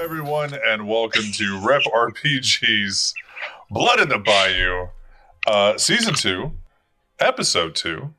[0.00, 3.12] everyone, and welcome to Rep RPG's
[3.68, 4.86] Blood in the Bayou,
[5.44, 6.52] uh, Season 2,
[7.18, 8.14] Episode 2.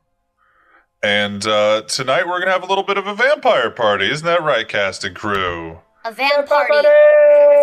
[1.02, 4.12] And uh, tonight we're going to have a little bit of a vampire party.
[4.12, 5.80] Isn't that right, cast and crew?
[6.04, 6.74] A van party.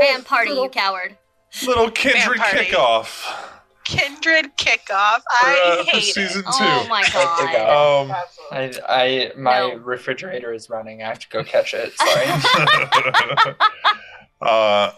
[0.01, 1.19] Van party, you coward.
[1.67, 3.23] Little kindred kickoff
[3.87, 5.19] Kindred kickoff.
[5.19, 6.45] for, I uh, hate season it.
[6.45, 6.51] 2.
[6.61, 8.07] Oh my god.
[8.11, 8.17] Um,
[8.51, 9.77] I, I my No.
[9.77, 11.03] refrigerator is running.
[11.03, 11.93] I have to go catch it.
[11.97, 13.55] Sorry.
[14.41, 14.93] uh,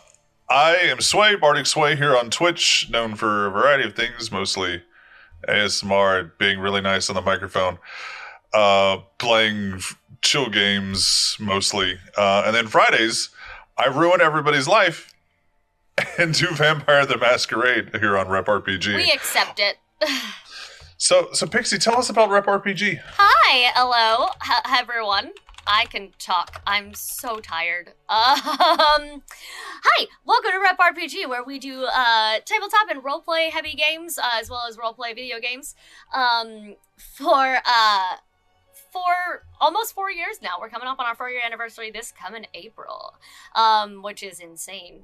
[0.50, 4.82] I am Sway, Bardic Sway here on Twitch, known for a variety of things, mostly
[5.48, 7.78] ASMR, being really nice on the microphone,
[8.54, 9.80] uh, playing
[10.22, 11.98] chill games mostly.
[12.16, 13.28] Uh, and then Fridays,
[13.76, 15.14] I ruin everybody's life
[16.18, 18.96] and do Vampire the Masquerade here on Rep RPG.
[18.96, 19.76] We accept it.
[20.96, 23.00] so, so Pixie, tell us about Rep RPG.
[23.16, 25.30] Hi, hello, h- everyone.
[25.68, 26.62] I can talk.
[26.66, 27.92] I'm so tired.
[28.08, 29.22] Um,
[29.84, 34.40] hi, welcome to Rep RPG, where we do uh, tabletop and roleplay heavy games, uh,
[34.40, 35.76] as well as roleplay video games.
[36.12, 38.16] Um, for uh,
[38.90, 40.56] for almost four years now.
[40.60, 43.14] We're coming up on our four year anniversary this coming April,
[43.54, 45.02] um, which is insane,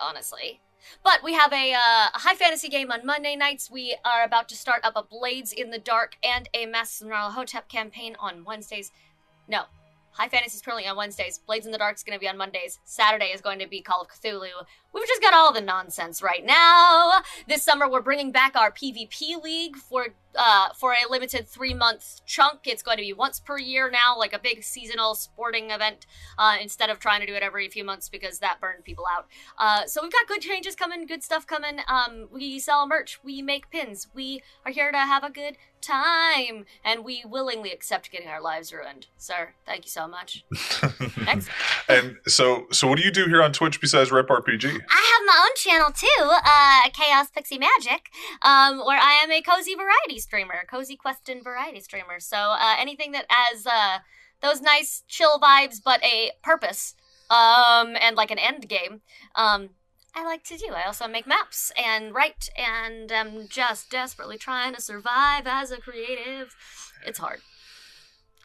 [0.00, 0.60] honestly.
[1.02, 3.70] But we have a, uh, high fantasy game on Monday nights.
[3.70, 7.34] We are about to start up a Blades in the Dark and a Masters of
[7.34, 8.92] Hotep campaign on Wednesdays.
[9.48, 9.64] No,
[10.18, 11.38] High Fantasy is currently on Wednesdays.
[11.38, 12.80] Blades in the Dark is going to be on Mondays.
[12.84, 14.48] Saturday is going to be Call of Cthulhu.
[14.92, 17.22] We've just got all the nonsense right now.
[17.46, 22.20] This summer, we're bringing back our PvP league for uh, for a limited three month
[22.26, 22.60] chunk.
[22.66, 26.56] It's going to be once per year now, like a big seasonal sporting event, uh,
[26.60, 29.26] instead of trying to do it every few months because that burned people out.
[29.56, 31.78] Uh, so we've got good changes coming, good stuff coming.
[31.86, 36.64] Um, we sell merch, we make pins, we are here to have a good time,
[36.84, 39.06] and we willingly accept getting our lives ruined.
[39.16, 40.44] Sir, thank you so much.
[41.24, 41.48] Next.
[41.88, 44.66] and so, so what do you do here on Twitch besides Rep RPG?
[44.66, 48.10] I have my own channel too, uh, Chaos Pixie Magic,
[48.42, 52.20] um, where I am a cozy variety streamer, cozy question variety streamer.
[52.20, 53.98] So uh, anything that has uh,
[54.42, 56.94] those nice chill vibes, but a purpose,
[57.30, 59.00] um, and like an end game,
[59.34, 59.70] um,
[60.14, 60.72] I like to do.
[60.74, 65.78] I also make maps and write, and I'm just desperately trying to survive as a
[65.78, 66.54] creative.
[67.06, 67.40] It's hard.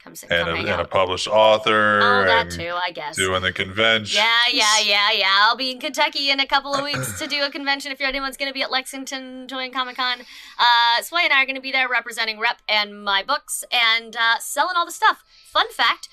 [0.03, 1.99] Come sit, And come a, and a published author.
[2.01, 3.15] Oh, that too, I guess.
[3.15, 4.21] Doing the convention.
[4.21, 5.39] Yeah, yeah, yeah, yeah.
[5.43, 7.89] I'll be in Kentucky in a couple of weeks to do a convention.
[7.91, 10.19] If you're anyone's going to be at Lexington doing Comic Con,
[10.59, 14.17] uh, Sway and I are going to be there representing Rep and my books and
[14.17, 15.23] uh, selling all the stuff.
[15.45, 16.09] Fun fact.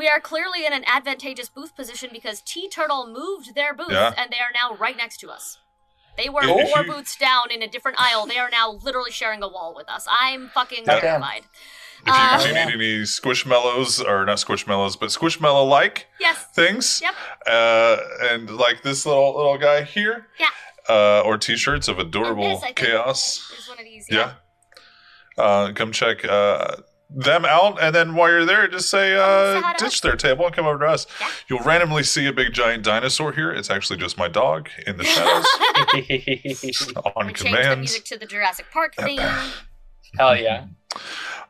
[0.00, 4.14] We are clearly in an advantageous booth position because T Turtle moved their booth Yeah.
[4.16, 5.58] and they are now right next to us.
[6.16, 8.24] They were If four you- booths down in a different aisle.
[8.24, 10.06] They are now literally sharing a wall with us.
[10.10, 11.00] I'm fucking Yeah.
[11.00, 11.42] terrified.
[12.00, 16.46] If you, Uh, if you need any squishmallows, or not squishmallows, but squishmallow like Yes.
[16.54, 17.14] things, Yep.
[17.46, 20.48] uh, and like this little little guy here, Yeah.
[20.88, 24.06] uh, or T-shirts of adorable this, chaos, There's one of these.
[24.08, 24.32] yeah.
[25.36, 26.76] Uh, come check uh,
[27.14, 30.54] them out, and then while you're there, just say Say uh, ditch their table and
[30.54, 31.06] come over to us.
[31.20, 31.30] Yeah.
[31.48, 33.50] You'll randomly see a big giant dinosaur here.
[33.50, 35.46] It's actually just my dog in the shadows
[37.16, 39.20] on We changed the music to the Jurassic Park theme.
[40.18, 40.66] Hell yeah.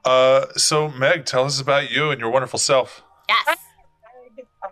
[0.04, 3.03] Uh, so Meg, tell us about you and your wonderful self.
[3.28, 3.59] Yes.
[4.65, 4.70] Um,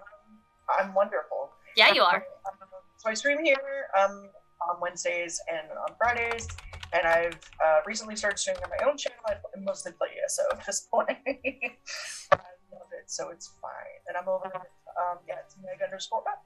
[0.78, 1.50] I'm wonderful.
[1.76, 2.16] Yeah, you are.
[2.16, 3.56] Um, so I stream here
[3.98, 4.28] um,
[4.68, 6.48] on Wednesdays and on Fridays,
[6.92, 9.18] and I've uh, recently started streaming on my own channel.
[9.26, 11.10] I mostly play ESO at this point.
[11.10, 12.36] I
[12.72, 13.70] love it, so it's fine.
[14.08, 16.42] And I'm over at um, yeah, it's Meg underscore Rep.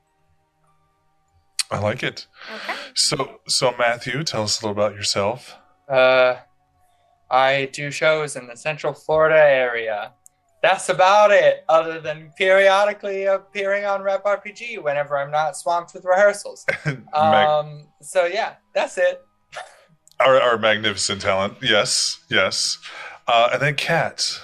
[1.70, 2.26] I like it.
[2.54, 2.74] Okay.
[2.94, 5.56] So, so Matthew, tell us a little about yourself.
[5.88, 6.36] Uh,
[7.30, 10.12] I do shows in the Central Florida area.
[10.62, 16.04] That's about it, other than periodically appearing on Rep RPG whenever I'm not swamped with
[16.04, 16.64] rehearsals.
[16.84, 19.22] Meg, Um, so yeah, that's it.
[20.24, 21.54] Our, our magnificent talent.
[21.60, 22.78] Yes, yes.
[23.26, 24.40] Uh, and then Kat.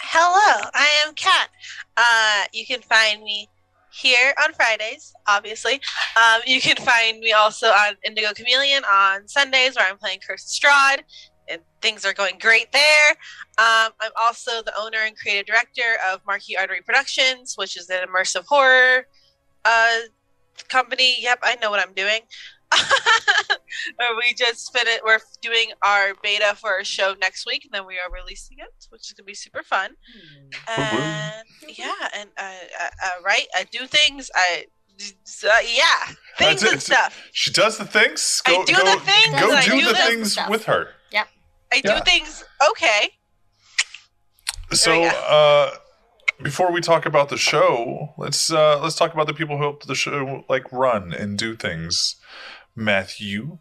[0.00, 1.48] Hello, I am Kat.
[1.96, 3.48] Uh, you can find me
[3.92, 5.74] here on Fridays, obviously.
[6.16, 10.60] Um, you can find me also on Indigo Chameleon on Sundays, where I'm playing Cursed
[10.60, 11.00] Strahd,
[11.48, 13.10] and things are going great there.
[13.58, 18.06] Um, I'm also the owner and creative director of Marquee Artery Productions, which is an
[18.06, 19.06] immersive horror
[19.64, 19.98] uh,
[20.68, 21.16] company.
[21.20, 22.20] Yep, I know what I'm doing.
[24.18, 25.00] We just finished.
[25.04, 28.68] We're doing our beta for our show next week, and then we are releasing it,
[28.90, 29.92] which is gonna be super fun.
[30.68, 34.30] And yeah, and I, uh, uh, right, I do things.
[34.34, 34.66] I
[35.00, 36.72] uh, yeah, things That's it.
[36.74, 37.22] and stuff.
[37.32, 38.42] She does the things.
[38.46, 40.50] I do go, the things, Go do, do the the things stuff.
[40.50, 40.88] with her.
[41.10, 41.24] Yeah.
[41.72, 42.00] I do Yeah.
[42.00, 42.44] things.
[42.70, 43.10] Okay,
[44.72, 45.16] So, we go.
[45.16, 45.76] uh,
[46.42, 49.84] before we talk about the show, let's uh, let's talk about the people who help
[49.86, 52.16] the show like run and do things.
[52.74, 53.58] Matthew,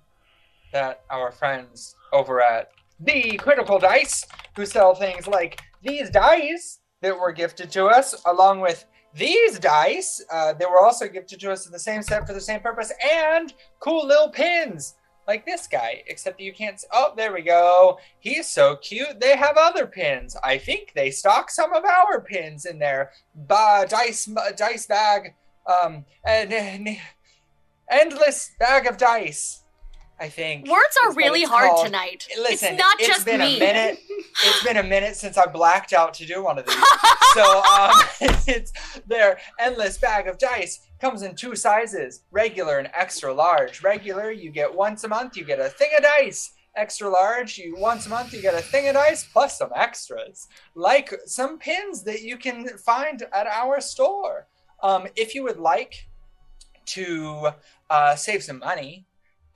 [0.73, 4.25] that our friends over at the Critical Dice,
[4.55, 10.23] who sell things like these dice that were gifted to us, along with these dice
[10.31, 12.93] uh, that were also gifted to us in the same set for the same purpose,
[13.13, 14.95] and cool little pins
[15.27, 16.75] like this guy, except you can't.
[16.75, 17.99] s oh, there we go.
[18.19, 19.19] He's so cute.
[19.19, 20.35] They have other pins.
[20.43, 25.35] I think they stock some of our pins in their ba- dice dice bag.
[25.67, 26.97] Um, and, and
[27.89, 29.62] endless bag of dice.
[30.22, 31.86] I think Words are really hard called.
[31.88, 32.28] tonight.
[32.38, 33.57] Listen, it's not it's just been me.
[33.57, 34.00] a minute.
[34.44, 36.75] It's been a minute since I blacked out to do one of these.
[37.33, 37.92] so um,
[38.48, 38.72] it's
[39.07, 43.81] their endless bag of dice comes in two sizes: regular and extra large.
[43.81, 46.54] Regular, you get once a month, you get a thing of dice.
[46.75, 50.48] Extra large, you once a month you get a thing of dice plus some extras,
[50.75, 54.48] like some pins that you can find at our store.
[54.83, 56.07] Um, if you would like
[56.88, 57.50] to
[57.89, 59.06] uh, save some money,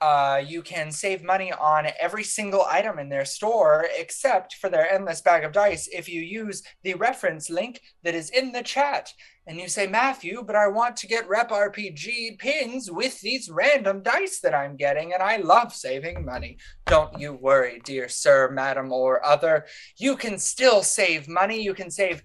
[0.00, 4.90] uh, you can save money on every single item in their store except for their
[4.90, 5.88] endless bag of dice.
[5.90, 9.12] If you use the reference link that is in the chat
[9.46, 14.02] and you say matthew but i want to get rep rpg pins with these random
[14.02, 16.58] dice that i'm getting and i love saving money.
[16.86, 19.66] Don't you worry dear sir madam or other.
[19.96, 21.62] You can still save money.
[21.62, 22.22] You can save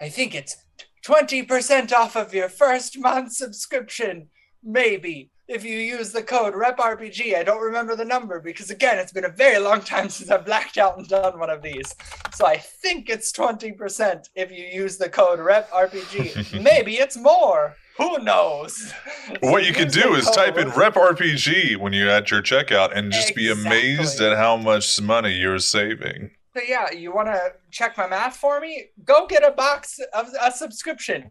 [0.00, 0.56] i think it's
[1.04, 4.28] 20% off of your first month subscription
[4.62, 7.36] maybe if you use the code REPRPG.
[7.36, 10.46] I don't remember the number because, again, it's been a very long time since I've
[10.46, 11.94] blacked out and done one of these.
[12.34, 16.62] So I think it's 20% if you use the code REPRPG.
[16.62, 17.76] Maybe it's more.
[17.98, 18.92] Who knows?
[19.40, 20.78] what So you can do is type in code.
[20.78, 25.34] Rep RPG when you're at your checkout and just be amazed at how much money
[25.34, 26.30] you're saving.
[26.54, 28.86] So yeah, you want to check my math for me?
[29.04, 31.30] Go get a box of a subscription.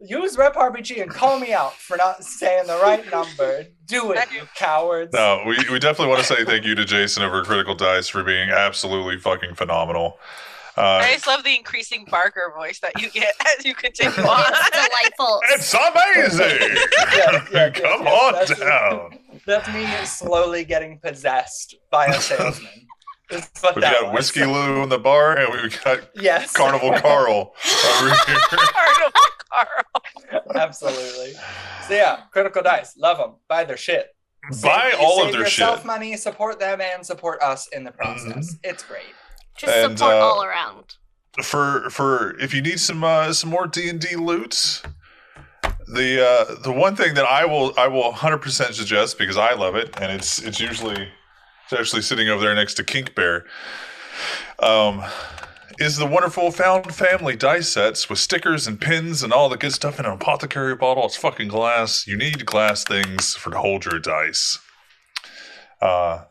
[0.00, 3.66] Use Rep RPG and call me out for not saying the right number.
[3.86, 5.12] Do it, you cowards.
[5.12, 8.24] No, we, we definitely want to say thank you to Jason over Critical Dice for
[8.24, 10.18] being absolutely fucking phenomenal.
[10.74, 14.44] Uh, I just love the increasing Barker voice that you get as you continue on.
[14.48, 15.40] It's delightful.
[15.50, 16.76] it's amazing!
[17.14, 19.18] Yes, yes, Come yes, on that's- down.
[19.44, 22.70] That's me slowly getting possessed by a salesman.
[23.32, 24.14] Is what We've got was.
[24.14, 26.52] Whiskey Lou in the bar, and we've got Yes.
[26.52, 27.54] Carnival Carl
[27.96, 28.36] over here.
[28.48, 29.20] Carnival
[29.50, 30.42] Carl.
[30.54, 31.32] Absolutely.
[31.88, 33.36] So yeah, Critical Dice, love them.
[33.48, 34.14] Buy their shit.
[34.62, 35.86] Buy all save of their yourself shit.
[35.86, 38.54] money, support them, and support us in the process.
[38.54, 38.70] Mm-hmm.
[38.70, 39.02] It's great.
[39.56, 40.96] Just And, support uh, all around.
[41.42, 44.82] for for if you need some uh, some more D and D loot,
[45.94, 49.54] the uh, the one thing that I will I will 100 percent suggest because I
[49.54, 51.08] love it and it's it's usually
[51.72, 53.46] it's actually sitting over there next to Kink Bear.
[54.58, 55.02] Um,
[55.78, 59.72] is the wonderful found family dice sets with stickers and pins and all the good
[59.72, 61.06] stuff in an apothecary bottle.
[61.06, 62.06] It's fucking glass.
[62.06, 64.58] You need glass things for to hold your dice.
[65.80, 66.24] Uh,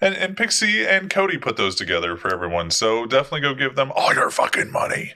[0.00, 2.72] and, and Pixie and Cody put those together for everyone.
[2.72, 5.12] So definitely go give them all your fucking money.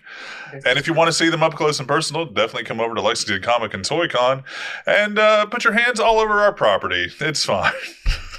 [0.53, 3.03] And if you want to see them up close and personal, definitely come over to
[3.03, 4.45] Lexington Comic and Toy Con
[4.87, 7.11] and uh, put your hands all over our property.
[7.19, 7.73] It's fine.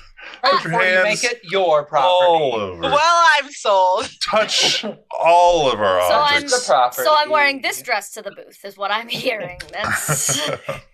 [0.46, 2.26] Right your before you hands make it your property.
[2.28, 2.82] all over.
[2.82, 4.10] Well, I'm sold.
[4.30, 4.86] Touch
[5.20, 6.60] all of our So I'm- objects.
[6.68, 7.04] The property.
[7.04, 9.60] So I'm wearing this dress to the booth, is what I'm hearing.
[9.72, 10.40] That's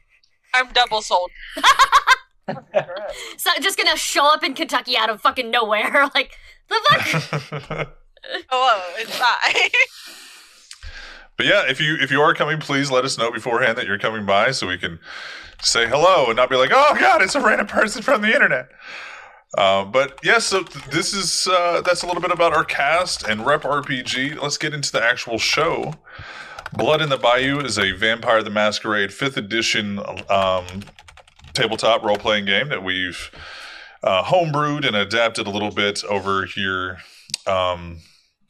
[0.53, 1.29] I'm double sold.
[2.47, 3.13] Correct.
[3.37, 6.09] so just gonna show up in Kentucky out of fucking nowhere.
[6.15, 6.31] Like
[6.69, 7.41] the fuck.
[7.69, 7.85] Hello,
[8.51, 9.69] oh, it's I.
[11.37, 13.97] But yeah, if you if you are coming, please let us know beforehand that you're
[13.97, 14.99] coming by so we can
[15.61, 18.67] say hello and not be like, oh god, it's a random person from the internet.
[19.57, 23.27] Uh, but yes, so th- this is uh, that's a little bit about our cast
[23.27, 24.41] and Rep RPG.
[24.41, 25.93] Let's get into the actual show.
[26.73, 30.65] Blood in the Bayou is a Vampire the Masquerade fifth edition um,
[31.53, 33.29] tabletop role playing game that we've
[34.03, 36.99] uh, homebrewed and adapted a little bit over here.
[37.45, 37.99] Um,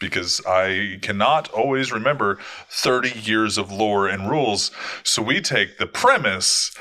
[0.02, 2.40] because I cannot always remember
[2.70, 4.72] 30 years of lore and rules.
[5.04, 6.76] So we take the premise,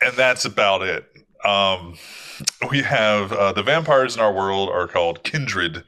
[0.00, 1.06] and that's about it.
[1.42, 1.94] Um,
[2.70, 5.84] we have uh, the vampires in our world are called kindred.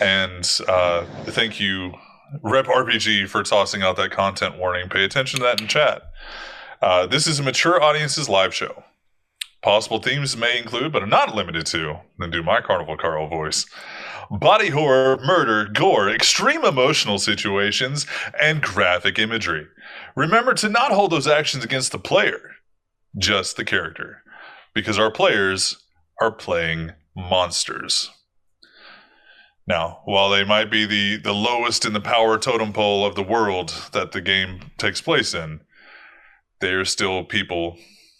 [0.00, 1.94] And uh, thank you,
[2.42, 4.88] Rep RPG, for tossing out that content warning.
[4.88, 6.02] Pay attention to that in chat.
[6.80, 8.84] Uh, this is a mature audience's live show.
[9.62, 13.66] Possible themes may include, but are not limited to, then do my Carnival Carl voice
[14.30, 18.06] body horror, murder, gore, extreme emotional situations,
[18.40, 19.66] and graphic imagery.
[20.14, 22.52] Remember to not hold those actions against the player,
[23.18, 24.22] just the character,
[24.74, 25.82] because our players
[26.20, 28.10] are playing monsters.
[29.66, 33.22] Now, while they might be the, the lowest in the power totem pole of the
[33.22, 35.60] world that the game takes place in,
[36.60, 37.78] they're still people.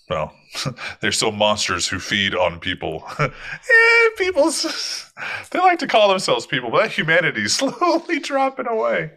[0.09, 0.33] Well,
[1.01, 3.05] they're still monsters who feed on people.
[3.19, 5.07] eh, people's.
[5.51, 9.11] They like to call themselves people, but that humanity's slowly dropping away.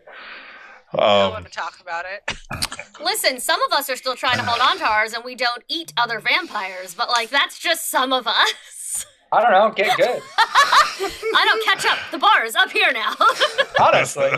[1.00, 2.38] I don't want to talk about it.
[3.03, 5.63] Listen, some of us are still trying to hold on to ours, and we don't
[5.67, 6.93] eat other vampires.
[6.93, 9.05] But like, that's just some of us.
[9.31, 9.71] I don't know.
[9.71, 10.21] Get good.
[10.38, 11.97] I don't catch up.
[12.12, 13.15] The bar is up here now.
[13.79, 14.29] Honestly.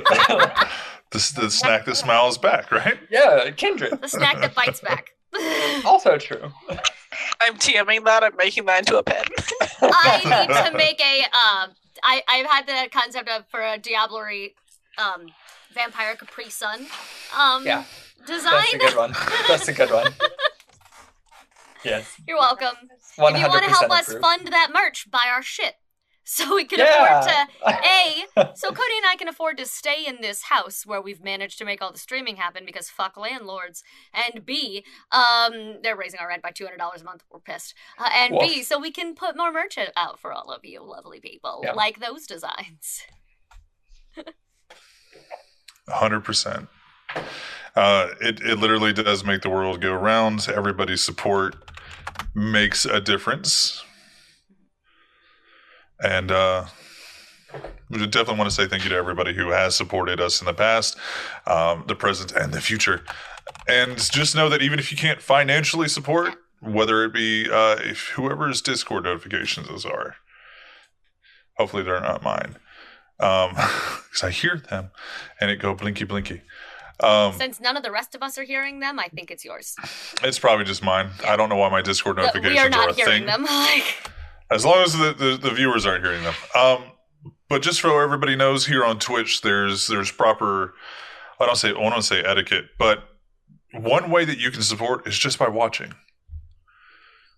[1.12, 2.98] the, the snack that smiles back, right?
[3.10, 4.00] yeah, kindred.
[4.02, 5.12] the snack that bites back.
[5.84, 6.50] Also true.
[7.42, 8.24] I'm TMing that.
[8.24, 9.26] I'm making that into a pen.
[9.82, 11.24] I need to make a.
[11.24, 11.72] Um,
[12.02, 14.54] I I've had the concept of for a Diablerie,
[14.98, 15.28] um,
[15.76, 16.88] vampire Capri Sun,
[17.38, 17.84] um, Yeah.
[18.26, 18.64] design.
[18.72, 19.14] That's a good one.
[19.48, 20.14] That's a good one.
[21.84, 22.20] Yes.
[22.28, 22.76] You're welcome.
[22.90, 24.22] If you want to help us approved.
[24.24, 25.76] fund that merch, buy our shit.
[26.28, 27.20] So we can Yeah.
[27.20, 31.00] afford to A, so Cody and I can afford to stay in this house where
[31.00, 33.84] we've managed to make all the streaming happen because fuck landlords.
[34.12, 37.22] And B, um, they're raising our rent by two hundred dollars a month.
[37.32, 37.76] We're pissed.
[38.00, 41.20] Uh, and B, so we can put more merch out for all of you lovely
[41.20, 41.74] people, Yeah.
[41.74, 43.04] like those designs.
[45.88, 46.68] Hundred percent.
[47.76, 50.48] Uh, it it literally does make the world go round.
[50.54, 51.56] Everybody's support
[52.34, 53.84] makes a difference,
[56.02, 56.66] and uh,
[57.90, 60.54] we definitely want to say thank you to everybody who has supported us in the
[60.54, 60.98] past,
[61.46, 63.04] um, the present, and the future.
[63.68, 68.10] And just know that even if you can't financially support, whether it be uh, if
[68.10, 70.16] whoever's Discord notifications are,
[71.58, 72.56] hopefully they're not mine,
[73.18, 74.92] because I hear them
[75.40, 76.42] and it go blinky blinky.
[77.02, 79.76] Um, Since none of the rest of us are hearing them, I think it's yours.
[80.24, 81.10] it's probably just mine.
[81.28, 83.26] I don't know why my Discord notifications we are are, not a hearing thing.
[83.26, 83.46] them.
[83.50, 84.12] Like,
[84.52, 86.36] As long as the, the, the viewers aren't hearing them.
[86.56, 86.84] Um,
[87.50, 90.74] but just so everybody knows, here on Twitch, there's there's proper.
[91.40, 93.04] I don't say I don't say etiquette, but
[93.74, 95.94] one way that you can support is just by watching.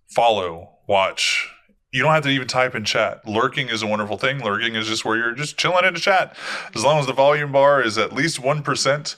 [0.10, 1.50] Follow, watch.
[1.92, 3.26] You don't have to even type in chat.
[3.28, 4.44] Lurking is a wonderful thing.
[4.44, 6.36] Lurking is just where you're just chilling in the chat.
[6.76, 9.16] As long as the volume bar is at least one percent,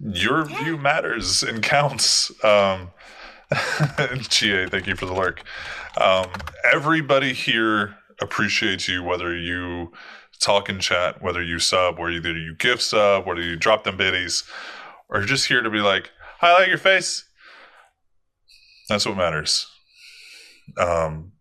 [0.00, 2.32] your view matters and counts.
[2.44, 2.90] Um,
[4.28, 5.42] GA, thank you for the lurk.
[6.00, 6.30] Um,
[6.72, 9.92] everybody here appreciates you, whether you
[10.40, 13.96] talk in chat, whether you sub, whether either you gift sub, whether you drop them
[13.96, 14.44] biddies,
[15.08, 17.24] or just here to be like, highlight your face.
[18.88, 19.66] That's what matters.
[20.78, 21.32] Um,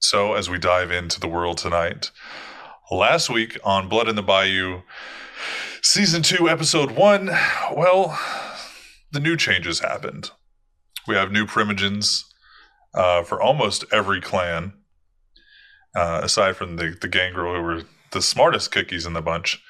[0.00, 2.10] so as we dive into the world tonight,
[2.90, 4.82] last week on Blood in the Bayou,
[5.82, 7.26] season two, episode one,
[7.74, 8.18] well,
[9.12, 10.30] the new changes happened.
[11.06, 12.22] We have new primogens
[12.94, 14.74] uh, for almost every clan,
[15.94, 19.62] uh, aside from the, the gangrel who were the smartest cookies in the bunch.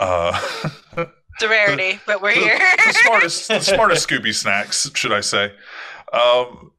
[0.00, 0.40] Uh,
[1.34, 2.58] It's a rarity, but we're the, here.
[2.58, 5.52] the smartest, the smartest Scooby snacks, should I say?
[6.12, 6.70] Um,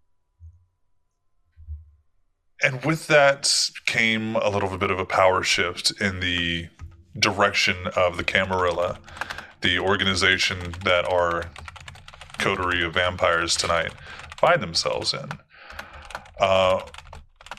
[2.66, 6.68] and with that came a little bit of a power shift in the
[7.18, 9.00] direction of the Camarilla,
[9.62, 11.46] the organization that our
[12.40, 13.94] coterie of vampires tonight
[14.38, 15.30] find themselves in.
[16.40, 16.82] Uh,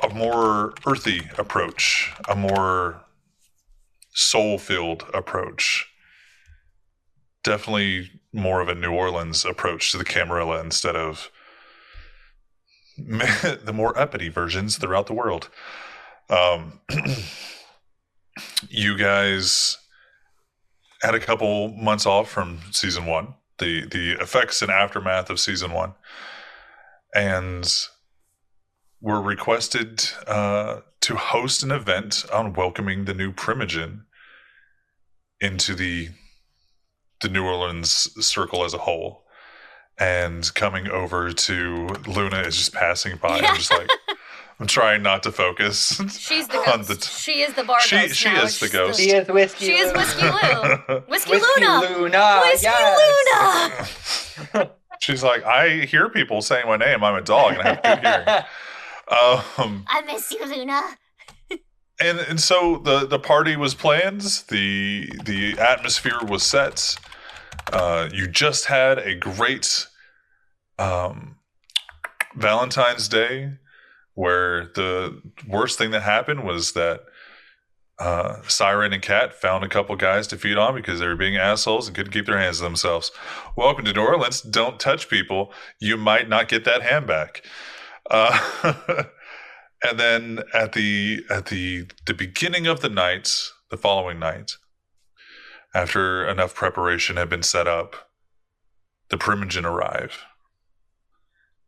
[0.03, 3.01] a more earthy approach, a more
[4.13, 5.87] soul filled approach
[7.47, 11.31] definitely more of a New Orleans approach to the Camarilla instead of
[13.65, 15.51] the more uppity versions throughout the world.
[16.31, 16.81] Um,
[18.69, 19.79] you guys
[21.03, 25.73] had a couple months off from season one, the the effects and aftermath of season
[25.73, 25.95] one,
[27.15, 27.71] and
[29.01, 34.03] were requested uh, to host an event on welcoming the new Primogen
[35.41, 36.09] into the
[37.21, 39.26] the New Orleans circle as a whole.
[39.99, 43.39] And coming over to Luna is just passing by.
[43.41, 43.89] I'm just like,
[44.61, 46.01] I'm trying not to focus.
[46.19, 46.89] she's the ghost.
[46.89, 48.43] the t- she is the bar She- ghost she now.
[48.43, 49.01] is the ghost.
[49.01, 49.65] She is whiskey.
[49.67, 49.99] She is Luna.
[49.99, 51.01] Whiskey Lou.
[51.09, 51.81] Whiskey, Whiskey Luna.
[51.99, 52.41] Luna.
[52.45, 54.37] Whiskey yes.
[54.55, 54.71] Luna.
[55.01, 57.03] She's like, I hear people saying my name.
[57.05, 58.45] I'm a dog and I have good hearing.
[59.09, 60.83] Um, I miss you, Luna.
[62.01, 64.23] and and so the the party was planned.
[64.49, 66.97] The the atmosphere was set.
[67.73, 69.87] Uh, you just had a great
[70.79, 71.37] um,
[72.35, 73.55] Valentine's Day,
[74.15, 77.03] where the worst thing that happened was that
[77.99, 81.37] uh, Siren and Cat found a couple guys to feed on because they were being
[81.37, 83.11] assholes and couldn't keep their hands to themselves.
[83.57, 84.43] Welcome to New Orleans.
[84.43, 85.53] Don't touch people.
[85.81, 87.43] You might not get that hand back.
[88.11, 88.39] Uh,
[89.83, 93.31] and then at the at the the beginning of the night,
[93.71, 94.53] the following night,
[95.77, 98.09] after enough preparation had been set up,
[99.11, 100.25] the Primogen arrive.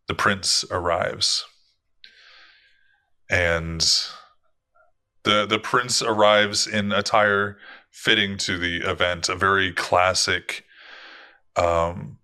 [0.07, 1.45] The prince arrives.
[3.29, 3.83] And
[5.25, 7.59] the the prince arrives in attire
[7.91, 10.65] fitting to the event, a very classic
[11.57, 12.19] um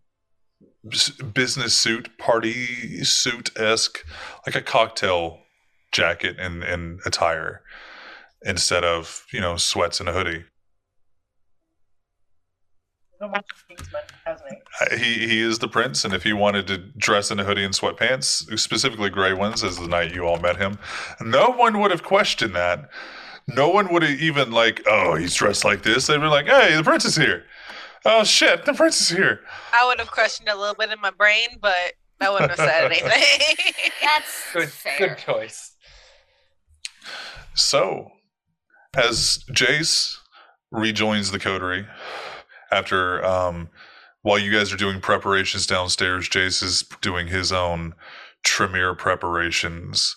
[1.34, 4.02] business suit, party suit esque,
[4.46, 5.40] like a cocktail
[5.92, 7.60] jacket and, and attire
[8.42, 10.44] instead of, you know, sweats and a hoodie.
[13.24, 14.50] So much Kingsman, hasn't
[14.90, 14.96] he?
[14.98, 17.72] He he is the prince, and if he wanted to dress in a hoodie and
[17.72, 20.78] sweatpants, specifically gray ones, as the night you all met him,
[21.22, 22.90] no one would have questioned that.
[23.48, 26.06] No one would have even like, oh, he's dressed like this.
[26.06, 27.44] They'd be like, hey, the prince is here.
[28.04, 29.40] Oh shit, the prince is here.
[29.72, 32.84] I would have questioned a little bit in my brain, but I wouldn't have said
[32.92, 33.22] anything.
[34.02, 34.98] That's Good, fair.
[34.98, 35.76] good choice.
[37.54, 38.10] So,
[38.94, 40.16] as Jace
[40.70, 41.86] rejoins the coterie
[42.70, 43.68] after, um,
[44.22, 47.94] while you guys are doing preparations downstairs, Jace is doing his own
[48.42, 50.16] Tremere preparations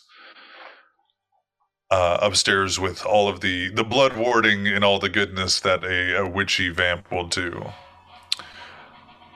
[1.90, 6.18] uh, upstairs with all of the the blood warding and all the goodness that a,
[6.18, 7.72] a witchy vamp will do.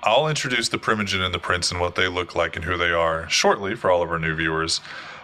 [0.03, 2.89] I'll introduce the Primogen and the Prince and what they look like and who they
[2.89, 4.81] are shortly for all of our new viewers.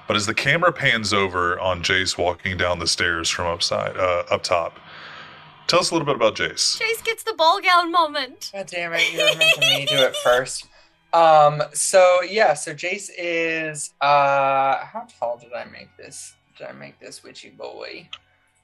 [0.07, 4.23] But as the camera pans over on Jace walking down the stairs from upside uh,
[4.29, 4.79] up top,
[5.67, 6.79] tell us a little bit about Jace.
[6.81, 8.49] Jace gets the ball gown moment.
[8.53, 10.67] God damn it, you were making me do it first.
[11.13, 16.35] Um, so yeah, so Jace is uh how tall did I make this?
[16.57, 18.09] Did I make this witchy boy?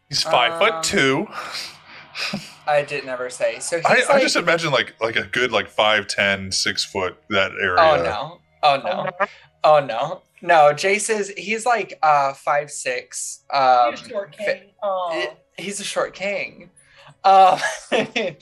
[0.10, 1.28] He's five Um, foot two.
[2.68, 3.60] I did never say.
[3.60, 6.84] So he's I, like, I just imagine like like a good like five ten six
[6.84, 7.76] foot that area.
[7.80, 8.40] Oh no.
[8.62, 9.10] Oh no.
[9.64, 10.22] Oh no.
[10.42, 13.44] No, Jace is he's like uh five six.
[13.52, 14.62] Um He's short fi- king.
[14.84, 16.70] Oh, he's a short king.
[17.24, 17.60] Um,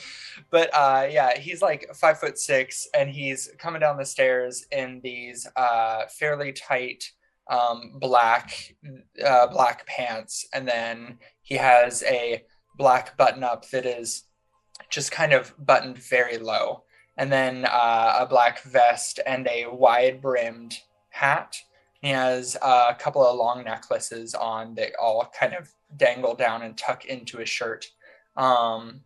[0.49, 5.01] but uh, yeah, he's like five foot six, and he's coming down the stairs in
[5.03, 7.03] these uh, fairly tight
[7.49, 8.75] um, black
[9.25, 12.43] uh, black pants, and then he has a
[12.77, 14.23] black button up that is
[14.89, 16.83] just kind of buttoned very low,
[17.17, 21.57] and then uh, a black vest and a wide brimmed hat.
[22.01, 26.75] He has a couple of long necklaces on that all kind of dangle down and
[26.75, 27.85] tuck into his shirt.
[28.35, 29.01] Um,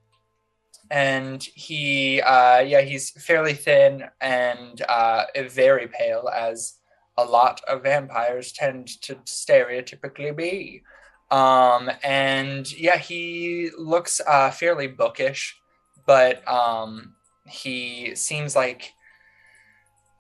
[0.92, 6.76] and he, uh, yeah, he's fairly thin and uh, very pale, as
[7.18, 10.84] a lot of vampires tend to stereotypically be.
[11.32, 15.58] Um, and yeah, he looks uh, fairly bookish,
[16.06, 17.16] but um,
[17.48, 18.94] he seems like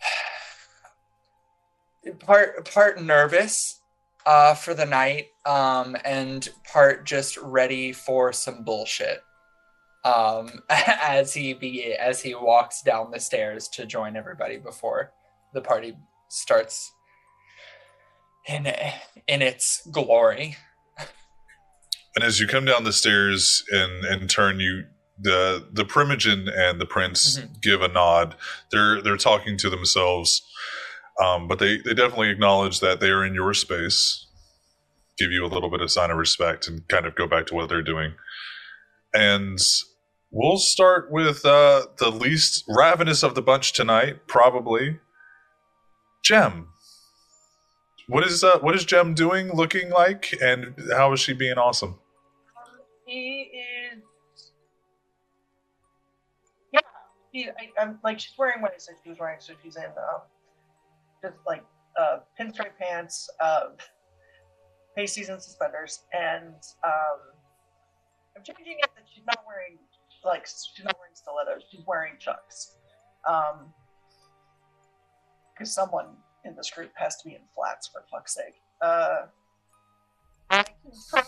[2.20, 3.82] part part nervous
[4.26, 9.24] uh, for the night um, and part just ready for some bullshit
[10.04, 15.12] um, as he be as he walks down the stairs to join everybody before
[15.54, 15.96] the party
[16.30, 16.92] starts
[18.48, 18.68] in
[19.28, 20.58] in its glory.
[22.16, 24.86] And as you come down the stairs and and turn, you
[25.20, 27.62] the the Primogen and the Prince Mhm.
[27.62, 28.36] give a nod.
[28.72, 30.42] They're they're talking to themselves,
[31.24, 34.25] um, but they they definitely acknowledge that they are in your space.
[35.17, 37.56] Give you a little bit of sign of respect and kind of go back to
[37.56, 38.13] what they're doing.
[39.13, 39.60] And
[40.32, 44.99] we'll start with uh, the least ravenous of the bunch tonight, probably.
[46.23, 46.69] Jem.
[48.08, 51.99] What is uh, what is Jem doing, looking like, and how is she being awesome?
[53.06, 53.51] he
[53.93, 54.51] is.
[56.73, 56.80] Yeah,
[57.32, 59.86] he, I, I'm like she's wearing what I said she was wearing, so she's in
[59.86, 60.21] um,
[61.23, 61.63] just like
[61.99, 63.67] uh, pinstripe pants, uh,
[64.96, 67.20] pasties and suspenders, and um,
[68.36, 69.78] I'm changing it that she's not wearing
[70.24, 71.64] like she's not wearing stilettos.
[71.72, 72.78] She's wearing chucks,
[73.30, 73.74] um,
[75.54, 76.08] because someone
[76.44, 78.56] in this group has to be in flats for fuck's sake.
[78.82, 79.26] Uh,
[80.50, 80.74] I can
[81.10, 81.24] try.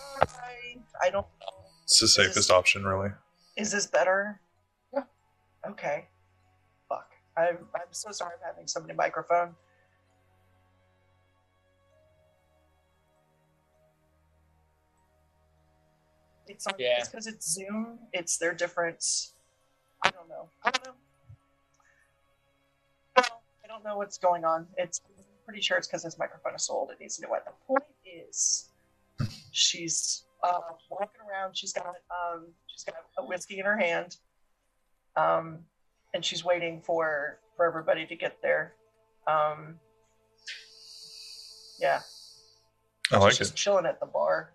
[1.02, 1.48] I don't know.
[1.84, 3.10] It's the safest option, really.
[3.56, 4.40] Is this better?
[4.94, 5.04] Yeah.
[5.70, 6.06] Okay.
[6.90, 7.10] Fuck.
[7.36, 9.56] I'm I'm so sorry I'm having so many microphone.
[16.58, 16.98] It's on Yeah.
[16.98, 18.00] it's because it's Zoom.
[18.14, 19.36] It's their difference.
[20.04, 20.50] I don't know.
[20.64, 20.94] I don't know.
[23.16, 24.66] Well, I don't know what's going on.
[24.76, 27.30] It's I'm pretty sure it's because this microphone is so old it needs a new
[27.30, 27.42] one.
[27.46, 28.70] The point is
[29.52, 30.58] she's uh,
[30.90, 31.56] walking around.
[31.56, 34.18] She's got um, she's got a whiskey in her hand,
[35.16, 35.60] um,
[36.16, 38.74] and she's waiting for for everybody to get there.
[39.28, 39.76] Um,
[41.80, 42.00] yeah,
[43.12, 43.56] I like she's it.
[43.56, 44.54] chilling at the bar.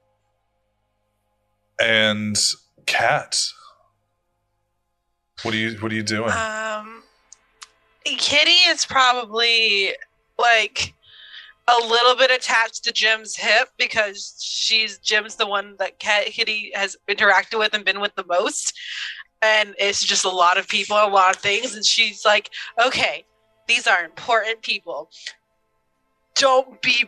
[1.80, 2.38] And
[2.86, 3.40] Cat.
[5.42, 6.30] What are you What are you doing?
[6.30, 7.02] Um,
[8.04, 9.94] Kitty is probably
[10.38, 10.94] like
[11.68, 16.96] a little bit attached to Jim's hip because she's Jim's the one that Kitty has
[17.08, 18.76] interacted with and been with the most,
[19.40, 22.50] and it's just a lot of people, a lot of things, and she's like,
[22.84, 23.24] okay,
[23.66, 25.10] these are important people.
[26.34, 27.04] Don't be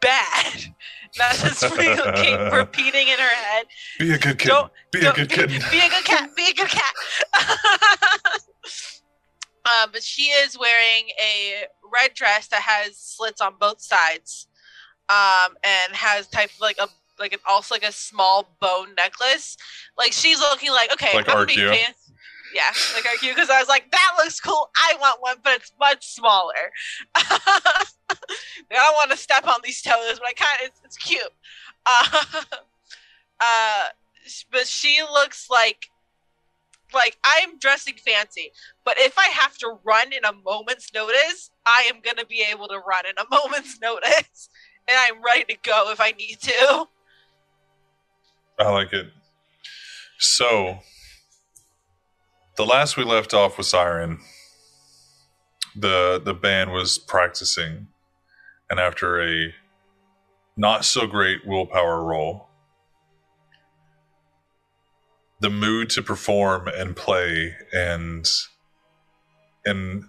[0.00, 0.64] bad.
[1.18, 3.66] That's just keep repeating in her head.
[3.98, 4.48] be a good kid.
[4.48, 5.48] don't- Be a good kid.
[5.48, 6.30] Be a good cat.
[6.36, 6.94] Be a good cat.
[9.64, 14.46] um, but she is wearing a red dress that has slits on both sides,
[15.08, 19.56] um, and has type of like a like an also like a small bone necklace.
[19.98, 21.56] Like she's looking like okay, Like I'm RQ?
[22.54, 22.62] Yeah,
[22.94, 24.70] like RQ because I was like that looks cool.
[24.76, 26.72] I want one, but it's much smaller.
[28.10, 31.22] I don't want to step on these toes, but I kind of it's, it's cute.
[31.86, 32.22] Uh,
[33.40, 33.84] uh,
[34.50, 35.90] but she looks like
[36.92, 38.52] like I'm dressing fancy,
[38.84, 42.68] but if I have to run in a moment's notice, I am gonna be able
[42.68, 44.48] to run in a moment's notice,
[44.88, 46.86] and I'm ready to go if I need to.
[48.58, 49.06] I like it.
[50.18, 50.80] So,
[52.56, 54.18] the last we left off with Siren,
[55.74, 57.86] the the band was practicing,
[58.70, 59.52] and after a
[60.56, 62.46] not so great willpower roll,
[65.40, 68.26] the mood to perform and play and
[69.66, 70.08] in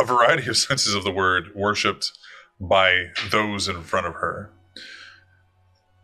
[0.00, 2.10] a variety of senses of the word worshipped
[2.60, 4.50] by those in front of her.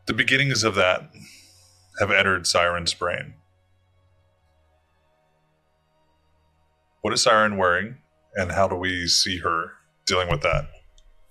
[0.07, 1.11] The beginnings of that
[1.99, 3.35] have entered Siren's brain.
[7.01, 7.99] What is Siren wearing,
[8.35, 9.73] and how do we see her
[10.07, 10.74] dealing with that?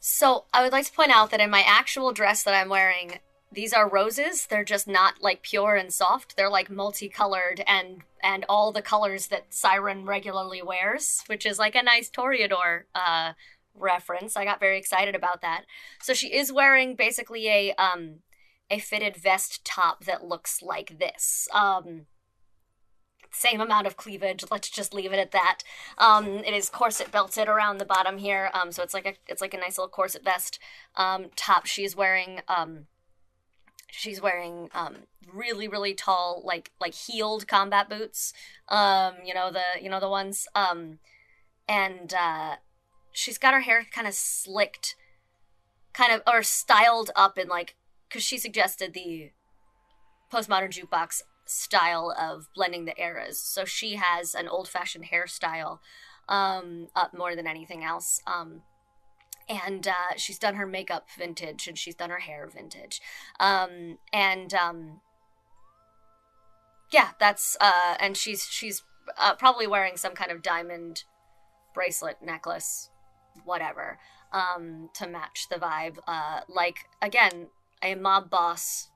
[0.06, 3.20] So I would like to point out that in my actual dress that I'm wearing,
[3.54, 4.46] these are roses.
[4.46, 6.36] They're just not like pure and soft.
[6.36, 11.74] They're like multicolored and and all the colors that Siren regularly wears, which is like
[11.74, 13.32] a nice Toreador uh,
[13.74, 14.36] reference.
[14.36, 15.64] I got very excited about that.
[16.02, 18.16] So she is wearing basically a um
[18.70, 21.48] a fitted vest top that looks like this.
[21.54, 22.08] Um
[23.34, 24.46] same amount of cleavage.
[24.50, 25.60] Let's just leave it at that.
[25.98, 28.50] Um, it is corset belted around the bottom here.
[28.54, 30.60] Um, so it's like a it's like a nice little corset vest.
[30.96, 32.86] Um, top she's wearing um,
[33.92, 34.96] she's wearing um
[35.32, 38.34] really really tall like like heeled combat boots.
[38.70, 40.48] Um, you know the you know the ones.
[40.56, 41.00] Um,
[41.68, 42.56] and uh,
[43.12, 44.96] she's got her hair kind of slicked,
[45.94, 47.76] kind of or styled up in like
[48.08, 49.32] because she suggested the
[50.32, 51.22] postmodern jukebox
[51.54, 53.40] style of blending the eras.
[53.40, 55.80] So she has an old fashioned hairstyle
[56.28, 58.22] um, up more than anything else.
[58.26, 58.62] Um,
[59.50, 63.02] and uh, she's done her makeup vintage and she's done her hair vintage.
[63.40, 65.02] Um, and um,
[66.92, 68.84] yeah, that's uh, and she's she's
[69.18, 71.04] uh, probably wearing some kind of diamond
[71.74, 72.90] bracelet necklace,
[73.44, 73.98] whatever,
[74.32, 75.98] um, to match the vibe.
[76.08, 77.48] Uh, like again,
[77.82, 78.90] a mob boss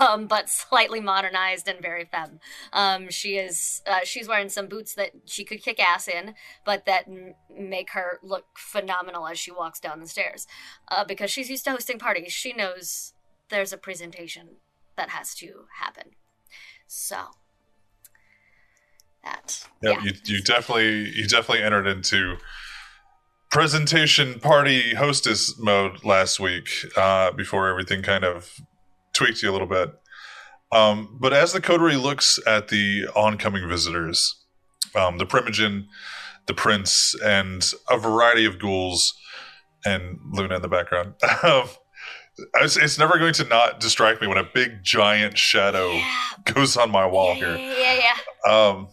[0.00, 2.40] um, but slightly modernized and very femme.
[2.72, 6.84] Um, she is uh, she's wearing some boots that she could kick ass in, but
[6.86, 10.46] that m- make her look phenomenal as she walks down the stairs.
[10.88, 13.14] Uh, because she's used to hosting parties, she knows
[13.48, 14.56] there's a presentation
[14.96, 16.12] that has to happen.
[16.86, 17.16] So
[19.24, 20.04] that Yep, yeah.
[20.04, 22.36] you you definitely you definitely entered into
[23.50, 28.60] presentation party hostess mode last week uh, before everything kind of
[29.16, 29.90] tweaked you a little bit.
[30.72, 34.44] Um, but as the coterie looks at the oncoming visitors,
[34.94, 35.86] um, the Primogen,
[36.46, 39.14] the Prince, and a variety of ghouls,
[39.84, 41.68] and Luna in the background, um,
[42.60, 46.76] it's, it's never going to not distract me when a big giant shadow yeah, goes
[46.76, 47.74] on my wall yeah, here.
[47.78, 48.12] yeah,
[48.44, 48.52] yeah.
[48.52, 48.88] Um,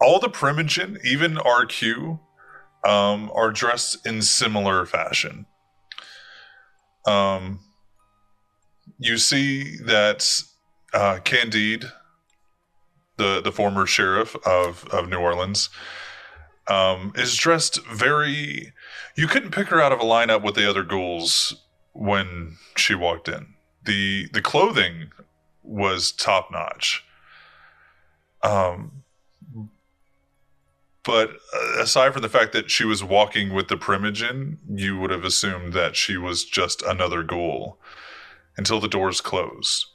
[0.00, 2.20] all the Primogen, even RQ,
[2.84, 5.46] um, are dressed in similar fashion.
[7.06, 7.60] Um,
[8.98, 10.42] you see that
[10.94, 11.86] uh, Candide,
[13.16, 15.70] the the former sheriff of of New Orleans,
[16.68, 18.72] um, is dressed very.
[19.16, 21.54] You couldn't pick her out of a lineup with the other ghouls
[21.92, 23.54] when she walked in.
[23.84, 25.10] the The clothing
[25.62, 27.04] was top notch.
[28.42, 29.02] Um,
[31.04, 35.10] but uh, aside from the fact that she was walking with the Primogen, you would
[35.10, 37.78] have assumed that she was just another ghoul
[38.56, 39.86] until the doors close.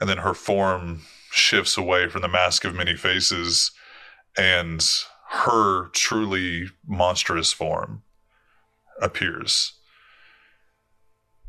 [0.00, 3.70] And then her form shifts away from the mask of many faces
[4.36, 4.84] and
[5.30, 8.02] her truly monstrous form
[9.00, 9.74] appears.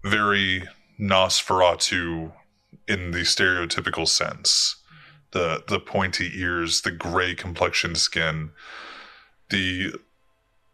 [0.04, 0.68] Very
[1.00, 2.32] Nosferatu
[2.88, 4.78] in the stereotypical sense.
[5.32, 8.52] The the pointy ears, the gray complexion skin,
[9.50, 9.96] the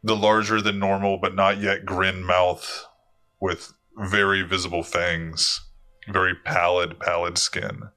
[0.04, 2.88] the larger than normal but not yet grin mouth
[3.40, 5.62] with very visible fangs,
[6.08, 7.90] very pallid, pallid skin,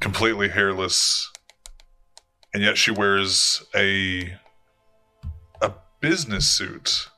[0.00, 1.30] completely hairless,
[2.52, 4.38] and yet she wears a
[5.60, 7.08] a business suit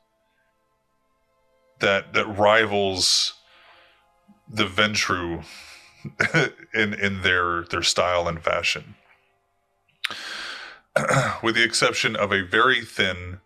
[1.80, 3.34] that that rivals
[4.48, 5.44] the Ventrue
[6.74, 8.94] in in their their style and fashion.
[11.42, 13.40] With the exception of a very thin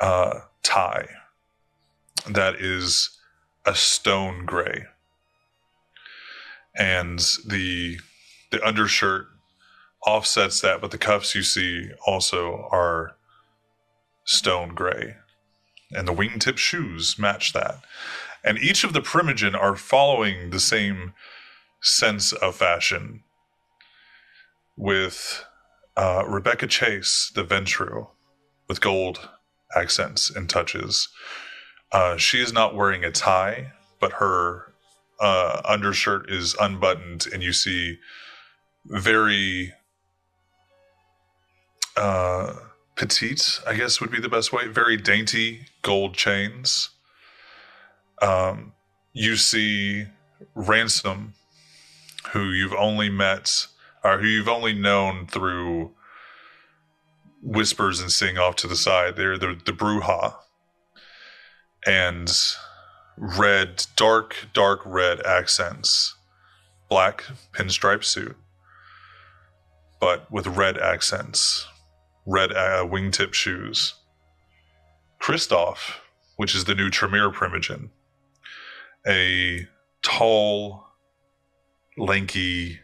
[0.00, 1.08] uh, tie
[2.28, 3.17] that is
[3.64, 4.86] a stone gray,
[6.74, 7.98] and the
[8.50, 9.26] the undershirt
[10.06, 13.16] offsets that, but the cuffs you see also are
[14.24, 15.16] stone gray,
[15.90, 17.84] and the wingtip shoes match that.
[18.44, 21.12] And each of the Primogen are following the same
[21.82, 23.22] sense of fashion
[24.76, 25.44] with
[25.96, 28.08] uh, Rebecca Chase, the Ventrue,
[28.68, 29.28] with gold
[29.76, 31.08] accents and touches.
[31.90, 34.72] Uh, she is not wearing a tie, but her
[35.20, 37.98] uh, undershirt is unbuttoned, and you see
[38.86, 39.72] very
[41.96, 42.54] uh,
[42.94, 46.90] petite, I guess would be the best way, very dainty gold chains.
[48.20, 48.72] Um,
[49.12, 50.06] you see
[50.54, 51.34] Ransom,
[52.32, 53.66] who you've only met
[54.04, 55.92] or who you've only known through
[57.42, 59.16] whispers and seeing off to the side.
[59.16, 60.34] They're the, the Brujah.
[61.88, 62.30] And
[63.16, 66.14] red, dark, dark red accents.
[66.88, 68.36] Black pinstripe suit,
[70.00, 71.66] but with red accents.
[72.26, 73.94] Red uh, wingtip shoes.
[75.20, 75.96] Kristoff,
[76.36, 77.90] which is the new Tremere Primogen.
[79.06, 79.66] A
[80.02, 80.86] tall,
[81.96, 82.80] lanky,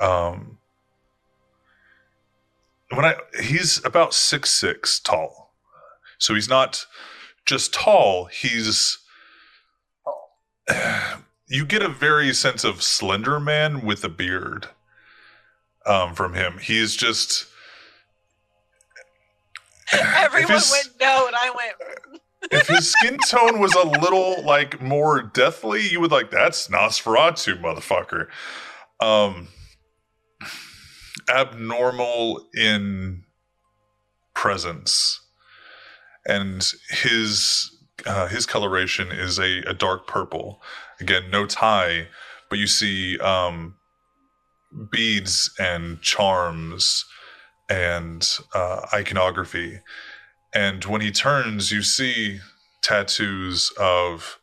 [0.00, 0.58] um,
[2.90, 5.54] when I he's about six six tall,
[6.18, 6.86] so he's not
[7.46, 8.26] just tall.
[8.26, 8.98] He's
[11.48, 14.68] you get a very sense of slender man with a beard
[15.86, 16.58] um, from him.
[16.58, 17.46] He's just
[19.92, 21.76] Everyone his- went no, and I went.
[22.50, 27.60] if his skin tone was a little like more deathly, you would like that's Nosferatu,
[27.60, 28.26] motherfucker.
[28.98, 29.48] Um,
[31.28, 33.22] abnormal in
[34.34, 35.20] presence,
[36.26, 37.70] and his
[38.04, 40.60] uh, his coloration is a, a dark purple.
[41.00, 42.08] Again, no tie,
[42.48, 43.74] but you see um,
[44.90, 47.04] beads and charms
[47.68, 49.80] and uh, iconography.
[50.54, 52.40] And when he turns, you see
[52.82, 54.38] tattoos of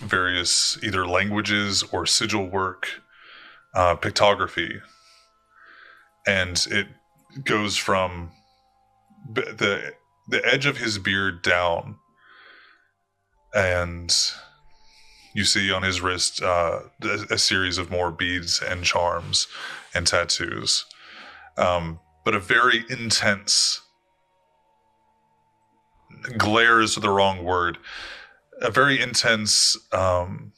[0.00, 3.02] various either languages or sigil work,
[3.74, 4.80] uh, pictography.
[6.26, 6.86] And it
[7.44, 8.30] goes from
[9.30, 9.92] the
[10.28, 11.96] the edge of his beard down,
[13.54, 14.14] and
[15.34, 16.80] you see on his wrist uh,
[17.30, 19.46] a, series of more beads and charms
[19.94, 20.84] and tattoos,
[21.56, 23.80] um, but a very intense
[26.36, 27.78] glare is the wrong word.
[28.60, 30.52] A very intense um,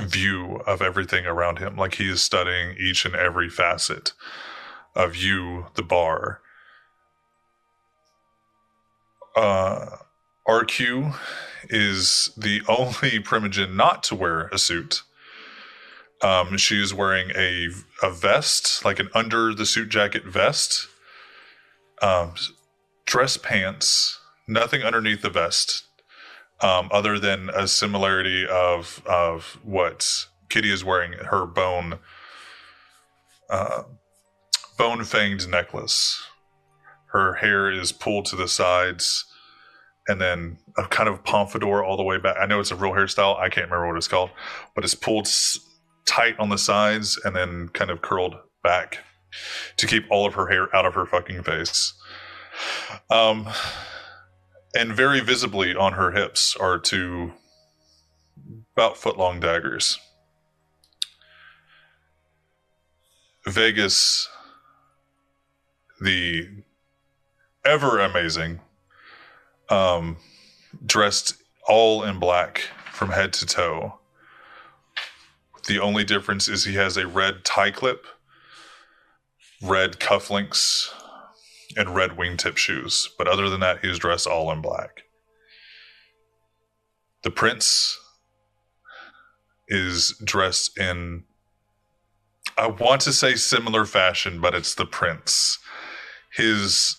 [0.00, 4.12] view of everything around him, like he is studying each and every facet
[4.94, 6.40] of you, the bar.
[9.36, 9.98] Uh,
[10.48, 11.14] RQ
[11.68, 15.02] is the only Primogen not to wear a suit.
[16.22, 17.68] Um, she is wearing a
[18.02, 20.88] a vest, like an under the suit jacket vest,
[22.00, 22.34] um,
[23.04, 24.18] dress pants,
[24.48, 25.84] nothing underneath the vest,
[26.62, 31.98] um, other than a similarity of of what Kitty is wearing, her bone
[33.50, 33.82] uh,
[34.78, 36.24] bone fanged necklace.
[37.06, 39.24] Her hair is pulled to the sides,
[40.08, 42.36] and then a kind of pompadour all the way back.
[42.38, 43.38] I know it's a real hairstyle.
[43.38, 44.30] I can't remember what it's called,
[44.74, 45.28] but it's pulled
[46.04, 48.98] tight on the sides and then kind of curled back
[49.76, 51.94] to keep all of her hair out of her fucking face.
[53.10, 53.48] Um,
[54.74, 57.32] and very visibly on her hips are two
[58.76, 59.98] about foot long daggers.
[63.46, 64.28] Vegas,
[66.00, 66.48] the
[67.66, 68.60] ever amazing,
[69.68, 70.16] um,
[70.84, 71.34] dressed
[71.68, 72.58] all in black
[72.92, 73.98] from head to toe.
[75.66, 78.06] The only difference is he has a red tie clip,
[79.60, 80.88] red cufflinks,
[81.76, 83.10] and red wingtip shoes.
[83.18, 85.02] But other than that, he dressed all in black.
[87.22, 87.98] The prince
[89.68, 91.24] is dressed in
[92.58, 95.58] I want to say similar fashion, but it's the prince.
[96.32, 96.96] His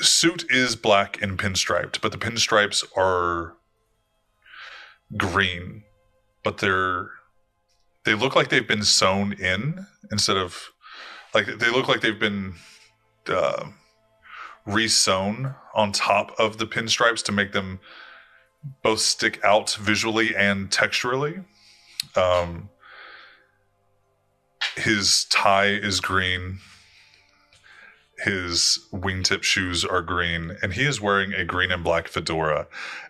[0.00, 3.56] suit is black and pinstriped, but the pinstripes are
[5.16, 5.84] green,
[6.42, 7.10] but they're
[8.04, 10.70] they look like they've been sewn in instead of
[11.34, 12.54] like they look like they've been
[13.26, 13.66] uh,
[14.66, 17.80] resewn on top of the pinstripes to make them
[18.82, 21.44] both stick out visually and texturally.
[22.16, 22.70] Um,
[24.76, 26.58] his tie is green.
[28.20, 32.66] His wingtip shoes are green, and he is wearing a green and black fedora.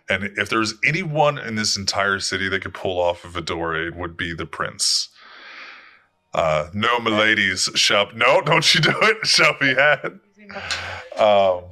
[0.07, 3.95] And if there's anyone in this entire city that could pull off a fedora, it
[3.95, 5.09] would be the prince.
[6.33, 10.19] Uh, no, miladies shall no, don't you do it, shall had.
[11.17, 11.63] Um,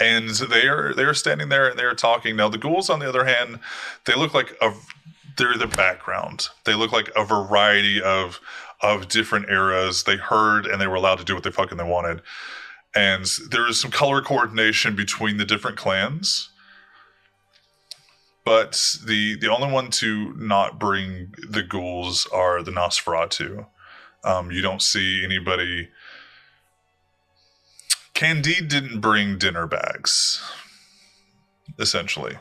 [0.00, 2.36] and they are they are standing there and they are talking.
[2.36, 3.60] Now the ghouls, on the other hand,
[4.04, 4.72] they look like a
[5.36, 6.48] they're the background.
[6.64, 8.40] They look like a variety of
[8.84, 10.04] of different eras.
[10.04, 12.20] They heard and they were allowed to do what they fucking they wanted.
[12.94, 16.50] And there is some color coordination between the different clans.
[18.44, 23.66] But the the only one to not bring the ghouls are the Nosferatu.
[24.22, 25.88] Um, you don't see anybody.
[28.12, 30.42] Candide didn't bring dinner bags.
[31.78, 32.36] Essentially,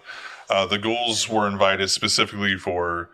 [0.49, 3.10] uh, the ghouls were invited specifically for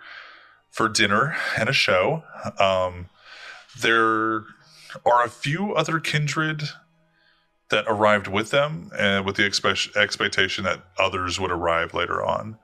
[0.72, 2.24] for dinner and a show.
[2.60, 3.10] Um,
[3.82, 4.44] there
[5.06, 6.64] are a few other kindred
[7.70, 12.58] that arrived with them, and with the expe- expectation that others would arrive later on.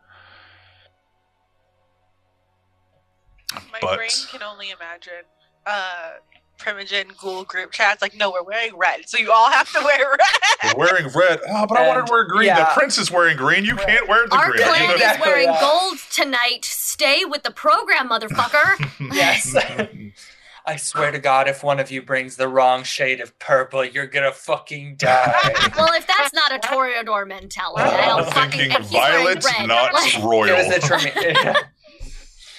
[3.72, 5.24] My But- brain can only imagine
[5.66, 6.12] uh
[6.58, 10.10] Primogen ghoul group chats like, no, we're wearing red, so you all have to wear
[10.10, 10.76] red.
[10.78, 11.42] We're wearing red.
[11.50, 12.48] Oh, but I wanted to wear green.
[12.48, 12.60] yeah.
[12.60, 13.66] The prince is wearing green.
[13.66, 14.64] You can't wear the Our green.
[14.66, 15.60] clan Even- is Exactly, wearing yeah.
[15.60, 16.64] gold tonight.
[16.64, 18.90] Stay with the program, motherfucker.
[19.14, 19.54] Yes.
[20.68, 24.08] I swear to God, if one of you brings the wrong shade of purple, you're
[24.08, 25.72] gonna fucking die.
[25.78, 29.26] well, if that's not a Toreador mentality, I I'm don't fucking thinking and he's wearing
[29.26, 29.68] violet, red.
[29.68, 30.46] not Like, royal.
[30.48, 31.58] It was a tremendous.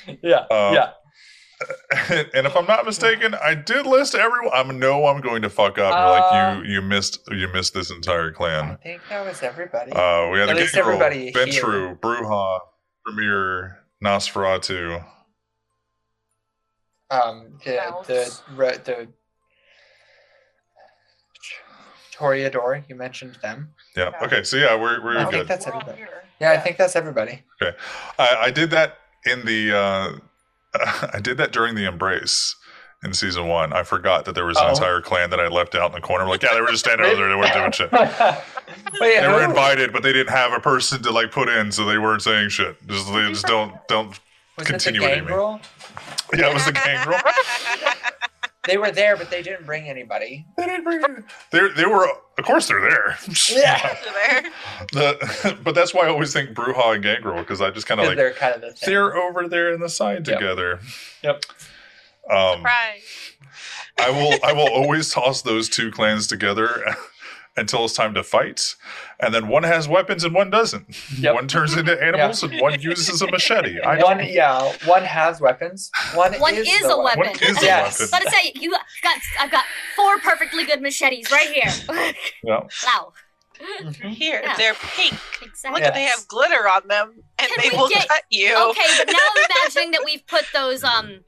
[0.23, 0.91] yeah, Uh, yeah.
[2.35, 4.51] and if I'm not mistaken, I did list everyone.
[4.55, 5.91] I know I'm going to fuck up.
[5.93, 8.73] You're Uh, like you, you missed, you missed this entire clan.
[8.73, 9.91] I think that was everybody.
[9.93, 11.47] Uh, we had At the least Gangrel, everybody here.
[11.47, 12.61] Ventrue, Brujah,
[13.07, 15.03] Tremere, Nosferatu.
[17.11, 18.07] Um, the Mouse.
[18.07, 19.09] the re- the
[22.13, 23.71] Toreador, you mentioned them.
[23.97, 24.11] Yeah.
[24.21, 24.27] Yeah.
[24.27, 24.43] Okay.
[24.43, 25.33] So yeah, we're we're I good.
[25.33, 25.99] think that's We're everybody.
[25.99, 26.09] here.
[26.41, 27.43] Yeah, I think that's everybody.
[27.63, 27.77] Okay.
[28.19, 29.77] I, I did that in the.
[29.77, 30.13] Uh,
[31.13, 32.55] I did that during the embrace
[33.05, 33.73] in season one.
[33.73, 34.71] I forgot that there was an Uh-oh.
[34.73, 36.25] entire clan that I left out in the corner.
[36.25, 37.29] I'm like, yeah, they were just standing over there.
[37.29, 37.93] They weren't doing shit.
[39.01, 41.85] Wait, They were invited, but they didn't have a person to like put in, so
[41.85, 42.77] they weren't saying shit.
[42.87, 44.19] Just they just don't don't.
[44.59, 45.29] was continue it the what you mean.
[45.29, 45.61] gangrel?
[46.35, 47.19] Yeah, it was the gangrel.
[48.67, 50.45] They were there, but they didn't bring anybody.
[50.57, 51.01] They didn't bring.
[51.53, 53.17] They they were of course they're there.
[53.49, 53.95] Yeah.
[54.05, 54.51] they're there.
[54.93, 58.07] The, but that's why I always think Brujah and Gangrel because I just kind of
[58.09, 58.91] like they're kind of the thing.
[58.93, 60.39] they're over there in the side Yep.
[60.41, 60.81] together.
[61.23, 61.45] Yep.
[62.29, 63.03] Um, Right.
[63.99, 66.97] I will I will always toss those two clans together
[67.57, 68.75] until it's time to fight.
[69.21, 70.87] And then one has weapons and one doesn't.
[71.19, 71.35] Yep.
[71.35, 73.81] One turns into animals and one uses a machete.
[73.81, 75.91] I one, don't yeah, one has weapons.
[76.15, 77.21] One, One is, is a weapon.
[77.27, 78.09] One is a weapon.
[78.13, 78.83] Let us say you got.
[79.41, 79.65] I've got
[79.97, 82.13] four perfectly good machetes right here.
[82.45, 82.61] Yeah.
[82.87, 83.13] wow.
[83.83, 84.11] Mhm.
[84.11, 84.55] Here, Yeah.
[84.57, 85.15] they're pink.
[85.43, 85.81] Exactly.
[85.83, 88.49] Look, they have glitter on them, and Can they will get- cut you.
[88.55, 91.21] Okay, but now I'm imagining that we've put those um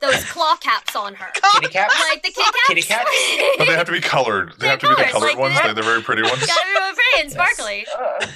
[0.00, 1.26] those claw caps on her.
[1.54, 1.90] Kitty cat.
[2.10, 2.66] Like the kitty caps.
[2.66, 3.10] Kitty caps?
[3.58, 4.52] But they have to be colored.
[4.58, 5.60] They They're have to be the colored, colored like ones.
[5.62, 6.44] the- They're very pretty ones.
[6.46, 7.86] Gotta be pretty and sparkly.
[7.98, 8.26] Uh,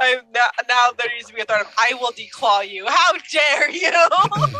[0.00, 2.86] I'm now, now there needs to be a threat of I will declaw you.
[2.88, 3.92] How dare you?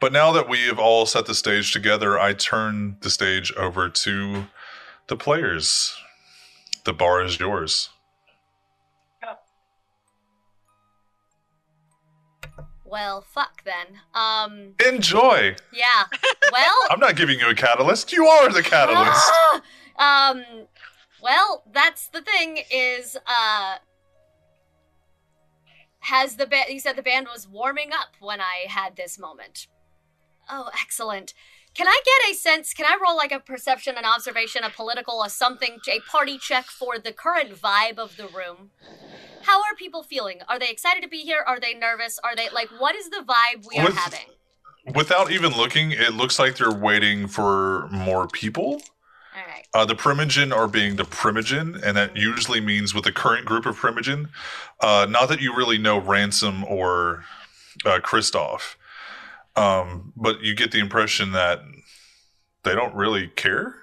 [0.00, 3.90] But now that we have all set the stage together, I turn the stage over
[3.90, 4.46] to
[5.08, 5.94] the players.
[6.84, 7.90] The bar is yours.
[12.90, 14.00] Well, fuck then.
[14.14, 15.54] Um, Enjoy.
[15.72, 16.04] yeah.
[16.52, 18.12] Well, I'm not giving you a catalyst.
[18.12, 19.30] You are the catalyst.
[19.98, 20.44] Um,
[21.22, 23.74] well, that's the thing is, uh,
[25.98, 29.66] has the band, you said the band was warming up when I had this moment.
[30.48, 31.34] Oh, excellent.
[31.74, 35.22] Can I get a sense, can I roll like a perception, an observation, a political,
[35.22, 38.70] a something, a party check for the current vibe of the room?
[39.42, 40.40] How are people feeling?
[40.48, 41.42] Are they excited to be here?
[41.46, 42.18] Are they nervous?
[42.22, 44.26] Are they, like, what is the vibe we are With- having?
[44.94, 48.82] Without even looking, it looks like they're waiting for more people.
[49.36, 49.66] All right.
[49.74, 53.66] Uh, the Primogen are being the Primogen, and that usually means with the current group
[53.66, 54.30] of Primogen,
[54.80, 57.24] uh, not that you really know Ransom or
[57.84, 58.74] uh, Kristoff.
[59.56, 61.60] Um, but you get the impression that
[62.62, 63.74] they don't really care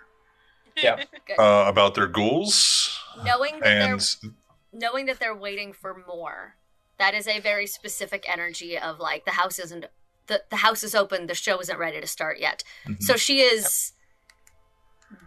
[0.76, 1.03] Yeah.
[1.39, 4.32] uh, about their ghouls, knowing that and they're
[4.74, 6.55] knowing that they're waiting for more.
[6.99, 9.86] That is a very specific energy of like the house isn't
[10.28, 12.63] the, the house is open, the show isn't ready to start yet.
[12.86, 13.01] Mhm.
[13.01, 13.93] So she is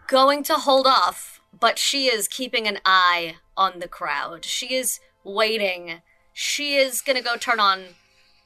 [0.07, 4.45] going to hold off, but she is keeping an eye on the crowd.
[4.45, 6.01] She is waiting.
[6.33, 7.95] She is going to go turn on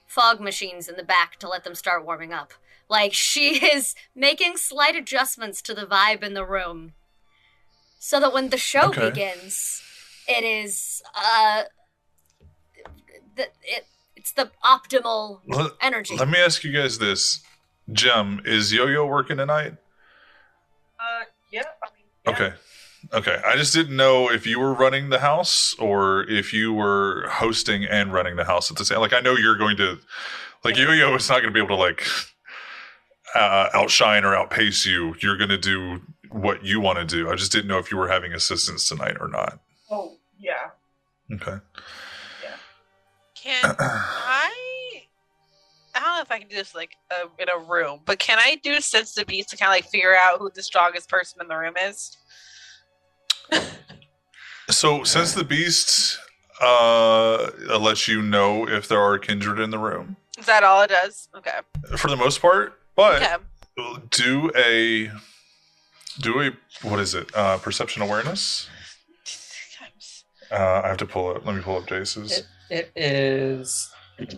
[0.06, 2.53] fog machines in the back to let them start warming up.
[2.89, 6.93] Like she is making slight adjustments to the vibe in the room
[7.99, 9.10] so that when the show Okay.
[9.10, 9.82] begins,
[10.28, 11.64] it is uh
[13.36, 16.16] the, it it's the optimal let, energy.
[16.18, 17.41] let me ask you guys this:
[17.91, 19.74] Gem, is Yo-Yo working tonight?
[20.99, 21.64] Uh, yeah.
[21.84, 22.32] I mean, yeah.
[22.32, 22.53] Okay.
[23.14, 23.39] Okay.
[23.45, 27.86] I just didn't know if you were running the house or if you were hosting
[27.86, 29.99] and running the house at the same like I know you're going to
[30.64, 32.06] like Yo Yo is not gonna be able to like
[33.36, 35.16] uh, outshine or outpace you.
[35.20, 36.01] You're gonna do
[36.32, 37.30] what you want to do.
[37.30, 39.60] I just didn't know if you were having assistance tonight or not.
[39.89, 40.72] Oh, yeah.
[41.32, 41.58] Okay.
[42.43, 42.56] Yeah.
[43.36, 44.51] Can I?
[45.93, 48.38] I don't know if I can do this like uh, in a room, but can
[48.38, 51.39] I do sense the beast to kind of like figure out who the strongest person
[51.41, 52.18] in the room is?
[54.70, 56.18] So since the beast
[56.62, 60.88] uh lets you know if there are kindred in the room Is that all it
[60.89, 61.28] does?
[61.38, 61.60] Okay.
[61.98, 63.36] for the most part, but Okay.
[64.12, 65.12] do a
[66.22, 66.52] do a
[66.88, 67.30] what is it?
[67.36, 68.70] Uh perception awareness?
[70.52, 71.43] Uh, I have to pull up.
[71.46, 72.43] Let me pull up Jace's.
[72.70, 73.91] It, it is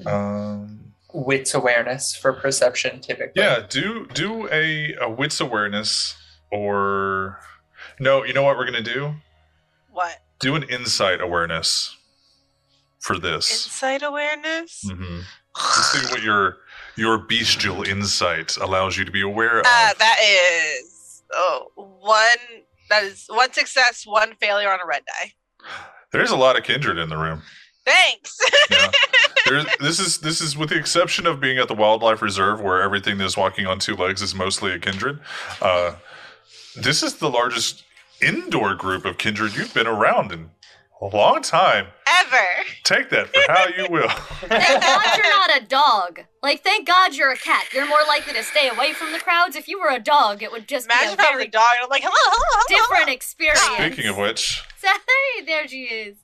[0.05, 3.41] Um, wits awareness for perception typically.
[3.43, 6.15] yeah, do do a, a wits awareness
[6.49, 7.39] or
[7.99, 8.23] no.
[8.23, 9.15] You know what we're gonna do?
[9.91, 10.19] What?
[10.39, 11.95] Do an insight awareness
[12.99, 13.65] for this.
[13.65, 14.83] Insight awareness?
[14.85, 15.19] hmm
[15.55, 16.57] Let's see what your
[16.95, 19.65] your bestial insight allows you to be aware of.
[19.65, 22.63] Uh, that is oh, one.
[22.89, 25.33] That is one success, one failure on a red die.
[26.11, 27.41] There's a lot of kindred in the room.
[27.85, 28.37] Thanks.
[28.69, 28.91] Yeah.
[29.45, 32.81] There's, this is this is with the exception of being at the wildlife reserve where
[32.81, 35.19] everything that's walking on two legs is mostly a kindred.
[35.61, 35.95] Uh,
[36.81, 37.83] this is the largest
[38.21, 40.49] indoor group of kindred you've been around in
[41.01, 41.87] a long time.
[42.07, 42.45] Ever.
[42.83, 44.09] Take that for how you will.
[44.41, 46.21] Thank God you're not a dog.
[46.41, 47.65] Like, thank God you're a cat.
[47.73, 49.55] You're more likely to stay away from the crowds.
[49.55, 51.45] If you were a dog, it would just Imagine be if a I was very
[51.45, 52.95] a dog and I'm like, hello, hello, hello.
[52.95, 53.59] different experience.
[53.61, 56.17] Speaking of which, Hey, there she is.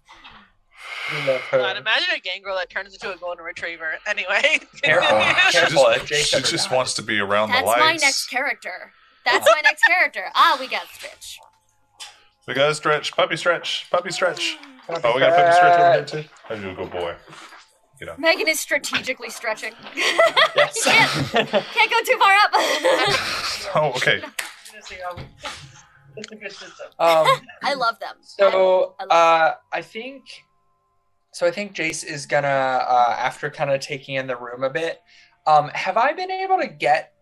[1.11, 1.57] We love her.
[1.57, 3.95] God, imagine a gangrel that turns into a golden retriever.
[4.07, 4.59] Anyway.
[4.81, 5.19] Careful.
[5.51, 6.75] she Careful, just, if she ever just dies.
[6.75, 7.81] wants to be around That's the lights.
[7.81, 8.93] That's my next character.
[9.25, 10.25] That's my next character.
[10.35, 11.39] Ah, we got Stretch.
[12.47, 14.57] We gotta stretch, puppy stretch, puppy stretch.
[14.89, 16.29] Oh, we got puppy stretch over here too.
[16.49, 17.15] I do a good boy.
[18.01, 18.15] You know.
[18.17, 19.73] Megan is strategically stretching.
[20.55, 20.83] Yes.
[20.83, 22.51] can't, can't go too far up.
[23.75, 24.19] Oh, okay.
[24.71, 24.93] Just,
[26.15, 26.87] it's a good system.
[26.99, 27.25] um,
[27.63, 28.17] I love them.
[28.21, 30.25] So I- I love uh, I think
[31.31, 31.47] so.
[31.47, 35.01] I think Jace is gonna uh, after kind of taking in the room a bit.
[35.47, 37.13] Um, have I been able to get?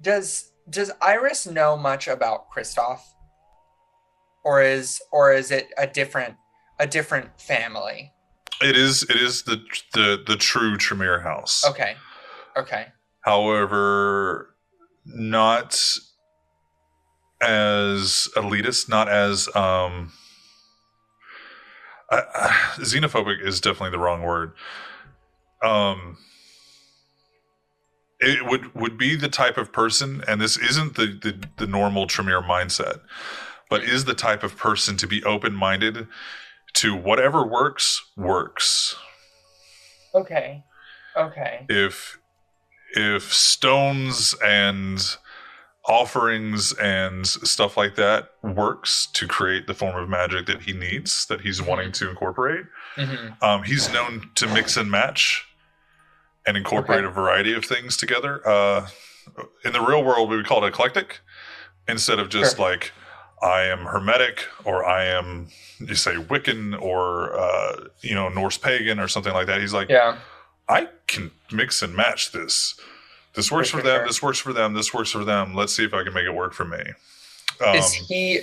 [0.00, 3.00] Does Does Iris know much about Kristoff,
[4.44, 6.34] or is or is it a different
[6.78, 8.12] a different family?
[8.60, 9.62] It is it is the
[9.94, 11.64] the the true Tremere house.
[11.64, 11.96] Okay,
[12.56, 12.88] okay,
[13.28, 14.54] However,
[15.04, 15.74] not
[17.42, 20.12] as elitist, not as um
[22.10, 22.48] I, I,
[22.78, 24.52] xenophobic is definitely the wrong word.
[25.62, 26.16] Um
[28.20, 32.06] it would would be the type of person and this isn't the the, the normal
[32.06, 33.00] Tremere mindset,
[33.70, 36.06] but is the type of person to be open-minded
[36.74, 38.96] to whatever works works.
[40.14, 40.64] Okay,
[41.16, 41.66] okay.
[41.68, 42.18] if
[42.94, 45.16] if stones and
[45.86, 51.24] offerings and stuff like that works to create the form of magic that he needs
[51.26, 55.47] that he's wanting to incorporate hmm um, he's known to mix and match
[56.48, 57.06] and incorporate Okay.
[57.08, 58.88] a variety of things together uh,
[59.64, 61.20] in the real world we would call it eclectic
[61.86, 62.70] instead of just Sure.
[62.70, 62.92] like
[63.42, 68.98] i am hermetic or i am you say wiccan or uh, you know norse pagan
[68.98, 70.16] or something like that he's like Yeah.
[70.70, 72.78] I can mix and match this.
[73.34, 74.00] This works For for them.
[74.00, 74.06] sure.
[74.06, 74.74] This works for them.
[74.74, 75.54] This works for them.
[75.54, 76.82] Let's see if I can make it work for me.
[77.66, 78.40] Um, is he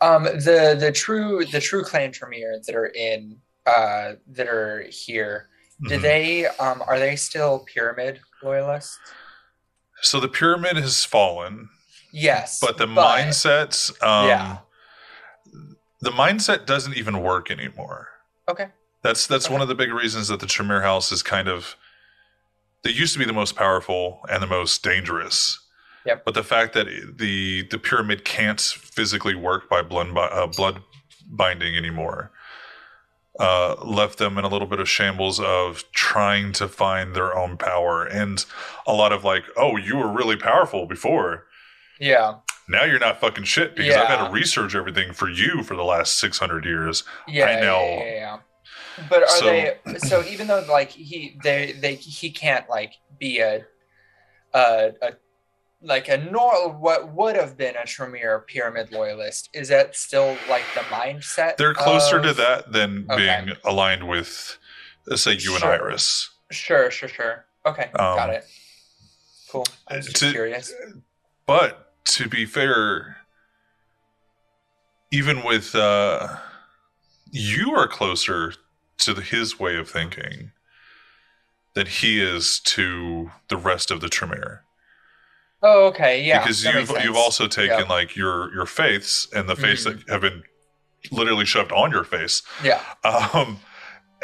[0.00, 3.36] um the the true the true clan Tremere that are in
[3.66, 5.50] uh that are here
[5.88, 6.02] do mhm.
[6.02, 8.98] they um are they still pyramid loyalists
[10.02, 11.68] So the pyramid has fallen,
[12.12, 13.90] yes but the mindsets.
[14.02, 14.58] um, Yeah.
[16.00, 18.08] the mindset doesn't even work anymore.
[18.48, 18.68] okay
[19.02, 19.52] That's that's Okay.
[19.54, 21.76] one of the big reasons that the Tremere House is kind of
[22.82, 25.58] they used to be the most powerful and the most dangerous.
[26.04, 26.24] Yep.
[26.24, 26.86] But the fact that
[27.18, 30.82] the the pyramid can't physically work by blood uh, blood
[31.28, 32.30] binding anymore
[33.38, 37.56] uh, left them in a little bit of shambles of trying to find their own
[37.56, 38.44] power and
[38.86, 41.46] a lot of like, oh, you were really powerful before.
[42.00, 42.36] Yeah.
[42.68, 45.84] Now you're not fucking shit because I've had to research everything for you for the
[45.84, 47.04] last 600 years.
[47.28, 47.80] Yeah, I know.
[47.80, 48.38] Yeah, yeah, yeah.
[49.08, 53.38] But are So- they so even though like he they they he can't like be
[53.40, 53.64] a
[54.54, 55.12] a, a
[55.86, 60.64] like a normal what would have been a Tremere pyramid loyalist is that still like
[60.74, 63.42] the mindset They're closer to that than Okay.
[63.44, 64.58] being aligned with,
[65.14, 66.30] say, you and Iris.
[66.50, 68.44] sure sure sure okay Um, got it
[69.50, 70.72] cool I was just to- curious
[71.46, 73.16] But to be fair,
[75.12, 76.36] even with uh,
[77.30, 78.54] you are closer
[78.98, 80.50] to the, his way of thinking
[81.74, 84.62] than he is to the rest of the Tremere.
[85.62, 87.88] Oh okay yeah because you've you've also taken Yep.
[87.88, 90.04] like your your faiths and the faiths Mhm.
[90.06, 90.42] that have been
[91.10, 92.42] literally shoved on your face.
[92.62, 93.60] yeah Um,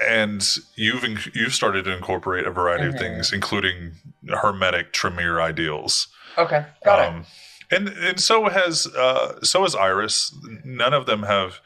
[0.08, 0.44] and
[0.76, 2.94] you've you've started to incorporate a variety Mhm.
[2.94, 3.92] of things, including
[4.28, 6.08] hermetic Tremere ideals.
[6.38, 7.26] okay got it Um,
[7.70, 10.34] and and so has uh, so has Iris.
[10.64, 11.60] None of them have.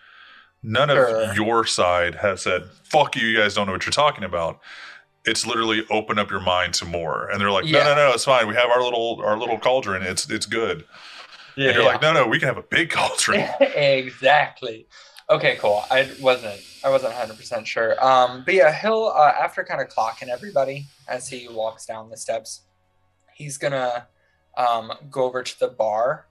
[0.63, 1.23] None Sure.
[1.23, 3.27] of your side has said, "Fuck you!
[3.29, 4.59] You guys don't know what you're talking about."
[5.27, 7.85] It's literally open up your mind to more, and they're like, "No, Yeah.
[7.85, 8.47] no, no, it's fine.
[8.49, 10.03] We have our little our little cauldron.
[10.03, 10.85] It's it's good."
[11.57, 11.91] yeah, and you're yeah.
[11.91, 14.87] like, "No, no, we can have a big cauldron." exactly.
[15.29, 15.83] Okay, cool.
[15.91, 17.97] I wasn't I wasn't 100% sure.
[18.05, 22.17] Um but yeah, he'll uh, after kind of clocking everybody as he walks down the
[22.17, 22.63] steps,
[23.35, 24.07] he's going to
[24.57, 26.29] um go over to the bar,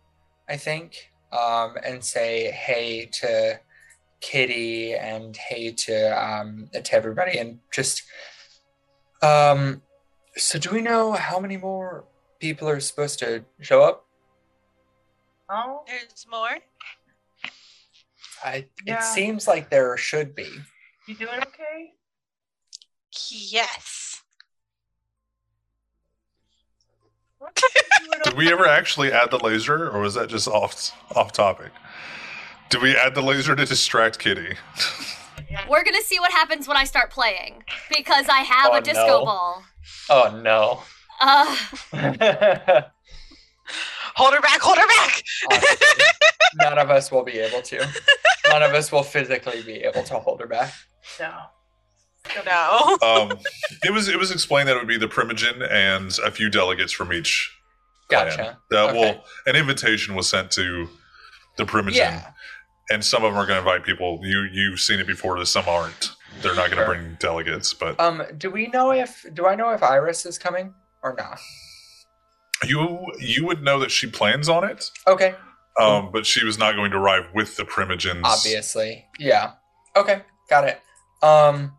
[0.47, 3.59] I think, um and say hey to
[4.21, 8.01] Kitty and hey to um to everybody and just
[9.25, 9.81] um
[10.37, 12.05] so do we know how many more
[12.39, 14.05] people are supposed to show up?
[15.49, 16.57] Oh, There's more.
[18.43, 18.99] I Yeah.
[18.99, 20.49] it seems like there should be.
[21.07, 21.93] you doing okay?
[23.31, 24.21] Yes.
[27.37, 30.91] What you doing Did we ever actually add the laser, or was that just off
[31.15, 31.71] off topic?
[32.69, 34.55] Did we add the laser to distract Kitty?
[35.69, 37.63] We're gonna see what happens when I start playing
[37.95, 39.25] because I have Oh, a disco no.
[39.25, 39.63] ball.
[40.09, 40.81] Oh no.
[41.21, 41.55] Uh,
[44.15, 44.61] Hold her back.
[44.61, 45.23] Hold her back.
[45.51, 46.03] Honestly,
[46.55, 47.87] none of us will be able to.
[48.49, 50.71] None of us will physically be able to hold her back.
[51.19, 51.33] No.
[52.45, 52.97] No.
[53.01, 53.39] Um,
[53.83, 56.93] it was it was explained that it would be the Primogen and a few delegates
[56.93, 57.51] from each.
[58.07, 58.27] clan.
[58.27, 58.59] Gotcha.
[58.69, 58.99] That Okay.
[59.15, 60.87] will an invitation was sent to
[61.57, 62.31] the Primogen, Yeah.
[62.89, 64.19] And some of them are going to invite people.
[64.23, 65.43] You you've seen it before.
[65.45, 66.11] Some aren't.
[66.41, 66.85] They're not going to Sure.
[66.95, 70.73] bring delegates, but Um, do we know if do I know if Iris is coming
[71.01, 71.39] or not?
[72.65, 74.89] you you would know that she plans on it.
[75.07, 75.35] Okay.
[75.79, 78.21] Um, but she was not going to arrive with the Primogens.
[78.23, 79.05] Obviously.
[79.19, 79.53] Yeah.
[79.95, 80.81] Okay, got it.
[81.21, 81.77] Um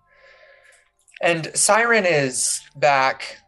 [1.23, 3.39] and Siren is back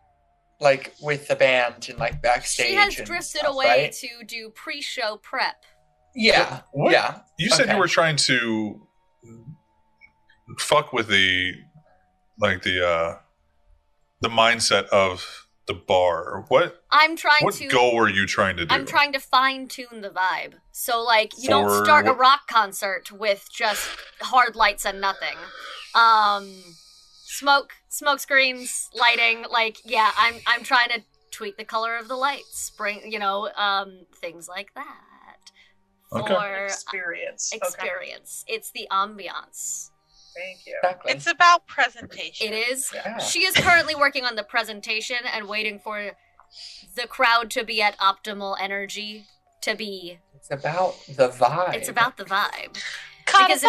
[0.60, 2.66] like with the band and like backstage.
[2.66, 3.92] she has drifted stuff, away right?
[3.92, 5.64] to do pre-show prep.
[6.18, 6.62] Yeah.
[6.72, 6.92] What?
[6.92, 7.20] Yeah.
[7.38, 7.74] You said Okay.
[7.74, 8.80] you were trying to
[10.58, 11.52] fuck with the
[12.40, 13.18] like the uh
[14.20, 16.44] the mindset of the bar.
[16.48, 17.68] What I'm trying what to.
[17.68, 18.74] goal were you trying to do?
[18.74, 20.54] I'm trying to fine tune the vibe.
[20.72, 23.88] So like you For don't start a rock concert with just
[24.20, 25.36] hard lights and nothing.
[25.94, 26.50] Um
[27.24, 32.16] smoke smoke screens, lighting, like yeah, I'm I'm trying to tweak the color of the
[32.16, 35.00] lights, bring you know, um things like that.
[36.12, 36.34] Okay.
[36.34, 37.52] For Experience.
[37.54, 37.66] Okay.
[37.66, 38.44] experience.
[38.48, 39.90] It's the ambiance.
[40.36, 40.76] Thank you.
[40.82, 41.12] Exactly.
[41.12, 42.52] It's about presentation.
[42.52, 43.18] It is yeah.
[43.18, 46.12] She is currently working on the presentation and waiting for
[46.94, 49.24] the crowd to be at optimal energy
[49.62, 51.74] to be It's about the vibe.
[51.74, 52.78] it's about the vibe.
[53.26, 53.48] Codified.
[53.60, 53.64] Because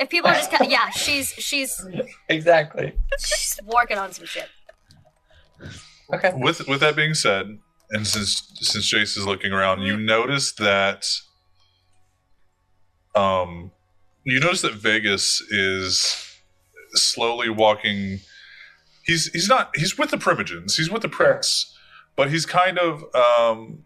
[0.00, 1.86] If people are just kind yeah, she's she's
[2.28, 2.94] exactly.
[3.18, 4.48] she's working on some shit.
[6.12, 6.32] Okay.
[6.34, 7.58] with with that being said,
[7.90, 10.06] and since since Jace is looking around, you Mm-hmm.
[10.06, 11.06] notice that
[13.14, 13.70] um
[14.24, 16.40] you notice that Vegas is
[16.94, 18.20] slowly walking
[19.04, 21.70] he's he's not he's with the Primogens, he's with the prince.
[22.16, 23.84] But he's kind of um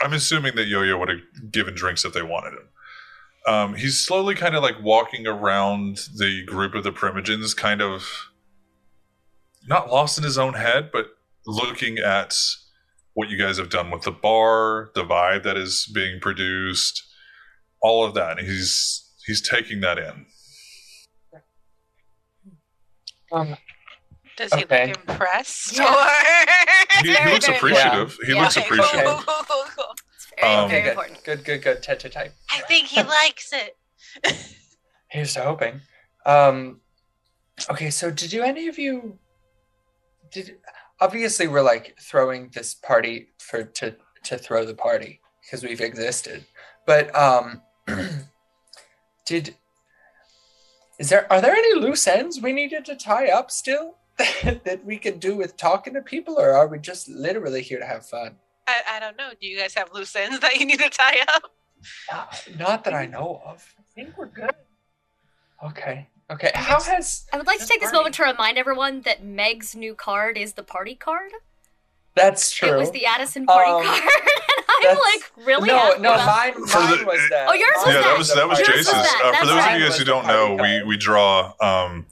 [0.00, 2.68] I'm assuming that Yo-Yo would have given drinks if they wanted him.
[3.46, 8.30] Um, he's slowly kind of like walking around the group of the Primogens, kind of
[9.66, 11.06] not lost in his own head, but
[11.46, 12.36] looking at
[13.14, 17.02] what you guys have done with the bar, the vibe that is being produced,
[17.80, 18.38] all of that.
[18.40, 20.26] He's he's taking that in.
[23.32, 23.56] Um,
[24.36, 24.88] Does he Okay.
[24.88, 25.76] look impressed?
[25.76, 25.92] Yeah.
[25.92, 27.02] Or...
[27.04, 28.16] He, he looks very appreciative.
[28.26, 28.42] He Yeah.
[28.42, 29.04] looks Okay, appreciative.
[29.04, 29.94] cool, cool, cool, cool.
[30.14, 31.24] It's very, Um, very good, important.
[31.24, 31.82] good, good, good.
[31.82, 32.34] Tet to type.
[32.50, 33.76] I think he likes it.
[35.08, 35.80] Here's to hoping.
[36.26, 36.80] Um,
[37.70, 39.18] okay, so did you any of you
[40.30, 40.56] did
[41.00, 46.44] obviously we're like throwing this party for to to throw the party because we've existed,
[46.86, 47.62] but um,
[49.26, 49.54] did
[50.98, 54.96] is there are there any loose ends we needed to tie up still that we
[54.96, 58.36] could do with talking to people, or are we just literally here to have fun?
[58.66, 59.30] I, I don't know.
[59.40, 61.52] Do you guys have loose ends that you need to tie up?
[62.10, 63.74] Not, not that I know of.
[63.78, 64.52] I think we're good.
[65.62, 66.08] Okay.
[66.30, 66.50] Okay.
[66.54, 67.98] How has I would like to take this party.
[67.98, 71.32] moment to remind everyone that Meg's new card is the party card.
[72.14, 72.70] that's true?
[72.74, 74.02] It was the Addison party Um, card,
[74.80, 75.68] and I'm like, really?
[75.68, 77.46] No, no, about- mine, mine was that.
[77.48, 78.02] Oh, yours was yeah, that.
[78.04, 79.22] that was that was Yours was that.
[79.24, 79.74] Uh, for those right.
[79.74, 82.06] of you guys who don't know, we we draw um,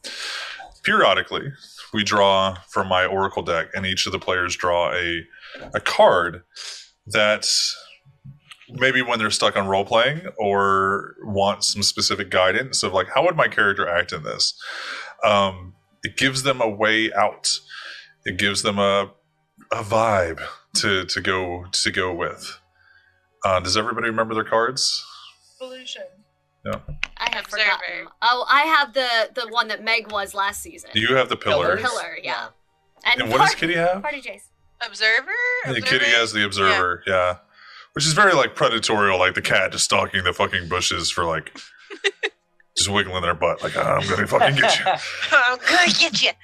[0.82, 1.52] periodically.
[1.94, 5.24] We draw from my Oracle deck, and each of the players draw a
[5.74, 6.42] a card
[7.06, 7.46] that
[8.72, 13.24] maybe when they're stuck on role playing or want some specific guidance of like how
[13.24, 14.54] would my character act in this.
[15.24, 17.50] Um, it gives them a way out.
[18.24, 19.12] It gives them a
[19.72, 20.40] a vibe
[20.76, 22.58] to to go to go with.
[23.44, 25.04] Uh, does everybody remember their cards?
[25.60, 26.02] Evolution.
[26.64, 26.70] I
[27.34, 27.62] have Observer.
[27.64, 28.06] forgotten.
[28.22, 30.90] Oh, I have the the one that Meg was last season.
[30.94, 31.76] Do you have the pillar?
[31.76, 31.82] Pillars?
[31.90, 32.48] Pillar, yeah.
[33.04, 34.00] And, And what does Kitty have?
[34.02, 34.42] Party Jace.
[34.84, 35.30] Observer?
[35.64, 35.86] Yeah, Observer?
[35.86, 37.36] Kitty has the observer, yeah.
[37.94, 41.54] Which is very like predatorial, like the cat just stalking the fucking bushes for like
[42.76, 44.84] just wiggling their butt, like "Ah, I'm gonna fucking get you.
[45.32, 46.30] I'm gonna get you.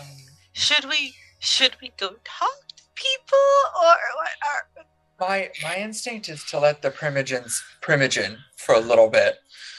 [0.00, 0.06] Um,
[0.52, 1.14] Should we?
[1.38, 3.38] Should we go talk to people,
[3.82, 4.28] or what?
[4.48, 4.84] Are,
[5.20, 9.36] my my instinct is to let the primogens primogen for a little bit,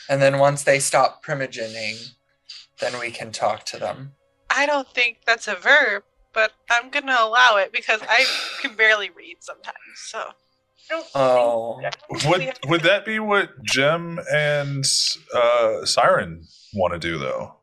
[0.09, 2.11] and then once they stop primogening,
[2.79, 4.13] then we can talk to them.
[4.49, 6.03] I don't think that's a verb,
[6.35, 8.25] but I'm gonna allow it because I
[8.61, 9.75] can barely read sometimes.
[9.95, 10.31] So
[11.15, 11.79] Oh.
[11.81, 14.85] think- I don't think we Would would that be what Jim and
[15.33, 17.55] uh, Siren want to do though?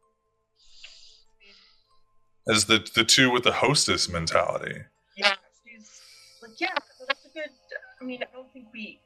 [2.49, 4.83] As the the two with the hostess mentality.
[5.17, 6.01] Yeah, she's
[6.43, 6.75] like, yeah,
[7.07, 7.51] that's a good.
[8.01, 8.99] I mean, I don't think we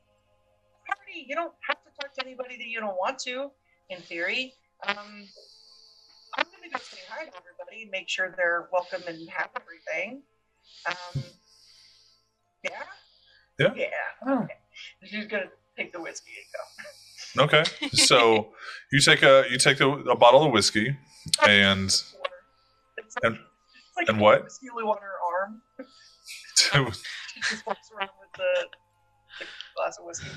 [0.86, 1.26] party.
[1.26, 3.50] You don't have to talk to anybody that you don't want to.
[3.90, 4.54] In theory,
[4.86, 5.28] um,
[6.36, 10.22] I'm gonna go say hi to everybody, and make sure they're welcome and have everything.
[10.88, 11.22] Um,
[12.64, 12.70] yeah.
[13.58, 13.72] Yeah.
[13.76, 13.86] Yeah.
[14.26, 14.46] Oh.
[15.04, 15.44] She's gonna
[15.76, 17.44] take the whiskey and go.
[17.44, 18.48] Okay, so
[18.92, 20.96] you take a you take a, a bottle of whiskey
[21.46, 22.14] and It's
[23.22, 24.44] like, And- it's like and what?
[24.44, 25.62] Whiskey on her arm.
[26.56, 26.92] to,
[27.34, 28.66] She just walks around with the,
[29.40, 30.28] the glass of whiskey.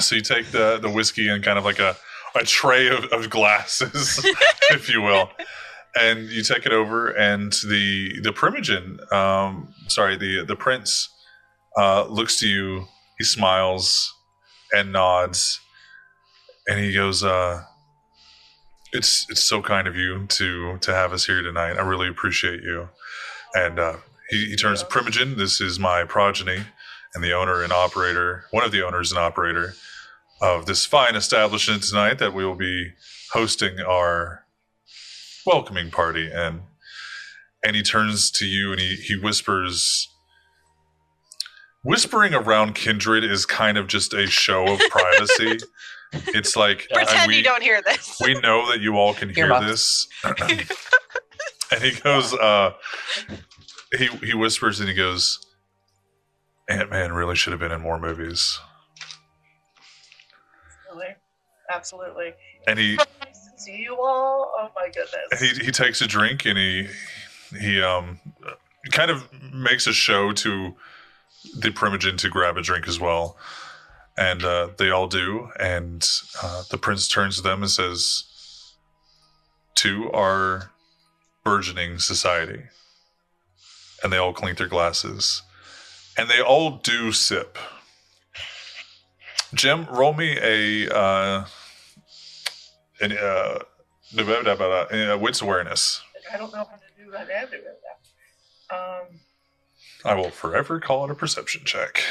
[0.00, 1.96] So you take the the whiskey and kind of like a
[2.34, 4.24] a tray of, of glasses,
[4.70, 5.30] if you will,
[5.98, 11.08] and you take it over, and the the primogen, um, sorry, the the prince,
[11.76, 12.86] uh, looks to you.
[13.18, 14.14] He smiles
[14.72, 15.60] and nods,
[16.68, 17.62] and he goes, uh,
[18.92, 21.76] "It's it's so kind of you to to have us here tonight.
[21.76, 22.88] I really appreciate you."
[23.54, 23.96] And uh,
[24.28, 25.36] he, he turns to Primogen.
[25.36, 26.64] This is my progeny
[27.14, 29.74] and the owner and operator, one of the owners and operator
[30.40, 32.90] of this fine establishment tonight that we will be
[33.32, 34.44] hosting our
[35.46, 36.62] welcoming party and
[37.62, 40.08] and he turns to you and he, he whispers
[41.82, 45.58] whispering around kindred is kind of just a show of privacy
[46.12, 47.04] it's like Yeah.
[47.04, 48.18] pretend we, you don't hear this.
[48.22, 52.72] we know that you all can hear this and he goes uh
[53.96, 55.38] he he whispers and he goes
[56.68, 58.58] ant-man really should have been in more movies
[61.72, 62.34] Absolutely.
[62.66, 64.52] and he Nice see you all.
[64.58, 65.58] Oh my goodness.
[65.58, 66.88] he he takes a drink and he
[67.58, 68.20] he um
[68.90, 70.74] kind of makes a show to
[71.58, 73.36] the primogen to grab a drink as well
[74.16, 76.06] and uh, they all do and
[76.42, 78.24] uh, the prince turns to them and says
[79.74, 80.70] to our
[81.44, 82.64] burgeoning society
[84.02, 85.42] and they all clink their glasses
[86.16, 87.56] and they all do sip
[89.54, 91.44] jim roll me a uh
[93.00, 93.58] an uh
[94.18, 96.02] uh, wits awareness.
[96.32, 97.28] I don't know how to do that.
[97.28, 98.76] I have that.
[98.76, 99.20] Um,
[100.04, 102.02] I will forever call it a perception check.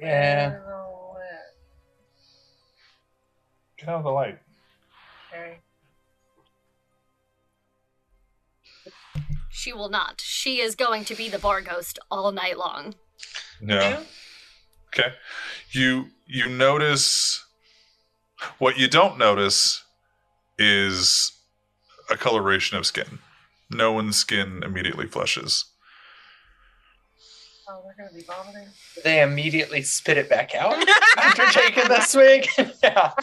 [0.00, 0.58] Yeah.
[3.78, 4.38] Get out of the light.
[5.32, 5.58] Okay.
[9.50, 10.20] She will not.
[10.20, 12.94] She is going to be the bar ghost all night long.
[13.60, 14.02] Yeah.
[14.88, 15.14] Okay.
[15.70, 17.44] You you notice
[18.58, 19.84] what you don't notice
[20.58, 21.32] is
[22.10, 23.18] a coloration of skin.
[23.70, 25.66] No one's skin immediately flushes.
[27.70, 28.68] Oh, they're gonna be vomiting.
[29.04, 30.74] They immediately spit it back out
[31.18, 32.46] after taking the swig.
[32.82, 33.12] yeah.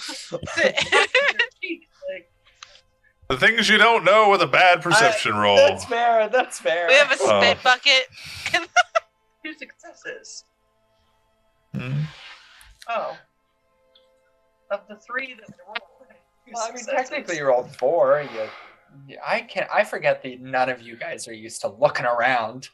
[3.27, 5.55] The things you don't know with a bad perception roll.
[5.55, 6.29] That's fair.
[6.29, 6.88] That's fair.
[6.88, 7.41] we have a Oh.
[7.41, 8.05] spit bucket.
[9.43, 10.43] two successes.
[11.73, 12.01] Hmm.
[12.88, 13.17] Oh.
[14.69, 15.94] Of the three that I rolled.
[16.45, 18.21] Two Well, I mean, technically, you rolled four.
[18.33, 18.49] You,
[19.07, 19.67] you- I can't.
[19.73, 22.69] I forget that none of you guys are used to looking around.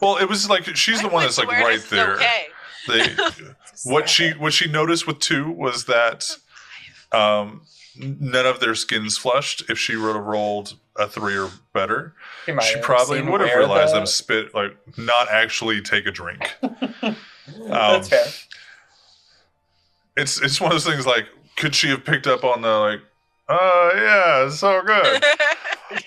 [0.00, 2.14] Well, it was like she's the one that's like right there.
[2.14, 2.46] Okay.
[2.86, 3.06] They,
[3.84, 6.30] what she what she noticed with two was that
[7.12, 7.62] um,
[7.98, 9.68] none of their skins flushed.
[9.68, 12.14] If she would have rolled a three or better,
[12.62, 16.56] she probably would have realized the- them spit like not actually take a drink.
[16.62, 17.12] That's
[17.70, 18.24] Um, fair.
[20.16, 21.26] It's it's one of those things like
[21.58, 23.00] could she have picked up on the like
[23.48, 25.22] oh yeah it's so good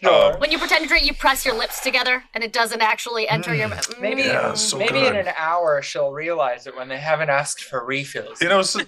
[0.03, 0.33] Sure.
[0.33, 3.27] um, When you pretend to drink, you press your lips together, and it doesn't actually
[3.27, 3.67] enter your.
[3.67, 3.99] Mm.
[3.99, 5.15] Maybe, Yeah, so maybe good.
[5.15, 8.39] in an hour she'll realize it when they haven't asked for refills.
[8.41, 8.79] you know so,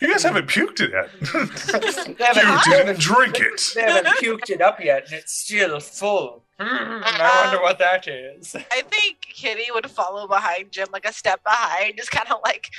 [0.00, 1.08] you guys haven't puked it yet
[2.34, 6.42] haven't, you didn't drink it they haven't puked it up yet, and it's still full.
[6.60, 8.54] Mm, I wonder what that is.
[8.54, 12.70] I think Kitty would follow behind Jim like a step behind, just kind of like,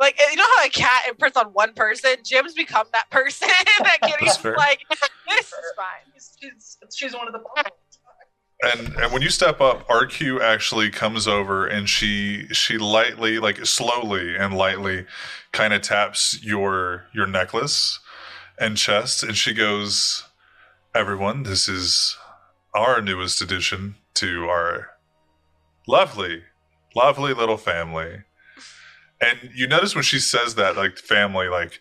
[0.00, 2.16] like you know how a cat imprints on one person.
[2.24, 3.48] Jim's become that person.
[3.80, 6.12] that Kitty's like, this is fine.
[6.14, 7.74] She's, she's one of the bottles.
[8.62, 13.66] and and when you step up RQ actually comes over and she she lightly like
[13.66, 15.04] slowly and lightly
[15.52, 18.00] kind of taps your your necklace
[18.58, 20.24] and chest and she goes
[20.94, 22.16] everyone this is
[22.74, 24.90] our newest addition to our
[25.86, 26.42] lovely
[26.94, 28.22] lovely little family
[29.20, 31.78] and you notice when she says that like family like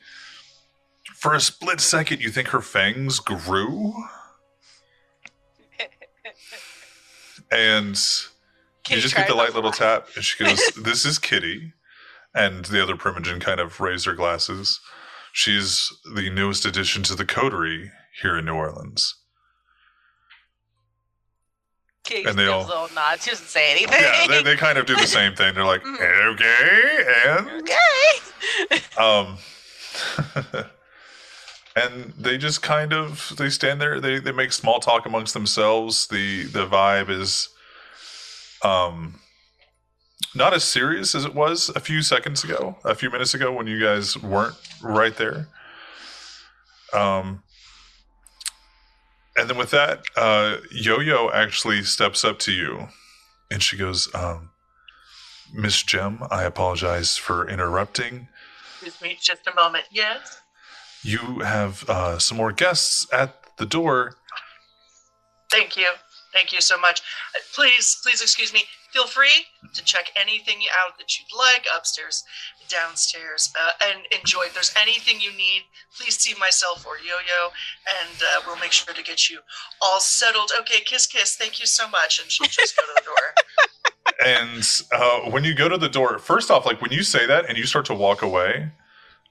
[1.16, 3.94] for a split second you think her fangs grew
[7.52, 7.96] and
[8.84, 11.74] Kitty you just get the light little tap, and she goes, "This is Kitty,"
[12.36, 14.82] and the other Primogen kind of raise their glasses.
[15.32, 17.92] She's the newest addition to the coterie
[18.22, 19.16] here in New Orleans.
[22.26, 23.22] And they all- little nod.
[23.22, 24.00] She doesn't say anything.
[24.00, 25.54] Yeah, they, they kind of do the same thing.
[25.56, 28.82] They're like, "Okay," and okay.
[28.98, 29.38] um,
[31.76, 34.00] and they just kind of they stand there.
[34.00, 36.08] They they make small talk amongst themselves.
[36.08, 37.50] the The vibe is,
[38.64, 39.20] um,
[40.36, 43.68] not as serious as it was a few seconds ago, a few minutes ago when
[43.68, 45.48] you guys weren't right there.
[46.94, 47.42] Um,
[49.38, 52.88] and then with that, uh, Yo Yo actually steps up to you,
[53.52, 54.52] and she goes, um,
[55.54, 58.28] "Miss Gem, I apologize for interrupting."
[58.82, 59.86] Excuse me just a moment.
[59.92, 60.40] Yes.
[61.04, 64.16] You have uh, some more guests at the door.
[65.52, 65.88] Thank you.
[66.34, 67.02] Thank you so much.
[67.36, 68.64] Uh, Please, please excuse me.
[68.92, 72.24] Feel free to check anything out that you'd like upstairs,
[72.70, 74.44] downstairs, uh, and enjoy.
[74.46, 75.64] If there's anything you need,
[75.98, 77.50] please see myself or Yo Yo,
[78.02, 79.40] and uh, we'll make sure to get you
[79.82, 80.52] all settled.
[80.62, 81.36] Okay, kiss, kiss.
[81.36, 82.20] Thank you so much.
[82.22, 83.16] And she'll just go to the door.
[84.24, 87.50] And uh, when you go to the door, first off, like when you say that
[87.50, 88.72] and you start to walk away,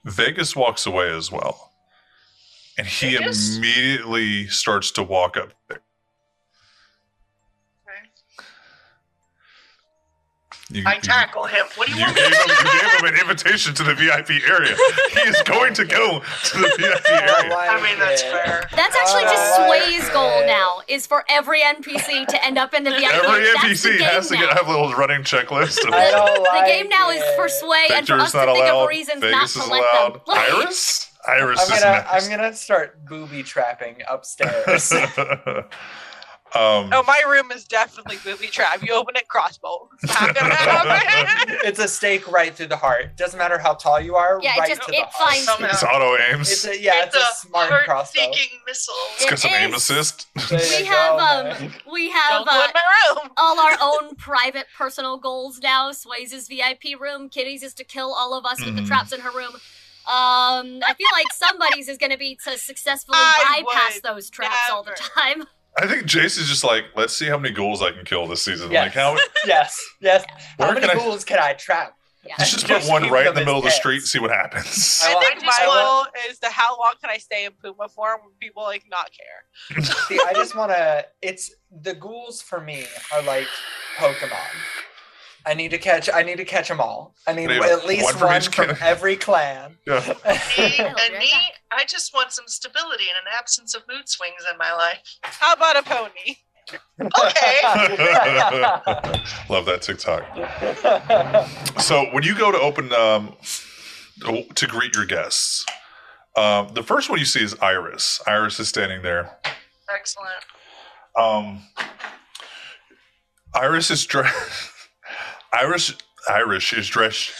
[0.03, 1.71] Vegas walks away as well.
[2.77, 3.57] And he Vegas?
[3.57, 5.53] immediately starts to walk up
[10.73, 11.65] You, I you- tackle him.
[11.75, 12.17] What do you You want?
[12.17, 14.75] gave, him, you gave him an invitation to the VIP area.
[15.11, 17.55] He is going to go to the VIP area.
[17.55, 18.67] I mean, that's fair.
[18.75, 20.81] That's actually just Oh, Sway's goal now.
[20.87, 23.03] Is for every NPC to end up in the VIP.
[23.13, 23.23] Area.
[23.29, 24.41] Every That's NPC game has to now.
[24.41, 25.85] get have a little running checklist.
[25.87, 27.51] Of I don't the game now is for it.
[27.51, 30.13] Sway and for us is to not think of reasons not to is let allowed.
[30.13, 30.35] them play.
[30.51, 31.09] Iris?
[31.27, 32.11] Iris I'm is gonna next.
[32.13, 34.91] I'm gonna start booby trapping upstairs.
[36.55, 38.81] um, Oh, my room is definitely booby trap.
[38.83, 39.89] You open it, crossbow.
[40.03, 41.57] It's not gonna happen.
[41.63, 43.15] it's a stake right through the heart.
[43.17, 44.39] Doesn't matter how tall you are.
[44.41, 45.29] Yeah, it right just- to the it heart.
[45.29, 45.65] finds- Somehow.
[45.69, 46.51] it's auto aims.
[46.51, 47.93] It's a, yeah, it's, a, smart crossbow.
[48.21, 48.93] heart-seeking missile.
[49.15, 50.27] It's got some It aim assist.
[50.51, 51.73] We have go, um man.
[51.91, 52.81] we Don't have uh, my
[53.21, 53.31] room.
[53.37, 55.91] all our own private personal goals now.
[55.91, 58.87] Sway's VIP room, Kitty's is to kill all of us with the Mhm.
[58.87, 59.53] traps in her room.
[60.05, 64.29] Um, I feel like somebody's is going to be to successfully I bypass would those
[64.29, 65.45] traps all the time.
[65.77, 68.41] I think Jace is just like, let's see how many ghouls I can kill this
[68.43, 68.71] season.
[68.71, 68.85] Yes.
[68.85, 69.17] Like how
[69.47, 70.23] Yes, yes.
[70.59, 71.95] How many can I- ghouls can I trap?
[72.25, 72.35] Yeah.
[72.37, 73.79] let's just, Just put one right in the as middle of the pets.
[73.79, 75.01] street, see what happens.
[75.03, 77.51] I I think my I want- goal is the how long can I stay in
[77.53, 79.83] Puma form when people like not care.
[80.07, 81.05] See, I just want to.
[81.21, 83.47] It's the ghouls for me are like
[83.97, 84.37] Pokemon.
[85.45, 86.09] I need to catch.
[86.13, 87.15] I need to catch them all.
[87.27, 89.77] I need Need at least one one, from each from every clan.
[89.87, 89.99] Yeah.
[89.99, 90.13] Me,
[90.79, 91.31] I'll and me.
[91.71, 94.99] I just want some stability and an absence of mood swings in my life.
[95.21, 96.37] How about a pony?
[96.71, 97.57] Okay.
[99.49, 100.23] Love that TikTok.
[101.81, 103.35] So when you go to open um,
[104.55, 105.65] to greet your guests,
[106.37, 108.21] um, the first one you see is Iris.
[108.25, 109.37] Iris is standing there.
[109.93, 110.45] Excellent.
[111.17, 111.63] Um,
[113.53, 114.71] Iris is dressed.
[115.53, 115.93] Iris.
[116.29, 117.31] Iris is dressed.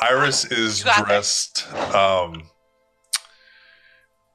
[0.00, 1.06] Iris is got it.
[1.06, 2.50] dressed um,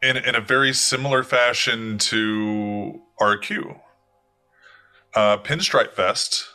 [0.02, 3.80] in in a very similar fashion to RQ.
[5.16, 6.48] Uh, pinstripe vest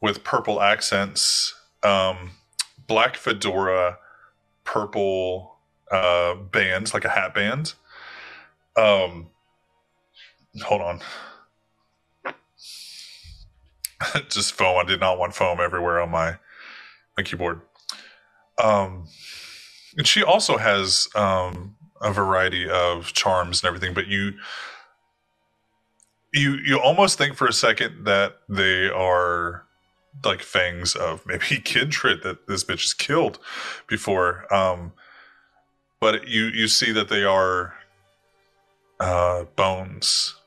[0.00, 2.32] with purple accents, um,
[2.86, 3.98] black fedora,
[4.64, 5.56] purple
[5.90, 7.74] uh, bands like a hat band.
[8.76, 9.28] Um,
[10.62, 11.00] hold on.
[14.28, 14.78] just foam.
[14.78, 16.38] I did not want foam everywhere on my
[17.16, 17.60] my keyboard.
[18.62, 19.08] Um,
[19.96, 24.32] and she also has um, a variety of charms and everything, but you
[26.32, 29.64] you you almost think for a second that they are
[30.24, 33.38] like fangs of maybe kindred that this bitch has killed
[33.86, 34.52] before.
[34.54, 34.92] Um,
[36.00, 37.74] but you you see that they are
[38.98, 40.39] uh, bones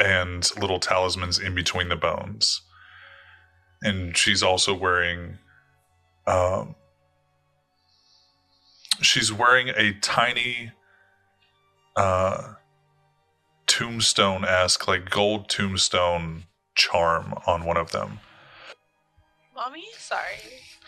[0.00, 2.62] and little talismans in between the bones.
[3.82, 5.38] And she's also wearing
[6.26, 6.74] um
[9.00, 10.72] she's wearing a tiny
[11.96, 12.54] uh
[13.66, 16.44] tombstone esque like gold tombstone
[16.74, 18.20] charm on one of them.
[19.54, 19.84] Mommy?
[19.98, 20.20] Sorry.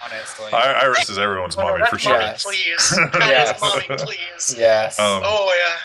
[0.05, 0.53] Honestly.
[0.53, 2.13] I- Iris is everyone's mommy for sure.
[2.13, 2.43] mommy, Yes.
[2.45, 2.99] please.
[3.15, 3.61] Yes.
[3.61, 4.55] Mommy, please.
[4.59, 4.99] yes.
[4.99, 5.77] Um, Oh, yeah.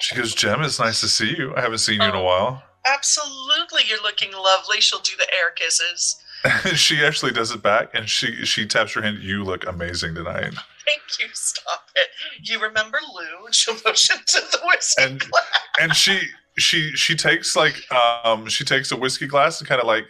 [0.00, 1.54] She goes, Gem, it's nice to see you.
[1.56, 2.24] I haven't seen you in a Oh.
[2.24, 2.62] while.
[2.86, 4.80] Absolutely, you're looking lovely.
[4.80, 6.16] She'll do the air kisses.
[6.74, 9.18] she actually does it back and she she taps her hand.
[9.22, 10.54] You look amazing tonight.
[10.86, 11.26] Thank you.
[11.34, 12.08] Stop it.
[12.48, 13.44] You remember Lou?
[13.44, 15.44] And she'll motion to the whiskey And- glass.
[15.78, 16.20] and she
[16.58, 20.06] she she takes like um she takes a whiskey glass and kind of like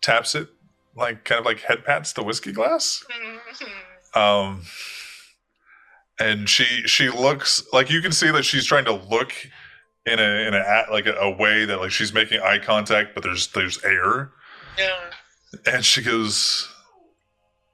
[0.00, 0.48] taps it
[0.96, 4.18] like kind of like head pats the whiskey glass Mhm.
[4.18, 4.62] um
[6.20, 9.32] and she she looks like you can see that she's trying to look
[10.06, 13.22] in a in a like a, a way that like she's making eye contact but
[13.22, 14.30] there's there's air
[14.78, 14.92] yeah.
[15.66, 16.68] and she goes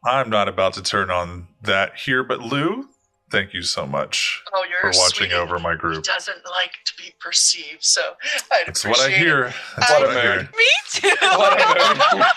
[0.04, 2.88] i'm not about to turn on that here but lou
[3.30, 5.36] thank you so much Oh, you're for watching sweet.
[5.36, 5.96] over my group.
[5.96, 8.14] He doesn't like to be perceived, so
[8.66, 12.22] that's what i hear that's I- what i um, hear Me too.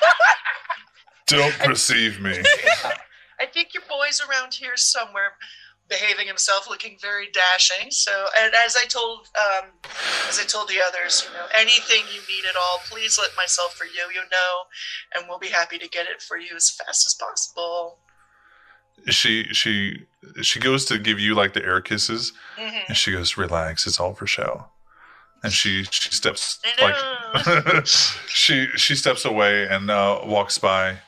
[1.27, 2.41] Don't perceive me
[3.39, 5.33] I think your boy's around here somewhere,
[5.93, 7.91] behaving himself, looking very dashing.
[7.91, 9.65] So, and as I told, um,
[10.29, 13.73] as I told the others, you know, anything you need at all, please let myself
[13.75, 14.05] for you.
[14.13, 14.53] You know,
[15.15, 17.99] and we'll be happy to get it for you as fast as possible.
[19.09, 19.73] she she
[20.41, 22.87] she goes to give you like the air kisses Mhm.
[22.87, 24.53] and she goes relax it's all for show
[25.43, 26.95] and she she steps like
[28.27, 30.99] she she steps away and uh, walks by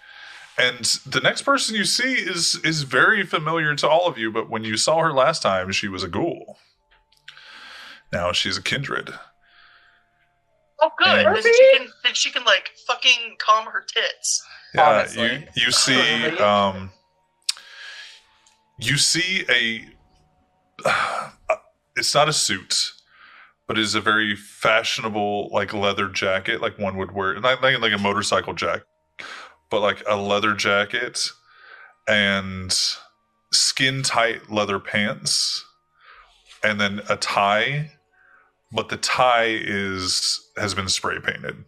[0.57, 4.49] and the next person you see is is very familiar to all of you but
[4.49, 6.57] when you saw her last time she was a ghoul
[8.13, 9.13] now she's a kindred
[10.81, 11.25] oh, good.
[11.25, 14.45] And- Then she can, then she can like fucking calm her tits.
[14.73, 15.47] Yeah, Honestly.
[15.55, 16.91] you you see um
[18.79, 19.85] you see a
[21.95, 22.91] it's not a suit,
[23.67, 27.79] but it is a very fashionable like leather jacket, like one would wear, not like,
[27.79, 28.85] like a motorcycle jacket,
[29.69, 31.31] but like a leather jacket
[32.07, 32.77] and
[33.51, 35.65] skin tight leather pants,
[36.63, 37.91] and then a tie,
[38.71, 41.63] but the tie is has been spray painted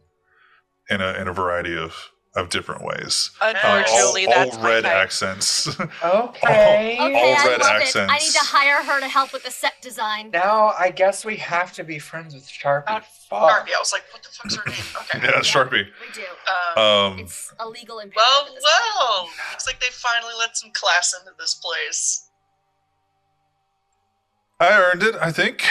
[0.89, 3.31] in a in a variety of of different ways.
[3.41, 4.93] Uh, all, Unfortunately, all that's my red type.
[4.93, 5.67] accents.
[5.79, 5.97] Okay.
[6.03, 7.95] Okay, All I red love it.
[7.95, 10.29] I need to hire her to help with the set design.
[10.31, 12.83] Now I guess we have to be friends with Sharpie.
[12.87, 13.39] Uh, Fuck.
[13.51, 14.77] Harvey, I was like, what the fuck's her name?
[15.15, 15.19] Okay.
[15.27, 15.85] yeah, Sharpie.
[15.85, 16.21] We do.
[16.79, 16.83] Um,
[17.13, 18.15] Um, It's a legal imperative.
[18.15, 18.95] well, at this point.
[18.99, 19.29] well.
[19.51, 22.29] Looks like they finally let some class into this place.
[24.59, 25.63] I earned it, I think,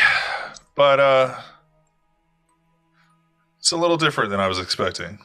[0.77, 1.35] but uh,
[3.59, 5.19] it's a little different than I was expecting.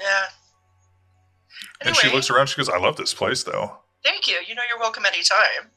[0.00, 0.26] Yeah.
[1.82, 2.48] And she looks around.
[2.48, 3.78] She goes, "I love this place, though.
[4.04, 4.36] Thank you.
[4.46, 5.70] You know you're welcome anytime.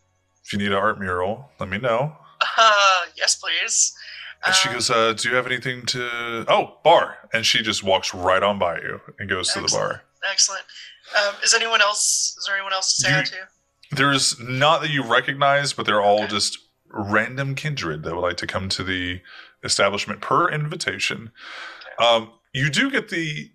[0.44, 2.18] If you need an art mural, let me know."
[2.58, 3.94] Uh, yes, please.
[4.46, 6.46] And she Um, goes, uh, "Do you have anything to?
[6.50, 10.04] Oh, bar." And she just walks right on by you and goes to the bar.
[10.30, 10.66] Excellent.
[11.18, 12.36] Um, is anyone else?
[12.38, 13.48] Is there anyone else to say You- to?
[13.92, 16.28] There's not that you recognize, but they're all Okay.
[16.28, 16.58] just
[16.88, 19.22] random kindred that would like to come to the
[19.64, 21.32] establishment per invitation.
[22.00, 23.52] Um, you do get the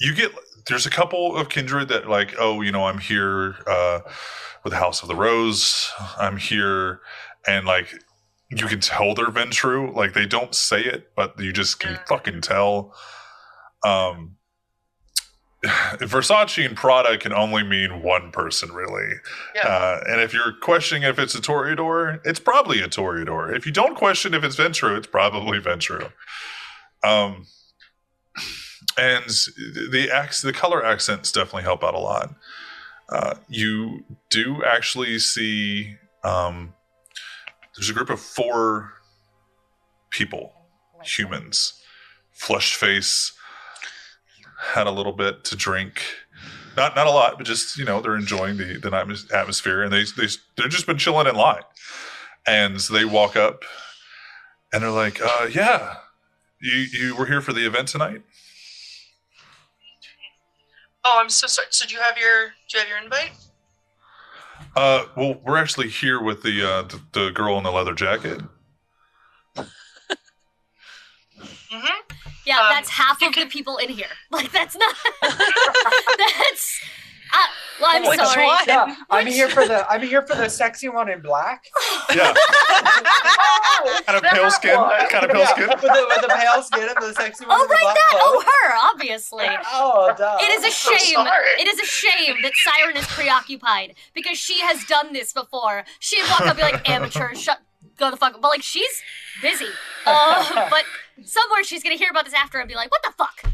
[0.00, 0.32] you get
[0.68, 4.00] there's a couple of kindred that like oh you know i'm here uh
[4.64, 7.00] with the house of the rose i'm here
[7.46, 7.94] and like
[8.50, 9.94] you can tell they're Ventrue.
[9.94, 12.94] Like they don't say it, but you just can fucking tell.
[13.84, 14.36] Um,
[15.64, 19.14] Versace and Prada can only mean one person, really.
[19.54, 19.68] Yeah.
[19.68, 23.54] Uh, and if you're questioning if it's a Toreador, it's probably a Toreador.
[23.54, 26.12] If you don't question if it's Ventrue, it's probably Ventrue.
[27.02, 27.46] Um,
[28.98, 32.34] and the acts, the color accents definitely help out a lot.
[33.08, 36.74] Uh, you do actually see um,
[37.76, 38.94] there's a group of four
[40.10, 40.52] people,
[41.04, 41.80] humans,
[42.32, 43.32] flushed face,
[44.58, 46.02] had a little bit to drink.
[46.76, 49.92] Not not a lot, but just you know they're enjoying the the atmos- atmosphere, and
[49.92, 51.62] they they they've just been chilling in line,
[52.46, 53.62] and they walk up,
[54.72, 55.96] and they're like, uh, "Yeah,
[56.60, 58.22] you you were here for the event tonight."
[61.08, 61.68] Oh, I'm so sorry.
[61.70, 63.30] So do you have your do you have your invite?
[64.74, 68.40] Uh, well, we're actually here with the uh, the, the girl in the leather jacket.
[71.72, 72.14] Mm-hmm.
[72.46, 74.06] Yeah, Um, that's half of can- the people in here.
[74.30, 74.94] Like that's not.
[76.18, 76.80] that's.
[77.36, 77.42] Uh,
[77.80, 78.46] well, I'm Which sorry.
[78.46, 78.64] one?
[78.66, 81.64] Yeah, I'm here for the I'm here for the sexy one in black.
[82.14, 82.32] Yeah,
[84.06, 84.76] kind of pale skin,
[85.10, 85.68] kind of pale Yeah, skin.
[85.68, 87.94] with the, with the pale skin and the sexy one Oh, in the right, black
[87.94, 88.20] that.
[88.22, 89.44] Oh, her, obviously.
[89.72, 90.38] Oh, duh.
[90.40, 91.26] It is a shame.
[91.58, 95.84] It is a shame that Siren is preoccupied because she has done this before.
[95.98, 97.58] She'd walk up and be like, amateur, shut,
[97.98, 98.32] go the fuck.
[98.40, 99.02] But like, she's
[99.42, 99.66] busy.
[100.06, 100.84] Uh, but
[101.24, 103.52] somewhere she's gonna hear about this after and be like, what the fuck?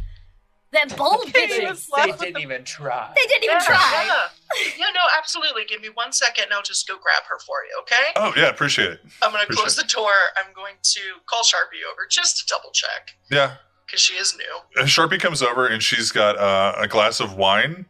[0.73, 1.69] That bold Okay, They, bitches.
[1.71, 3.13] was- they didn't even try.
[3.15, 4.05] They didn't even yeah, try.
[4.07, 4.63] Yeah.
[4.79, 5.65] yeah, no, absolutely.
[5.67, 8.05] Give me one second and I'll just go grab her for you, okay?
[8.17, 9.01] Oh yeah, appreciate it.
[9.23, 10.13] I'm gonna Appreciate close the door.
[10.37, 13.57] I'm going to call Sharpie over just to double check Yeah,
[13.87, 14.81] because she is new.
[14.81, 17.85] And Sharpie comes over and she's got uh, a glass of wine,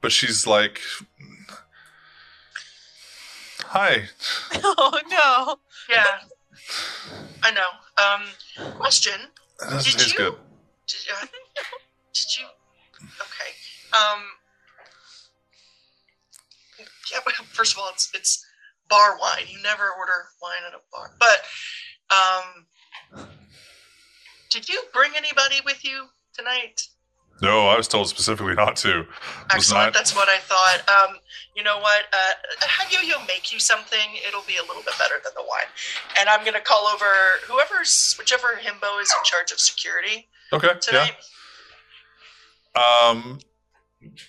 [0.00, 0.80] but she's like,
[3.66, 4.04] "Hi,
[4.64, 5.56] Oh no.
[5.94, 6.20] Yeah.
[7.42, 7.66] I know.
[8.02, 9.12] Um, question.
[9.70, 10.16] this Did you?
[10.16, 10.34] good."
[10.86, 11.26] Did, uh,
[12.14, 12.46] did you?
[13.20, 13.50] Okay.
[13.92, 14.22] Um.
[17.12, 17.20] Yeah.
[17.52, 18.44] First of all, it's it's
[18.88, 19.44] bar wine.
[19.48, 20.12] You never order
[20.42, 21.10] wine at a bar.
[21.18, 21.42] But
[22.14, 23.26] um,
[24.50, 26.06] did you bring anybody with you
[26.36, 26.82] tonight?
[27.42, 29.04] No, I was told specifically not to.
[29.50, 29.86] Excellent.
[29.86, 29.92] not.
[29.92, 30.88] That's what I thought.
[30.88, 31.16] Um,
[31.56, 32.04] you know what?
[32.12, 33.98] Uh, have Yo-Yo make you something.
[34.26, 35.66] It'll be a little bit better than the wine.
[36.18, 37.04] And I'm gonna call over
[37.46, 41.10] whoever's whichever himbo is in charge of security Okay, tonight.
[41.18, 41.24] yeah.
[42.76, 43.38] Um,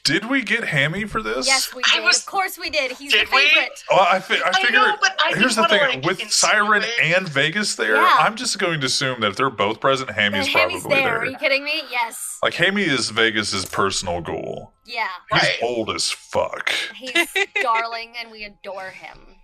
[0.06, 1.48] did we get Hammy for this?
[1.48, 2.06] Yes, we I did.
[2.06, 2.93] was- Of course we did.
[2.93, 3.52] He's Did the we?
[3.89, 4.74] Well, I, fi- I I figured.
[4.74, 8.16] know, but I here's the thing: like, with Siren insinuate- and Vegas there, Yeah.
[8.20, 11.02] I'm just going to assume that if they're both present, Hammy's And probably there.
[11.04, 11.18] there.
[11.20, 11.82] Are you kidding me?
[11.91, 12.38] Yes.
[12.41, 14.72] Like Hammy is Vegas's personal goal.
[14.86, 15.08] Yeah.
[15.34, 15.58] He's Right.
[15.62, 16.72] old as fuck.
[16.96, 17.28] He's
[17.62, 19.36] darling, and we adore him.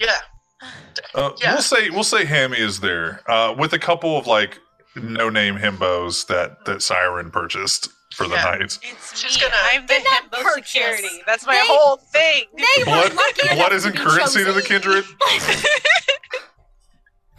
[0.00, 0.16] Yeah.
[1.14, 1.52] Uh, Yeah.
[1.54, 4.58] We'll say we'll say Hammy is there uh, with a couple of like
[4.96, 8.42] no name himbos that that Siren purchased for the Yeah.
[8.50, 8.60] night.
[8.62, 8.78] It's
[9.14, 11.22] She's gonna- I'm the They're not security.
[11.24, 12.46] That's my They- whole thing.
[12.56, 15.04] They Blood, were lucky enough blood to isn't be currency to the kindred.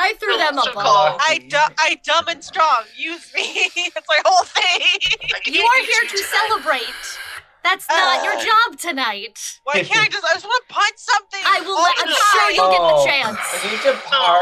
[0.02, 1.18] I threw them a So bone.
[1.20, 2.84] I, du- I dumb and strong.
[2.96, 3.70] Use me.
[3.94, 4.82] That's my whole thing.
[5.54, 6.30] You are here to tonight.
[6.48, 7.20] celebrate.
[7.62, 8.46] That's not your Uh.
[8.46, 9.60] job tonight.
[9.66, 10.24] Why can't I just?
[10.24, 11.42] I just want to punch something.
[11.46, 11.76] I will.
[11.76, 13.38] Let, I'm sure you'll get Oh, the chance.
[13.52, 13.92] I need to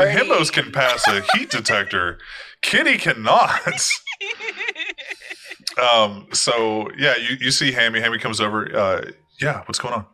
[0.05, 2.19] The himbos can pass a heat detector.
[2.61, 3.61] Kitty cannot.
[5.81, 6.27] um.
[6.33, 7.99] So yeah, you, you see Hammy.
[7.99, 8.75] Hammy comes over.
[8.75, 9.01] Uh.
[9.41, 9.61] Yeah.
[9.65, 10.05] What's going on?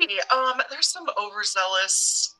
[0.00, 2.34] Hey, Um, there's some overzealous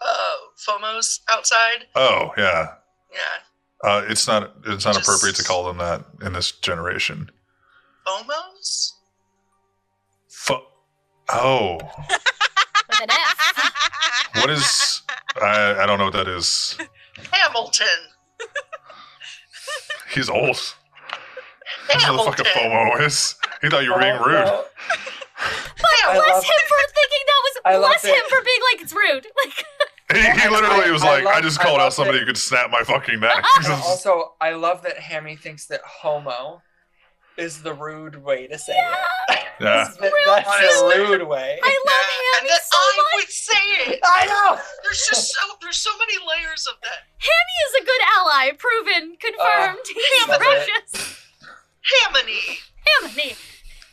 [0.00, 0.36] uh
[0.68, 1.86] FOMOs outside.
[1.94, 2.74] Oh yeah.
[3.12, 3.88] Yeah.
[3.88, 4.02] Uh.
[4.08, 4.54] It's not.
[4.66, 7.30] It's not Just- appropriate to call them that in this generation.
[8.06, 8.92] FOMOs?
[10.28, 10.54] Fu-
[11.30, 11.76] oh.
[12.88, 13.72] With an F.
[14.36, 15.02] What is?
[15.40, 16.76] I I don't know what that is.
[17.32, 17.86] Hamilton.
[20.10, 20.56] He's old.
[21.88, 23.34] That's what the fuck a FOMO is.
[23.62, 24.44] He thought you were being rude.
[24.44, 24.64] no.
[26.06, 27.60] I Bless love- him for thinking that was.
[27.64, 28.26] I love bless him it.
[28.30, 29.26] for being like it's rude.
[30.10, 32.24] Like He, he literally was I like, I, love- just I called out somebody that-
[32.24, 33.44] who could snap my fucking neck.
[33.58, 36.62] And also, I love that Hammy thinks that homo
[37.40, 38.76] is the rude way to say it.
[38.76, 39.36] yeah.
[39.60, 40.96] That's, the- that's Honestly.
[40.96, 41.58] the rude way.
[41.62, 41.94] I love
[42.40, 43.12] and Hammy that so I much.
[43.16, 44.00] would say it.
[44.04, 44.58] I know.
[44.84, 47.04] There's just so there's so many layers of that.
[47.18, 48.52] Hammy is a good ally.
[48.56, 49.16] Proven.
[49.20, 49.78] Confirmed.
[49.78, 50.66] Uh, He's love it.
[50.66, 51.26] precious.
[52.06, 52.58] Hamony,
[53.02, 53.34] Hammy.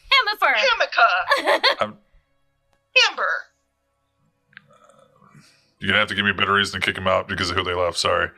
[0.07, 0.53] Hamifer.
[0.55, 1.07] Hamica,
[1.41, 1.97] I'm- um,
[3.09, 3.27] Amber.
[5.79, 7.57] You're gonna have to give me a better reason to kick him out because of
[7.57, 7.97] who they left.
[7.97, 8.29] Sorry.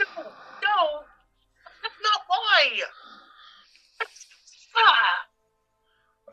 [0.00, 1.00] No, no,
[1.82, 2.80] that's not why.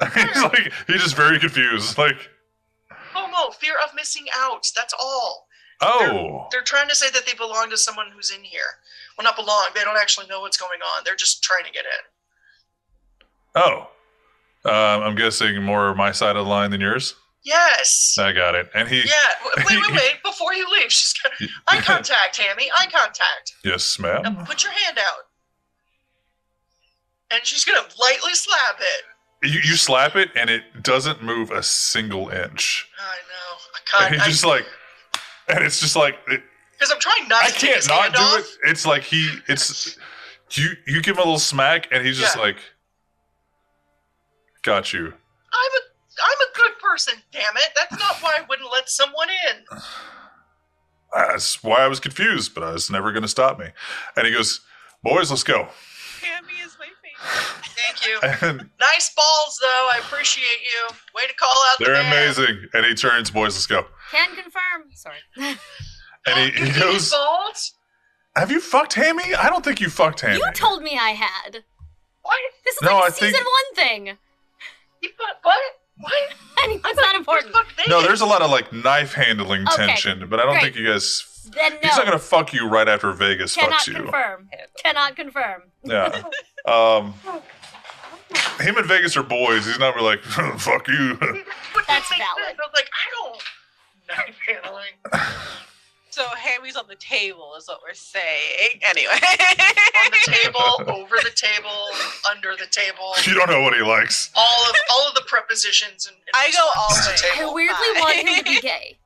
[0.14, 1.98] He's like he's just very confused.
[1.98, 2.18] Like,
[3.14, 4.68] FOMO, fear of missing out.
[4.76, 5.48] That's all.
[5.82, 8.62] oh, They're trying to say that they belong to someone who's in here.
[9.18, 9.68] Well, not belong.
[9.74, 11.04] They don't actually know what's going on.
[11.06, 13.62] They're just trying to get in.
[13.62, 13.88] oh.
[14.66, 17.14] Um, I'm guessing more my side of the line than yours.
[17.44, 18.18] Yes.
[18.20, 18.68] I got it.
[18.74, 19.14] And he, Yeah.
[19.58, 20.14] Wait, wait, wait.
[20.24, 21.32] Before you leave, she's got
[21.68, 22.72] eye contact, Hammy.
[22.76, 23.54] Eye contact.
[23.64, 24.44] yes, Now ma'am.
[24.48, 25.26] put your hand out.
[27.36, 29.48] And she's gonna lightly slap it.
[29.48, 32.88] You, you slap it, and it doesn't move a single inch.
[32.98, 34.00] I know.
[34.00, 34.26] I And can't.
[34.28, 34.66] he's just like,
[35.50, 38.40] and it's just like it, Because I'm trying not I to can't not do off.
[38.40, 38.70] it.
[38.70, 39.98] It's like he, it's
[40.52, 40.70] you.
[40.88, 42.42] You give him a little smack, and he's just Yeah.
[42.44, 42.58] like,
[44.64, 45.82] "Got you." I'm a
[46.24, 47.70] I'm a good person, damn it.
[47.78, 49.78] That's not why I wouldn't let someone in.
[51.14, 53.68] That's why I was confused, but I was never going to stop me.
[54.16, 54.62] And he goes,
[55.04, 55.68] "Boys, let's go."
[56.22, 56.75] Hammy is my favorite.
[57.20, 58.20] Thank you.
[58.48, 59.90] And Nice balls, though.
[59.94, 60.96] I appreciate you.
[61.16, 62.06] Way to call out they're man.
[62.12, 62.68] amazing.
[62.74, 64.92] And he turns, "Boys, let's go." Can confirm.
[64.94, 65.18] Sorry.
[65.38, 67.74] And he, You he goes, balls?
[68.36, 69.34] "Have you fucked Hammy?
[69.36, 71.64] I don't think you fucked Hammy." You told me I had.
[72.22, 72.38] What?
[72.64, 74.18] This is No, like I a season think- one thing.
[75.02, 75.60] You fu- what?
[75.98, 76.14] What?
[76.64, 77.54] Anyway, it's not important.
[77.54, 80.64] Fuck no, there's a lot of like knife handling Okay, tension, but I don't great.
[80.74, 81.50] think you guys.
[81.54, 81.78] Then no.
[81.84, 83.94] He's not gonna fuck you right after Vegas Cannot fucks you.
[83.96, 84.50] confirm.
[84.82, 85.64] Cannot confirm.
[85.84, 86.24] Yeah.
[86.68, 87.14] Um,
[88.60, 89.68] him and Vegas are boys.
[89.68, 90.24] He's not really like,
[90.58, 91.16] fuck you.
[91.18, 92.24] That's valid.
[92.40, 93.44] I was like, I don't
[94.08, 95.46] knife handling
[96.16, 98.80] So Hammy's on the table is what we're saying.
[98.84, 99.12] Anyway.
[99.12, 100.60] on the table,
[100.96, 101.90] over the table,
[102.32, 103.12] under the table.
[103.26, 104.32] you don't know what he likes.
[104.34, 107.32] All of all of the prepositions and, and I go all the to way.
[107.34, 107.54] I table.
[107.54, 108.98] weirdly want him to be gay.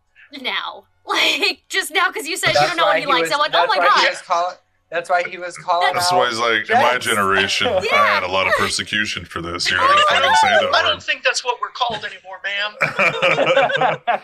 [0.41, 0.83] Now.
[1.09, 3.29] Like, just now because you said you don't know what he likes.
[3.29, 4.09] was- I'm like, oh that's my why he god.
[4.11, 4.57] was call-
[4.91, 6.17] that's why he was calling That's out.
[6.19, 7.03] why he's like, in my Yes.
[7.03, 7.81] generation, I
[8.13, 9.69] had a lot of persecution for this.
[9.71, 11.69] You're not I gonna fucking don't, say that I that don't think that's what we're
[11.69, 14.19] called anymore, ma'am.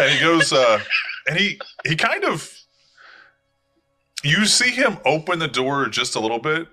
[0.00, 0.80] And he goes, uh,
[1.26, 2.52] and he he kind of,
[4.22, 6.68] you see him open the door just a little bit,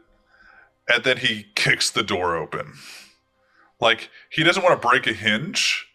[0.90, 2.74] and then he kicks the door open.
[3.80, 5.88] Like he doesn't want to break a hinge,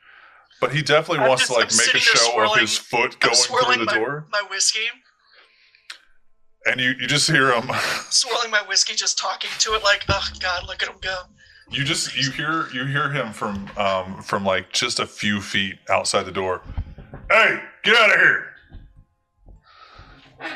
[0.61, 3.19] but he definitely I'm wants just- to like I'm make a show of his foot
[3.21, 4.87] going swirling through the my, door, my whiskey,
[6.67, 7.71] and you you just hear him.
[8.11, 11.17] swirling my whiskey, just talking to it like, oh god, look at him go.
[11.71, 15.77] You just you hear you hear him from um from like just a few feet
[15.91, 16.63] outside the door.
[17.31, 18.45] Hey, get out of here!
[20.41, 20.51] And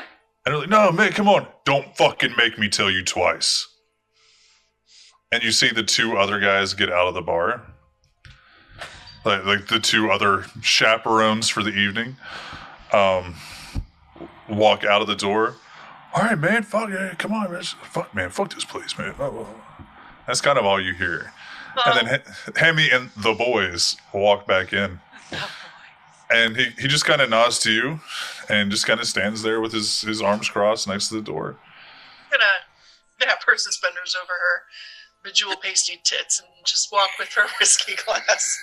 [0.45, 1.47] they're like, no, man, come on!
[1.65, 3.67] Don't fucking make me tell you twice.
[5.31, 7.61] And you see the two other guys get out of the bar,
[9.25, 12.17] like like the two other chaperones for the evening,
[12.91, 13.35] um,
[14.49, 15.55] walk out of the door.
[16.15, 19.15] All right, man, fuck yeah, come on, man, fuck, man, fuck this place, man.
[20.27, 21.33] That's kind of all you hear.
[21.85, 22.21] And then
[22.55, 24.99] Hammy and the boys walk back in.
[26.29, 27.99] And he, he just kind of nods to you
[28.49, 31.57] and just kind of stands there with his, his arms crossed next to the door.
[32.31, 34.63] I'm gonna nap her suspenders over her
[35.23, 38.59] bejewel pasty tits and just walk with her whiskey glass.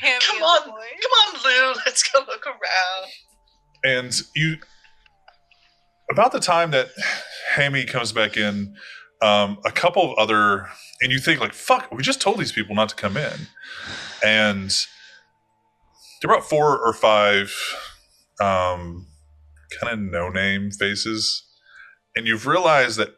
[0.00, 0.62] Hammy Come on.
[0.62, 3.10] Come on, Lou, let's go look around.
[3.84, 4.56] And you,
[6.10, 6.88] about the time that
[7.54, 8.74] Hammy comes back in,
[9.22, 10.68] um, a couple of other,
[11.00, 13.32] and you think like, fuck, we just told these people not to come in.
[14.24, 14.74] And
[16.22, 17.52] there are about four or five
[18.40, 19.06] um,
[19.78, 21.42] kind of no name faces.
[22.14, 23.16] And you've realized that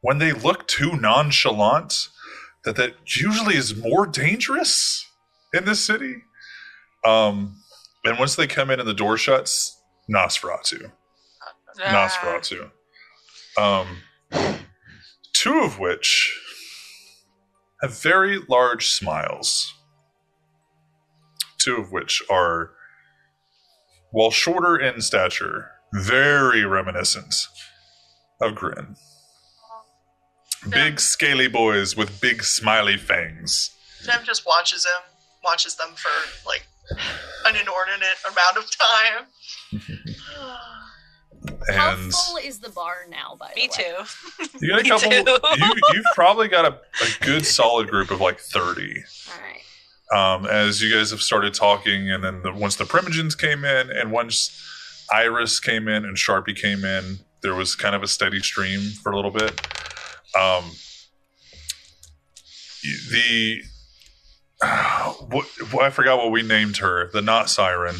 [0.00, 2.08] when they look too nonchalant,
[2.64, 5.04] that that usually is more dangerous
[5.52, 6.22] in this city.
[7.04, 7.56] Um,
[8.04, 10.92] and once they come in and the door shuts, Nosferatu.
[11.82, 12.08] Ah.
[12.08, 12.70] Nosferatu.
[13.58, 13.98] Um,
[15.32, 16.38] two of which
[17.82, 19.74] have very large smiles.
[21.64, 22.72] Two of which are,
[24.10, 27.34] while shorter in stature, very reminiscent
[28.40, 28.96] of Grin.
[30.70, 33.70] Big scaly boys with big smiley fangs.
[34.00, 35.02] Sam just watches him,
[35.42, 36.10] watches them for
[36.46, 36.66] like
[37.46, 39.26] an inordinate amount of time.
[41.74, 44.46] How And full is the bar now, by Me the way?
[44.46, 44.58] too.
[44.66, 45.56] You got a couple.
[45.58, 46.68] you, you've probably got a,
[47.02, 48.62] a good solid group of like 30.
[49.28, 49.60] All right.
[50.12, 53.90] Um, as you guys have started talking, and then the, once the Primogens came in,
[53.90, 54.60] and once
[55.12, 59.12] Iris came in and Sharpie came in, there was kind of a steady stream for
[59.12, 59.60] a little bit.
[60.38, 60.64] Um,
[63.10, 63.62] the
[65.28, 67.96] what, what I forgot what we named her, the not siren.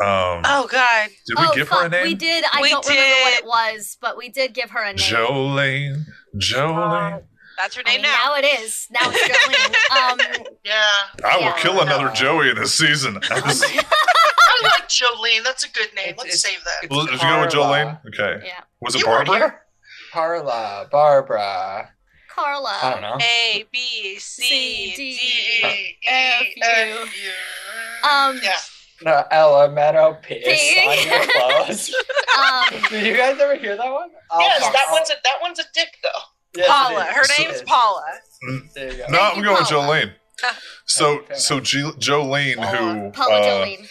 [0.00, 1.08] Um, Oh God.
[1.26, 2.02] did we oh, give fuck, her a name?
[2.04, 2.44] We did.
[2.50, 4.98] I We don't remember what it was, but we did give her a name.
[4.98, 6.04] Jolene.
[6.36, 7.22] Jolene.
[7.58, 8.30] That's her I name mean, now.
[8.30, 8.88] now it is.
[8.90, 10.36] Now it's Jolene.
[10.40, 10.72] um, Yeah.
[11.24, 11.56] I will Yeah.
[11.58, 12.12] kill another No.
[12.12, 13.18] Joey in this season.
[13.30, 15.44] I like Jolene.
[15.44, 16.10] That's a good name.
[16.10, 16.90] It's- Let's it's- save that.
[16.90, 17.98] Well, Did you go with Jolene?
[18.08, 18.46] Okay.
[18.46, 18.60] yeah.
[18.80, 19.60] Was it You Barbara?
[20.12, 21.90] Carla, Barbara.
[22.28, 22.78] Carla.
[22.82, 23.18] I don't know.
[23.20, 25.96] A B C C, D D, E.
[26.06, 26.94] F, F, U.
[27.22, 28.08] U.
[28.08, 28.56] Um, Yeah.
[29.04, 30.46] No, Elemental piss
[30.86, 31.94] on your clothes.
[32.38, 34.10] um, Did you guys ever hear that one?
[34.30, 36.08] I'll- Yes, that one's a that one's a dick though.
[36.54, 37.00] Yes, Paula.
[37.06, 37.14] is.
[37.16, 38.04] Her So- name's Paula.
[38.74, 39.04] There you go.
[39.08, 39.86] No, I'm you, going with Paula.
[40.02, 40.12] Jolene.
[40.86, 43.88] So, Okay, fair so G- Jolene, who Paula uh, Jolene.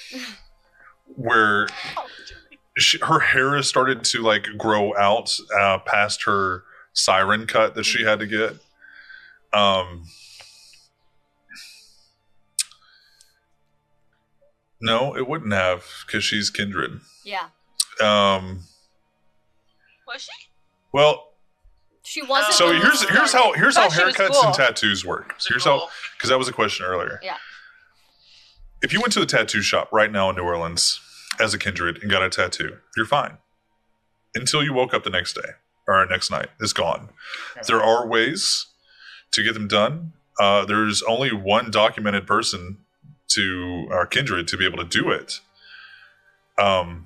[1.15, 1.67] where
[2.77, 6.63] she, her hair has started to like grow out uh, past her
[6.93, 8.57] siren cut that she had to get.
[9.53, 10.03] Um,
[14.81, 16.99] no, it wouldn't have because she's kindred.
[17.23, 17.47] Yeah.
[18.01, 18.61] Um,
[20.07, 20.31] Was she?
[20.91, 21.30] well,
[22.11, 22.55] She wasn't.
[22.55, 24.43] so when we here's here's how here's how Thought she was haircuts cool.
[24.47, 25.33] and tattoos work.
[25.47, 25.79] Here's cool?
[25.79, 27.21] how because that was a question earlier.
[27.23, 27.37] Yeah.
[28.81, 30.99] If you went to a tattoo shop right now in New Orleans
[31.39, 33.37] as a kindred and got a tattoo, you're fine
[34.35, 35.51] until you woke up the next day
[35.87, 36.47] or next night.
[36.59, 37.07] It's gone.
[37.65, 38.65] There are ways
[39.31, 40.11] to get them done.
[40.37, 42.79] Uh, there's only one documented person
[43.29, 45.39] to our kindred to be able to do it.
[46.59, 47.05] Um,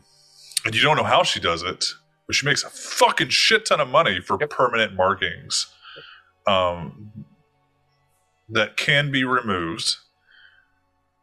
[0.65, 1.93] and you don't know how she does it,
[2.27, 4.49] but she makes a fucking shit ton of money for Yep.
[4.49, 5.67] permanent markings
[6.47, 7.25] um,
[8.49, 9.95] that can be removed.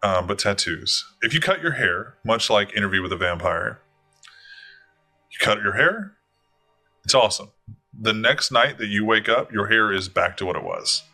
[0.04, 1.04] Um, but tattoos.
[1.22, 3.80] If you cut your hair, much like Interview with a Vampire,
[5.30, 6.14] you cut your hair,
[7.04, 7.50] it's awesome.
[7.96, 11.04] The next night that you wake up, your hair is back to what it was.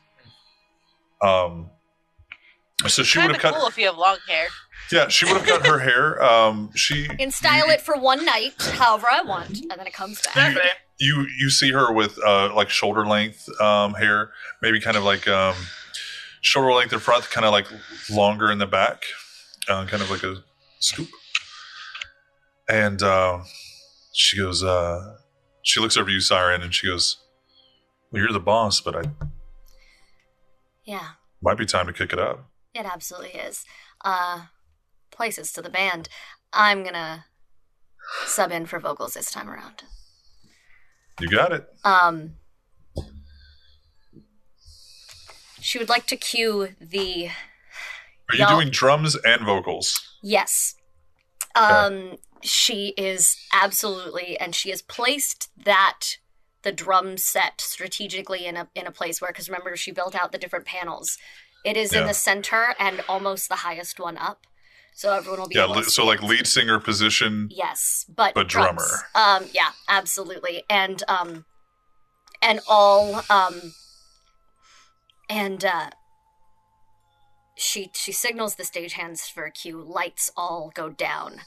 [1.20, 1.70] Um,
[2.86, 3.54] so she would Kind have of cut.
[3.60, 4.46] cool if you have long hair.
[4.92, 6.22] Yeah, she would have cut her hair.
[6.22, 10.20] Um, she And style it for one night, however I want, and then it comes
[10.22, 10.36] back.
[10.36, 10.62] Exactly.
[11.00, 14.30] you you see her with uh, like shoulder length um, hair,
[14.62, 15.54] maybe kind of like um,
[16.40, 17.66] shoulder length in front, kind of like
[18.10, 19.02] longer in the back,
[19.68, 20.42] uh, kind of like a
[20.78, 21.08] scoop.
[22.70, 23.40] And uh,
[24.14, 25.16] she goes, uh,
[25.62, 27.18] she looks over you, Siren, and she goes,
[28.10, 29.02] "Well, you're the boss, but I
[30.84, 31.08] Yeah,
[31.42, 33.64] might be time to kick it up." It absolutely is.
[34.04, 34.46] Uh,
[35.10, 36.08] places to the band.
[36.52, 37.26] I'm gonna
[38.24, 39.84] sub in for vocals this time around.
[41.20, 41.66] You got it.
[41.84, 42.34] Um,
[45.60, 47.28] she would like to cue the
[48.30, 50.00] Are you doing drums and vocals?
[50.22, 50.74] Yes.
[51.54, 56.18] Um she is absolutely and she has placed that
[56.62, 60.32] the drum set strategically in a in a place where cuz remember she built out
[60.32, 61.18] the different panels.
[61.64, 64.46] It is in the center and almost the highest one up.
[64.94, 65.64] So everyone will be Yeah.
[65.64, 67.48] able to So like lead singer position.
[67.50, 69.04] Yes, but But drums.
[69.14, 69.42] drummer.
[69.42, 71.44] Um, yeah, absolutely, and um,
[72.42, 73.74] and all um,
[75.28, 75.90] and uh,
[77.56, 79.80] she she signals the stagehands for a cue.
[79.80, 81.42] Lights all go down,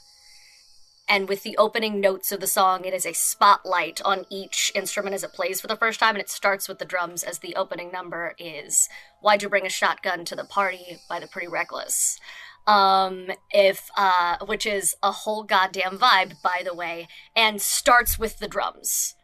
[1.12, 5.14] and with the opening notes of the song, it is a spotlight on each instrument
[5.14, 7.54] as it plays for the first time, and it starts with the drums as the
[7.54, 8.88] opening number is
[9.20, 12.18] "Why'd You Bring a Shotgun to the Party" by the Pretty Reckless?
[12.66, 18.38] Um if uh which is a whole goddamn vibe by the way and starts with
[18.38, 19.14] the drums.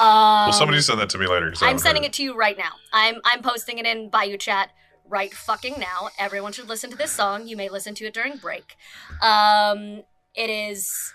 [0.00, 1.52] Um Well, somebody send that to me later.
[1.60, 2.72] i'm sending it to you right now.
[2.92, 4.70] I'm i'm posting it in bayou chat
[5.06, 6.08] right fucking now.
[6.18, 7.48] Everyone should listen to this song.
[7.48, 8.76] You may listen to it during break.
[9.20, 11.12] Um it is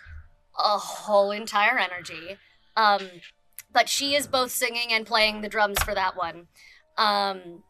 [0.58, 2.38] a whole entire energy.
[2.76, 3.10] Um
[3.72, 6.48] but she is both singing and playing the drums for that one.
[6.98, 7.64] Um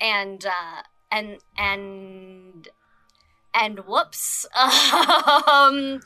[0.00, 2.68] and uh and and
[3.54, 4.46] and whoops.
[4.54, 6.00] Um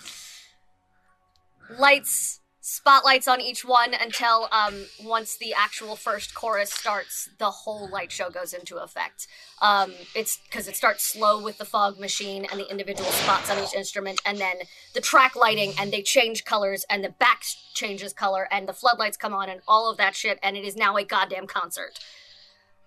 [1.78, 7.88] lights spotlights on each one until um once the actual first chorus starts the whole
[7.88, 9.26] light show goes into effect
[9.62, 13.62] um it's because it starts slow with the fog machine and the individual spots on
[13.64, 14.56] each instrument and then
[14.94, 17.42] the track lighting and they change colors and the back
[17.72, 20.76] changes color and the floodlights come on and all of that shit and it is
[20.76, 21.98] now a goddamn concert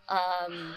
[0.08, 0.76] um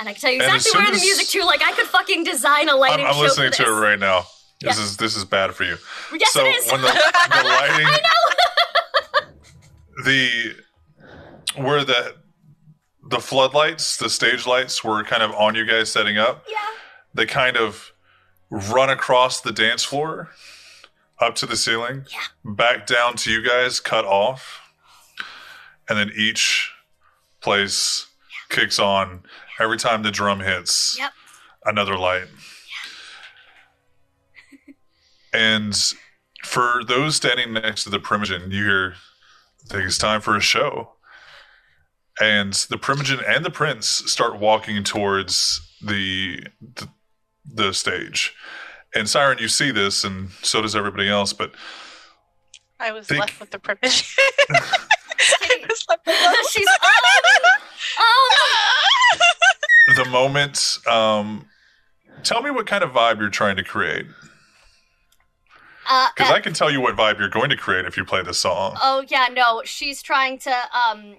[0.00, 1.44] and I can tell you exactly where the music to.
[1.44, 4.26] Like I could fucking design a I'm, lighting I'm show listening to it right now.
[4.60, 4.84] This Yeah.
[4.84, 5.76] is this is bad for you.
[6.14, 6.70] Yes, so it is.
[6.70, 6.86] when the,
[7.30, 7.86] the lighting,
[10.04, 10.54] the
[11.56, 12.14] where the
[13.10, 16.44] the floodlights, the stage lights were kind of on you guys setting up.
[16.48, 16.56] yeah.
[17.14, 17.92] They kind of
[18.50, 20.30] run across the dance floor
[21.18, 22.52] up to the ceiling, Yeah.
[22.52, 24.60] back down to you guys, cut off,
[25.88, 26.70] and then each
[27.40, 28.08] place
[28.50, 29.22] kicks on
[29.58, 30.96] every time the drum hits.
[30.98, 31.12] Yep.
[31.64, 32.26] Another light.
[35.32, 35.94] and
[36.44, 38.94] for those standing next to the primogen, you hear,
[39.68, 40.92] think it's time for a show.
[42.20, 46.88] and the primogen and the prince start walking towards the the,
[47.44, 48.34] the stage.
[48.94, 51.32] And Siren, you see this, and so does everybody else.
[51.32, 51.52] But
[52.80, 54.16] I was Think- left with the privilege.
[54.16, 56.34] Kitty, I was left alone.
[56.50, 56.66] She's
[59.96, 61.46] the moment, um,
[62.22, 64.06] tell me what kind of vibe you're trying to create,
[66.14, 68.22] because uh, I can tell you what vibe you're going to create if you play
[68.22, 68.76] this song.
[68.82, 70.54] Oh yeah, no, she's trying to
[70.86, 71.16] um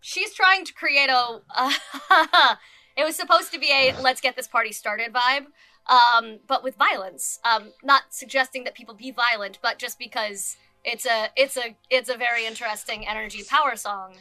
[0.00, 1.72] she's trying to create a uh,
[2.96, 5.46] it was supposed to be a let's get this party started vibe.
[5.88, 7.40] Um but with violence.
[7.44, 12.08] Um not suggesting that people be violent, but just because it's a it's a it's
[12.08, 14.14] a very interesting energy power song.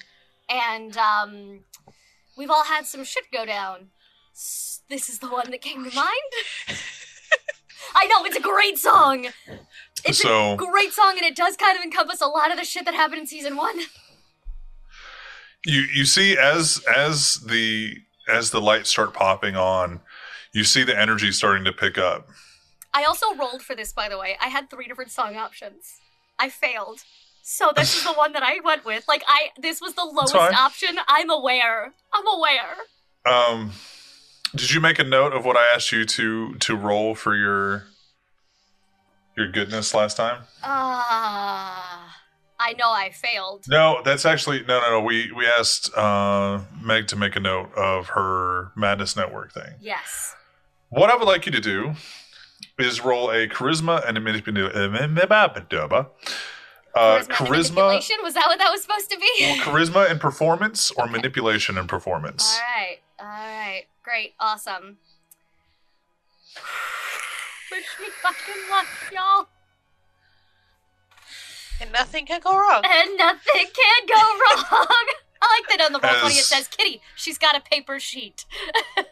[0.50, 1.60] And um
[2.36, 3.90] we've all had some shit go down.
[4.90, 6.10] This is the one that came to mind.
[7.96, 9.28] I know it's a great song.
[10.06, 12.86] It's a great song, and it does kind of encompass a lot of the shit
[12.86, 13.80] that happened in season one.
[15.66, 17.98] you you see as as the
[18.28, 20.02] as the lights start popping on,
[20.54, 22.28] you see the energy starting to pick up.
[22.94, 24.38] I also rolled for this, by the way.
[24.42, 26.00] I had three different song options.
[26.40, 27.02] I failed.
[27.44, 29.06] So this is the one that I went with.
[29.08, 30.98] Like I this was the lowest option.
[31.08, 31.94] I'm aware.
[32.14, 32.76] I'm aware.
[33.26, 33.72] Um,
[34.56, 37.86] did you make a note of what I asked you to to roll for your
[39.38, 40.44] your goodness last time?
[40.64, 42.18] Ah
[42.64, 43.66] I know I failed.
[43.68, 45.02] No, that's actually no, no, no.
[45.02, 49.74] We we asked uh, Meg to make a note of her Madness Network thing.
[49.82, 50.36] Yes.
[50.90, 51.94] What I would like you to do
[52.78, 54.58] is roll a charisma and a manipulation.
[56.94, 58.18] Uh, Charisma charisma, manipulation?
[58.22, 59.30] Was that what that was supposed to be?
[59.42, 61.14] well, charisma and performance, or Okay.
[61.14, 62.54] manipulation and performance.
[62.58, 62.98] All right.
[63.22, 63.84] All right.
[64.04, 64.34] Great.
[64.40, 64.98] Awesome.
[67.72, 69.48] Wish me fucking luck, y'all.
[71.80, 72.82] and nothing can go wrong.
[72.84, 74.16] And nothing can go
[74.72, 75.06] wrong.
[75.44, 77.02] I like that on the roll twenty it says Kitty.
[77.16, 78.46] She's got a paper sheet.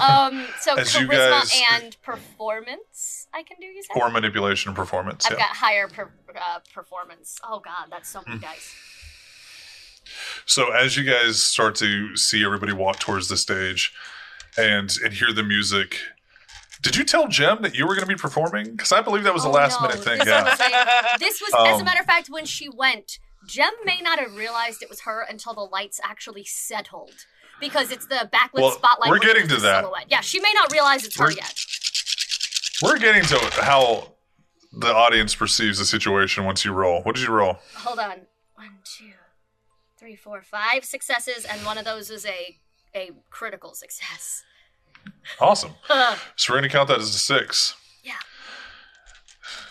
[0.00, 0.46] um.
[0.60, 1.08] So As charisma
[1.40, 3.28] guys- and performance.
[3.32, 3.66] I can do.
[3.66, 4.00] You said.
[4.02, 5.24] or manipulation and performance.
[5.26, 5.38] I've yeah.
[5.38, 7.38] got higher per, uh, performance.
[7.44, 8.30] Oh God, that's so Hmm.
[8.32, 8.74] many dice.
[10.46, 13.92] So as you guys start to see everybody walk towards the stage
[14.56, 15.98] and and hear the music,
[16.82, 18.70] did you tell Gem that you were going to be performing?
[18.72, 19.88] Because I believe that was a Oh, last no.
[19.88, 20.18] minute thing.
[20.18, 20.44] This Yeah.
[20.44, 24.00] was a- This was, as a Um, matter of fact, when she went, Gem may
[24.00, 27.14] not have realized it was her until the lights actually settled.
[27.60, 29.10] Because it's the backlit Well, spotlight.
[29.10, 29.82] we're getting to that.
[29.82, 30.06] Silhouette.
[30.08, 31.54] Yeah, she may not realize it's her We're- yet.
[32.82, 34.12] We're getting to how
[34.72, 37.02] the audience perceives the situation once you roll.
[37.02, 37.58] What did you roll?
[37.78, 38.26] Hold on.
[38.54, 39.10] One, two,
[40.08, 42.56] three, four, five successes, and one of those is a
[42.94, 44.42] a critical success.
[45.38, 45.72] Awesome.
[46.36, 47.76] So we're going to count that as a six.
[48.02, 48.12] Yeah.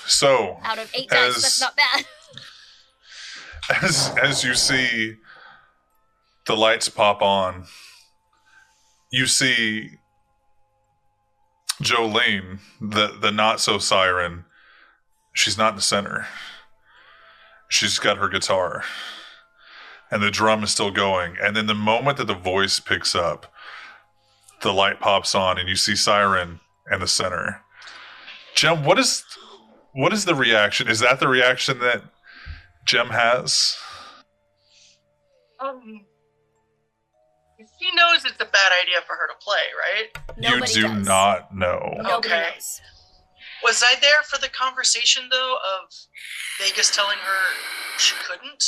[0.06, 2.06] So Out of eight dice, As- that's not bad.
[3.82, 5.16] as as you see
[6.46, 7.66] the lights pop on,
[9.12, 9.90] you see
[11.82, 14.46] Jolene, the the not so siren.
[15.34, 16.28] She's not in the center.
[17.70, 18.84] She's got her guitar,
[20.12, 21.36] and the drum is still going.
[21.42, 23.52] And then the moment that the voice picks up,
[24.62, 26.60] the light pops on, and you see Siren
[26.90, 27.62] and the center.
[28.56, 29.24] Gem, what is
[29.94, 30.88] what is the reaction?
[30.88, 32.02] Is that the reaction that
[32.86, 33.76] Gem has?
[35.60, 36.06] Um,
[37.80, 40.38] she knows it's a bad idea for her to play, right?
[40.38, 41.06] Nobody you do does.
[41.08, 41.94] not know.
[41.98, 42.50] Nobody Okay.
[42.54, 42.82] knows.
[43.64, 45.92] Was I there for the conversation though of
[46.60, 48.64] Vegas telling her she couldn't?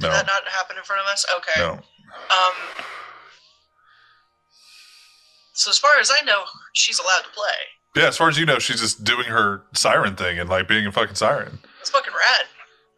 [0.00, 0.12] Did No.
[0.12, 1.24] that not happen in front of us?
[1.38, 1.60] Okay.
[1.60, 1.72] No.
[2.30, 2.84] Um.
[5.54, 7.54] So as far as I know, she's allowed to play.
[8.02, 10.86] Yeah, as far as you know, she's just doing her siren thing and like being
[10.86, 11.58] a fucking siren.
[11.78, 12.46] That's fucking rad.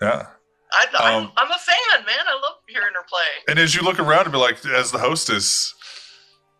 [0.02, 0.26] Yeah.
[0.72, 2.26] I, I'm, Um, I'm a fan, man.
[2.28, 3.26] I love hearing her play.
[3.48, 5.74] And as you look around and be like, as the hostess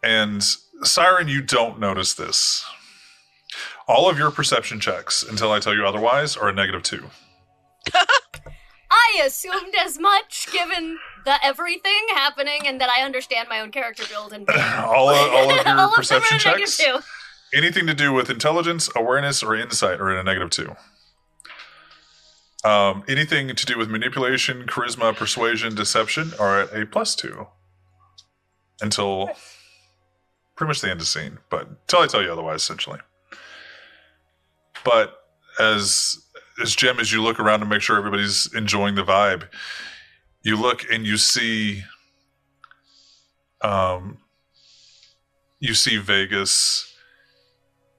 [0.02, 0.42] and
[0.82, 2.64] Siren, you don't notice this.
[3.86, 7.10] All of your perception checks, until I tell you otherwise, are a negative two.
[8.90, 14.04] I assumed as much, given the everything happening, and that I understand my own character
[14.10, 16.98] build and all, of, all of your All them perception are checks, two.
[17.54, 20.74] anything to do with intelligence, awareness, or insight, are in a negative two.
[22.62, 27.46] Um, anything to do with manipulation, charisma, persuasion, deception are at a plus two.
[28.82, 29.30] Until
[30.56, 32.98] pretty much the end of scene, but until I tell you otherwise, essentially.
[34.84, 35.16] But
[35.58, 36.24] as
[36.60, 39.48] as Gem, as you look around to make sure everybody's enjoying the vibe,
[40.42, 41.82] you look and you see
[43.62, 44.18] um
[45.58, 46.94] you see Vegas,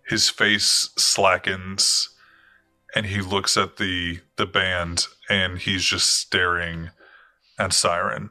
[0.08, 2.10] his face slackens,
[2.96, 6.90] and he looks at the the band and he's just staring
[7.60, 8.30] at Siren.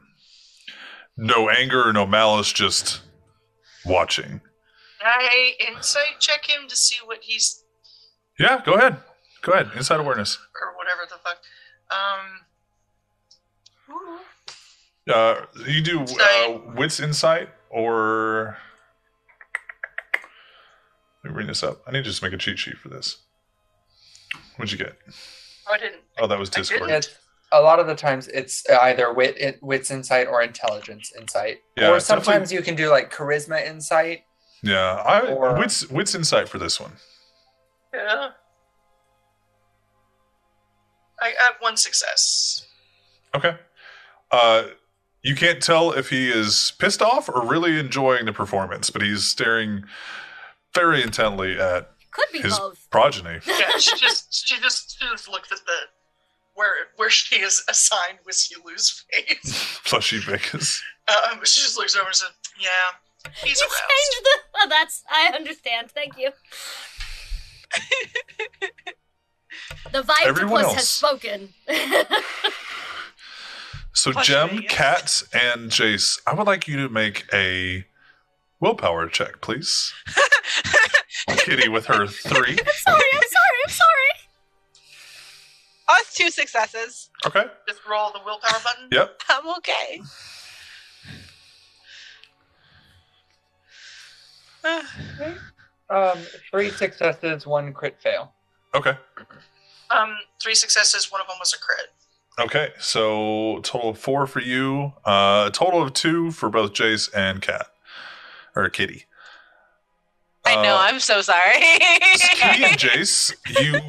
[1.17, 3.01] No anger, no malice, just
[3.85, 4.41] watching.
[5.03, 7.63] I insight check him to see what he's
[8.37, 8.97] Yeah, go ahead.
[9.41, 9.71] Go ahead.
[9.75, 10.37] Inside awareness.
[10.61, 11.37] or whatever the fuck.
[11.91, 12.41] Um.
[15.11, 18.57] Uh, you do uh, wits insight or.
[21.23, 21.81] Let me bring this up.
[21.87, 23.17] I need to just make a cheat sheet for this.
[24.55, 24.95] What'd you get?
[25.69, 26.01] I didn't.
[26.19, 26.89] Oh, that was I Discord.
[26.89, 27.09] It's
[27.51, 31.89] a lot of the times it's either wit, it, wits insight or intelligence insight, Yeah,
[31.91, 34.23] or it's definitely- sometimes you can do like charisma insight.
[34.63, 36.93] Yeah, I Or- wits wits insight for this one.
[37.93, 38.29] Yeah.
[41.21, 42.65] I have one success.
[43.35, 43.55] Okay.
[44.31, 44.63] Uh,
[45.23, 49.25] you can't tell if he is pissed off or really enjoying the performance, but he's
[49.27, 49.83] staring
[50.73, 52.87] very intently at Could be his both.
[52.89, 53.39] progeny.
[53.45, 55.73] Yeah, she just she just she just looked at the
[56.55, 59.79] where where she is assigned Whiskey Lou's face.
[59.85, 60.81] Plushy Vegas.
[61.07, 62.29] Um, she just looks over and says,
[62.59, 62.69] "Yeah,
[63.43, 64.39] he's you aroused." changed the.
[64.55, 65.03] Oh, that's.
[65.09, 65.91] I understand.
[65.91, 66.31] Thank you.
[69.91, 71.49] the vibe Everyone has spoken.
[73.93, 74.71] So Plush Gem, Vegas.
[74.71, 77.85] Kat, and Jace, I would like you to make a
[78.59, 79.93] willpower check, please.
[81.37, 82.51] Kitty with her three.
[82.51, 83.03] I'm sorry.
[83.13, 83.59] I'm sorry.
[83.65, 84.13] I'm sorry.
[85.89, 87.09] Oh, it's two successes.
[87.25, 87.45] Okay.
[87.67, 88.87] Just roll the willpower button.
[88.91, 89.21] Yep.
[89.29, 90.01] I'm okay.
[95.89, 96.17] Um,
[96.49, 98.31] three successes, one crit fail.
[98.73, 98.97] Okay.
[99.89, 101.11] Um, three successes.
[101.11, 101.87] One of them was a crit.
[102.39, 102.69] Okay.
[102.79, 104.93] So total of four for you.
[105.05, 107.67] Uh, a total of two for both Jace and Kat.
[108.55, 109.05] Or Kitty.
[110.45, 110.75] I know.
[110.75, 111.53] Uh, I'm so sorry.
[111.53, 113.79] Kitty and Jace, you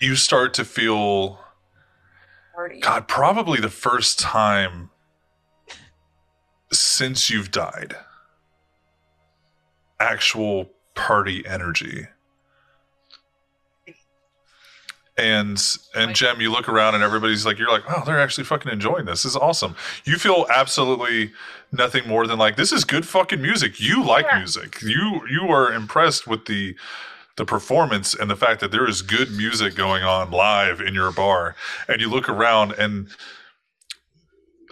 [0.00, 1.38] you start to feel
[2.54, 2.80] Party.
[2.80, 4.90] God, probably the first time
[6.72, 7.96] since you've died.
[10.00, 12.08] Actual party energy.
[15.18, 15.62] And
[15.94, 19.06] and Gem, you look around and everybody's like, you're like, oh, they're actually fucking enjoying
[19.06, 19.22] this.
[19.22, 19.74] This is awesome.
[20.04, 21.32] You feel absolutely
[21.72, 23.80] nothing more than like, this is good fucking music.
[23.80, 24.38] You like Yeah.
[24.38, 24.82] music.
[24.82, 26.76] You you are impressed with the
[27.36, 31.10] the performance and the fact that there is good music going on live in your
[31.12, 31.54] bar.
[31.88, 33.08] And you look around and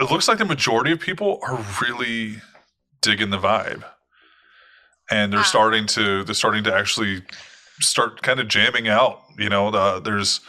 [0.01, 2.43] it looks like the majority of people are really
[3.01, 3.85] digging the vibe.
[5.11, 5.45] And they're Wow.
[5.45, 7.23] starting to they're starting to actually
[7.81, 9.23] start kind of jamming out.
[9.39, 10.41] You know, the, there's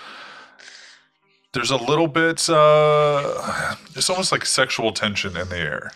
[1.53, 5.91] there's a little bit uh it's almost like sexual tension in the air.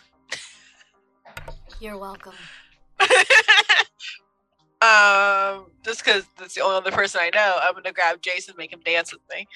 [1.80, 2.34] You're welcome.
[4.82, 8.74] um, just because that's the only other person I know, I'm gonna grab Jason, make
[8.74, 9.48] him dance with me.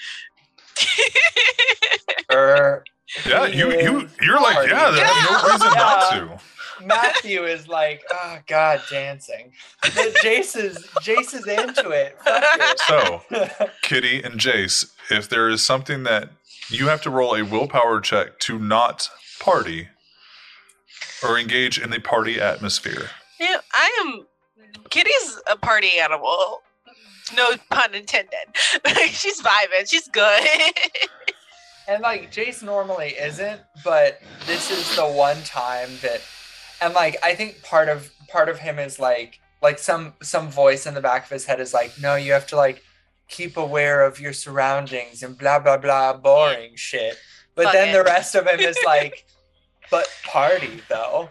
[2.32, 2.84] Er,
[3.28, 6.40] Yeah, you you you're like, yeah, there's no reason not to.
[6.82, 9.52] Matthew is like, oh god, dancing.
[9.84, 12.18] Jace is Jace is into it.
[12.24, 13.22] Fuck So.
[13.82, 16.30] Kitty and Jace, if there is something that
[16.70, 19.10] you have to roll a willpower check to not
[19.40, 19.90] party
[21.24, 23.10] or engage in the party atmosphere.
[23.40, 24.26] Yeah, I am.
[24.90, 26.62] Kitty's a party animal.
[27.36, 28.34] No pun intended.
[29.08, 29.90] She's vibing.
[29.90, 30.44] She's good.
[31.86, 36.22] And like Jace normally isn't, but this is the one time that
[36.84, 40.85] and like I think part of part of him is like like some some voice
[40.85, 42.84] in the back of his head is like, no, you have to like
[43.30, 47.15] keep aware of your surroundings and blah blah blah boring shit.
[47.55, 47.93] But Fuck then it.
[47.93, 49.26] the rest of him is like,
[49.91, 51.30] but party though.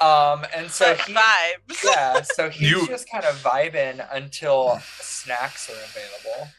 [0.00, 1.84] Um and so he vibes.
[1.84, 6.50] yeah, so he's You- just kind of vibing until snacks are available.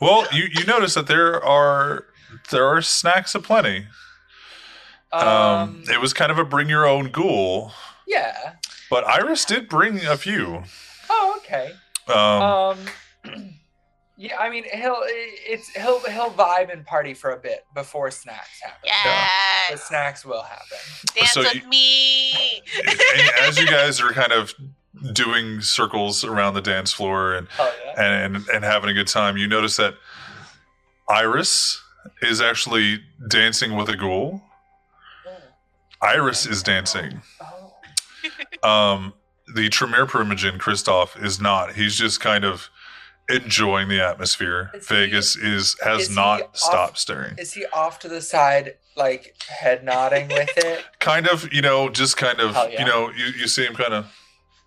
[0.00, 2.06] Well, you, you notice that there are
[2.50, 3.86] there are snacks aplenty.
[5.12, 7.72] Um, Um, it was kind of a bring your own ghoul,
[8.06, 8.54] yeah.
[8.90, 10.62] but Iris did bring a few.
[11.08, 11.72] Oh, okay.
[12.08, 12.78] Um, Um,
[14.16, 18.60] yeah, I mean he'll it's he'll he'll vibe and party for a bit before snacks
[18.62, 18.78] happen.
[18.82, 18.90] But
[19.70, 19.82] Yes.
[19.88, 20.78] snacks will happen.
[21.16, 22.62] Dance So with you- me.
[22.86, 24.54] and as you guys are kind of
[25.12, 28.02] doing circles around the dance floor and Oh yeah.
[28.24, 29.94] and, and and having a good time, you notice that
[31.08, 31.82] Iris
[32.22, 34.42] is actually dancing with a ghoul.
[36.02, 37.22] Iris is dancing.
[37.40, 37.46] Oh.
[38.62, 39.14] Um,
[39.54, 41.74] the Tremere Primogen, Christoph, is not.
[41.74, 42.68] He's just kind of
[43.30, 44.70] enjoying the atmosphere.
[44.74, 47.36] Is he- Vegas is has is not off- stopped staring.
[47.38, 50.84] Is he off to the side, like head nodding with it?
[50.98, 52.80] Kind of, you know, just kind of, yeah.
[52.80, 54.12] you know, you, you see him kind of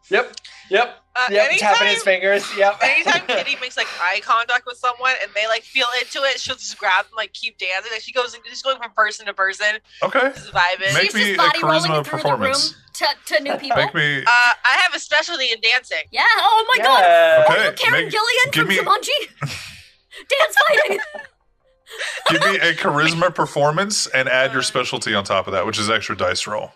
[0.10, 0.36] Yep.
[0.74, 0.98] Yep.
[1.16, 1.46] Uh, Yep.
[1.52, 2.58] anytime, Tapping his fingers.
[2.58, 2.80] Yep.
[2.82, 6.56] anytime Kitty makes like eye contact with someone and they like feel into it, she'll
[6.56, 7.92] just grab them, like keep dancing.
[7.92, 10.32] Like she goes, she's going from person to person, Okay.
[10.34, 10.94] just vibing.
[10.96, 12.76] Make She's me just a body rolling charisma through the room performance.
[12.94, 13.78] to, to new people.
[13.78, 14.18] Make me.
[14.22, 16.04] Uh, I have a specialty in dancing.
[16.12, 16.24] yeah.
[16.38, 17.00] Oh my god.
[17.02, 17.46] Yeah.
[17.48, 19.60] Are Okay, you Karen make- Gillan give from me- Jumanji?
[20.30, 21.00] Dance fighting.
[22.30, 25.90] Give me a charisma performance and add your specialty on top of that, which is
[25.92, 26.72] extra dice roll.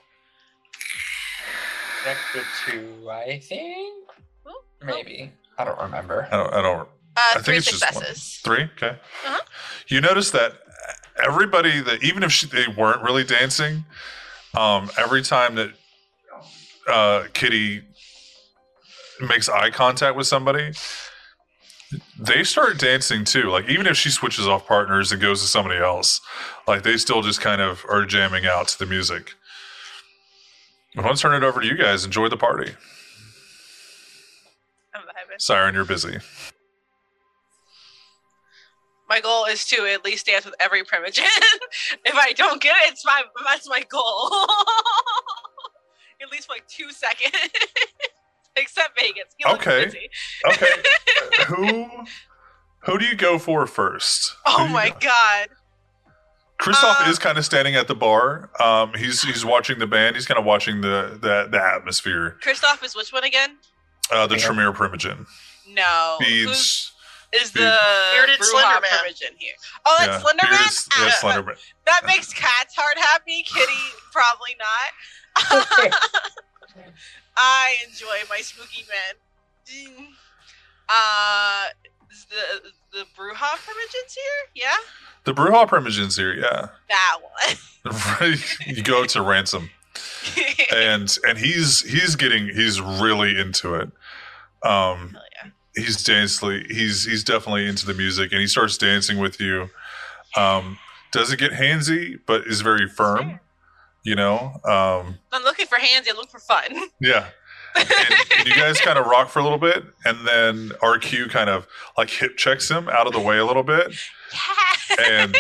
[2.08, 4.06] Extra two, I think.
[4.82, 5.32] Maybe.
[5.58, 6.28] I don't remember.
[6.32, 6.54] I don't.
[6.54, 6.80] I don't.
[6.80, 6.86] Uh,
[7.18, 8.04] I think three it's just one.
[8.44, 8.64] Three.
[8.76, 8.98] Okay.
[9.26, 9.40] Uh-huh.
[9.88, 10.54] You notice that
[11.22, 13.86] everybody that even if she, they weren't really dancing,
[14.56, 15.72] um, every time that
[16.88, 17.82] uh, Kitty
[19.20, 20.72] makes eye contact with somebody,
[22.20, 23.50] they start dancing too.
[23.50, 26.22] Like even if she switches off partners and goes to somebody else,
[26.68, 29.34] like they still just kind of are jamming out to the music.
[30.96, 32.06] I want to turn it over to you guys.
[32.06, 32.72] Enjoy the party.
[34.94, 35.40] I'm vibing.
[35.40, 36.18] Siren, you're busy.
[39.10, 41.24] My goal is to at least dance with every primogen.
[42.06, 44.30] if I don't get it, it's my that's my goal.
[46.22, 47.32] at least for like two seconds.
[48.58, 49.34] Except Vegas.
[49.38, 50.10] He Okay.
[50.48, 50.66] Okay.
[51.48, 51.90] who
[52.80, 54.36] who do you go for first?
[54.46, 55.48] Oh my go- god.
[56.58, 58.50] Christoph Uh, is kind of standing at the bar.
[58.60, 60.16] Um, he's he's watching the band.
[60.16, 62.38] He's kind of watching the the, the atmosphere.
[62.42, 63.58] Christoph is which one again?
[64.12, 64.46] Uh, the Yeah.
[64.46, 65.28] Tremere Primogen.
[65.70, 66.18] No.
[66.20, 66.92] Who's, Beads.
[67.34, 67.78] is the
[68.14, 68.90] Bearded Brujah Slender Man.
[69.04, 69.54] primogen here?
[69.86, 70.50] Oh, that's yeah, Slenderman?
[70.50, 71.58] bearded- yeah, Ah, Slenderman.
[71.86, 73.44] That makes Cat's heart happy.
[73.44, 73.74] Kitty,
[74.12, 75.94] probably not.
[77.38, 79.16] I enjoy my spooky men.
[79.66, 80.08] Ding.
[80.90, 81.66] Uh,
[82.30, 84.42] the the Brujah primogens here?
[84.56, 84.76] Yeah,
[85.28, 86.34] The Brujah Primogen's here.
[86.34, 87.18] Yeah, that
[87.84, 88.38] one.
[88.66, 89.70] you go to ransom,
[90.74, 93.91] and and he's he's getting he's really into it.
[94.64, 95.52] Um, yeah.
[95.76, 96.64] he's dancing.
[96.70, 99.70] He's he's definitely into the music, and he starts dancing with you.
[100.38, 100.80] Um,
[101.12, 103.41] doesn't get handsy, but is very firm.
[104.04, 106.90] You know, um, I'm looking for handsy, I look for fun.
[107.02, 107.28] yeah.
[107.76, 107.88] And,
[108.39, 111.68] and you guys kind of rock for a little bit, and then RQ kind of
[111.98, 113.94] like hip checks him out of the way a little bit.
[114.99, 115.35] And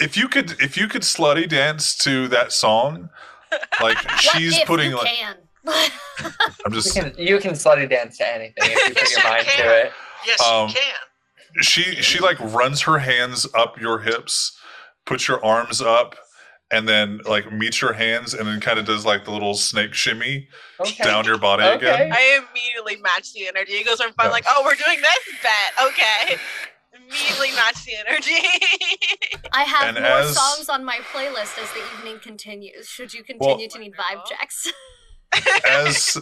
[0.00, 3.10] if you could, if you could slutty dance to that song,
[3.80, 5.36] like What she's if putting you like can?
[6.66, 9.46] I'm You just can you can slutty dance to anything if you put your mind
[9.46, 9.64] can.
[9.64, 9.92] to it.
[10.26, 11.62] Yes, Um, you can.
[11.62, 14.58] she she like runs her hands up your hips,
[15.06, 16.16] puts your arms up,
[16.70, 19.94] and then like meets your hands, and then kind of does like the little snake
[19.94, 20.48] shimmy
[20.80, 21.04] Okay.
[21.04, 21.76] down your body Okay.
[21.76, 22.12] again.
[22.12, 23.72] I immediately match the energy.
[23.74, 24.32] It goes from fun, Yeah.
[24.32, 25.86] like, oh, we're doing this bet.
[25.86, 26.36] Okay.
[26.96, 28.48] Immediately match the energy.
[29.52, 32.88] I have And more as- songs on my playlist as the evening continues.
[32.88, 34.72] Should you continue to need vibe checks?
[35.68, 36.16] As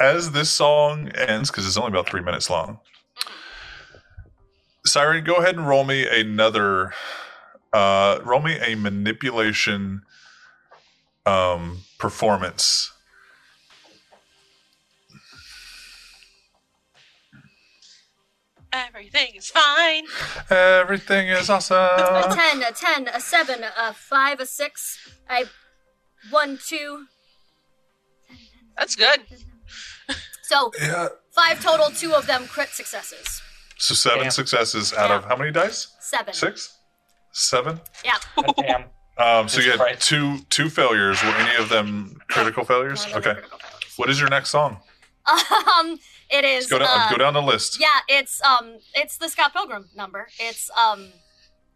[0.00, 2.78] as this song ends, because it's only about three minutes long.
[3.18, 3.32] Mm-hmm.
[4.86, 6.92] Siren, go ahead and roll me another.
[7.72, 10.02] Uh, roll me a manipulation
[11.26, 12.92] um, performance.
[18.72, 20.04] Everything is fine.
[20.50, 21.76] Everything is awesome.
[21.76, 25.44] a 10, a 10, a 7, a 5, a 6, a
[26.30, 27.04] 1, 2.
[28.78, 29.20] That's good.
[30.42, 31.08] So, Yeah.
[31.32, 33.42] 5 total, 2 of them crit successes.
[33.78, 34.30] So seven Damn.
[34.30, 35.88] successes out of how many dice?
[36.00, 36.32] 7.
[36.34, 36.76] Six,
[37.32, 37.80] seven.
[38.04, 38.16] Yeah.
[38.36, 38.82] God damn.
[39.18, 40.08] Um, so Jesus you had Christ.
[40.08, 41.22] two two failures.
[41.22, 43.06] Were any of them critical failures?
[43.06, 43.40] None of them Okay.
[43.40, 43.92] critical failures.
[43.96, 44.78] What is your next song?
[45.26, 45.98] Um,
[46.30, 46.64] it is.
[46.64, 46.88] Let's go down.
[46.88, 47.78] uh, go down the list.
[47.80, 50.26] Yeah, it's um, it's the Scott Pilgrim number.
[50.40, 51.12] It's um,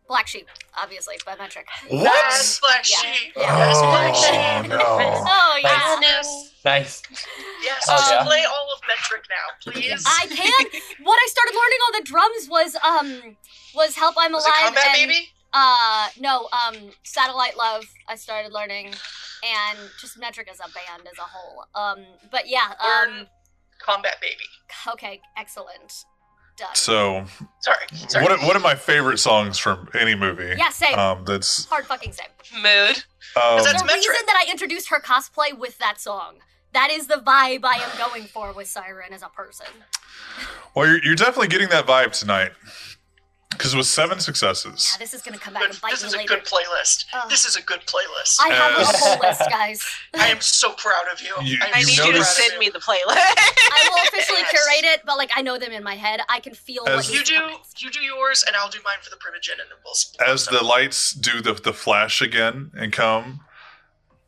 [0.08, 0.48] Black Sheep,
[0.80, 1.66] obviously by Metric.
[1.90, 2.68] That's What?
[2.70, 2.96] Black Yeah.
[3.12, 3.32] Sheep.
[3.36, 3.56] Yeah.
[3.58, 4.70] That's Black Oh Sheep.
[4.70, 4.78] no!
[5.28, 6.00] Oh yeah.
[6.00, 6.52] Yes.
[6.64, 7.02] Nice.
[7.62, 8.24] Yes, Oh, just yeah.
[8.24, 10.02] play all of Metric now, please.
[10.06, 10.80] I can.
[11.04, 13.36] What I started learning on the drums was um,
[13.74, 15.28] was Help I'm Was Alive it Combat and Baby?
[15.52, 17.84] Uh, no um, Satellite Love.
[18.08, 21.64] I started learning, and just Metric as a band as a whole.
[21.74, 22.72] Um, but yeah.
[22.80, 23.26] Um, Learn
[23.80, 24.44] Combat Baby.
[24.92, 26.04] okay, excellent.
[26.56, 26.68] Done.
[26.74, 27.26] So
[27.60, 27.76] Sorry.
[28.08, 28.24] Sorry.
[28.24, 30.54] one of, one of my favorite songs from any movie.
[30.56, 30.98] Yeah, same.
[30.98, 32.28] Um, that's Hard fucking same.
[32.54, 32.64] Mood.
[33.36, 33.88] um, That's the Metric.
[34.08, 36.36] reason that I introduced her cosplay with that song.
[36.72, 39.66] That is the vibe I am going for with Siren as a person.
[40.74, 42.52] well, you're, you're definitely getting that vibe tonight.
[43.50, 46.02] Because it was seven successes, Yeah, this is gonna come back Good- and bite this
[46.02, 46.34] is a later.
[46.34, 47.06] good playlist.
[47.14, 47.30] Ugh.
[47.30, 48.36] This is a good playlist.
[48.40, 49.82] I have As- a whole list, guys.
[50.14, 51.32] I am so proud of you.
[51.42, 53.16] You- I am I You need you to notice- proud of send me the playlist.
[53.16, 54.50] I will officially Yes.
[54.50, 56.20] curate it, but like I know them in my head.
[56.28, 57.82] I can feel what You do come next.
[57.82, 59.94] you do yours, and I'll do mine for the Primogen, and then we'll.
[60.20, 63.40] we'll as the lights do the the flash again and come,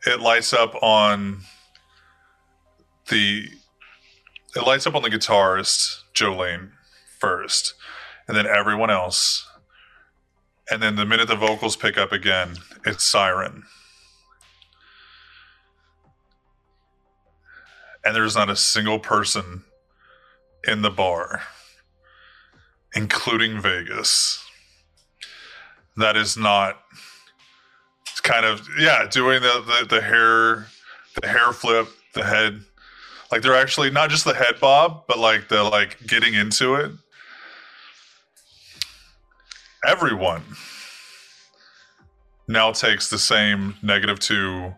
[0.07, 1.43] it lights up on
[3.09, 3.49] the
[4.57, 6.71] it lights up on the guitarist Jolene
[7.19, 7.75] first,
[8.29, 9.49] and then everyone else,
[10.71, 13.65] and then the minute the vocals pick up again, it's Siren.
[18.05, 19.65] And there's not a single person
[20.67, 21.43] in the bar,
[22.95, 24.45] including Vegas,
[25.97, 26.79] that is not
[28.23, 30.67] kind of yeah doing the, the the hair
[31.21, 32.61] the hair flip the head.
[33.33, 36.93] Like they're actually not just the head bob but like the like getting into it
[39.89, 40.43] everyone
[42.47, 44.75] now takes the same negative two.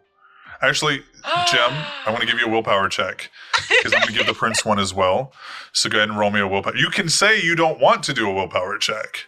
[0.62, 1.02] Actually
[1.50, 1.72] Gem
[2.06, 3.30] i want to give you a willpower check
[3.68, 5.32] because i'm going to give the prince one as well.
[5.72, 8.12] So go ahead and roll me a willpower you can say you don't want to
[8.12, 9.26] do a willpower check.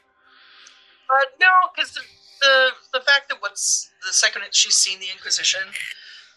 [1.11, 2.01] Uh, no, because the,
[2.41, 5.61] the the fact that what's the second that she's seen the Inquisition,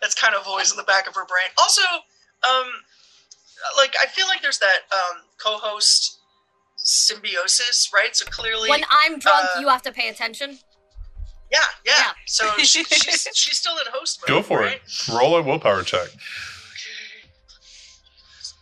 [0.02, 1.50] that's kind of always in the back of her brain.
[1.58, 2.68] Also, um,
[3.78, 6.15] like I feel like there's that um co-host
[6.86, 8.16] symbiosis, right?
[8.16, 10.60] So clearly, When I'm drunk, uh, you have to pay attention.
[11.52, 11.94] yeah, yeah.
[11.98, 12.12] Yeah.
[12.28, 14.28] So she, she's she's still in host mode.
[14.28, 14.76] go for right?
[14.86, 16.10] it roll a willpower check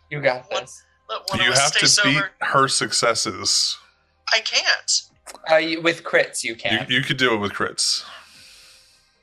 [0.09, 0.83] You got this.
[1.09, 3.77] Let one you have stay to beat her successes
[4.33, 4.91] I can't.
[5.51, 6.85] Uh, you, with crits, you you, can.
[6.89, 8.03] you could do it with crits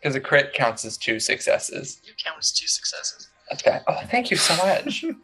[0.01, 2.01] Because a crit counts as two successes.
[2.05, 3.29] You count as two successes.
[3.53, 3.81] Okay.
[3.89, 5.05] Oh, thank you so much.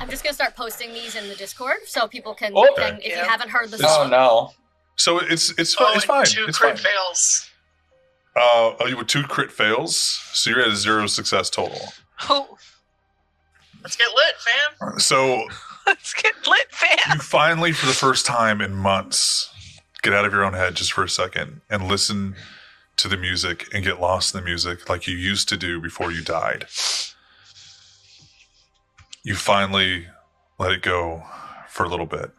[0.00, 2.52] I'm just gonna start posting these in the Discord so people can.
[2.54, 2.66] Oh.
[2.76, 4.52] can if you haven't heard the It's- oh no.
[4.96, 5.88] So it's it's fine.
[5.90, 6.24] Oh, it's fine.
[6.26, 6.92] two It's crit fine.
[6.92, 7.50] fails.
[8.36, 9.96] Uh, oh, you were two crit fails,
[10.32, 11.80] so you're at a zero success total.
[12.28, 12.56] Oh,
[13.82, 14.98] Let's get lit, fam.
[15.00, 15.44] So
[15.86, 16.98] let's get lit, fam.
[17.14, 19.50] you finally, for the first time in months,
[20.02, 22.36] get out of your own head just for a second and listen
[22.98, 26.12] to the music and get lost in the music like you used to do before
[26.12, 26.66] you died.
[29.22, 30.06] You finally
[30.58, 31.24] let it go
[31.68, 32.30] for a little bit.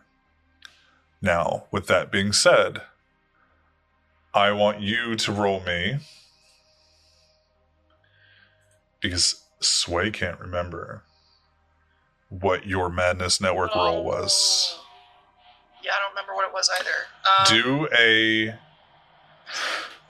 [1.21, 2.81] Now, with that being said,
[4.33, 5.99] I want you to roll me
[8.99, 11.03] because Sway can't remember
[12.29, 14.79] what your Madness Network roll was.
[15.83, 16.89] Yeah, I don't remember what it was either.
[17.27, 18.55] Um, Do a.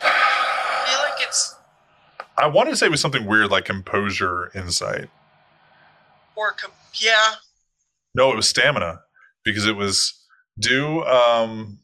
[0.01, 1.55] I feel like it's
[2.37, 5.09] I wanted to say it was something weird like composure insight.
[6.35, 7.35] Or com- yeah.
[8.15, 9.01] No, it was stamina
[9.43, 10.13] because it was
[10.59, 11.79] do um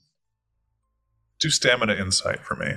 [1.40, 2.74] do stamina insight for me.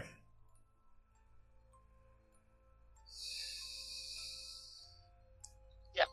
[5.96, 6.06] Yep.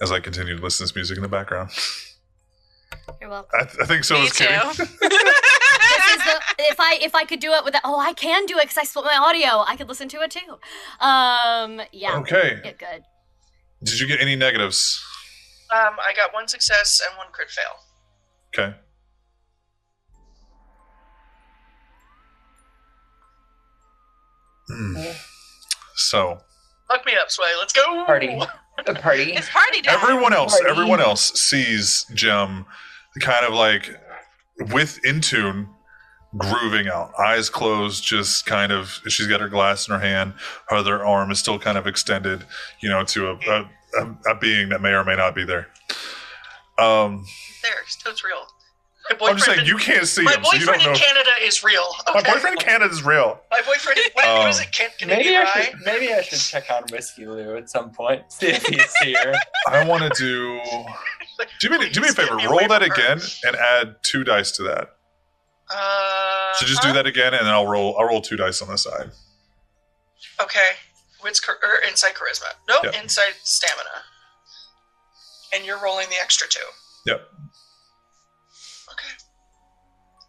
[0.00, 1.70] As I continue to listen to this music in the background,
[3.20, 3.50] you're welcome.
[3.54, 4.14] I, I think so.
[4.14, 4.52] Me is Kitty.
[4.54, 4.58] too.
[5.00, 7.82] this is the, if I if I could do it with that.
[7.84, 9.64] Oh, I can do it because I split my audio.
[9.66, 10.58] I could listen to it too.
[11.04, 12.60] Um, yeah, Okay.
[12.64, 13.04] yeah, good.
[13.82, 15.02] Did you get any negatives?
[15.72, 17.64] Um, I got one success and one crit fail.
[18.52, 18.76] Okay.
[24.68, 24.96] Hmm.
[25.96, 26.38] So
[26.90, 27.46] Fuck me up, Sway.
[27.58, 28.04] Let's go.
[28.04, 28.38] Party.
[28.86, 29.32] A party.
[29.34, 29.98] It's party time.
[30.00, 30.70] everyone else, Party.
[30.70, 32.64] everyone else sees Gem
[33.20, 33.94] kind of like
[34.72, 35.68] with in tune,
[36.36, 39.00] grooving out, eyes closed, just kind of.
[39.08, 40.34] She's got her glass in her hand.
[40.68, 42.44] Her other arm is still kind of extended,
[42.80, 43.70] you know, to a a,
[44.00, 45.68] a, a being that may or may not be there.
[46.78, 47.24] Um,
[47.62, 48.46] There, it's real.
[49.18, 50.98] My I'm just saying boyfriend, you can't see my him, so you boyfriend don't know.
[50.98, 51.84] in Canada is real.
[52.14, 53.40] My boyfriend in Canada is real.
[53.50, 53.98] My boyfriend.
[53.98, 54.72] In, what, what is Um, it?
[54.72, 58.30] Can, Maybe Canadian I should maybe I should check on Whiskey Lou at some point.
[58.32, 59.34] See if he's here.
[59.68, 60.60] I want to do.
[61.60, 62.36] Do me, do me a favor.
[62.36, 62.94] me Roll that from her.
[62.94, 64.90] again and add two dice to that.
[65.70, 67.96] Uh, So just do that again, and then I'll roll.
[67.98, 69.10] I'll roll two dice on the side.
[70.40, 70.70] Okay.
[71.22, 72.54] Wits char- or insight charisma.
[72.68, 72.94] Nope, Yep.
[72.94, 74.04] insight stamina.
[75.52, 76.64] And you're rolling the extra two.
[77.06, 77.20] Yep.
[78.92, 79.08] Okay.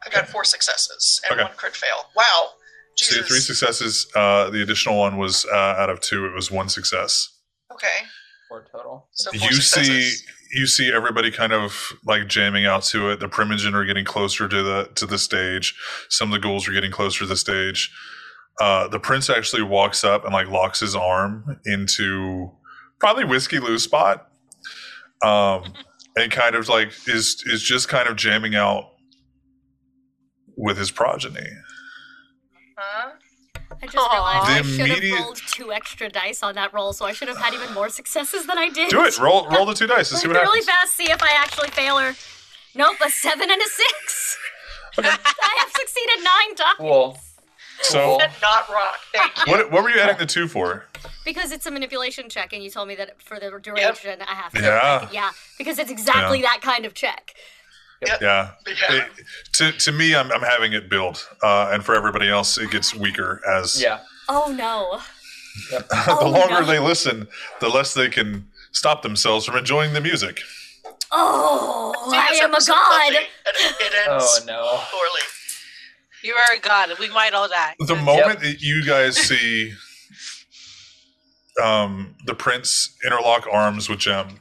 [0.06, 1.44] I got four successes and Okay.
[1.48, 2.10] one crit fail.
[2.16, 2.54] Wow.
[2.96, 3.16] So you Jesus.
[3.18, 4.08] had three successes.
[4.16, 6.26] Uh, the additional one was uh, out of two.
[6.26, 7.30] It was one success.
[7.72, 8.08] Okay.
[8.50, 9.10] Four total.
[9.14, 10.24] So four You see, successes.
[10.54, 13.20] You see everybody kind of like jamming out to it.
[13.20, 15.76] The Primogen are getting closer to the to the stage.
[16.10, 17.92] Some of the ghouls are getting closer to the stage.
[18.60, 22.52] Uh, the prince actually walks up and like locks his arm into
[23.00, 24.30] probably Whiskey Lou's spot,
[25.24, 25.74] um,
[26.16, 28.92] and kind of like is is just kind of jamming out
[30.58, 31.48] with his progeny.
[33.82, 33.88] Huh?
[33.88, 34.14] I just Aw.
[34.14, 37.14] realized I The should have immediate- rolled two extra dice on that roll, so I
[37.14, 38.90] should have had even more successes than I did.
[38.90, 39.18] Do it.
[39.18, 40.52] Roll roll the two dice and see what happens.
[40.54, 42.16] really fast, see if I actually fail or.
[42.74, 44.38] Nope, a seven and a six.
[44.98, 46.78] I have succeeded nine times.
[46.78, 47.18] Cool.
[47.82, 49.00] So And not rock.
[49.14, 49.52] Thank you.
[49.52, 50.86] what what were you adding the two for?
[51.26, 54.52] because it's a manipulation check, and you told me that for the duration I have
[54.54, 54.62] to.
[54.62, 55.08] Yeah.
[55.12, 57.34] yeah, because it's exactly that kind of check.
[58.06, 58.18] Yeah.
[58.22, 58.52] Yeah.
[58.66, 59.08] It-
[59.54, 62.96] to to me, I'm I'm having it build, uh, and for everybody else, it gets
[62.96, 64.00] weaker as Yeah.
[64.30, 65.00] Oh no.
[65.90, 66.66] the Oh, longer no.
[66.66, 67.28] they listen,
[67.60, 70.40] the less they can stop themselves from enjoying the music.
[71.12, 73.12] Oh, I am a god.
[73.14, 74.80] Buffy, and it, it Oh no.
[74.92, 75.22] poorly.
[76.24, 76.98] You are a god.
[77.00, 77.76] We might all die.
[77.80, 79.74] The moment that you guys see
[81.62, 84.40] um, the prince interlock arms with Gem,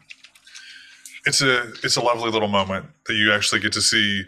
[1.27, 4.25] it's a it's a lovely little moment that you actually get to see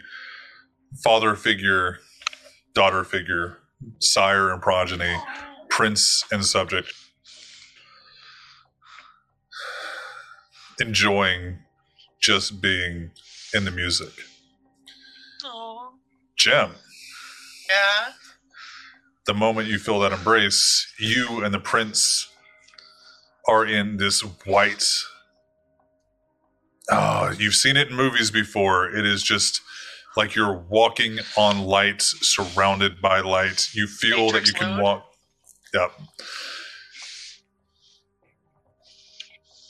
[1.03, 1.99] father figure,
[2.73, 3.59] daughter figure,
[3.99, 5.15] sire and progeny,
[5.69, 6.93] prince and subject
[10.81, 11.59] enjoying
[12.21, 13.11] just being
[13.53, 14.11] in the music.
[16.37, 16.71] Gem,
[17.69, 18.13] Yeah.
[19.25, 22.27] the moment you feel that embrace, you and the prince
[23.47, 24.83] are in this white.
[26.91, 28.89] Oh, you've seen it in movies before.
[28.89, 29.61] It is just
[30.17, 33.69] like you're walking on light, surrounded by light.
[33.73, 35.05] You feel that you can walk.
[35.73, 35.91] Yep.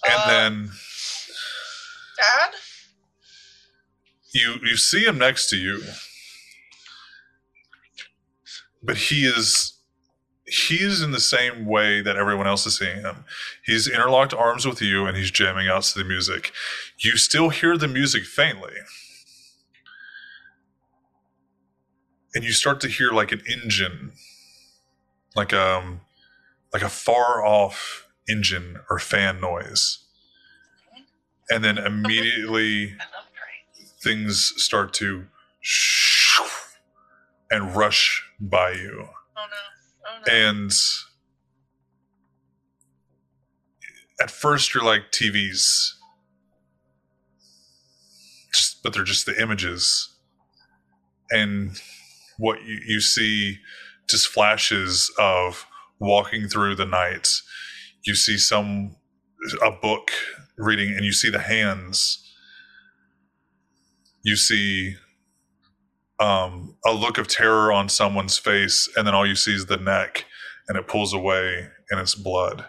[0.06, 0.70] And Uh, then
[2.18, 2.52] Dad?
[4.34, 5.82] you you see him next to you
[8.82, 9.78] but he is
[10.46, 13.24] he's in the same way that everyone else is seeing him
[13.66, 16.52] he's interlocked arms with you and he's jamming out to the music
[17.00, 18.74] you still hear the music faintly
[22.36, 24.12] and you start to hear like an engine
[25.36, 26.02] like um
[26.72, 30.00] like a far off engine or fan noise
[31.50, 33.94] and then immediately I love trains.
[34.02, 35.26] things start to
[37.54, 39.08] and rush by you.
[39.38, 40.08] Oh no.
[40.08, 40.34] Oh no.
[40.34, 40.72] And
[44.20, 45.94] at first you're like TVs.
[48.84, 50.10] But they're just the images.
[51.32, 51.80] And
[52.38, 53.58] what you, you see
[54.10, 55.66] just flashes of
[56.00, 57.30] walking through the night.
[58.06, 58.98] You see some
[59.66, 60.12] a book
[60.58, 62.24] reading and you see the hands
[64.24, 64.96] you see
[66.20, 69.78] um, a look of terror on someone's face, and then all you see is the
[69.78, 70.26] neck,
[70.68, 72.66] and it pulls away, and it's blood.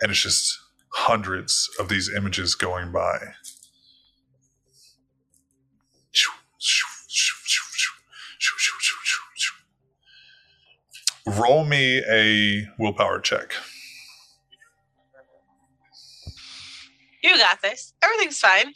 [0.00, 0.58] And it's just
[0.94, 3.18] hundreds of these images going by.
[11.26, 13.52] Roll me a willpower check.
[17.22, 17.92] You got this.
[18.02, 18.72] Everything's fine.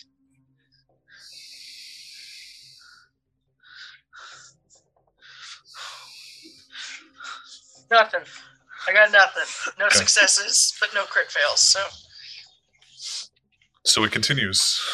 [7.90, 8.22] Nothing.
[8.88, 9.42] I got nothing.
[9.78, 9.98] No Okay.
[9.98, 11.60] successes, but no crit fails.
[11.60, 11.84] So
[13.84, 14.80] So it continues.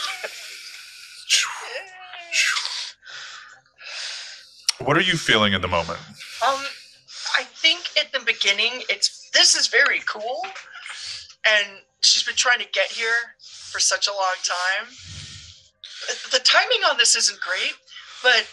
[4.78, 5.98] What are you feeling at the moment?
[6.46, 6.60] Um,
[7.38, 10.40] I think at the beginning, it's this is very cool,
[11.46, 14.88] and she's been trying to get here for such a long time.
[16.32, 17.74] The timing on this isn't great,
[18.22, 18.46] but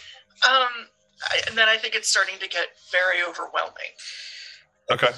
[0.48, 0.88] um,
[1.22, 3.92] I, and then I think it's starting to get very overwhelming
[4.90, 5.10] Okay.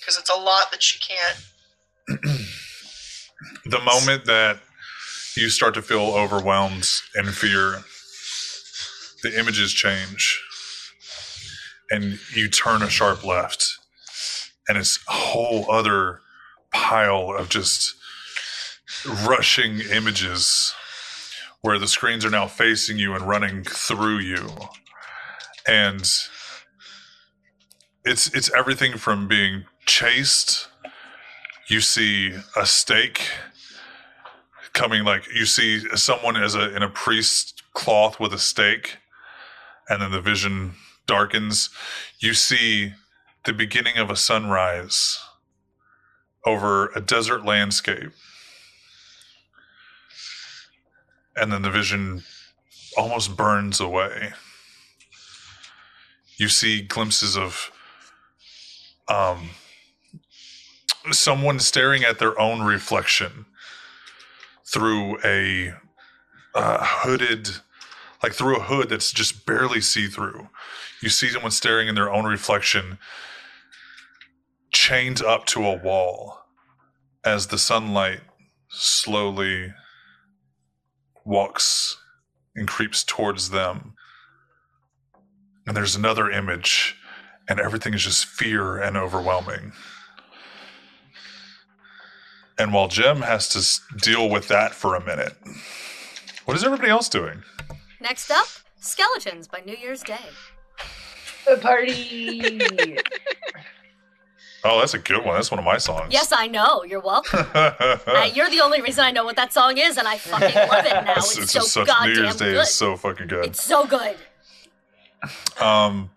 [0.00, 2.18] because it's a lot that she can't.
[3.64, 4.60] The moment that
[5.36, 7.82] you start to feel overwhelmed and fear,
[9.22, 10.40] the images change
[11.92, 13.78] and you turn a sharp left,
[14.66, 16.20] and it's a whole other
[16.72, 17.94] pile of just
[19.26, 20.74] rushing images
[21.60, 24.48] where the screens are now facing you and running through you.
[25.68, 26.00] And
[28.04, 30.68] it's it's everything from being chased
[31.68, 33.30] you see a stake
[34.72, 38.96] coming like you see someone as a in a priest cloth with a stake
[39.88, 40.72] and then the vision
[41.06, 41.70] darkens
[42.20, 42.92] you see
[43.44, 45.18] the beginning of a sunrise
[46.46, 48.12] over a desert landscape.
[51.36, 52.22] And then the vision
[52.96, 54.32] almost burns away.
[56.36, 57.70] You see glimpses of
[59.08, 59.50] um
[61.10, 63.46] someone staring at their own reflection
[64.64, 65.74] through a
[66.54, 67.48] uh, hooded
[68.22, 70.48] like through a hood that's just barely see through
[71.02, 72.98] you see someone staring in their own reflection
[74.72, 76.38] chained up to a wall
[77.24, 78.20] as the sunlight
[78.68, 79.72] slowly
[81.24, 81.98] walks
[82.54, 83.94] and creeps towards them
[85.66, 86.96] and there's another image
[87.48, 89.72] and everything is just fear and overwhelming.
[92.58, 95.34] And while Gem has to deal with that for a minute,
[96.44, 97.42] what is everybody else doing?
[98.00, 98.46] Next up,
[98.78, 100.18] Skeletons by New Year's Day.
[101.50, 102.98] A party.
[104.64, 105.34] Oh, that's a good one.
[105.34, 106.12] That's one of my songs.
[106.12, 106.84] Yes, I know.
[106.84, 107.46] You're welcome.
[107.52, 110.86] Uh, you're the only reason I know what that song is, and I fucking love
[110.86, 111.14] it now.
[111.16, 112.60] it's, It's, it's so just such goddamn New Year's Day good.
[112.62, 113.46] is so fucking good.
[113.46, 114.16] It's so good.
[115.60, 116.10] Um,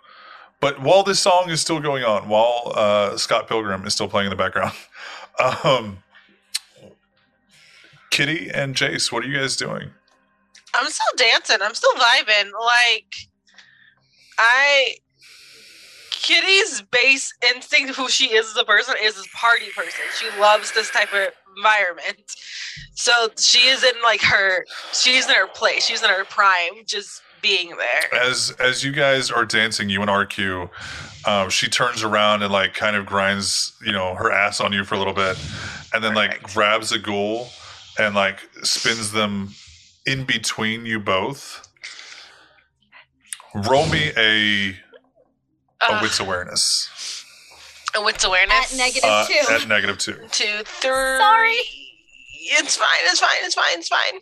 [0.59, 4.27] but while this song is still going on, while uh, Scott Pilgrim is still playing
[4.27, 4.73] in the background,
[5.63, 6.03] um,
[8.11, 9.89] Kitty and Jace, what are you guys doing?
[10.75, 11.57] I'm still dancing.
[11.61, 12.51] I'm still vibing.
[12.59, 13.15] Like,
[14.37, 14.97] I.
[16.25, 20.01] Kitty's base instinct, who she is as a person, is a party person.
[20.19, 22.35] She loves this type of environment.
[22.95, 25.85] So she is in like her, she's in her place.
[25.85, 28.19] She's in her prime, just being there.
[28.19, 30.67] As as you guys are dancing, you and RQ,
[31.27, 34.83] um, she turns around and like kind of grinds, you know, her ass on you
[34.83, 35.37] for a little bit,
[35.93, 37.49] and then like grabs a ghoul
[37.99, 39.49] and like spins them
[40.07, 41.61] in between you both.
[43.53, 44.75] Roll me a
[45.81, 46.89] a Uh, wits awareness.
[47.93, 48.71] a wits awareness.
[48.73, 49.53] At negative Uh, two.
[49.53, 50.27] at negative two.
[50.31, 51.17] two, three.
[51.17, 51.61] Sorry.
[52.47, 52.87] It's fine.
[53.03, 53.29] It's fine.
[53.43, 53.77] It's fine.
[53.79, 54.19] It's fine.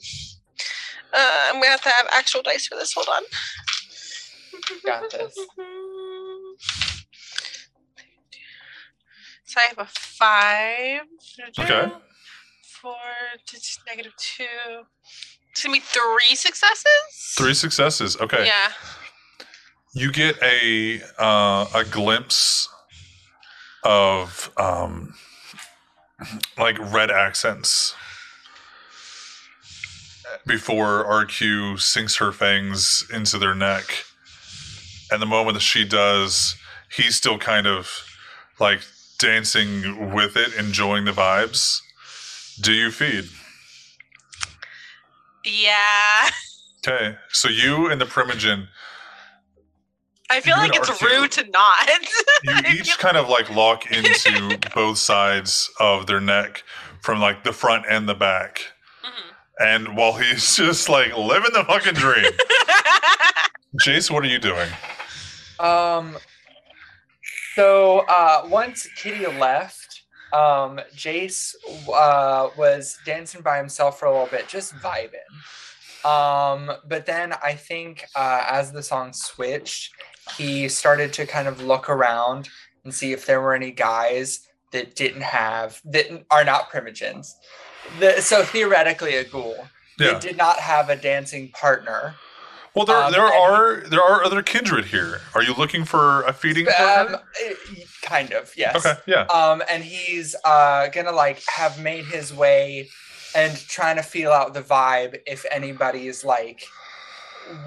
[1.14, 2.94] Uh, I'm gonna have to have actual dice for this.
[2.94, 3.24] Hold on.
[4.86, 5.36] Got this.
[9.46, 11.02] So I have a five.
[11.60, 11.92] Okay.
[12.82, 12.96] Four.
[13.54, 14.46] It's negative two.
[15.52, 17.34] It's gonna be three successes.
[17.38, 18.18] Three successes.
[18.18, 18.46] Okay.
[18.46, 18.72] Yeah.
[19.94, 22.68] You get a uh, a glimpse
[23.84, 25.14] of um,
[26.58, 27.96] like red accents
[30.46, 34.06] before RQ sinks her fangs into their neck.
[35.12, 36.56] And the moment that she does,
[36.92, 38.04] he's still kind of
[38.60, 38.82] like
[39.20, 41.82] dancing with it, enjoying the vibes.
[42.60, 43.26] Do you feed?
[45.46, 46.30] Yeah.
[46.86, 47.16] Okay.
[47.30, 48.68] So you and the Primogen
[50.34, 51.10] I feel like it's Arcade.
[51.10, 51.90] rude to not.
[52.44, 56.64] you each kind of like lock into both sides of their neck
[57.02, 58.60] from like the front and the back.
[59.06, 59.68] Mhm.
[59.88, 62.32] And while he's just like living the fucking dream,
[63.86, 64.70] Jace, what are you doing?
[65.60, 66.18] Um.
[67.56, 70.02] So uh, once Kitty left,
[70.34, 71.54] um, Jace
[71.94, 75.30] uh, was dancing by himself for a little bit, just vibing.
[76.04, 79.94] Um, but then I think uh, as the song switched,
[80.38, 82.50] he started to kind of look around
[82.84, 87.34] and see if there were any guys that didn't have that are not primogens.
[88.00, 89.68] The, so theoretically, a ghoul
[90.00, 90.14] Yeah.
[90.14, 92.16] that did not have a dancing partner.
[92.74, 95.22] Well, there Um, there are there are other kindred here.
[95.36, 97.18] Are you looking for a feeding partner?
[97.18, 97.54] Um, eh,
[98.02, 98.76] kind of, yes.
[98.76, 99.26] okay, yeah.
[99.26, 102.90] Um, and he's uh gonna like have made his way
[103.36, 106.66] and trying to feel out the vibe if anybody's like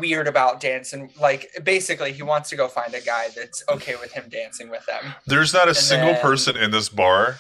[0.01, 1.11] weird about dancing.
[1.21, 4.85] Like basically, he wants to go find a guy that's okay with him dancing with
[4.87, 5.15] them.
[5.27, 7.39] There's not a and single then- person in this bar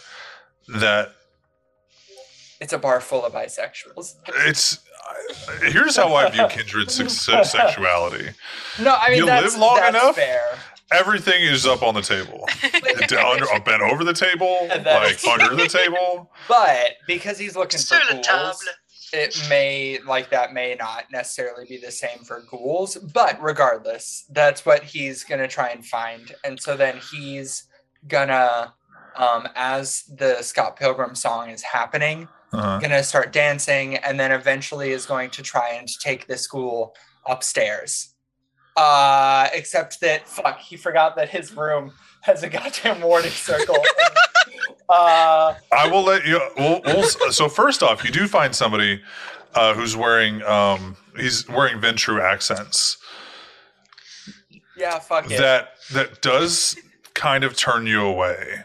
[0.68, 1.12] that
[2.60, 4.14] It's a bar full of bisexuals.
[4.46, 4.80] it's.
[5.62, 8.30] Here's how I view kindred sexuality.
[8.80, 10.16] No, I mean You that's, live long that's enough?
[10.16, 10.42] fair.
[10.92, 12.44] Everything is up on the table.
[13.08, 16.30] Down, uh, bent over the table, like under the table.
[16.48, 18.72] But because he's looking for Sur le ghouls, table.
[19.12, 24.66] It may like that may not necessarily be the same for ghouls but regardless that's
[24.66, 26.34] what he's gonna try and find.
[26.44, 27.64] And so then he's
[28.08, 28.74] gonna
[29.16, 32.78] um as the scott pilgrim song is happening Uh-huh.
[32.80, 36.94] gonna start dancing and then eventually is going to try and take the school
[37.26, 38.14] upstairs.
[38.76, 41.92] Uh except that fuck he forgot that his room
[42.22, 43.82] has a goddamn warning circle
[44.88, 46.40] uh I will let you.
[46.56, 47.02] We'll, we'll,
[47.32, 49.02] so first off, you do find somebody
[49.54, 52.98] uh, who's wearing um, he's wearing Ventrue accents
[54.76, 56.76] yeah fuck it that that does
[57.14, 58.64] kind of turn you away.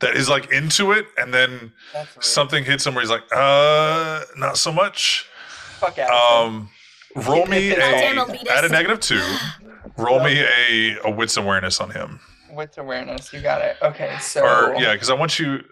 [0.00, 1.72] That is like into it, and then
[2.20, 5.26] something hits him where he's like, uh, not so much.
[5.78, 6.68] fuck out Um,
[7.14, 7.76] roll me a
[8.14, 9.22] Goddamn at a negative two.
[9.96, 12.18] Roll me a, a wits awareness on him,
[12.54, 15.62] with awareness you got it okay so or yeah, because I want you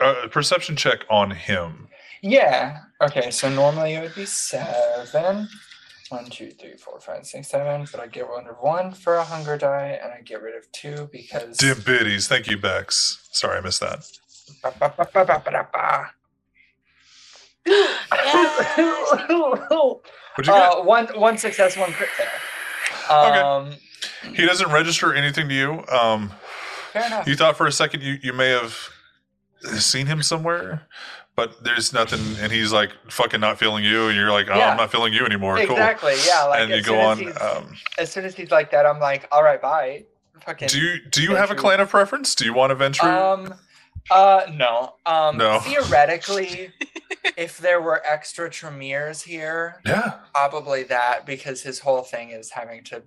[0.00, 1.88] a perception check on him.
[2.22, 2.80] Yeah.
[3.00, 5.48] Okay, so normally it would be seven.
[6.08, 7.86] One, two, three, four, five, six, seven.
[7.90, 10.70] But I get rid of one for a hunger die, and I get rid of
[10.72, 11.58] two because.
[11.58, 13.28] Dim biddies, thank you, Bex.
[13.32, 14.06] Sorry, I missed that.
[14.62, 14.86] What'd
[20.38, 20.48] you get?
[20.48, 22.26] Uh, one one success, one crit fail.
[23.10, 23.78] Okay.
[24.34, 25.84] He doesn't register anything to you.
[25.88, 26.32] Um,
[26.92, 27.26] Fair enough.
[27.26, 28.76] you thought for a second you, you may have
[29.78, 30.86] seen him somewhere,
[31.36, 34.70] but there's nothing, and he's like fucking not feeling you, and you're like, oh, Yeah.
[34.70, 35.58] I'm not feeling you anymore.
[35.58, 36.14] exactly.
[36.26, 36.40] Yeah.
[36.40, 36.48] Cool.
[36.50, 37.18] Like and you go soon as on.
[37.18, 40.04] he's- Um, as soon as he's like that, I'm like, all right, bye.
[40.44, 40.68] Fucking.
[40.68, 42.34] do you do you have a venture- clan of preference?
[42.34, 43.06] Do you want to venture?
[43.08, 43.54] Um.
[44.10, 44.42] Uh.
[44.54, 44.94] No.
[45.04, 45.36] Um.
[45.36, 45.58] No.
[45.60, 46.70] Theoretically,
[47.36, 50.20] if there were extra Tremeres here, yeah.
[50.32, 53.02] probably that because his whole thing is having to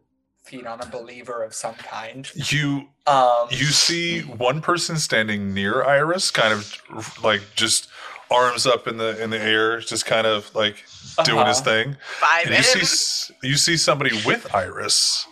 [0.51, 2.29] feed on a believer of some kind.
[2.51, 3.47] You Um.
[3.49, 7.87] you see one person standing near Iris, kind of like just
[8.29, 10.83] arms up in the in the air, just kind of like
[11.23, 11.63] doing his uh-huh.
[11.63, 11.97] thing.
[12.19, 15.25] Five And you see you see somebody with Iris.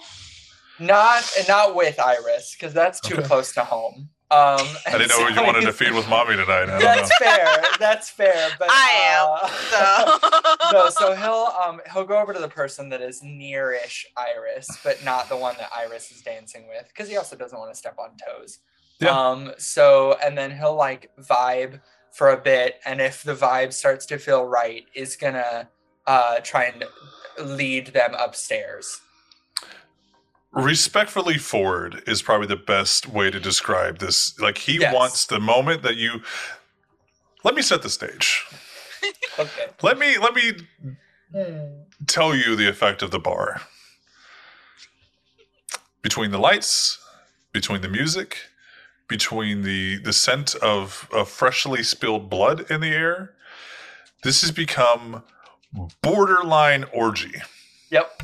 [0.80, 3.28] Not not with Iris because that's too Okay.
[3.28, 4.10] close to home.
[4.32, 4.60] Um.
[4.86, 6.64] I didn't know and you wanted to feed with mommy tonight.
[6.64, 6.80] I know.
[6.80, 7.64] That's fair.
[7.80, 8.50] That's fair.
[8.60, 13.02] But I uh, So no, so he'll um he'll go over to the person that
[13.02, 17.36] is nearish Iris, but not the one that Iris is dancing with, because he also
[17.36, 18.60] doesn't want to step on toes.
[19.00, 19.18] Yeah.
[19.18, 19.54] Um.
[19.58, 21.82] So and then he'll like vibe
[22.12, 25.70] for a bit, and if the vibe starts to feel right, is gonna
[26.06, 26.86] uh try and
[27.58, 29.02] lead them upstairs.
[30.54, 30.66] Uh-huh.
[30.66, 34.94] respectfully forward is probably the best way to describe this like he Yes.
[34.94, 36.22] wants the moment that you
[37.44, 38.46] let me set the stage
[39.40, 39.68] Okay.
[39.84, 40.54] let me let me
[41.32, 41.82] hmm.
[42.08, 43.62] tell you the effect of the bar
[46.02, 46.98] between the lights
[47.54, 48.38] between the music
[49.08, 53.34] between the the scent of, of freshly spilled blood in the air
[54.24, 55.24] this has become
[56.02, 57.42] borderline orgy
[57.92, 58.22] Yep.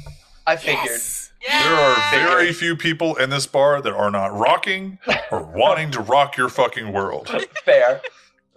[0.47, 0.85] I figured.
[0.87, 1.31] Yes.
[1.47, 4.97] There are very few people in this bar that are not rocking
[5.31, 7.29] or wanting to rock your fucking world.
[7.63, 8.01] Fair.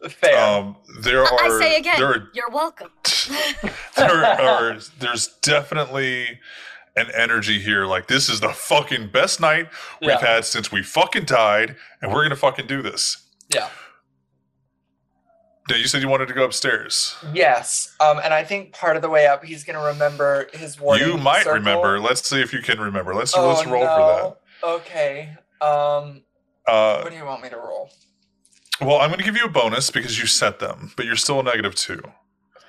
[0.08, 0.38] Fair.
[0.38, 2.88] Um, there I- are I say again, there are you're welcome.
[3.96, 6.38] there are there's definitely
[6.96, 9.68] an energy here like this is the fucking best night
[10.00, 10.20] we've Yeah.
[10.20, 13.18] had since we fucking died and we're gonna fucking do this.
[13.54, 13.68] Yeah.
[15.68, 17.16] Now you said you wanted to go upstairs.
[17.32, 17.94] Yes.
[18.00, 21.06] Um, and I think part of the way up, he's gonna remember his warning.
[21.06, 21.54] you might circle.
[21.54, 22.00] remember.
[22.00, 23.14] Let's see if you can remember.
[23.14, 24.36] Let's Oh, let's roll no.
[24.62, 25.30] Okay.
[25.60, 26.22] Um,
[26.64, 26.72] for that.
[26.72, 27.90] Uh, what do you want me to roll?
[28.80, 31.40] well, I'm going to give you a bonus because you set them, but you're still
[31.40, 32.00] a negative two.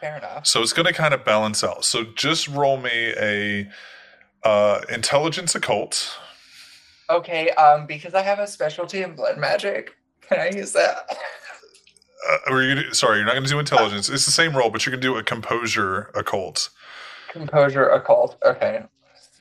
[0.02, 0.48] Fair enough.
[0.48, 1.86] So it's going to kind of balance out.
[1.86, 3.70] So just roll me a
[4.44, 6.18] uh, intelligence occult.
[7.10, 7.50] Okay.
[7.52, 10.98] Um, because I have a specialty in blood magic, can I use that?
[12.28, 14.10] Uh, or you gonna, sorry, you're not going to do intelligence.
[14.10, 16.70] It's the same role, but you're going to do a composure occult.
[17.30, 18.38] Composure occult.
[18.46, 18.84] Okay.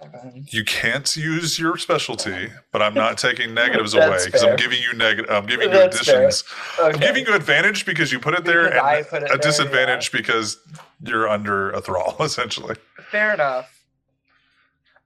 [0.00, 0.46] Seven.
[0.50, 4.96] You can't use your specialty, but I'm not taking negatives away because I'm giving you
[4.96, 5.28] negative.
[5.28, 6.44] I'm giving you That's additions.
[6.78, 6.94] Okay.
[6.94, 9.28] I'm giving you advantage because you put it there, Because I and put it a
[9.30, 10.58] there, disadvantage because
[11.02, 12.76] you're under a thrall, essentially.
[13.10, 13.74] Fair enough.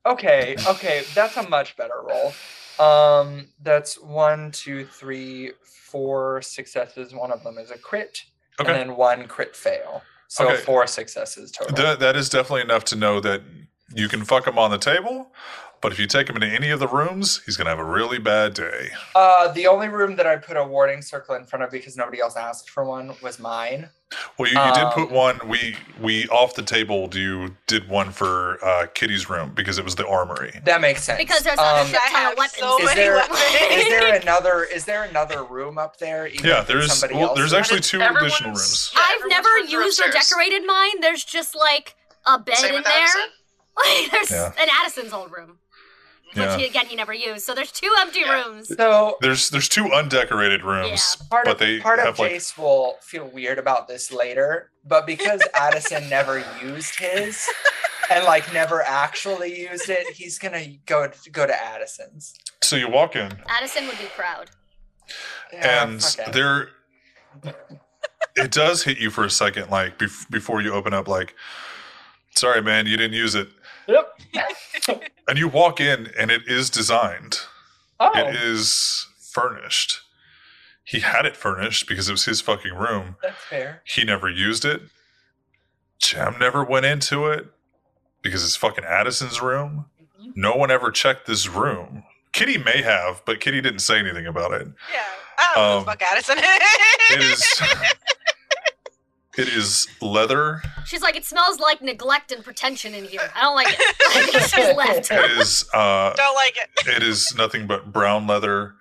[0.05, 2.33] Okay, okay, that's a much better roll.
[2.79, 5.53] Um, that's one, two, three,
[5.91, 7.15] four successes.
[7.15, 8.23] One of them is a crit,
[8.61, 8.71] Okay.
[8.73, 10.03] and then one crit fail.
[10.29, 10.63] So Okay.
[10.63, 11.77] four successes total.
[11.77, 13.43] That, that is definitely enough to know that
[13.95, 15.33] you can fuck them on the table,
[15.83, 17.85] but if you take him into any of the rooms, he's going to have a
[17.85, 18.91] really bad day.
[19.15, 22.21] Uh, the only room that I put a warning circle in front of because nobody
[22.21, 23.89] else asked for one was mine.
[24.39, 25.41] Well, you, you did Um, put one.
[25.49, 27.09] We we off the table.
[27.15, 30.61] You did one for uh, Kitty's room because it was the armory.
[30.65, 31.17] That makes sense.
[31.19, 32.59] Because there's um, a I ton have of weapons.
[32.59, 33.39] so Is many there- weapons.
[33.71, 34.65] is there another?
[34.65, 36.27] Is there another room up there?
[36.27, 37.39] even Yeah, there's well, else?
[37.39, 38.93] there's actually two additional rooms.
[38.95, 41.01] yeah, I've never used or decorated mine.
[41.01, 41.97] There's just like
[42.27, 42.95] a bed Same in with there.
[43.03, 43.21] Addison.
[43.75, 44.53] Like there's Yeah.
[44.61, 45.57] an Addison's old room,
[46.35, 46.57] which Yeah.
[46.57, 47.45] he, again he never used.
[47.45, 48.45] So there's two empty Yeah.
[48.47, 48.75] rooms.
[48.77, 52.97] So There's there's two undecorated rooms, part but of they part of have like will
[53.03, 57.47] feel weird about this later, but because Addison never used his
[58.11, 62.35] and like never actually used it, he's gonna go go to Addison's.
[62.63, 64.51] so you walk in Addison would be proud.
[65.53, 66.69] Yeah, and fuck there
[68.37, 71.35] it does hit you for a second like bef- before you open up like
[72.35, 73.49] sorry man you didn't use it
[73.89, 74.09] Yep.
[75.29, 77.41] and you walk in and it is designed.
[78.01, 80.01] Oh, it is furnished.
[80.85, 83.17] He had it furnished because it was his fucking room.
[83.23, 83.83] That's fair.
[83.85, 84.83] he never used it.
[86.01, 87.47] Gem never went into it
[88.23, 89.87] because it's fucking Addison's room.
[90.35, 92.03] No one ever checked this room.
[92.33, 94.67] Kitty may have but Kitty didn't say anything about it.
[94.93, 95.03] Yeah.
[95.39, 97.61] I don't know Um, who the fuck Addison it is.
[99.39, 103.31] is it is leather She's like, it smells like neglect and pretension in here.
[103.35, 104.43] I don't like it.
[104.51, 105.11] She's left.
[105.11, 106.87] it is uh Don't like it.
[106.97, 108.75] it is nothing but brown leather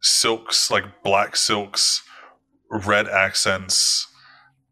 [0.00, 2.02] silks like black silks
[2.70, 4.06] red accents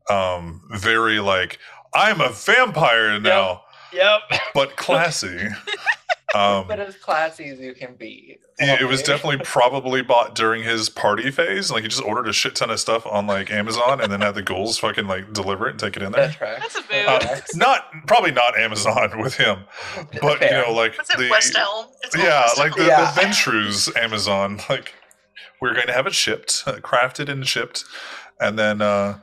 [0.09, 1.59] um very like
[1.95, 3.63] i'm a vampire now
[3.93, 4.21] Yep.
[4.55, 5.49] but classy
[6.35, 8.39] Um, but as classy as you can be.
[8.61, 11.71] Yeah, it was definitely probably bought during his party phase.
[11.71, 14.35] Like he just ordered a shit ton of stuff on like Amazon and then had
[14.35, 16.27] the ghouls fucking like deliver it and take it in there.
[16.27, 16.75] That tracks.
[16.75, 17.33] That's a That move.
[17.33, 19.61] Uh, not probably not Amazon with him,
[20.21, 21.87] but you know like What's the West Elm?
[22.03, 22.89] It's yeah, West like the, Elm.
[22.89, 23.11] Yeah.
[23.11, 24.61] the Ventrue's Amazon.
[24.69, 24.93] Like
[25.63, 27.85] we're going to have it shipped, uh, crafted and shipped,
[28.39, 29.21] and then uh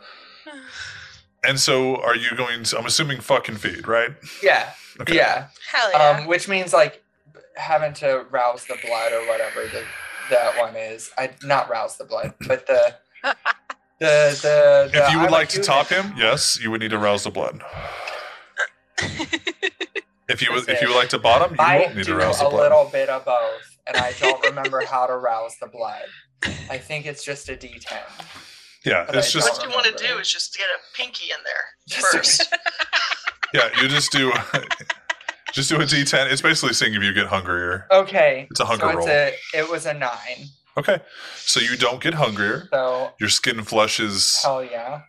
[1.47, 2.79] and so are you going to?
[2.79, 4.11] I'm assuming fucking feed, right?
[4.41, 5.15] Yeah, Okay.
[5.15, 5.47] yeah.
[5.71, 6.19] Hell yeah.
[6.21, 7.03] Um, which means like
[7.55, 9.83] having to rouse the blood or whatever that
[10.29, 11.09] that one is.
[11.17, 13.35] I not rouse the blood, but the the
[13.99, 14.89] the.
[14.93, 16.97] the If you would I'm like to human- top him, yes, you would need to
[16.97, 17.61] rouse the blood.
[20.27, 22.39] If you would, if you would like to bottom, you I won't need to rouse
[22.39, 22.53] the blood.
[22.59, 26.01] a little bit of both, and I don't remember how to rouse the blood.
[26.67, 27.93] I think it's just a D10.
[28.85, 31.29] Yeah, But it's I just What you want to do is just get a pinky
[31.29, 32.55] in there Just- first.
[33.53, 34.31] Yeah, you just do
[35.53, 36.31] just do a D10.
[36.31, 37.87] It's basically seeing if you get hungrier.
[37.91, 38.47] Okay.
[38.51, 39.07] It's a hunger so roll.
[39.09, 40.47] A, it was a nine.
[40.77, 40.99] Okay,
[41.37, 42.67] so you don't get hungrier.
[42.69, 44.39] So Your skin flushes.
[44.43, 45.01] hell yeah.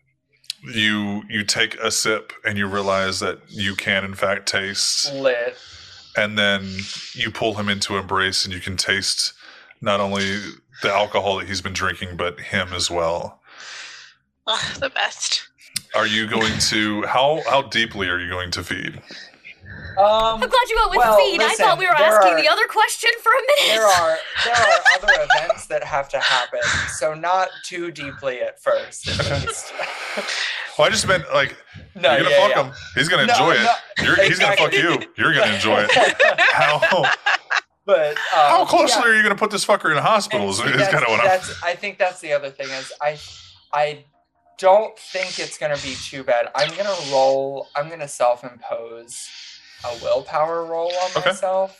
[0.62, 5.12] You you take a sip and you realize that you can in fact taste.
[5.12, 5.56] Lit.
[6.16, 6.64] and then
[7.14, 9.32] you pull him into embrace and you can taste
[9.80, 10.38] not only
[10.82, 13.40] the alcohol that he's been drinking but him as well
[14.46, 15.48] Oh, the best.
[15.96, 19.00] Are you going to how how deeply are you going to feed
[19.98, 21.40] Um, I'm glad you went with Well, feed.
[21.40, 23.76] I thought we were asking are- the other question for a minute.
[23.76, 26.60] there are there are other events that have to happen,
[26.98, 29.08] so not too deeply at first.
[29.08, 29.18] At
[30.78, 31.56] well i just meant like
[31.94, 32.64] no, you're gonna yeah, fuck yeah.
[32.64, 33.68] him he's gonna No, enjoy it
[34.04, 35.90] you're, he's gonna fuck you you're gonna enjoy it
[36.52, 36.80] how
[37.86, 39.08] but um, how closely yeah.
[39.10, 41.26] are you gonna put this fucker in a hospital is, is kind of what i'm
[41.26, 43.18] that's, I think that's the other thing is I
[43.72, 44.04] I
[44.58, 46.48] don't think it's gonna be too bad.
[46.54, 47.68] I'm gonna roll.
[47.76, 49.28] I'm gonna self-impose
[49.84, 51.30] a willpower roll on Okay.
[51.30, 51.78] myself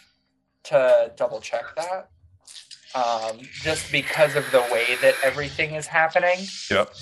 [0.65, 2.09] to double check that.
[2.95, 6.47] Um, just because of the way that everything is happening.
[6.71, 6.93] Yep.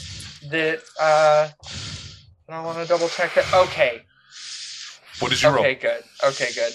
[0.50, 1.48] That uh,
[2.48, 3.44] I want to double check it.
[3.54, 4.02] Okay.
[5.20, 6.02] what did you roll Okay, good.
[6.24, 6.72] Okay, good.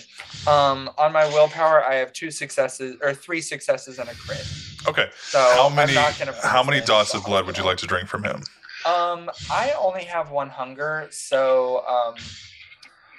[0.47, 4.45] Um, on my willpower, I have two successes or three successes and a crit.
[4.87, 7.77] okay So how I'm many not gonna how many dots of blood would you like
[7.77, 8.41] to drink from him
[8.85, 12.15] Um, I only have one hunger, so um,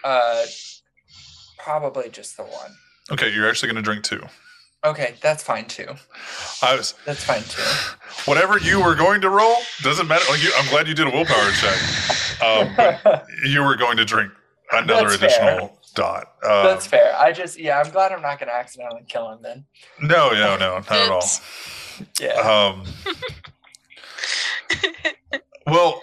[0.05, 0.45] uh,
[1.59, 2.71] probably just the one.
[3.13, 4.23] okay you're actually gonna drink two
[4.83, 5.89] Okay, that's fine too.
[6.63, 7.61] i was That's fine too.
[8.25, 10.25] whatever you were going to roll doesn't matter.
[10.31, 12.43] Like you, I'm glad you did a willpower check.
[12.43, 12.73] Um,
[13.05, 14.33] but you were going to drink
[14.73, 15.57] another That's fair.
[15.59, 16.33] additional dot.
[16.43, 17.15] Uh, that's fair.
[17.19, 19.67] I just yeah, I'm glad I'm not gonna accidentally kill him then.
[20.01, 21.29] no, no, no, not at all.
[22.19, 22.31] Yeah.
[22.41, 22.85] Um,
[25.67, 26.01] well,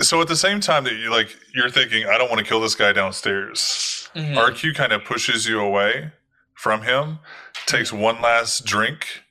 [0.00, 2.60] so at the same time that you like, you're thinking, I don't want to kill
[2.60, 4.08] this guy downstairs.
[4.14, 4.36] Mhm.
[4.36, 6.10] RQ kind of pushes you away
[6.54, 7.18] from him,
[7.66, 9.22] takes one last drink.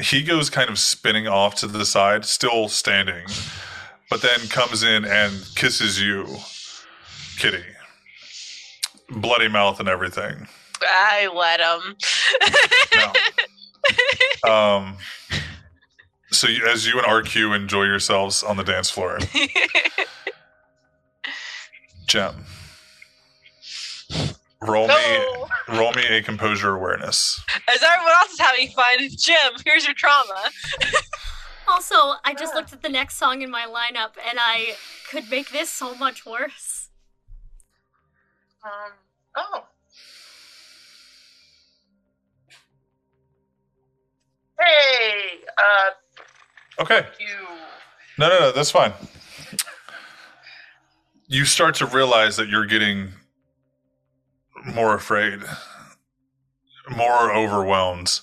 [0.00, 3.26] He goes kind of spinning off to the side, still standing,
[4.08, 6.38] but then comes in and kisses you,
[7.38, 7.64] Kitty.
[9.10, 10.46] Bloody mouth and everything.
[10.82, 11.96] I let him.
[12.94, 13.12] No.
[14.48, 14.96] Um,
[16.30, 19.18] so you, as you and RQ enjoy yourselves on the dance floor,
[22.06, 22.44] Gem,
[24.62, 25.18] roll me
[25.68, 27.40] roll me a composure awareness.
[27.68, 30.50] As everyone else is having fun, Gem, here's your trauma.
[31.70, 31.94] Also,
[32.24, 34.74] I just looked at the next song in my lineup and I
[35.10, 36.88] could make this so much worse.
[38.64, 38.92] Um,
[39.36, 39.64] oh.
[44.58, 45.90] Hey, uh,
[46.80, 47.26] Okay, you.
[48.18, 48.92] no, no, no, that's fine.
[51.26, 53.12] You start to realize that you're getting
[54.64, 55.40] more afraid,
[56.96, 58.20] more overwhelmed.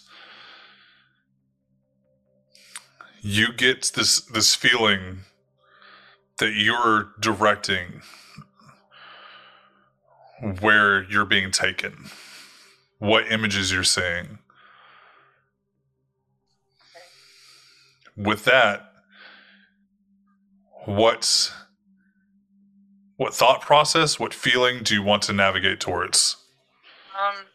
[3.21, 5.19] You get this this feeling
[6.37, 8.01] that you're directing
[10.61, 12.09] where you're being taken,
[12.99, 14.39] what images you're seeing.
[18.17, 18.91] With that,
[20.85, 21.51] what's
[23.17, 26.35] what thought process, what feeling do you want to navigate towards?
[27.17, 27.45] Um,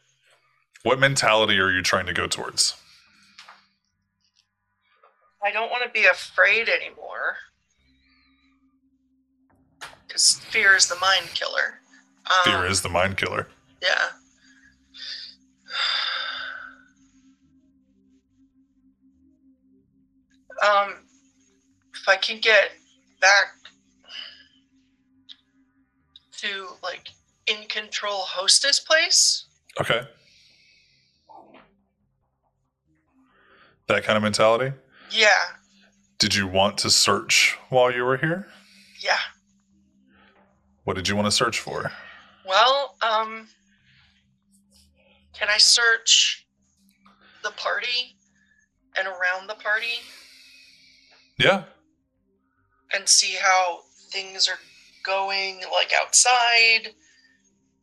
[0.83, 2.75] What mentality are you trying to go towards?
[5.45, 7.37] I don't want to be afraid anymore.
[10.07, 11.81] Because fear is the mind killer.
[12.27, 13.49] Um, Fear is the mind killer.
[13.83, 14.09] Yeah.
[20.67, 20.95] Um,
[21.95, 22.71] if I can get
[23.21, 23.47] back
[26.39, 27.09] to like
[27.47, 29.47] in control hostess place,
[29.81, 30.03] Okay.
[33.89, 34.73] That kind of mentality?
[35.11, 35.29] Yeah,
[36.19, 38.47] Did you want to search while you were here?
[39.03, 39.19] yeah.
[40.85, 41.91] What did you want to search for?
[42.47, 43.49] Well, um,
[45.33, 46.47] can I search
[47.43, 48.17] the party
[48.97, 49.99] and around the party
[51.41, 51.63] Yeah.
[52.93, 53.81] and see how
[54.11, 54.59] things are
[55.05, 56.89] going, like outside,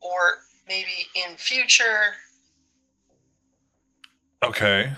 [0.01, 2.13] or maybe in future?
[4.43, 4.93] Okay.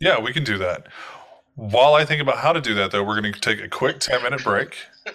[0.00, 0.88] Yeah, we can do that.
[1.54, 4.00] While I think about how to do that, though, we're going to take a quick
[4.00, 4.76] 10 minute break.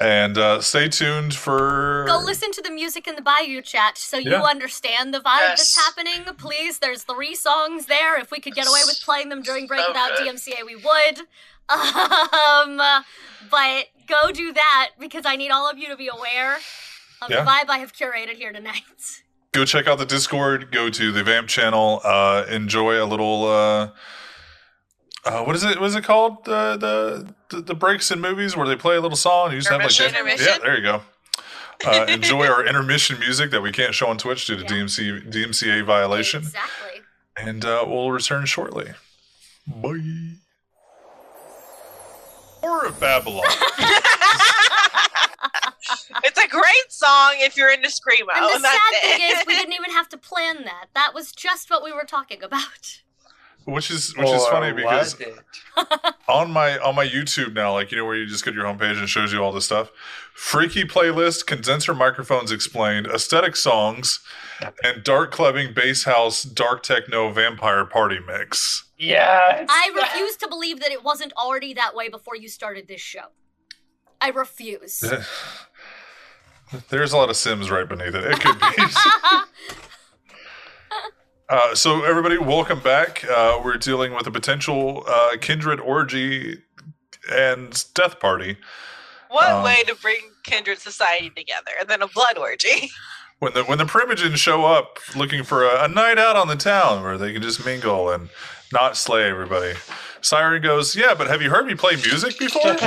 [0.00, 2.04] And uh, stay tuned for.
[2.06, 4.42] Go listen to the music in the Bayou chat so you Yeah.
[4.42, 6.24] understand the vibe that's happening.
[6.36, 8.18] Please, there's three songs there.
[8.18, 10.28] If we could get away with playing them during Break It Out Okay.
[10.28, 11.20] DMCA, we would.
[11.70, 12.80] Um,
[13.50, 16.56] but go do that because I need all of you to be aware
[17.20, 17.40] of Yeah.
[17.44, 18.82] the vibe I have curated here tonight.
[19.52, 20.70] Go check out the Discord.
[20.72, 22.00] Go to the Vamp channel.
[22.04, 23.44] Uh, enjoy a little.
[23.46, 23.90] Uh,
[25.24, 25.78] uh, what is it?
[25.80, 26.44] What is it called?
[26.44, 29.46] The, the the the breaks in movies where they play a little song.
[29.46, 30.46] And you just have like Intermission?
[30.46, 31.02] yeah, there you go.
[31.86, 34.68] Uh, enjoy our intermission music that we can't show on Twitch due to Yeah.
[34.82, 36.40] DMC DMCA violation.
[36.42, 37.00] Exactly.
[37.36, 38.92] and uh, we'll return shortly.
[39.66, 40.34] Bye.
[42.62, 43.44] Or of Babylon.
[46.24, 48.28] it's a great song if you're into screamo.
[48.34, 50.86] And the and sad thing is, we didn't even have to plan that.
[50.94, 53.02] That was just what we were talking about.
[53.68, 55.14] Which is which is funny because
[56.28, 58.64] on my on my YouTube now, like you know where you just go to your
[58.64, 59.90] homepage and it shows you all this stuff.
[60.34, 64.20] Freaky playlist, condenser microphones explained, aesthetic songs,
[64.82, 68.84] and dark clubbing, bass house, dark techno, vampire party mix.
[68.96, 73.00] Yeah, I refuse to believe that it wasn't already that way before you started this
[73.00, 73.26] show.
[74.20, 75.04] I refuse.
[76.88, 78.24] There's a lot of Sims right beneath it.
[78.24, 78.66] It could be.
[81.48, 83.24] Uh, so everybody, welcome back.
[83.24, 86.58] Uh, we're dealing with a potential uh, kindred orgy
[87.32, 88.58] and death party.
[89.30, 92.90] One Um, way to bring kindred society together, and then a blood orgy.
[93.40, 96.56] When the when the Primogens show up looking for a, a night out on the
[96.56, 98.30] town where they can just mingle and
[98.72, 99.74] not slay everybody.
[100.20, 102.76] Siren goes, "Yeah, but have you heard me play music before?"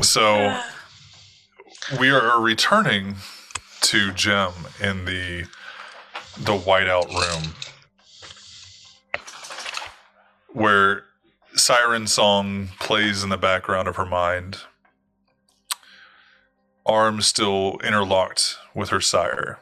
[0.00, 0.58] so
[2.00, 3.16] we are returning
[3.86, 5.46] to Gem in the
[6.38, 7.54] the whiteout room
[10.48, 11.04] where
[11.54, 14.58] siren song plays in the background of her mind
[16.84, 19.60] arms still interlocked with her sire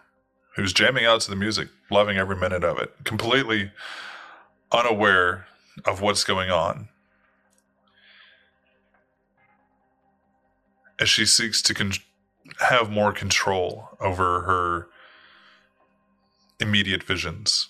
[0.57, 3.71] who's jamming out to the music loving every minute of it completely
[4.73, 5.47] unaware
[5.85, 6.89] of what's going on.
[10.99, 11.93] As she seeks to con-
[12.61, 14.89] have more control over her
[16.61, 17.69] immediate visions,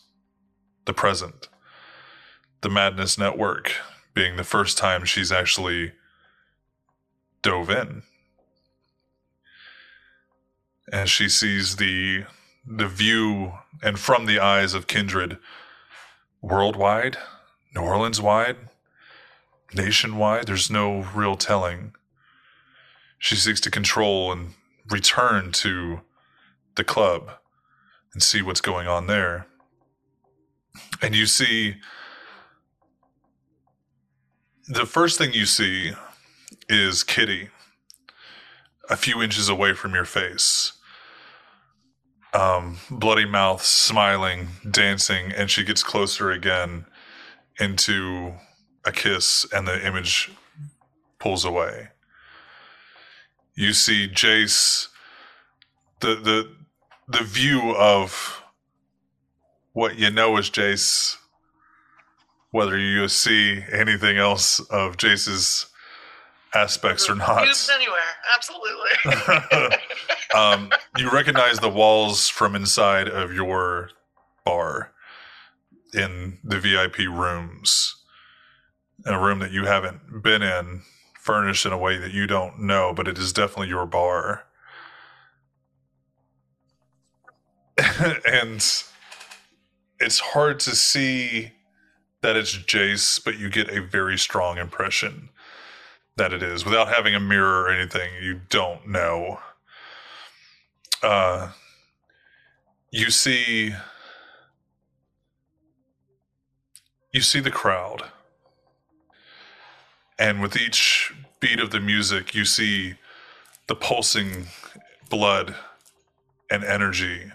[0.84, 1.48] the present,
[2.60, 3.72] the Madness Network
[4.14, 5.92] being the first time she's actually
[7.42, 8.02] dove in.
[10.92, 12.24] And she sees the
[12.66, 13.52] the view
[13.82, 15.36] and from the eyes of kindred
[16.40, 17.18] worldwide,
[17.74, 18.56] New Orleans wide,
[19.74, 21.92] nationwide, there's no real telling.
[23.18, 24.54] She seeks to control and
[24.90, 26.00] return to
[26.76, 27.30] the club
[28.12, 29.46] and see what's going on there.
[31.00, 31.76] And you see
[34.66, 35.92] the first thing you see
[36.68, 37.50] is Kitty
[38.88, 40.72] a few inches away from your face.
[42.32, 46.86] Um, bloody mouth, smiling, dancing, and she gets closer again
[47.58, 48.34] into
[48.84, 50.32] a kiss, and the image
[51.18, 51.88] pulls away.
[53.54, 54.88] You see Jace,
[56.00, 56.52] the the
[57.08, 58.42] the view of
[59.72, 61.16] what you know is Jace,
[62.50, 65.66] whether you see anything else of Jace's
[66.54, 67.46] aspects or not.
[67.46, 68.00] Used anywhere,
[68.34, 69.78] absolutely.
[70.34, 73.90] um, you recognize the walls from inside of your
[74.44, 74.92] bar
[75.92, 77.96] in the VIP rooms,
[79.06, 80.82] a room that you haven't been in,
[81.24, 84.44] furnished in a way that you don't know, but it is definitely your bar.
[88.26, 88.84] and
[89.98, 91.52] it's hard to see
[92.20, 95.30] that it's Jace, but you get a very strong impression
[96.16, 98.10] that it is without having a mirror or anything.
[98.22, 99.38] You don't know.
[101.02, 101.52] Uh,
[102.90, 103.74] you see,
[107.12, 108.10] you see the crowd,
[110.18, 112.94] and with each beat of the music, you see
[113.66, 114.46] the pulsing
[115.10, 115.54] blood
[116.50, 117.32] and energy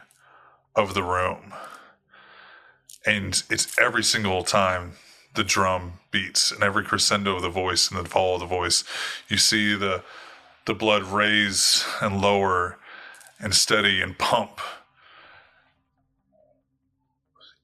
[0.76, 1.54] of the room.
[3.06, 4.94] And it's every single time
[5.36, 8.84] the drum beats and every crescendo of the voice and the fall of the voice,
[9.28, 10.04] you see the
[10.66, 12.78] the blood raise and lower
[13.40, 14.60] and steady and pump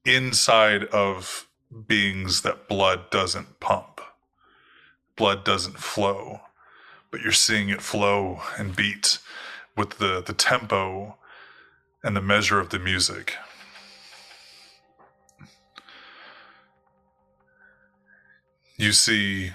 [0.05, 1.47] inside of
[1.87, 3.94] beings that blood doesn't pump.
[5.15, 6.41] Blood doesn't flow,
[7.11, 9.19] but you're seeing it flow and beat
[9.77, 11.17] with the, the tempo
[12.03, 13.35] and the measure of the music.
[18.77, 19.51] You see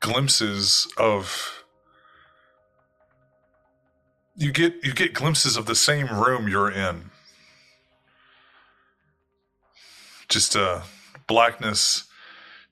[0.00, 1.64] glimpses of
[4.34, 7.10] you get you get glimpses of the same room you're in
[10.28, 10.82] just a
[11.26, 12.07] blackness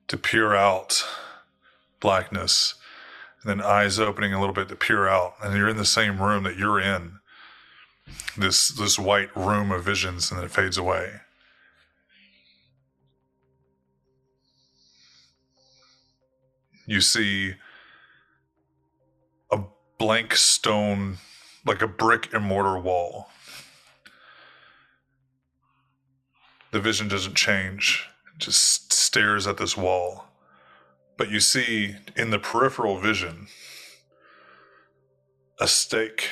[0.08, 1.04] to peer out
[2.00, 2.74] blackness
[3.42, 6.22] and then eyes opening a little bit to peer out and you're in the same
[6.22, 7.18] room that you're in.
[8.36, 11.20] This this white room of visions and then it fades away.
[16.86, 17.54] You see
[19.50, 19.60] a
[19.98, 21.16] blank stone
[21.64, 23.30] like a brick and mortar wall.
[26.70, 28.06] The vision doesn't change
[28.36, 30.26] it just stares at this wall
[31.16, 33.46] but you see in the peripheral vision
[35.60, 36.30] a stake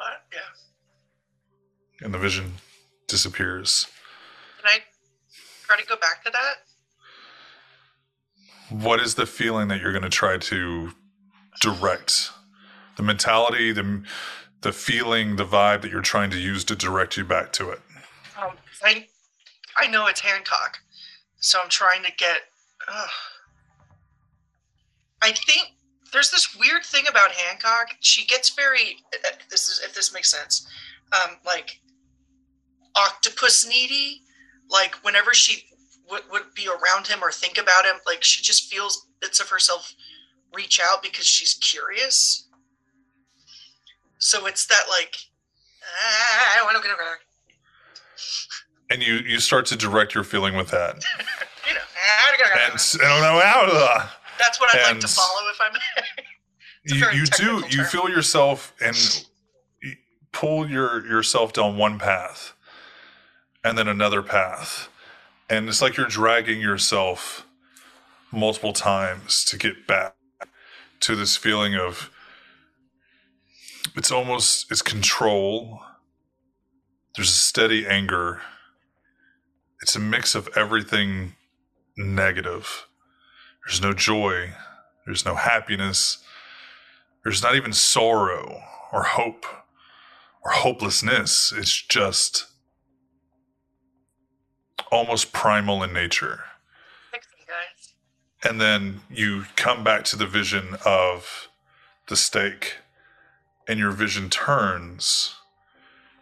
[0.00, 2.04] Uh, yeah.
[2.04, 2.52] and the vision
[3.08, 3.88] disappears
[4.62, 4.78] Can I
[5.66, 6.54] try to go back to that?
[8.84, 10.92] what is the feeling that you're going to try to
[11.60, 12.30] direct
[12.96, 14.02] the mentality the
[14.60, 17.80] the feeling the vibe that you're trying to use to direct you back to it
[18.40, 18.52] Um,
[18.84, 19.06] I,
[19.78, 20.78] I know it's Hancock,
[21.40, 22.38] so I'm trying to get.
[22.90, 23.06] Uh,
[25.22, 25.72] I think
[26.12, 27.88] there's this weird thing about Hancock.
[28.00, 28.96] She gets very.
[29.26, 30.66] uh, This is if this makes sense.
[31.12, 31.80] Um, like
[32.96, 34.22] octopus needy.
[34.70, 35.64] Like whenever she
[36.10, 39.48] would, would be around him or think about him, like she just feels bits of
[39.48, 39.94] herself
[40.52, 42.48] reach out because she's curious.
[44.18, 45.16] So it's that like.
[45.82, 47.18] "Ah, I to get.
[48.90, 51.04] And you you start to direct your feeling with that
[51.68, 53.66] You know, "Ah, I gotta get around." and I don't know how
[54.38, 55.74] That's what I'd like to follow if I'm.
[56.92, 58.96] a you, you do technical you feel yourself and
[59.82, 59.92] you
[60.32, 62.54] pull your yourself down one path
[63.64, 64.88] and then another path
[65.50, 67.46] and it's like you're dragging yourself
[68.30, 70.14] multiple times to get back
[71.00, 72.10] to this feeling of
[73.96, 75.80] it's almost it's control
[77.16, 78.40] there's a steady anger
[79.80, 81.34] it's a mix of everything
[81.96, 82.86] negative.
[83.66, 84.52] There's no joy.
[85.06, 86.18] There's no happiness.
[87.24, 89.44] There's not even sorrow or hope
[90.44, 91.52] or hopelessness.
[91.56, 92.46] It's just
[94.90, 96.40] almost primal in nature.
[97.10, 97.94] Fix me, guys.
[98.48, 101.48] and then you come back to the vision of
[102.08, 102.76] the stake
[103.66, 105.34] and your vision turns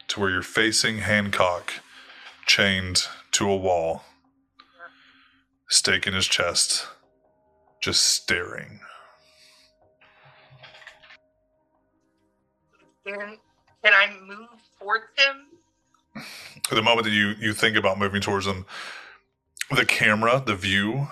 [0.08, 1.74] to where you're facing hancock
[2.46, 4.02] chained to a wall
[5.68, 6.86] stake in his chest
[7.82, 8.80] just staring
[13.06, 13.36] Can,
[13.84, 14.48] can I move
[14.80, 16.24] towards him?
[16.70, 18.64] the moment that you you think about moving towards him
[19.70, 21.06] the camera the view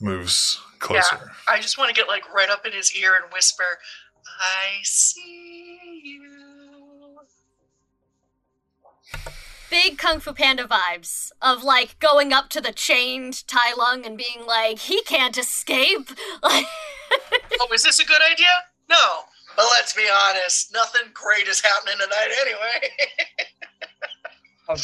[0.00, 3.78] moves closer I just want to get like right up in his ear and whisper,
[4.40, 7.18] "I see you."
[9.70, 14.16] Big Kung Fu Panda vibes of like going up to the chained Tai Lung and
[14.16, 16.10] being like, he can't escape.
[16.42, 16.66] Like,
[17.60, 18.46] Oh, is this a good idea?
[18.88, 18.96] No.
[19.56, 22.90] But let's be honest, nothing great is happening tonight anyway.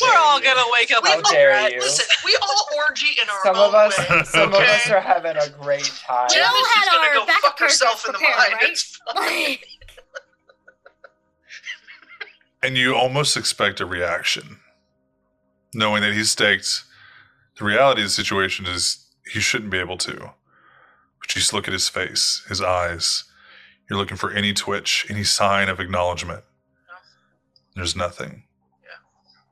[0.00, 0.44] We're all you.
[0.44, 1.72] gonna wake up How with dare regret.
[1.72, 1.80] you.
[1.80, 4.22] Listen, we all orgy in our Some own of us, way.
[4.24, 6.28] some of us are having a great time.
[6.30, 8.52] We all Janice had gonna our go backup fuck herself in the prepared, mind.
[8.62, 8.70] right?
[8.70, 9.59] It's fine.
[12.62, 14.60] and you almost expect a reaction
[15.74, 16.84] knowing that he's staked
[17.58, 20.14] the reality of the situation is he shouldn't be able to.
[20.16, 23.24] But you just look at his face his eyes.
[23.88, 26.44] You're looking for any twitch any sign of acknowledgement.
[27.74, 28.44] There's nothing.
[28.82, 28.98] Yeah.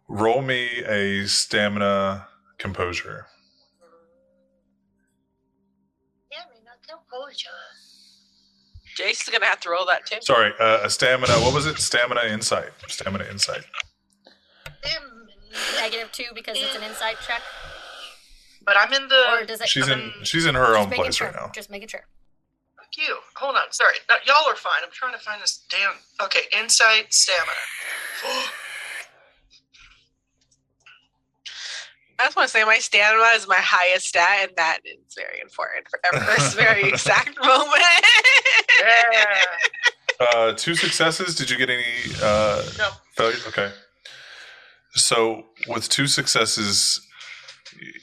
[0.08, 2.28] roll me a stamina
[2.58, 3.26] composure.
[8.98, 10.18] Jace is gonna have to roll that too.
[10.20, 11.78] sorry uh, a stamina what was it?
[11.78, 12.70] Stamina insight.
[12.88, 13.62] Stamina insight
[15.76, 17.42] negative two because it's an insight check.
[18.64, 19.24] But I'm in the.
[19.40, 21.28] Or does it she's come in she's in her just own place sure.
[21.28, 22.04] right now Just making sure.
[22.96, 23.16] you.
[23.36, 23.70] Hold on.
[23.70, 23.94] Sorry.
[24.08, 24.80] No, y'all are fine.
[24.84, 25.92] I'm trying to find this damn.
[26.26, 27.52] Okay, insight, stamina.
[32.18, 35.40] I just want to say my stamina is my highest stat, and that is very
[35.40, 35.98] important for
[36.36, 37.82] this very exact moment.
[38.78, 39.42] yeah.
[40.34, 41.34] Uh, two successes.
[41.34, 41.82] Did you get any
[42.22, 42.90] uh, No.
[43.16, 43.46] failures?
[43.46, 43.70] Okay.
[44.94, 47.00] So with two successes,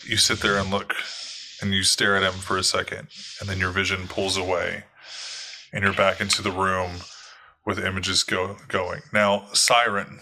[0.06, 0.94] you sit there and look,
[1.62, 3.10] and you stare at him for a second,
[3.40, 4.86] and then your vision pulls away,
[5.74, 6.92] and you're back into the room
[7.66, 9.02] with images go going.
[9.12, 10.20] Now, siren.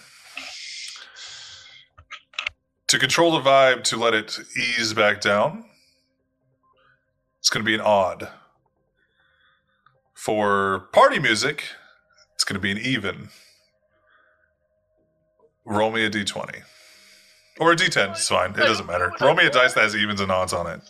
[2.87, 5.65] To control the vibe, to let it ease back down,
[7.39, 8.29] it's going to be an odd.
[10.13, 11.65] For party music,
[12.33, 13.29] it's going to be an even.
[15.65, 16.61] Roll me a d20.
[17.59, 18.51] Or a d10, it's fine.
[18.51, 19.11] It doesn't matter.
[19.21, 20.81] Roll me a dice that has evens and odds on it.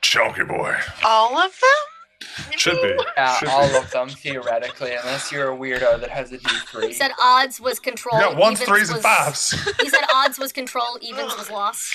[0.00, 0.76] Chunky boy.
[1.04, 2.50] All of them?
[2.56, 2.96] Should be.
[3.16, 3.76] Yeah, Should all be.
[3.76, 6.92] of them theoretically, unless you're a weirdo that has a He D3.
[6.94, 8.18] said odds was control.
[8.18, 9.76] You got ones, evens threes, and was- fives.
[9.80, 11.90] He said odds was control, evens was loss.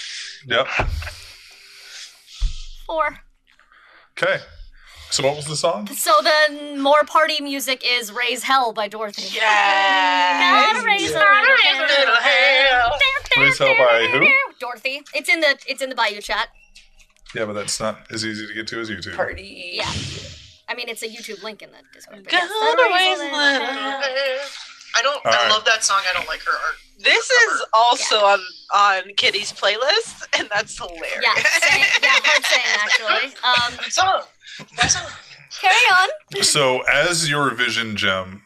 [0.48, 0.68] Yep.
[2.86, 3.18] Four.
[4.18, 4.40] Okay.
[5.12, 5.88] So what was the song?
[5.88, 9.24] So then more party music is Raise Hell by Dorothy.
[9.36, 10.74] Yes.
[10.74, 13.00] Gotta raise a Raise a little hell.
[13.38, 14.26] Raise Hell by who?
[14.60, 15.02] Dorothy.
[15.14, 16.48] It's in the it's in the Bayou chat.
[17.36, 19.16] Yeah, but that's not as easy to get to as YouTube.
[19.18, 19.72] Party.
[19.76, 19.92] Yeah.
[20.70, 22.24] I mean it's a YouTube link in the Discord.
[22.24, 24.40] but Gotta yes, raise a a little little hell.
[24.96, 25.26] I don't.
[25.26, 25.50] All I right.
[25.50, 26.02] love that song.
[26.10, 26.76] I don't like her art.
[27.00, 28.40] This is also on
[28.76, 31.20] on Kitty's playlist, and that's hilarious.
[31.22, 33.36] Yeah, same, yeah, hard saying actually.
[33.84, 34.22] Um, Song.
[35.60, 36.10] Carry on.
[36.44, 38.44] So as your vision gem,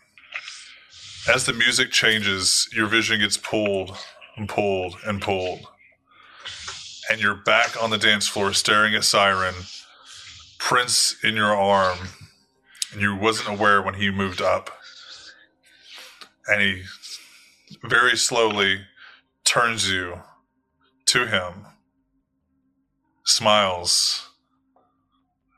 [1.27, 3.97] as the music changes, your vision gets pulled
[4.35, 5.67] and pulled and pulled.
[7.09, 9.55] And you're back on the dance floor staring at Siren,
[10.57, 11.97] Prince in your arm.
[12.91, 14.71] And you wasn't aware when he moved up.
[16.47, 16.83] And he
[17.83, 18.81] very slowly
[19.43, 20.21] turns you
[21.07, 21.65] to him,
[23.23, 24.24] smiles.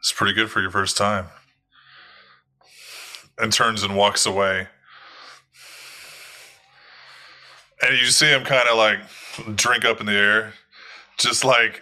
[0.07, 1.25] It's pretty good for your first time
[3.37, 4.69] and turns and walks away.
[7.81, 8.99] And you see him kind of like
[9.57, 10.53] drink up in the air,
[11.17, 11.81] just like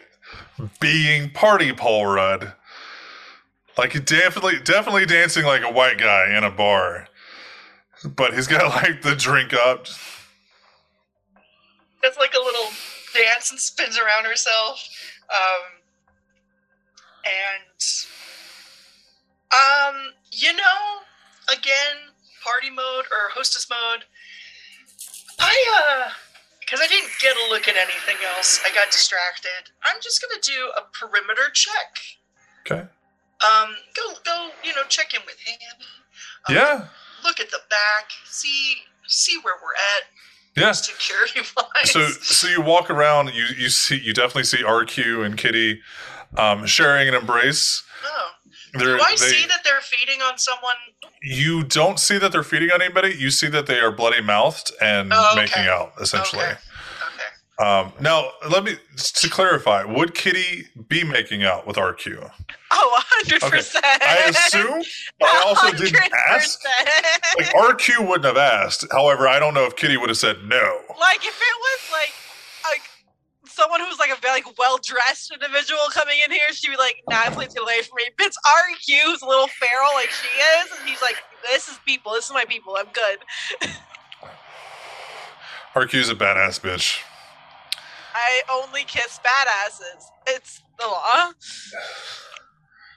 [0.79, 2.53] being party Paul Rudd.
[3.77, 7.07] Like definitely, definitely dancing like a white guy in a bar.
[8.03, 9.85] But he's got like the drink up.
[12.01, 12.71] Does like a little
[13.13, 14.83] dance and spins around herself.
[15.29, 15.83] Um,
[17.23, 18.05] and
[19.55, 19.95] um,
[20.31, 21.01] you know,
[21.51, 22.11] again,
[22.43, 24.03] party mode or hostess mode.
[25.39, 26.09] I uh,
[26.59, 29.71] because I didn't get a look at anything else, I got distracted.
[29.83, 31.97] I'm just gonna do a perimeter check.
[32.61, 32.81] Okay.
[32.81, 35.85] Um, go go, you know, check in with him.
[36.49, 36.85] Um, Yeah.
[37.23, 38.09] Look at the back.
[38.25, 38.77] See
[39.07, 40.03] see where we're at
[40.61, 40.71] Yeah.
[40.71, 41.91] security wise.
[41.91, 43.33] So, so you walk around.
[43.33, 45.81] You you see you definitely see RQ and Kitty
[46.37, 47.83] um, sharing an embrace.
[48.05, 48.29] oh.
[48.77, 50.75] They're, Do I they- see that they're feeding on someone?
[51.21, 53.15] You don't see that they're feeding on anybody.
[53.17, 55.41] You see that they are bloody mouthed and Oh, okay.
[55.41, 56.43] making out, essentially.
[56.43, 56.51] Okay.
[56.53, 56.59] Okay.
[57.69, 62.29] Um, now, let me to clarify: Would Kitty be making out with RQ?
[62.71, 63.75] Oh, 100%.
[63.83, 64.83] I assume.
[65.19, 65.97] but I also didn't
[66.29, 66.59] ask.
[67.37, 68.85] Like RQ wouldn't have asked.
[68.91, 70.79] However, I don't know if Kitty would have said no.
[70.99, 72.13] like if it was like
[73.55, 77.01] someone who's like a very like, well dressed individual coming in here, she'd be like,
[77.09, 80.27] "Nah, please get away from me." But it's RQ who's a little feral like she
[80.27, 81.15] is, and he's like,
[81.47, 82.13] "This is people.
[82.13, 82.77] This is my people.
[82.77, 83.19] I'm good."
[85.75, 87.01] RQ's a badass bitch.
[88.13, 90.05] I only kiss badasses.
[90.27, 91.31] It's the law.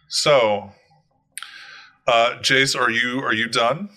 [0.08, 0.70] So,
[2.06, 3.90] uh, Jace, are you are you done?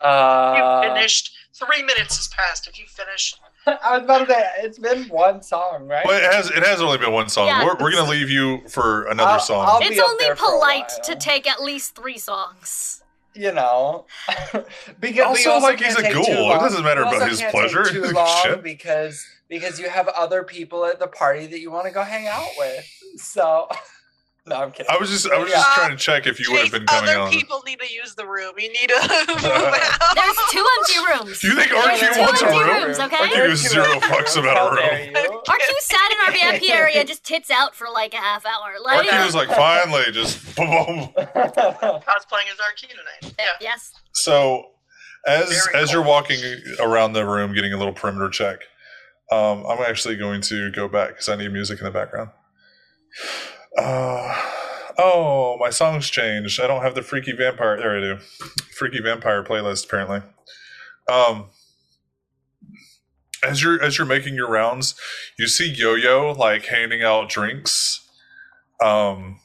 [0.00, 1.30] Uh, you finished.
[1.54, 2.66] Three minutes has passed.
[2.66, 3.40] Have you finished?
[3.66, 6.04] I was about to say it's been one song, right?
[6.06, 7.46] Well, it has it has only been one song.
[7.48, 7.64] Yeah.
[7.64, 9.66] We're, we're gonna leave you for another I'll- song.
[9.68, 13.02] I'll It's only there for a polite to take at least three songs.
[13.34, 14.06] you know,
[15.00, 16.52] because we Also, like, he's a ghoul.
[16.52, 17.84] It doesn't matter about his pleasure.
[17.84, 21.92] Too long because because you have other people at the party that you want to
[21.92, 22.86] go hang out with.
[23.16, 23.68] So,
[24.46, 24.90] no, I'm kidding.
[24.90, 25.74] I was just I was just Yeah.
[25.74, 27.30] trying to check if you would have Chase, been coming other on.
[27.30, 28.52] people need to use the room.
[28.58, 30.14] You need to move out.
[30.14, 31.40] There's two empty rooms.
[31.40, 32.82] Do you think There's RQ two wants a empty room?
[32.84, 33.16] rooms, okay?
[33.16, 34.84] RQ gives zero fucks about a room.
[34.84, 35.40] dare you.
[35.46, 38.74] RQ sat in our VIP area, just tits out for like a half hour.
[38.84, 41.12] Like, RQ was like, finally, just boom, boom.
[41.16, 43.34] I was playing as RQ tonight.
[43.38, 43.44] Yeah.
[43.60, 43.92] yes.
[44.12, 44.66] So,
[45.26, 46.38] as Very as you're walking
[46.80, 48.58] around the room, getting a little perimeter check,
[49.32, 52.28] um, I'm actually going to go back because I need music in the background.
[53.78, 54.50] Uh,
[54.96, 56.60] Oh, my songs changed.
[56.60, 57.76] I don't have the Freaky Vampire.
[57.76, 58.18] There I do.
[58.76, 60.22] Freaky Vampire playlist apparently.
[61.10, 61.46] Um,
[63.42, 64.94] as you're as you're making your rounds,
[65.38, 68.08] you see Yo-Yo like handing out drinks.
[68.82, 69.40] Um,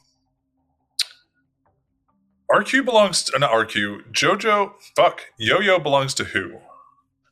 [2.50, 4.12] RQ belongs to not RQ.
[4.12, 4.72] JoJo.
[4.96, 5.22] Fuck.
[5.38, 6.58] Yo-Yo belongs to who?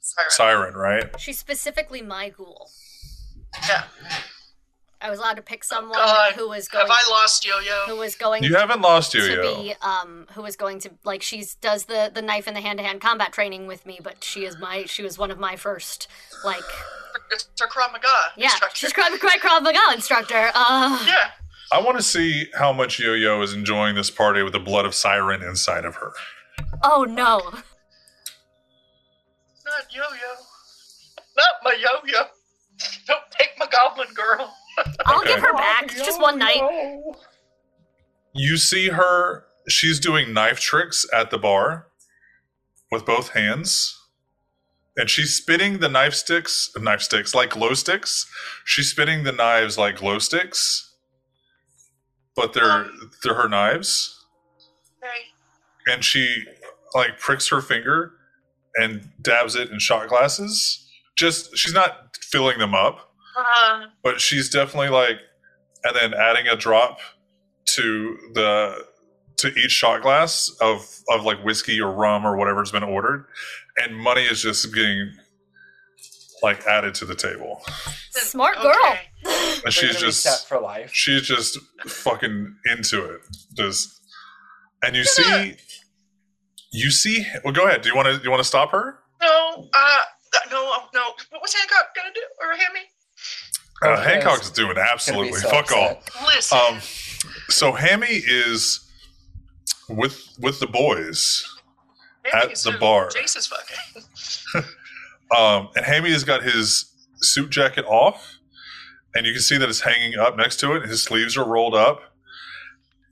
[0.00, 0.30] Siren.
[0.30, 1.20] Siren, right?
[1.20, 2.70] She's specifically my ghoul.
[3.68, 3.84] Yeah.
[5.00, 7.84] I was allowed to pick someone God, who was going Have I lost Yo-Yo?
[7.86, 9.62] who was going You haven't lost to Yo-Yo.
[9.62, 12.78] be um who was going to like she's does the the knife and the hand
[12.78, 15.54] to hand combat training with me, but she is my she was one of my
[15.56, 16.08] first
[16.44, 16.62] like
[17.30, 18.76] It's her Krav Maga yeah instructor.
[18.76, 20.50] she's Krav, Krav Krav Maga instructor.
[20.54, 21.30] Uh, Yeah.
[21.70, 24.94] I want to see how much Yo-Yo is enjoying this party with the blood of
[24.94, 26.12] Siren inside of her.
[26.82, 27.38] oh no,
[29.64, 30.32] Not Yo-Yo.
[31.36, 32.22] Not my Yo-Yo.
[33.06, 34.54] Don't take my goblin girl.
[35.06, 35.34] I'll Okay.
[35.34, 35.84] give her oh, back.
[35.84, 36.62] It's just one night.
[38.34, 41.86] You see her, she's doing knife tricks at the bar
[42.90, 43.94] with both hands.
[44.96, 48.28] And she's spinning the knife sticks, knife sticks, like glow sticks.
[48.64, 50.92] She's spinning the knives like glow sticks,
[52.34, 54.24] but they're um, they're her knives.
[55.00, 55.92] Hey.
[55.92, 56.42] And she
[56.96, 58.14] like pricks her finger
[58.74, 60.84] and dabs it in shot glasses.
[61.14, 63.07] Just she's not filling them up,
[63.38, 65.18] Uh, but she's definitely like
[65.84, 66.98] and then adding a drop
[67.66, 68.84] to the
[69.36, 73.26] to each shot glass of of like whiskey or rum or whatever's been ordered
[73.76, 75.12] and money is just getting
[76.42, 77.62] like added to the table
[78.10, 78.74] smart girl.
[78.90, 79.60] okay.
[79.64, 80.90] and she's just set for life.
[80.92, 83.20] she's just fucking into it
[83.54, 84.00] just
[84.82, 85.54] and you see
[86.72, 89.68] you see well go ahead do you want to you want to stop her No,
[89.72, 89.98] uh,
[90.50, 91.02] no, no.
[91.30, 92.20] What was Hancock gonna do?
[92.40, 92.86] Or Hammy?
[93.82, 96.02] Uh, Okay, hancock's doing absolutely so fuck all.
[96.26, 96.58] Listen.
[96.58, 96.80] Um,
[97.48, 98.88] so Hammy is
[99.88, 101.44] with with the boys,
[102.32, 103.08] at the bar.
[103.08, 104.02] Jace is fucking.
[105.36, 108.38] um, and Hammy has got his suit jacket off,
[109.14, 110.88] and you can see that it's hanging up next to it.
[110.88, 112.00] His sleeves are rolled up,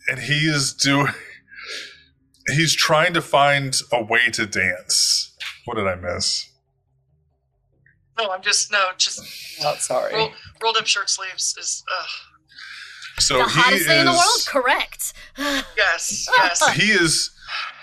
[0.08, 1.08] and he is doing.
[2.48, 5.34] He's trying to find a way to dance.
[5.64, 6.48] What did I miss?
[8.18, 9.20] No, I'm just no, just
[9.62, 10.14] Not sorry.
[10.14, 10.30] roll,
[10.62, 11.84] rolled up shirt sleeves is.
[12.00, 12.06] Ugh.
[13.18, 13.86] So the he hottest is.
[13.86, 14.46] thing in the world.
[14.46, 15.12] Correct.
[15.76, 16.72] Yes, yes.
[16.74, 17.30] he is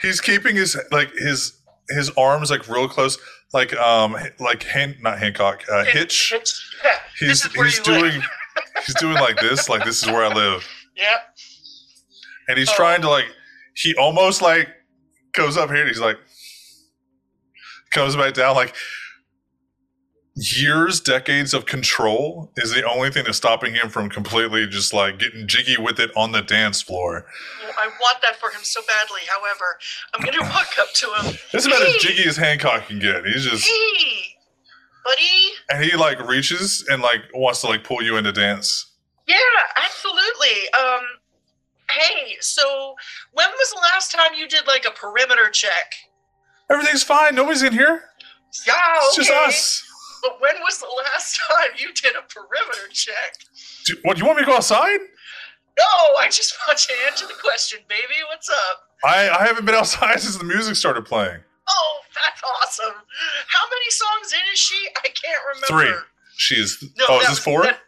[0.01, 1.53] he's keeping his like his
[1.89, 3.17] his arms like real close
[3.53, 6.75] like um like hand not hancock uh, hitch Hitch.
[6.83, 6.91] Yeah.
[7.19, 8.23] he's this is where he's you doing live.
[8.85, 10.65] he's doing like this like this is where i live
[10.95, 11.17] Yeah.
[12.47, 12.75] and he's Oh.
[12.75, 13.25] trying to like
[13.75, 14.69] he almost like
[15.33, 16.17] goes up here and he's like
[17.91, 18.73] comes back down like
[20.35, 25.19] years decades of control is the only thing that's stopping him from completely just like
[25.19, 27.25] getting jiggy with it on the dance floor
[27.63, 29.21] Well, I want that for him so badly.
[29.27, 29.77] However,
[30.13, 31.37] I'm going to walk up to him.
[31.53, 34.35] it's about as jiggy as hancock can get he's just Hey,
[35.05, 35.51] buddy.
[35.69, 38.87] and he like reaches and like wants to like pull you into dance.
[39.27, 39.35] Yeah,
[39.77, 40.69] absolutely.
[40.79, 41.01] Um,
[41.91, 42.95] hey, so
[43.33, 45.93] when was the last time you did like a perimeter check?
[46.71, 47.35] Everything's fine.
[47.35, 48.03] Nobody's in here.
[48.67, 48.73] Yeah,
[49.03, 49.83] It's just us.
[50.23, 53.35] But when was the last time you did a perimeter check?
[53.43, 54.17] What do, what?
[54.17, 54.99] You want me to go outside?
[55.77, 58.21] No, I just want you to answer the question, baby.
[58.29, 58.77] What's up?
[59.03, 61.39] I I haven't been outside since the music started playing.
[61.69, 62.95] Oh, that's awesome.
[63.47, 64.87] How many songs in is she?
[64.97, 65.91] I can't remember.
[65.93, 65.99] Three.
[66.37, 66.83] She is.
[66.97, 67.63] No, oh, that is this was- four?
[67.63, 67.79] that-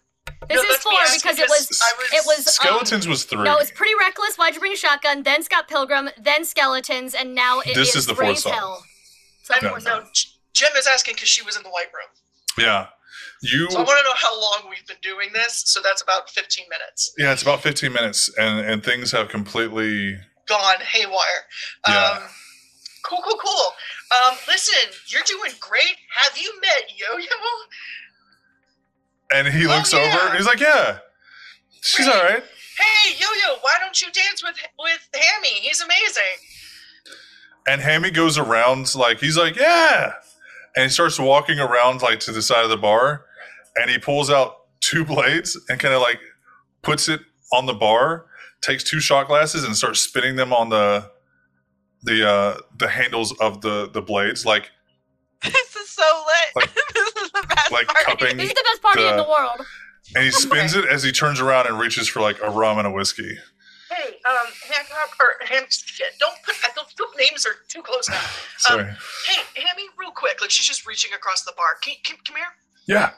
[0.50, 1.82] This No, is four asking because it was, was-
[2.14, 3.44] it was um, Skeletons was three.
[3.44, 4.36] No, it's pretty reckless.
[4.38, 5.24] Why'd you bring a shotgun?
[5.24, 8.54] Then Scott Pilgrim, then skeletons, and now it This is the fourth song.
[8.54, 8.84] Hell.
[9.44, 9.70] So I No.
[9.70, 10.12] four no, songs.
[10.14, 12.08] J- Gem is asking because she was in the white room.
[12.58, 12.88] Yeah.
[13.42, 13.70] You.
[13.70, 15.64] So I want to know how long we've been doing this.
[15.68, 17.14] So that's about 15 minutes.
[17.18, 20.18] Yeah, it's about 15 minutes, and and things have completely.
[20.48, 21.46] Gone haywire.
[21.88, 22.18] Yeah.
[22.18, 22.24] Um,
[23.04, 23.68] cool, cool, cool.
[24.28, 25.96] Um, listen, you're doing great.
[26.16, 27.28] Have you met Yo-Yo?
[29.34, 30.00] And he Oh, looks yeah.
[30.24, 31.00] over, he's like, "Yeah,
[31.82, 32.44] she's all right."
[32.78, 35.50] Hey, Yo-Yo, why don't you dance with with Hammy?
[35.62, 36.24] He's amazing.
[37.68, 40.14] And Hammy goes around like he's like, yeah.
[40.76, 43.26] And he starts walking around like to the side of the bar
[43.78, 46.20] and he pulls out two blades and kind of like
[46.82, 47.22] puts it
[47.54, 48.26] on the bar,
[48.62, 51.10] takes two shot glasses and starts spinning them on the
[52.04, 54.72] the uh the handles of the the blades like
[55.44, 56.56] This is so lit.
[56.56, 58.06] Like- this is the best like part.
[58.06, 59.66] cupping This is the best party in the- the world.
[60.16, 62.86] and he spins it as he turns around and reaches for like a rum and
[62.88, 63.38] a whiskey.
[63.96, 68.20] Hey, um, Hancock or Ham, shit, don't put don't, those names are too close now.
[68.58, 68.84] Sorry.
[68.84, 71.78] Hey, Hammy, real quick, like she's just reaching across the bar.
[71.82, 72.46] Can, can, come here.
[72.88, 73.12] yeah.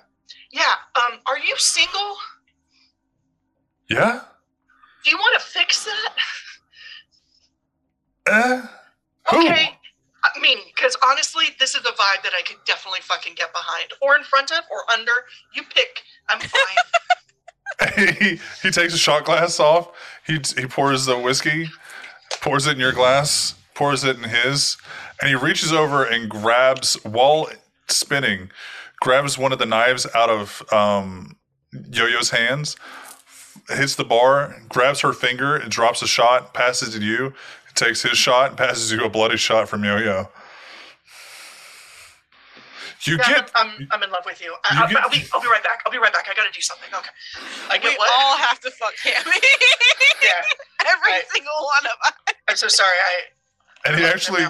[0.51, 0.73] Yeah.
[0.95, 2.17] Um, are you single?
[3.89, 4.21] Yeah.
[5.03, 6.13] Do you want to fix that?
[9.29, 9.37] Who?
[9.39, 9.69] Okay.
[10.23, 13.89] I mean, because honestly, this is a vibe that I could definitely fucking get behind,
[14.01, 15.11] or in front of, or under.
[15.53, 16.01] You pick.
[16.29, 16.49] I'm fine.
[17.95, 19.89] he he takes a shot glass off.
[20.25, 21.69] He he pours the whiskey,
[22.41, 24.77] pours it in your glass, pours it in his,
[25.21, 27.49] and he reaches over and grabs while
[27.87, 28.49] spinning,
[28.99, 31.35] grabs one of the knives out of um,
[31.91, 32.75] Yo-Yo's hands,
[33.69, 37.33] hits the bar, grabs her finger, and drops a shot, passes it to you,
[37.75, 40.29] takes his shot, and passes you a bloody shot from Yo-Yo.
[43.03, 44.55] You Yeah, get I'm, I'm, I'm in love with you.
[44.65, 45.81] I, You I'll, get- I'll be I'll be right back.
[45.85, 46.27] I'll be right back.
[46.29, 46.89] I gotta do something.
[46.93, 47.09] Okay.
[47.69, 48.11] I get We what?
[48.17, 49.31] all have to fuck Cammy.
[50.23, 50.29] yeah.
[50.87, 51.23] Every Right.
[51.33, 52.33] single one of us.
[52.49, 52.89] I'm so sorry.
[53.85, 54.43] I And he actually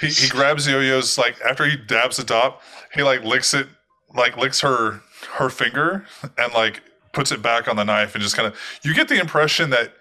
[0.00, 2.62] he, he grabs Yo-Yo's like after he dabs the top,
[2.94, 3.68] he like licks it
[4.14, 5.00] like licks her
[5.34, 6.04] her finger
[6.36, 9.20] and like puts it back on the knife and just kind of you get the
[9.20, 9.92] impression that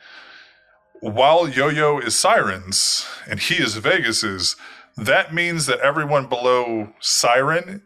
[1.01, 4.55] while Yo-Yo is Sirens and he is Vegas's,
[4.97, 7.81] that means that everyone below Siren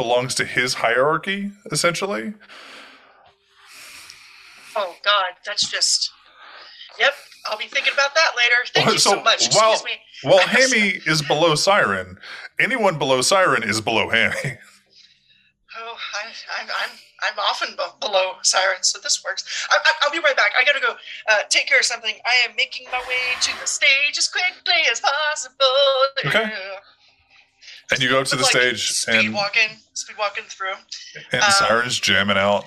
[0.00, 2.32] belongs to his hierarchy, essentially.
[4.74, 6.10] Oh God, that's just.
[6.98, 7.12] Yep,
[7.46, 8.54] I'll be thinking about that later.
[8.72, 9.54] Thank Well, you so, so much.
[9.54, 10.00] while- Excuse me.
[10.22, 12.18] While Hammy is below Siren,
[12.58, 14.58] anyone below Siren is below Hammy.
[15.78, 16.90] Oh, I, I'm, I'm,
[17.22, 19.66] I'm often b- below Siren, so this works.
[19.70, 20.50] I, I, I'll be right back.
[20.60, 20.94] I gotta go
[21.30, 22.14] uh, take care of something.
[22.26, 25.66] I am making my way to the stage as quickly as possible.
[26.26, 26.50] Okay.
[27.92, 30.74] And you go up to the Like, stage speed and, walking, speed walking through.
[31.32, 32.64] and um, Siren's jamming out.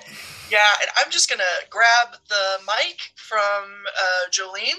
[0.50, 4.76] Yeah, and I'm just gonna grab the mic from uh, Jolene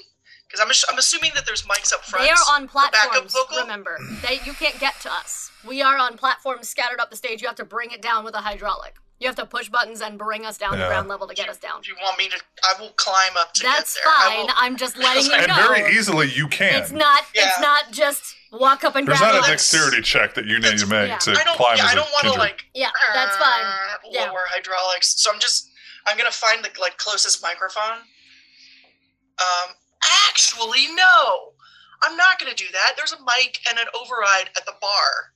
[0.47, 2.23] because I'm, I'm assuming that there's mics up front.
[2.26, 3.34] They are on platforms.
[3.34, 3.61] vocal?
[3.61, 5.51] Remember, they you can't get to us.
[5.67, 7.41] We are on platforms scattered up the stage.
[7.41, 8.95] You have to bring it down with a hydraulic.
[9.19, 11.57] You have to push buttons and bring us down to ground level to get us
[11.57, 11.80] down.
[11.80, 14.13] If you want me to, I will climb up to That's get there.
[14.13, 14.55] I fine.
[14.57, 15.55] I'm just letting you And know.
[15.73, 16.81] very easily you can.
[16.84, 17.23] It's not.
[17.34, 17.47] Yeah.
[17.47, 19.52] It's not just walk up and There's grab not a it.
[19.52, 21.18] Dexterity check that you need to make Yeah.
[21.19, 21.56] to I don't.
[21.57, 22.65] climb Yeah, as I a don't want to like.
[22.73, 23.64] Yeah, that's fine.
[23.65, 24.30] uh, Yeah.
[24.30, 25.15] Lower hydraulics.
[25.22, 25.72] So I'm just.
[26.07, 27.99] I'm gonna find the like closest microphone.
[29.40, 29.75] Um.
[30.30, 31.53] Actually, no.
[32.03, 32.93] I'm not gonna do that.
[32.98, 35.32] There's a mic and an override at the bar.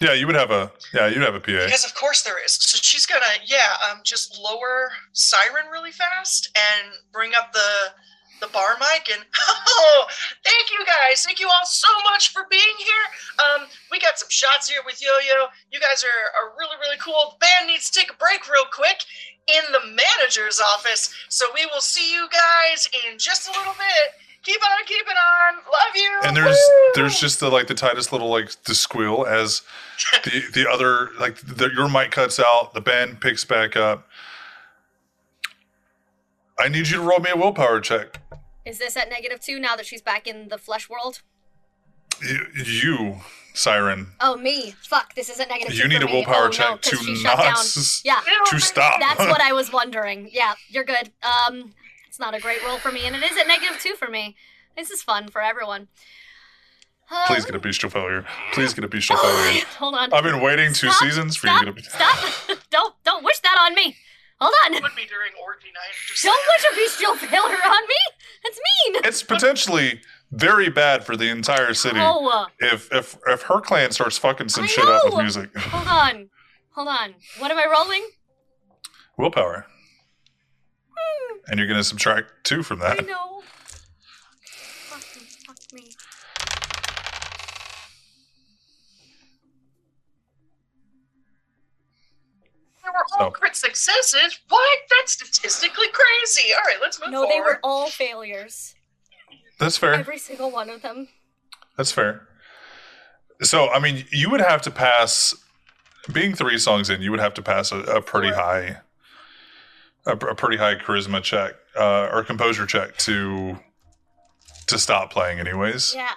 [0.00, 1.64] Yeah, you would have a yeah, you'd have a PA.
[1.64, 2.52] Because of course there is.
[2.54, 7.92] So she's gonna, yeah, um, just lower siren really fast and bring up the
[8.40, 10.06] the bar mic and oh,
[10.44, 13.06] thank you guys, thank you all so much for being here.
[13.38, 15.46] Um, we got some shots here with Yo-Yo.
[15.72, 17.36] You guys are, are really really cool.
[17.40, 19.04] Band needs to take a break real quick
[19.46, 21.12] in the manager's office.
[21.28, 24.14] So we will see you guys in just a little bit.
[24.42, 25.56] Keep on keeping on.
[25.56, 26.20] Love you.
[26.24, 26.92] And there's Woo!
[26.94, 29.62] there's just the like the tightest little like the squeal as
[30.24, 34.08] the the other like the, your mic cuts out, the band picks back up.
[36.60, 38.20] I need you to roll me a willpower check.
[38.64, 41.22] Is this at negative two now that she's back in the flesh world?
[42.22, 43.16] You, you
[43.54, 44.74] Siren, Oh, me.
[44.82, 45.14] Fuck.
[45.14, 45.82] This is at negative two.
[45.82, 46.12] you need for a me.
[46.16, 48.20] willpower oh, no, check 'cause to not s- Yeah.
[48.46, 49.00] to stop.
[49.00, 50.28] That's what I was wondering.
[50.32, 51.10] Yeah, you're good.
[51.22, 51.74] Um,
[52.06, 54.36] it's not a great roll for me, and it is at negative two for me.
[54.76, 55.88] This is fun for everyone.
[57.10, 58.24] Uh, Please get a bestial failure.
[58.52, 59.62] Please get a bestial failure.
[59.78, 60.12] Hold on.
[60.12, 61.64] I've been waiting two Stop, seasons for Stop!
[61.66, 62.58] you to get a Stop!
[62.70, 63.96] don't don't wish that on me.
[64.40, 64.74] Hold on.
[64.74, 65.94] It would be during orgy night.
[66.08, 67.94] Just Don't wish a bestial failure on me.
[68.42, 69.02] That's mean.
[69.04, 70.00] It's potentially
[70.32, 74.64] very bad for the entire city Oh, if if if her clan starts fucking some
[74.64, 75.54] I shit up with music.
[75.58, 76.30] hold on.
[76.72, 77.14] Hold on.
[77.38, 78.06] What am I rolling?
[79.18, 79.66] Willpower.
[80.96, 81.36] Hmm.
[81.48, 82.92] And you're gonna subtract two from that.
[82.92, 83.06] I that.
[83.06, 83.39] know.
[93.18, 94.38] They all So- crit successes.
[94.48, 94.78] What?
[94.90, 96.52] That's statistically crazy.
[96.54, 98.74] All right, let's move No, they were all failures.
[99.58, 99.94] That's fair.
[99.94, 101.08] Every single one of them.
[101.76, 102.26] That's fair.
[103.42, 105.34] So I mean, you would have to pass.
[106.10, 108.38] Being three songs in, you would have to pass a, a pretty Four.
[108.40, 108.76] high,
[110.06, 113.58] a, a pretty high charisma check uh, or composure check to
[114.66, 115.38] to stop playing.
[115.40, 116.12] Anyways, Yeah.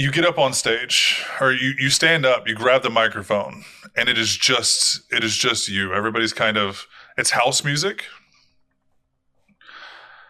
[0.00, 3.64] You get up on stage or you, you stand up you grab the microphone
[3.96, 6.86] and it is just it is just you everybody's kind of
[7.16, 8.04] it's house music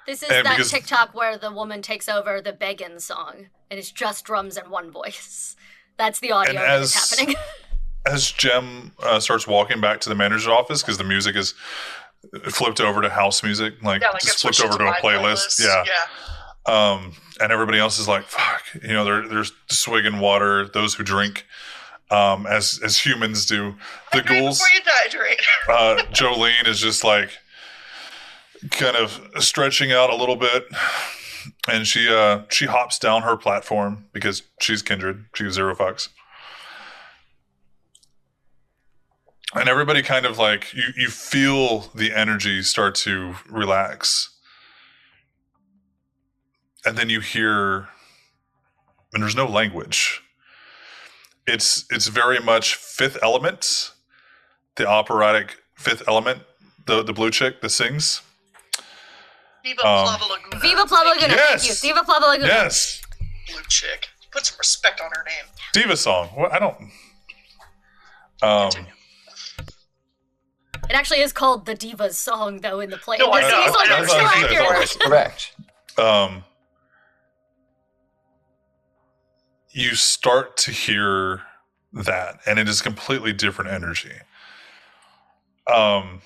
[0.06, 3.78] This is And that because- TikTok where the woman takes over the Beggin song, and
[3.78, 5.55] it's just drums and one voice.
[5.98, 7.34] That's the audio that is happening.
[8.06, 11.52] as jem uh, starts walking back to the manager's office because the music is
[12.44, 15.58] flipped over to house music like, yeah, like just it's flipped over to a playlist
[15.58, 15.64] playlist.
[15.66, 16.72] yeah yeah.
[16.94, 21.02] um and everybody else is like fuck you know they're, they're swigging water those who
[21.02, 21.44] drink
[22.10, 23.75] um as as humans do
[24.12, 25.42] the ghouls before you dehydrate.
[25.68, 27.31] uh, Jolene is just like
[28.70, 30.65] kind of stretching out a little bit,
[31.70, 35.26] and she uh she hops down her platform because she's kindred.
[35.34, 36.08] She's zero fucks.
[39.55, 44.31] And everybody kind of like you you feel the energy start to relax.
[46.89, 47.89] And then you hear
[49.12, 50.23] and there's no language.
[51.47, 53.92] It's it's very much fifth element,
[54.76, 56.41] the operatic fifth element,
[56.86, 58.23] the the blue chick that sings.
[59.62, 60.60] Viva Um, Plavalaguna.
[60.62, 61.28] Viva Plavalaguna.
[61.28, 61.67] Yes.
[61.67, 61.94] Thank you.
[61.94, 62.47] Viva Plavalaguna.
[62.47, 63.02] Yes,
[63.50, 64.08] Blue chick.
[64.33, 65.52] Put some respect on her name.
[65.75, 66.28] diva song.
[66.28, 66.76] What I don't.
[68.42, 68.92] Um, Continue.
[70.89, 73.18] It actually is called the Divas song, though, in the play.
[73.18, 74.47] No, in I know, series, so I know, it's I know, still I know.
[74.62, 74.78] accurate.
[74.78, 75.52] That's correct.
[75.99, 76.44] um,
[79.78, 81.42] you start to hear
[81.92, 84.12] that, and it is completely different energy.
[85.73, 86.20] Um,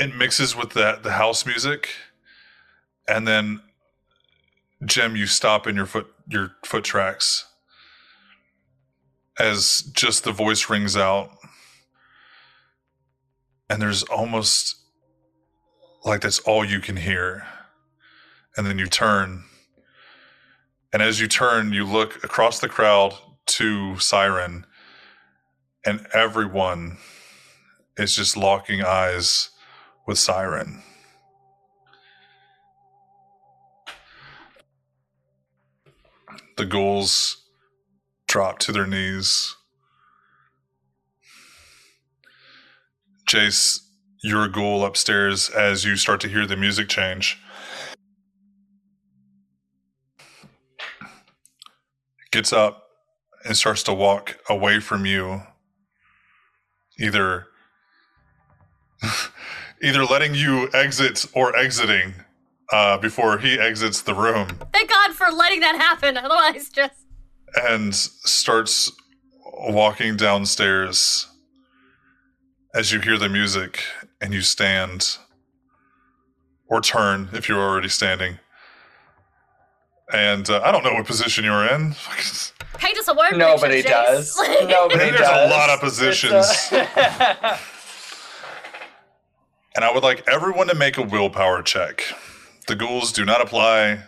[0.00, 1.90] it mixes with that the house music,
[3.06, 3.60] and then
[4.86, 7.46] Gem, you stop in your foot your foot tracks
[9.38, 11.30] as just the voice rings out,
[13.68, 14.76] and there's almost
[16.06, 17.46] like that's all you can hear.
[18.56, 19.44] And then you turn.
[20.92, 23.14] And as you turn, you look across the crowd
[23.46, 24.66] to Siren,
[25.86, 26.98] and everyone
[27.96, 29.50] is just locking eyes
[30.06, 30.82] with Siren.
[36.58, 37.42] The ghouls
[38.28, 39.56] drop to their knees.
[43.26, 43.80] Jace,
[44.22, 47.41] you're a ghoul upstairs as you start to hear the music change.
[52.32, 52.84] Gets up
[53.44, 55.42] and starts to walk away from you,
[56.98, 57.46] either
[59.82, 62.14] either letting you exit or exiting
[62.72, 66.16] uh, before he exits the room, Thank God for letting that happen.
[66.16, 66.94] Otherwise, just
[67.54, 68.90] and starts
[69.44, 71.28] walking downstairs
[72.74, 73.84] as you hear the music
[74.22, 75.18] and you stand
[76.66, 78.38] or turn if you're already standing.
[80.12, 81.94] And uh, I don't know what position you're in.
[82.74, 83.36] paint us a word.
[83.36, 84.36] Nobody picture, does.
[84.46, 84.68] Jace.
[84.68, 86.46] Nobody There's a lot of positions.
[86.72, 87.58] uh,
[89.74, 92.04] And I would like everyone to make a willpower check.
[92.66, 94.02] The ghouls do not apply.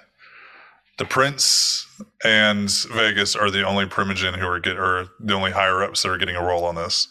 [0.99, 1.87] The prince
[2.23, 6.11] and Vegas are the only primogen who are get or the only higher ups that
[6.11, 7.09] are getting a roll on this.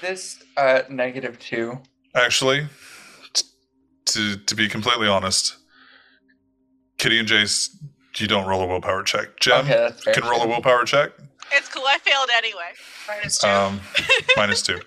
[0.00, 1.78] this uh, negative two.
[2.14, 2.66] Actually,
[3.34, 3.44] t-
[4.06, 5.58] to to be completely honest,
[6.98, 7.68] Kitty and Jace,
[8.16, 9.38] you don't roll a willpower check.
[9.40, 11.12] Gem okay, can roll a willpower check.
[11.52, 11.84] It's cool.
[11.86, 12.70] I failed anyway.
[13.08, 13.48] Minus two.
[13.48, 13.80] Um,
[14.36, 14.80] minus two.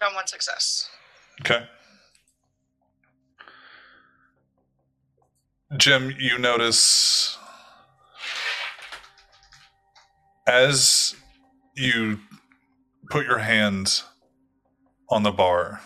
[0.00, 0.90] Got one success.
[1.40, 1.66] Okay.
[5.76, 7.38] Jim, you notice
[10.46, 11.14] as
[11.74, 12.20] you
[13.10, 14.04] put your hands
[15.10, 15.80] on the bar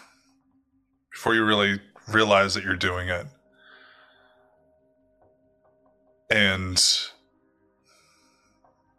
[1.10, 3.26] before you really realize that you're doing it.
[6.30, 6.80] And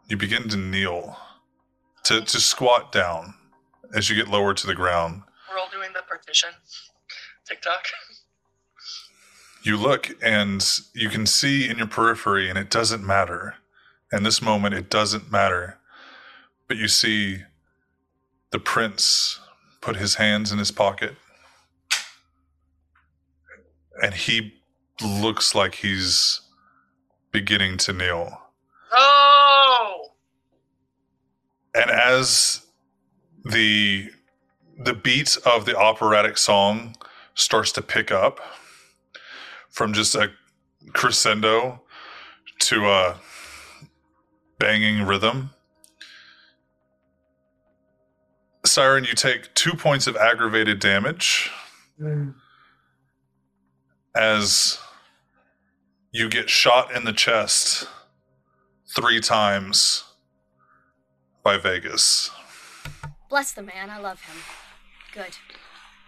[0.08, 1.16] you begin to kneel,
[2.04, 3.34] to, to squat down
[3.94, 5.22] as you get lower to the ground.
[5.50, 6.50] We're all doing the partition.
[7.48, 7.86] TikTok.
[9.62, 13.56] you look and you can see in your periphery, and it doesn't matter.
[14.12, 15.78] In this moment, it doesn't matter.
[16.68, 17.42] But you see
[18.50, 19.40] the prince
[19.80, 21.16] put his hands in his pocket,
[24.02, 24.54] and he
[25.02, 26.42] looks like he's
[27.32, 28.38] beginning to kneel.
[28.92, 30.12] Oh!
[31.74, 32.66] And as
[33.44, 34.10] the
[34.78, 36.96] the beat of the operatic song
[37.34, 38.40] starts to pick up
[39.70, 40.30] from just a
[40.92, 41.80] crescendo
[42.58, 43.20] to a
[44.62, 45.50] banging rhythm.
[48.64, 51.50] Siren, you take two points of aggravated damage
[54.14, 54.78] as
[56.12, 57.88] you get shot in the chest
[58.94, 60.04] three times
[61.42, 62.30] by Vegas.
[63.28, 63.90] Bless the man.
[63.90, 64.36] I love him.
[65.12, 65.36] Good.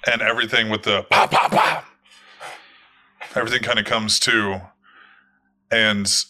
[0.07, 1.85] and everything with the pop pop pop
[3.35, 4.61] everything kind of comes to
[5.71, 6.25] and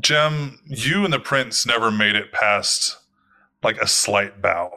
[0.00, 2.98] Gem, you and the prince never made it past
[3.62, 4.70] like a slight bow.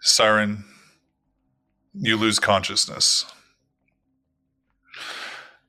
[0.00, 0.64] Siren,
[1.94, 3.26] you lose consciousness.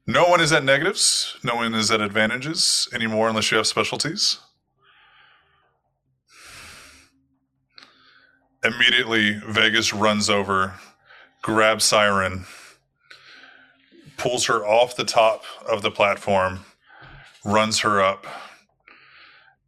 [0.07, 1.37] No one is at negatives.
[1.43, 4.39] No one is at advantages anymore unless you have specialties.
[8.63, 10.73] Immediately, Vegas runs over,
[11.41, 12.45] grabs Siren,
[14.17, 16.65] pulls her off the top of the platform,
[17.45, 18.25] runs her up.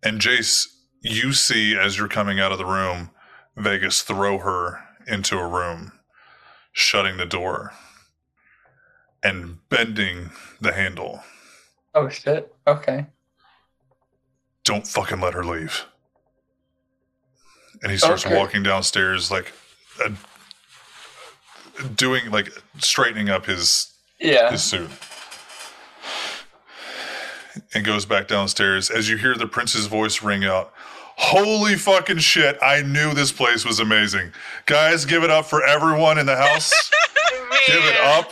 [0.04, 0.68] And Jace,
[1.02, 3.12] you see as you're coming out of the room,
[3.56, 5.92] Vegas throw her into a room,
[6.74, 7.74] shutting the door
[9.24, 11.22] and bending the handle.
[11.94, 12.54] Oh shit.
[12.68, 13.06] Okay.
[14.64, 15.86] Don't fucking let her leave.
[17.82, 18.36] And he starts Okay.
[18.36, 19.52] walking downstairs, like
[20.04, 20.12] uh,
[21.96, 24.52] doing, like straightening up his Yeah.
[24.52, 24.90] his suit,
[27.74, 28.90] and goes back downstairs.
[28.90, 30.74] As you hear the prince's voice ring out,
[31.18, 32.58] "Holy fucking shit!
[32.62, 34.34] I knew this place was amazing,
[34.66, 35.06] guys!
[35.06, 36.72] Give it up for everyone in the house!
[37.68, 38.32] give it up!"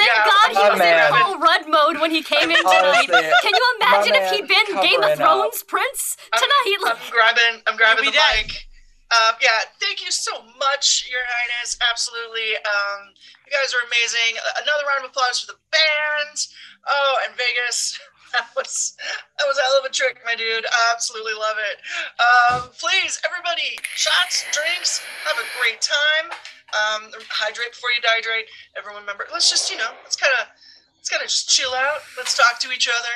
[0.00, 1.12] Thank Yeah, God he was man.
[1.12, 3.06] in Paul Rudd mode when he came in tonight.
[3.06, 6.76] Can you imagine my if he'd been Game of covering Thrones prince I'm- tonight?
[6.86, 7.62] I'm grabbing.
[7.66, 8.66] I'm grabbing the be mic.
[9.10, 11.76] Um, yeah, thank you so much, Your Highness.
[11.90, 12.54] Absolutely.
[12.62, 13.10] Um,
[13.42, 14.38] you guys are amazing.
[14.62, 16.38] Another round of applause for the band.
[16.86, 17.98] Oh, and Vegas.
[18.30, 18.94] That was
[19.42, 20.62] that was a hell of a trick, my dude.
[20.62, 21.82] I absolutely love it.
[22.22, 26.30] Um, please, everybody, shots, drinks, have a great time.
[26.70, 28.46] Um, hydrate before you dehydrate.
[28.78, 29.26] Everyone, remember.
[29.32, 30.46] Let's just, you know, let's kind of,
[30.94, 32.06] let's kind of just chill out.
[32.16, 33.14] Let's talk to each other.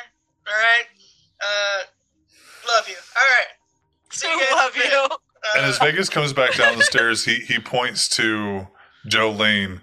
[0.51, 0.87] All right.
[1.39, 1.87] Uh,
[2.75, 2.99] love you.
[3.15, 3.55] All right.
[4.11, 5.17] See you guys Love you.
[5.57, 8.67] And as Vegas comes back down the stairs, he he points to
[9.09, 9.83] Jolene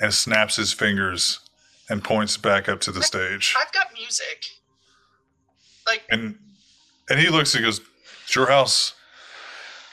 [0.00, 1.40] and snaps his fingers
[1.88, 3.54] and points back up to the stage.
[3.58, 4.46] I've got music.
[5.86, 6.38] Like, And
[7.08, 7.80] and he looks and goes,
[8.24, 8.94] It's your house.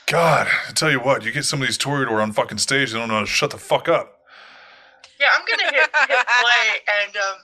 [0.05, 2.97] God, I tell you what, you get some of these Toreador on fucking stage, they
[2.99, 4.21] don't know how to shut the fuck up.
[5.19, 7.35] yeah, I'm gonna hit, hit play and um,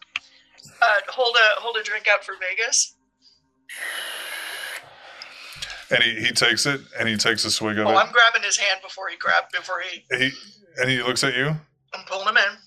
[0.82, 2.96] uh, hold a hold a drink out for Vegas.
[5.94, 7.90] And he, he takes it and he takes a swig of it.
[7.90, 10.04] Oh, I'm grabbing his hand before he grab before he.
[10.18, 10.32] He
[10.78, 11.56] and he looks at you.
[11.94, 12.58] I'm pulling him in.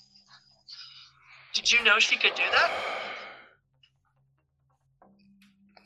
[1.54, 2.70] Did you know she could do that?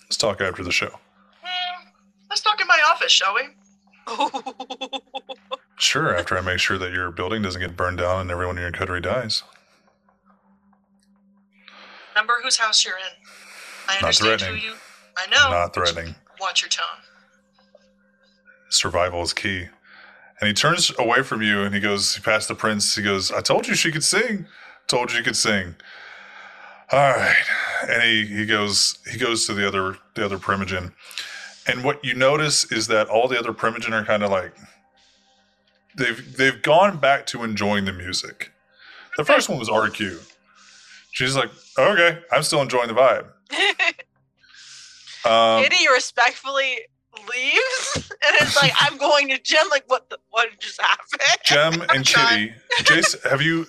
[0.02, 0.90] Let's talk after the show.
[1.42, 1.88] Hmm,
[2.28, 3.42] let's talk in my office, shall we?
[5.80, 8.62] Sure, after I make sure that your building doesn't get burned down and everyone in
[8.62, 9.42] your coterie dies.
[12.14, 13.14] Remember whose house you're in.
[13.88, 14.74] I Not understand who you.
[15.16, 15.50] I know.
[15.50, 16.14] Not threatening.
[16.38, 16.84] Watch your tone.
[18.70, 19.66] Survival is key.
[20.40, 22.94] And he turns away from you and he goes, he passed the prince.
[22.94, 24.46] He goes, I told you she could sing.
[24.86, 25.74] Told you she could sing.
[26.90, 27.44] All right.
[27.88, 30.92] And he, he goes, he goes to the other, the other primogen.
[31.66, 34.52] And what you notice is that all the other primogen are kind of like,
[35.96, 38.50] they've, they've gone back to enjoying the music.
[39.18, 40.26] The first one was RQ.
[41.12, 43.26] She's like, okay, I'm still enjoying the vibe.
[45.22, 46.78] Um, Kitty respectfully
[47.28, 49.66] leaves and it's like, I'm going to gym.
[49.70, 51.20] Like, what the, what just happened?
[51.44, 52.54] Gem and trying.
[52.78, 53.66] Kitty, Jace, have you?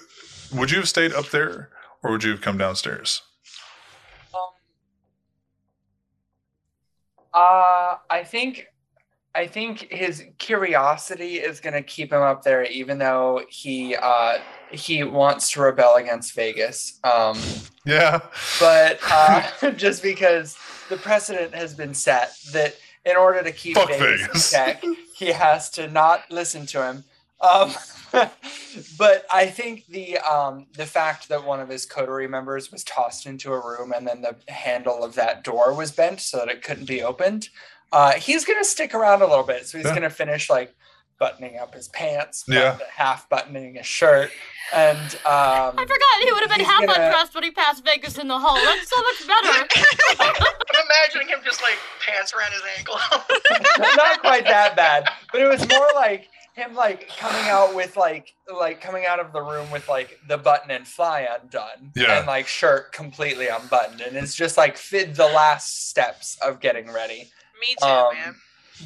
[0.54, 1.70] Would you have stayed up there,
[2.04, 3.22] or would you have come downstairs?
[4.34, 4.42] Um,
[7.34, 8.68] uh, I think,
[9.34, 14.40] I think his curiosity is going to keep him up there, even though he uh,
[14.72, 17.00] he wants to rebel against Vegas.
[17.04, 17.40] Um,
[17.86, 18.20] Yeah,
[18.60, 20.58] but uh, just because
[20.90, 24.54] the precedent has been set that in order to keep Fuck Vegas, Vegas.
[24.54, 24.84] in check,
[25.16, 27.04] he has to not listen to him.
[27.42, 27.72] Um,
[28.98, 33.26] but I think the um, the fact that one of his coterie members was tossed
[33.26, 36.62] into a room and then the handle of that door was bent so that it
[36.62, 37.50] couldn't be opened,
[37.92, 39.66] uh, he's gonna stick around a little bit.
[39.66, 39.96] So he's Yeah.
[39.96, 40.76] gonna finish like
[41.22, 42.80] buttoning up his pants, Yeah.
[42.96, 44.32] half buttoning his shirt,
[44.74, 48.18] and um, I forgot he would have been half gonna- undressed when he passed Vegas
[48.18, 48.56] in the hall.
[48.56, 49.68] That's so much better.
[50.20, 52.96] I'm imagining him just like pants around his ankle.
[53.96, 58.34] not quite that bad, but it was more like him like coming out with like
[58.52, 62.18] like coming out of the room with like the button and fly undone Yeah.
[62.18, 66.92] and like shirt completely unbuttoned and it's just like fit the last steps of getting
[66.92, 67.30] ready
[67.62, 68.36] Me too, Um, man.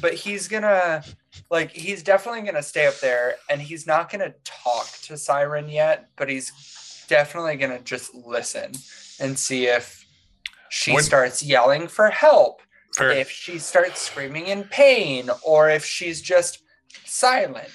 [0.00, 1.02] but he's gonna
[1.50, 6.08] like he's definitely gonna stay up there and he's not gonna talk to siren yet
[6.16, 8.72] but he's definitely gonna just listen
[9.20, 10.04] and see if
[10.70, 12.62] she When- starts yelling for help
[12.96, 13.10] fair.
[13.10, 16.60] if she starts screaming in pain or if she's just
[17.04, 17.68] silent.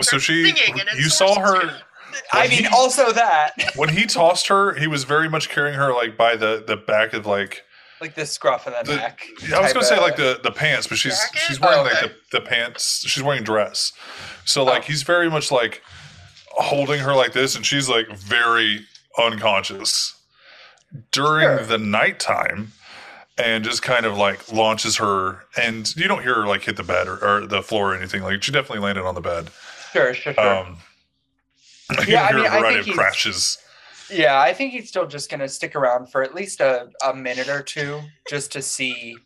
[0.00, 0.54] so she,
[0.96, 1.82] you saw sources, her
[2.32, 3.52] I mean, he- also that.
[3.76, 4.74] when he tossed her.
[4.74, 7.62] He was very much carrying her like by the the back of like
[8.00, 9.26] like the scruff of the, The- neck.
[9.48, 11.38] Yeah, I was gonna say like the the pants, but she's Jacket?
[11.46, 13.04] she's wearing Oh, like the, the pants.
[13.06, 13.92] She's wearing dress,
[14.44, 14.86] so like Oh.
[14.86, 15.82] he's very much like
[16.52, 18.86] holding her like this, and she's like very
[19.18, 20.14] unconscious
[21.12, 21.64] during Sure.
[21.66, 22.72] the nighttime,
[23.38, 26.82] and just kind of like launches her, and you don't hear her like hit the
[26.82, 28.22] bed or, or the floor or anything.
[28.22, 29.50] Like she definitely landed on the bed.
[29.92, 30.58] Sure, sure, sure.
[30.58, 30.78] Um,
[31.98, 33.58] you Yeah, I hear mean, a I variety think of he's- crashes.
[34.12, 37.48] Yeah, I think he's still just gonna stick around for at least a, a minute
[37.48, 39.16] or two just to see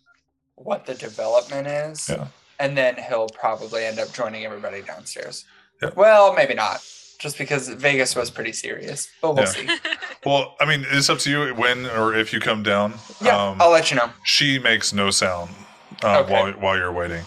[0.57, 2.09] what the development is.
[2.09, 2.29] Yeah.
[2.61, 5.45] And then he'll probably end up joining everybody downstairs.
[5.83, 5.91] Yeah.
[5.97, 6.81] Well, maybe not.
[7.19, 9.09] Just because Vegas was pretty serious.
[9.21, 9.51] But we'll Yeah.
[9.51, 9.69] see.
[10.27, 12.95] Well, I mean, it's up to you when or if you come down.
[13.21, 14.09] Yeah, Um, I'll let you know.
[14.25, 15.51] she makes no sound
[16.03, 16.33] uh, Okay.
[16.33, 17.25] while while you're waiting.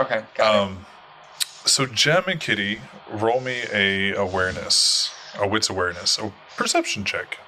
[0.00, 0.60] Okay, got it.
[0.60, 0.86] Um,
[1.64, 7.38] so Gem and Kitty, roll me a awareness, a wits awareness, a perception check.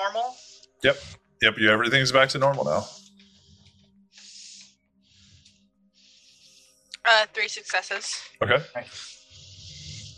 [0.00, 0.34] Normal.
[0.84, 0.96] Yep,
[1.42, 1.58] Yep.
[1.58, 2.86] you everything's back to normal now.
[7.04, 8.20] Uh, three successes.
[8.42, 8.58] Okay,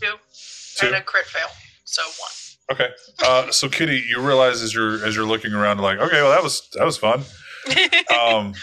[0.01, 0.13] Two.
[0.77, 0.87] two.
[0.87, 1.47] And a crit fail.
[1.85, 2.31] So one.
[2.71, 2.89] Okay.
[3.23, 6.43] Uh, so Kitty, you realize as you're as you're looking around, like, okay, well that
[6.43, 7.23] was that was fun.
[8.11, 8.53] Um,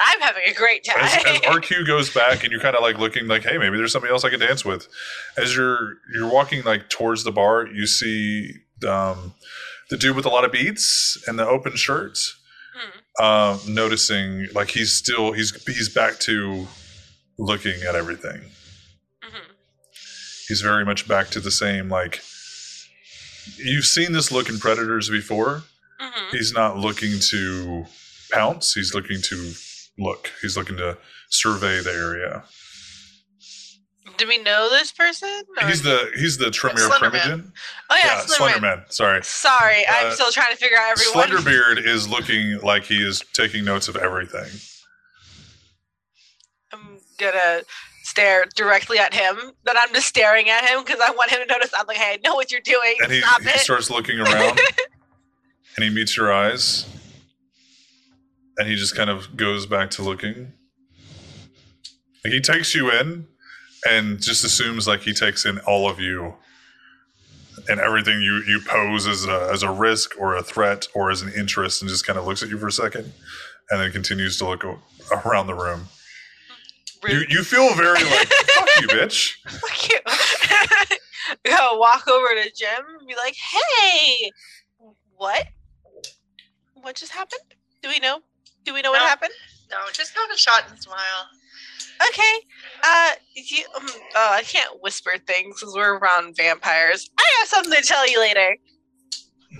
[0.00, 0.96] I'm having a great time.
[1.00, 3.92] as, as RQ goes back and you're kind of like looking like, hey, maybe there's
[3.92, 4.88] somebody else I can dance with.
[5.36, 8.52] As you're you're walking like towards the bar, you see
[8.88, 9.34] um,
[9.90, 12.18] the dude with a lot of beads and the open shirt.
[12.74, 13.24] Hmm.
[13.24, 16.66] Um, noticing like he's still he's he's back to
[17.38, 18.40] looking at everything.
[19.22, 19.42] Mhm.
[20.48, 22.22] He's very much back to the same like.
[23.56, 25.64] You've seen this look in Predators before.
[26.00, 26.30] Mhm.
[26.30, 27.86] He's not looking to
[28.30, 28.74] pounce.
[28.74, 29.52] He's looking to
[30.00, 30.32] look.
[30.42, 30.98] He's looking to
[31.28, 32.42] survey the area.
[34.16, 35.42] Do we know this person?
[35.60, 36.88] or- He's the he's the Tremere.
[36.88, 37.52] Primogen.
[37.88, 38.86] oh yeah, Yeah, Slenderman.
[38.88, 38.92] Slenderman.
[38.92, 39.22] Sorry.
[39.22, 41.28] Sorry, Uh, I'm still trying to figure out everyone.
[41.30, 44.48] Slenderbeard is looking like he is taking notes of everything.
[46.72, 47.62] I'm gonna
[48.02, 49.52] stare directly at him.
[49.64, 51.70] But I'm just staring at him because I want him to notice.
[51.78, 52.96] I'm like, hey, I know what you're doing.
[53.02, 53.58] And he, Stop he it.
[53.60, 54.58] starts looking around
[55.76, 56.86] and he meets your eyes.
[58.60, 60.52] And he just kind of goes back to looking.
[62.22, 63.26] Like, he takes you in
[63.88, 66.34] and just assumes like he takes in all of you
[67.68, 71.22] and everything you, you pose as a, as a risk or a threat or as
[71.22, 73.10] an interest and just kind of looks at you for a second
[73.70, 74.62] and then continues to look
[75.24, 75.88] around the room.
[77.08, 79.36] You, you feel very like, fuck you, bitch.
[79.48, 80.98] Fuck you.
[81.46, 84.30] Go walk over to Jim and be like, hey,
[85.16, 85.46] what?
[86.74, 87.54] What just happened?
[87.82, 88.20] Do we know?
[88.64, 89.32] Do we know what happened?
[89.70, 91.28] No, just have a shot and smile.
[92.08, 92.34] Okay.
[92.82, 97.10] Uh, you, um, uh, I can't whisper things because we're around vampires.
[97.18, 98.56] I have something to tell you later.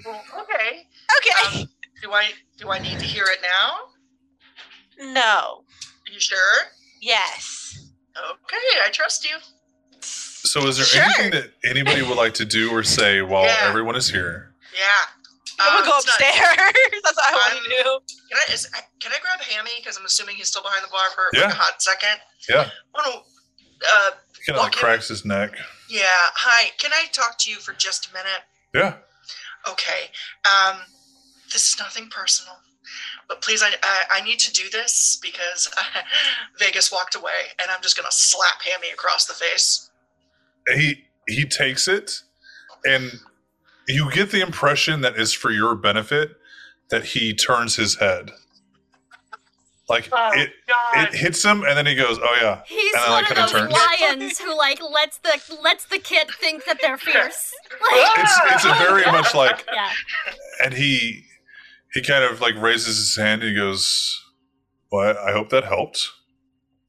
[0.05, 0.87] Well, okay.
[1.19, 1.61] Okay.
[1.63, 1.69] Um,
[2.03, 5.13] do I do I need to hear it now?
[5.13, 5.65] no.
[6.09, 6.39] Are you sure?
[7.01, 7.89] Yes.
[8.17, 9.37] Okay, I trust you.
[10.01, 11.03] So, is there Sure.
[11.03, 13.59] anything that anybody would like to do or say while Yeah.
[13.63, 14.55] everyone is here?
[14.77, 15.05] Yeah.
[15.61, 17.03] I'm Um, gonna go it's not- upstairs.
[17.05, 18.01] That's what I want to do.
[18.31, 18.67] Can I is,
[19.01, 21.47] can I grab Hammy because I'm assuming he's still behind the bar for Yeah.
[21.47, 22.21] like a hot second?
[22.49, 22.71] Yeah.
[22.95, 23.87] I want to.
[23.87, 25.53] Uh, He kind of like cracks his neck.
[25.89, 26.05] yeah.
[26.35, 26.71] Hi.
[26.79, 28.43] Can I talk to you for just a minute?
[28.75, 28.97] Yeah.
[29.69, 30.11] Okay.
[30.45, 30.81] Um,
[31.53, 32.57] this is nothing personal,
[33.29, 35.69] but please, I I, I need to do this because
[36.59, 39.91] Vegas walked away, and I'm just gonna slap Hammy across the face.
[40.75, 42.21] He he takes it,
[42.87, 43.19] and
[43.91, 46.33] you get the impression that is for your benefit
[46.91, 48.31] that he turns his head.
[49.89, 51.09] Like Oh, it, God.
[51.09, 53.37] it hits him, and then he goes, "Oh yeah." He's And I, one like, of
[53.37, 57.53] kinda those lions who like lets the lets the kid think that they're fierce.
[57.91, 59.91] Like, It's it's a very much like, yeah.
[60.65, 61.25] and he
[61.93, 64.17] he kind of like raises his hand and he goes,
[64.93, 66.09] "Well, I hope that helped."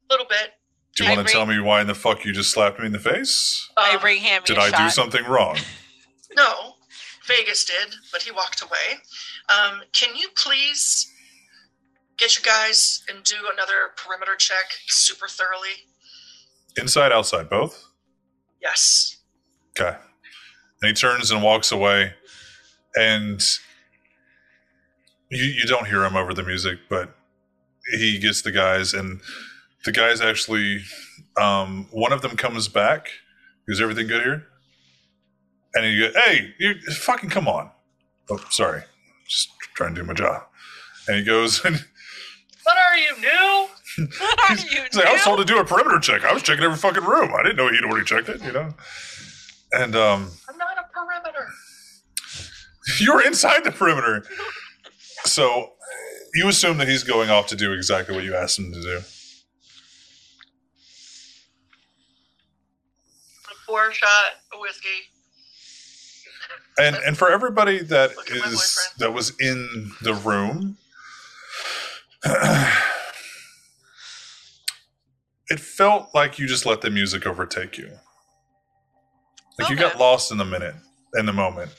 [0.08, 0.50] A little bit.
[0.94, 2.86] Do you I want to tell me why in the fuck you just slapped me
[2.86, 3.68] in the face?
[3.76, 4.42] I Um, bring him.
[4.44, 4.78] Did a I shot.
[4.78, 5.56] do something wrong?
[6.36, 6.71] No,
[7.26, 9.00] Vegas did, but he walked away.
[9.48, 11.10] Um, can you please
[12.18, 15.86] get you guys and do another perimeter check super thoroughly?
[16.76, 17.84] Inside, outside, both?
[18.60, 19.16] Yes.
[19.78, 19.96] Okay.
[20.82, 22.14] And he turns and walks away,
[22.96, 23.40] and
[25.30, 27.14] you you don't hear him over the music, but
[27.90, 29.20] he gets the guys, and
[29.84, 30.80] the guys actually,
[31.40, 33.08] um, one of them comes back.
[33.68, 34.46] Is everything good here?
[35.74, 37.70] And he goes, "Hey, you fucking come on!"
[38.30, 38.82] Oh, sorry,
[39.28, 40.42] just trying to do my job.
[41.08, 41.84] And he goes, and
[42.64, 43.68] What are you new?
[44.20, 46.24] What are you he's like, "I was told to do a perimeter check.
[46.24, 47.32] I was checking every fucking room.
[47.34, 48.74] I didn't know he'd already checked it, you know."
[49.72, 51.48] And um, I'm not a perimeter.
[53.00, 54.24] You're inside the perimeter.
[55.24, 55.72] So
[56.34, 59.00] you assume that he's going off to do exactly what you asked him to do.
[63.66, 64.08] Pour a shot
[64.60, 65.11] whiskey.
[66.78, 70.78] And and for everybody that Look at my is that was in the room,
[75.48, 77.90] it felt like you just let the music overtake you.
[79.58, 80.74] Like you got lost in the minute,
[81.14, 81.72] in the moment.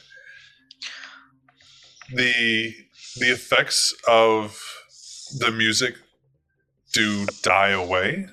[2.13, 2.73] The
[3.17, 4.61] the effects of
[5.39, 5.95] the music
[6.93, 8.27] do die away,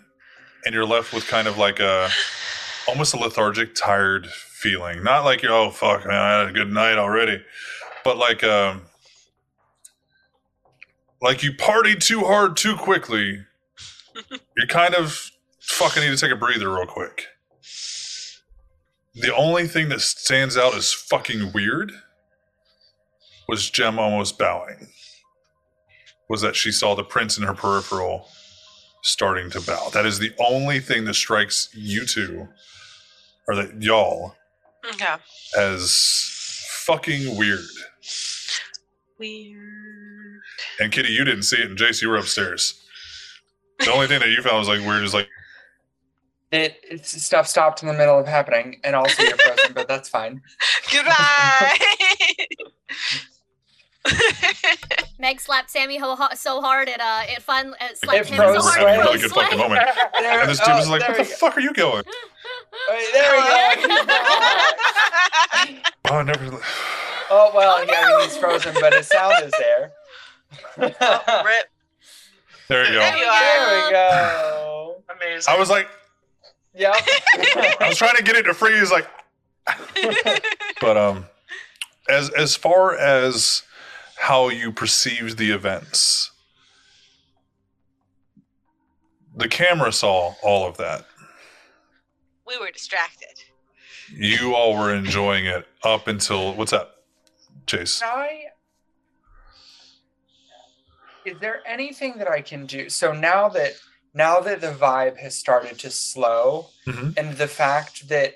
[0.64, 2.10] and you're left with kind of like a
[2.89, 4.28] almost a lethargic, tired
[4.60, 5.02] feeling.
[5.02, 7.42] Not like you're oh fuck man, I had a good night already,
[8.05, 8.82] but like um,
[11.22, 13.44] like you partied too hard too quickly.
[14.30, 15.30] you kind of
[15.60, 17.26] fucking need to take a breather real quick.
[19.14, 21.92] The only thing that stands out as fucking weird
[23.48, 24.89] was Gem almost bowing.
[26.28, 28.28] Was that she saw the prince in her peripheral
[29.02, 29.89] starting to bow.
[29.92, 32.48] That is the only thing that strikes you two,
[33.48, 34.34] or that y'all,
[34.92, 35.15] Okay.
[35.59, 36.28] as
[36.84, 37.60] fucking weird.
[39.18, 40.41] Weird.
[40.81, 42.81] And Kitty, you didn't see it, and Jace, you were upstairs.
[43.81, 45.28] The only thing that you found was like weird is like
[46.52, 50.09] It it's, stuff stopped in the middle of happening, and also you're frozen, but that's
[50.09, 50.41] fine.
[50.92, 51.78] Goodbye.
[55.18, 58.36] Meg slapped Sammy ho- ho- so hard it uh it fun it slapped It him
[58.36, 58.94] froze so hard Sway.
[58.94, 59.83] it really good fucking moment.
[60.18, 61.28] There, And this dude oh, was like, "What the go.
[61.28, 62.05] fuck are you going?"
[62.90, 63.97] Wait, there we go.
[66.12, 66.44] Oh, never.
[67.31, 69.92] Oh well, Oh, yeah, I mean, he's frozen, but his sound is there.
[70.76, 70.97] Rip.
[72.66, 73.16] There you There go.
[73.16, 75.02] you There we go.
[75.15, 75.55] Amazing.
[75.55, 75.89] I was like,
[76.74, 76.94] Yep.
[77.81, 79.07] I was trying to get it to freeze, like,
[80.81, 81.26] but um,
[82.08, 83.62] as as far as
[84.18, 86.32] how you perceived the events,
[89.36, 91.07] the camera saw all of that.
[92.50, 93.42] We were distracted.
[94.12, 97.04] You all were enjoying it up until what's up,
[97.66, 98.02] Chase?
[98.04, 98.44] I
[101.24, 102.88] is there anything that I can do?
[102.88, 103.72] So now that
[104.14, 107.16] now that the vibe has started to slow, Mhm.
[107.16, 108.34] and the fact that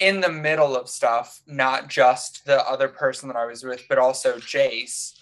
[0.00, 3.96] in the middle of stuff, not just the other person that I was with, but
[3.98, 5.12] also Jace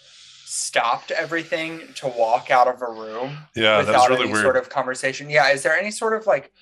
[0.46, 4.42] stopped everything to walk out of a room Yeah, that's without really any weird.
[4.44, 5.28] sort of conversation.
[5.28, 6.52] Yeah, is there any sort of like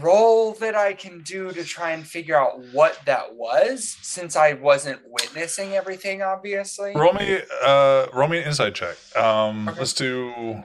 [0.00, 4.54] role that I can do to try and figure out what that was since I
[4.54, 6.92] wasn't witnessing everything obviously?
[6.94, 8.96] roll me, uh, roll me an insight check.
[9.16, 9.78] Um, Okay.
[9.78, 10.62] let's do.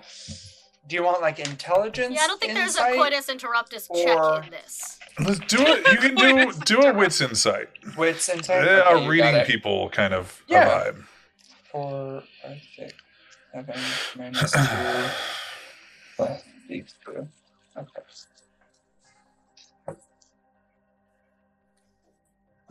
[0.87, 2.15] Do you want like intelligence?
[2.15, 2.95] Yeah, I don't think there's a insight?
[2.95, 4.03] coitus interruptus Or-
[4.41, 4.97] check in this.
[5.19, 5.85] Let's do it.
[5.91, 7.69] You can do do a wits insight.
[7.97, 8.65] wits insight.
[8.65, 10.67] Yeah, Okay, a reading people kind of a Yeah.
[10.69, 11.05] vibe.
[11.71, 12.93] Four, five, six,
[13.53, 13.79] seven,
[14.17, 14.59] minus two,
[16.15, 17.27] plus these two.
[17.77, 18.01] Okay.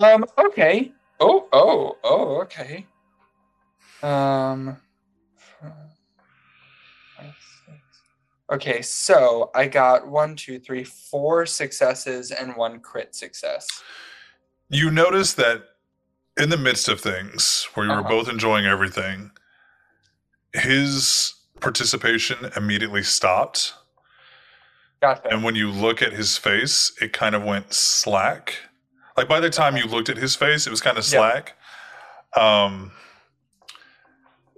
[0.01, 0.25] Um.
[0.39, 0.93] Okay.
[1.20, 1.49] Oh.
[1.52, 1.97] Oh.
[2.05, 2.41] Oh.
[2.43, 2.86] Okay.
[4.02, 4.77] Um.
[8.51, 13.67] Okay, so I got one, two, three, four successes and one crit success.
[14.70, 15.65] You notice that
[16.39, 18.09] in the midst of things where you were Uh-huh.
[18.09, 19.33] both enjoying everything,
[20.55, 23.75] his participation immediately stopped.
[25.02, 25.28] Gotcha.
[25.31, 28.60] And when you look at his face, it kind of went slack.
[29.18, 31.18] Like by the time you looked at his face, it was kind of Yeah.
[31.18, 31.56] slack.
[32.36, 32.92] Um,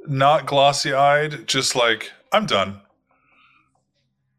[0.07, 2.83] not glossy eyed, just like, I'm done.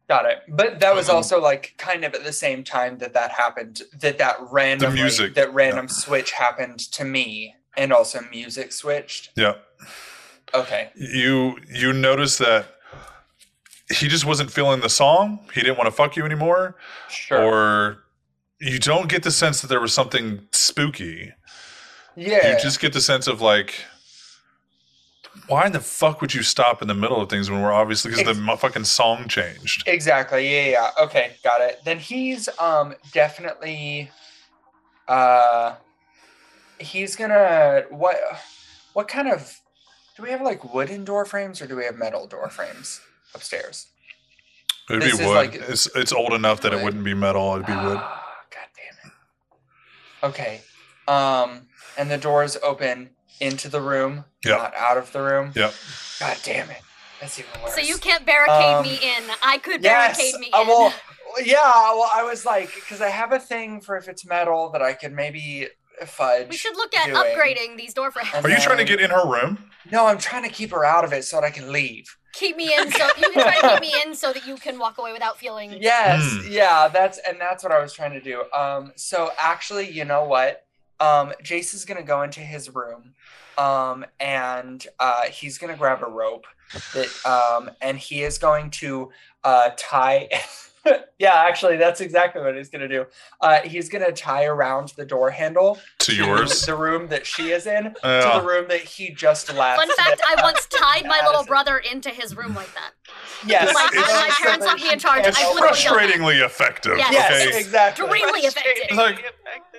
[0.08, 0.42] Got it.
[0.48, 3.82] But that was Um, also like kind of at the same time that that happened.
[3.98, 9.30] That that random music, that random switch happened to me, and also music switched.
[9.34, 9.54] Yeah.
[10.54, 10.90] Okay.
[10.94, 12.66] You you notice that
[13.90, 15.48] he just wasn't feeling the song.
[15.52, 16.76] He didn't want to fuck you anymore.
[17.08, 17.42] Sure.
[17.42, 18.01] Or
[18.62, 21.32] you don't get the sense that there was something spooky.
[22.14, 22.52] yeah.
[22.56, 23.74] You just get the sense of like,
[25.48, 28.12] why in the fuck would you stop in the middle of things when we're obviously
[28.12, 29.82] because the fucking song changed?
[29.86, 30.48] Exactly.
[30.48, 30.70] Yeah, yeah.
[30.98, 31.04] yeah.
[31.04, 31.80] Okay, got it.
[31.84, 34.10] Then he's um definitely
[35.08, 35.74] uh
[36.78, 38.16] he's gonna what
[38.92, 39.58] what kind of
[40.16, 43.00] do we have like wooden door frames or do we have metal door frames
[43.34, 43.86] upstairs?
[44.90, 45.34] It'd This be wood.
[45.34, 47.54] like- it's it's old enough that it wouldn't be metal.
[47.54, 48.00] It'd be wood.
[50.22, 50.62] Okay.
[51.06, 53.10] Um and the doors open
[53.40, 54.58] into the room, Yep.
[54.58, 55.52] not out of the room.
[55.54, 55.74] Yep.
[56.20, 56.82] God damn it.
[57.20, 57.74] That's even worse.
[57.74, 59.24] So you can't barricade Um, me in.
[59.42, 60.16] I could Yes.
[60.16, 60.66] barricade me uh, in.
[60.68, 60.94] well,
[61.44, 61.62] yeah.
[61.92, 64.92] Well, I was like, because I have a thing for if it's metal that I
[64.92, 65.68] could maybe
[66.06, 66.48] fudge.
[66.48, 67.16] We should look at doing?
[67.16, 68.30] upgrading these door frames.
[68.34, 69.70] And Are you trying to get in her room?
[69.84, 72.06] No, I'm trying to keep her out of it so that I can leave.
[72.32, 74.78] Keep me in so you can try to keep me in so that you can
[74.78, 75.72] walk away without feeling.
[75.80, 76.50] Yes, Hmm.
[76.52, 78.44] yeah, that's and that's what I was trying to do.
[78.52, 80.64] Um, so actually, you know what?
[81.00, 83.14] Um, Jace is gonna go into his room,
[83.58, 86.46] um, and uh, he's gonna grab a rope
[86.94, 89.10] that, um, and he is going to
[89.44, 90.28] uh, tie.
[91.18, 93.06] yeah, actually, that's exactly what he's gonna do.
[93.40, 96.66] Uh, he's gonna tie around the door handle To yours?
[96.66, 99.78] the room that she is in, to the room that he just left.
[99.80, 102.90] Fun fact: I once tied my little brother into his room like that.
[103.46, 105.24] Yes, Like, my parents left me in charge.
[105.24, 106.96] I It's literally frustratingly effective.
[106.98, 107.12] Yes.
[107.12, 107.58] Yes, Okay.
[107.60, 108.04] exactly.
[108.06, 108.96] Extremely effective.
[108.96, 109.24] Like,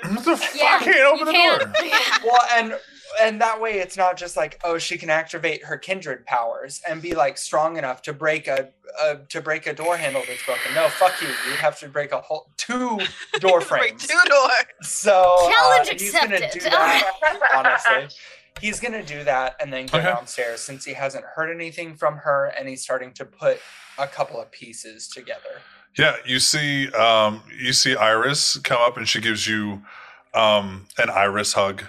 [0.04, 0.56] what the fuck?
[0.56, 1.62] Yeah, I can't open the can't.
[1.62, 1.86] door.
[1.86, 2.00] Yeah.
[2.24, 2.80] well and
[3.22, 7.02] and that way it's not just like oh she can activate her kindred powers and
[7.02, 8.70] be like strong enough to break a,
[9.02, 10.74] a to break a door handle that's broken.
[10.74, 11.28] No fuck you.
[11.48, 13.00] You'd have to break a whole two
[13.40, 13.68] door Break
[14.00, 14.08] frames.
[14.08, 14.52] two doors.
[14.82, 17.12] so uh, Challenge he's gonna do that
[17.54, 18.18] honestly.
[18.62, 20.08] He's gonna do that and then go Okay.
[20.08, 23.60] downstairs since he hasn't heard anything from her and he's starting to put
[23.98, 25.62] a couple of pieces together.
[25.98, 29.84] Yeah, you see, um, you see Iris come up and she gives you
[30.34, 31.84] um, an Iris hug,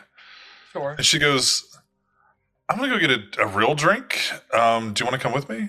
[0.74, 1.78] sure and she goes,
[2.68, 4.20] "I'm gonna go get a, a real drink.
[4.52, 5.68] Um, do you want to come with me?"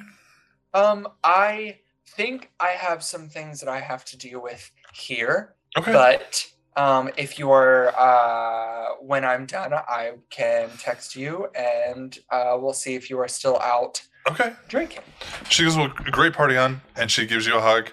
[0.73, 5.91] um i think i have some things that i have to deal with here Okay.
[5.91, 12.73] But um, if you're, uh, when I'm done, I can text you and uh, we'll
[12.73, 14.53] see if you are still out okay.
[14.69, 15.03] drinking.
[15.49, 17.91] She goes, "Well, great party on," and she gives you a hug,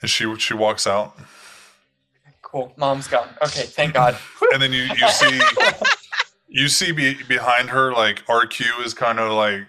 [0.00, 1.18] and she she walks out,
[2.42, 2.72] Cool.
[2.76, 3.28] Mom's gone.
[3.42, 4.16] Okay, thank God.
[4.52, 5.40] and then you you see
[6.56, 9.60] you see be, behind her like RQ is kind of like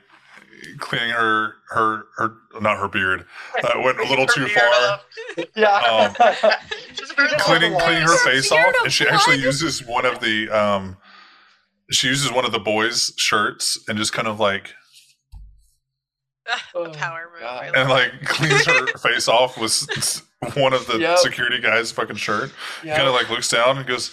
[0.80, 3.25] cleaning her her her not her beard
[3.64, 4.64] uh, went a little too far.
[4.91, 5.06] up.
[5.56, 6.14] yeah.
[6.98, 10.19] She's a very long cleaning cleaning her face off, and she actually uses one of
[10.22, 10.98] the um,
[11.91, 14.74] she uses one of the boys' shirts and just kind of like
[16.75, 17.41] Oh, Power move.
[17.41, 17.72] God.
[17.75, 20.22] I and like cleans her face off with s- s-
[20.56, 21.17] one of the Yep.
[21.19, 22.51] security guys' fucking shirt.
[22.83, 22.95] Yeah.
[22.95, 24.11] Kind of like looks down and goes,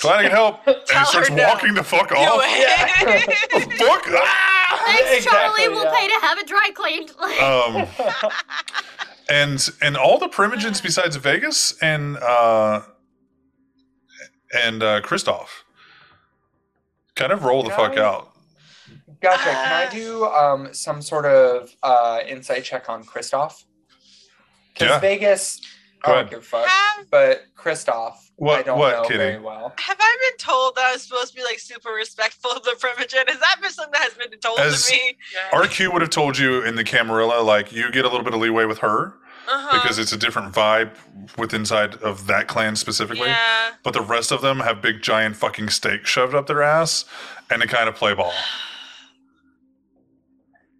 [0.00, 1.44] "Glad I can help," and he starts her no.
[1.44, 2.40] walking the fuck Do off.
[2.44, 3.72] it.
[3.78, 4.04] Fuck!
[4.08, 4.82] Ah!
[4.86, 5.68] Thanks, Charlie.
[5.68, 5.94] We'll yeah.
[5.98, 7.10] pay to have it dry cleaned.
[7.40, 7.86] Um,
[9.28, 12.82] and and all the primogens besides Vegas and uh
[14.52, 15.64] and uh Christoph
[17.14, 18.32] kind of roll the fuck out.
[19.20, 19.42] gotcha.
[19.44, 23.64] Can I do um, some sort of uh, insight check on Christoph?
[24.72, 24.98] Because Yeah.
[25.00, 25.60] Vegas,
[26.02, 26.68] Go I don't give a fuck.
[27.10, 29.18] But Christoph, I What- don't what, know Kitty?
[29.18, 29.74] very well.
[29.78, 32.70] have I been told that I was supposed to be like super respectful of the
[32.80, 33.28] primogen?
[33.30, 35.16] Is that been something that has been told As- to me?
[35.52, 38.40] RQ would have told you in the Camarilla, like you get a little bit of
[38.40, 39.14] leeway with her
[39.46, 39.82] Uh-huh.
[39.82, 40.94] because it's a different vibe
[41.36, 43.28] with inside of that clan specifically.
[43.28, 43.72] yeah.
[43.82, 47.04] But the rest of them have big giant fucking stakes shoved up their ass
[47.50, 48.32] and they kind of play ball.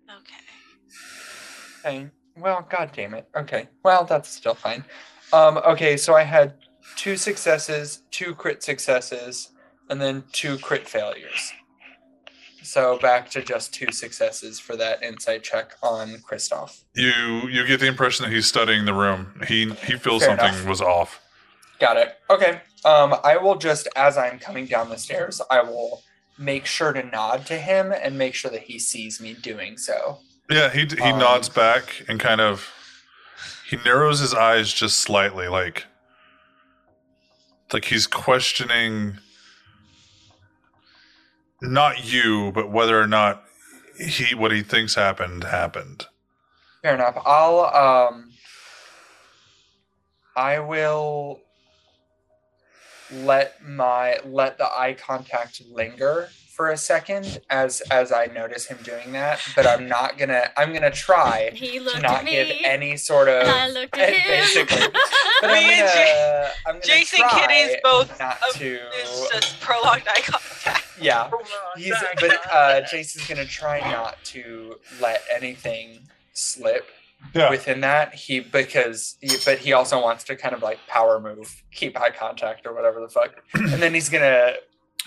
[0.09, 1.99] Okay.
[1.99, 2.11] Okay.
[2.37, 3.29] Well, god damn it.
[3.37, 3.69] Okay.
[3.83, 4.85] Well, that's still fine.
[5.33, 6.55] Um, okay, so I had
[6.97, 9.51] two successes, two crit successes,
[9.89, 11.53] and then two crit failures.
[12.63, 16.85] So back to just two successes for that insight check on Christoph.
[16.95, 19.41] You you get the impression that he's studying the room.
[19.49, 20.69] He he feels Fair something enough.
[20.69, 21.21] was off.
[21.81, 22.19] Got it.
[22.29, 22.61] Okay.
[22.85, 26.03] Um, I will just as I'm coming down the stairs, I will
[26.39, 30.19] make sure to nod to him and make sure that he sees me doing so.
[30.51, 32.69] Yeah, he he Um, nods back and kind of
[33.69, 35.87] he narrows his eyes just slightly, like
[37.73, 39.19] like he's questioning
[41.63, 43.45] not you, but whether or not
[43.99, 46.07] he what he thinks happened happened.
[46.83, 47.19] Fair enough.
[47.25, 48.31] I'll um
[50.37, 51.41] I will
[53.13, 58.77] let my let the eye contact linger for a second as as I notice him
[58.83, 62.33] doing that, but I'm not gonna I'm gonna try he to looked at not me.
[62.33, 64.29] give any sort of I looked at him.
[64.29, 64.87] basically.
[65.41, 69.31] But I'm Me and gonna, I'm gonna Jason try Kitty's both not of- to It's
[69.33, 70.85] just prolonged eye contact.
[71.01, 71.31] yeah.
[71.79, 76.01] He's but uh Jason's gonna try not to let anything
[76.35, 76.87] slip
[77.35, 77.49] Yeah.
[77.49, 81.63] within that he because he, but he also wants to kind of like power move
[81.73, 84.57] keep eye contact or whatever the fuck and then he's gonna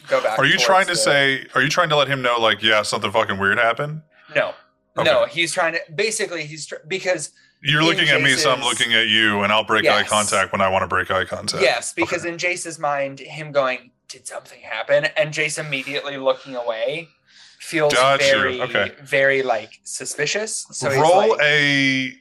[0.07, 2.37] go back Are you trying to the- say are you trying to let him know
[2.39, 4.01] like yeah, something fucking weird happened?
[4.35, 4.53] no
[4.97, 5.09] Okay.
[5.11, 8.61] no he's trying to basically he's tr- because You're In looking at me, so I'm
[8.61, 11.63] looking at you, and I'll break eye contact when I want to break eye contact.
[11.63, 17.07] yes because in jace's mind him going did something happen and jace immediately looking away
[17.59, 18.91] feels Got very Okay.
[19.01, 22.13] very like suspicious so he's roll like, a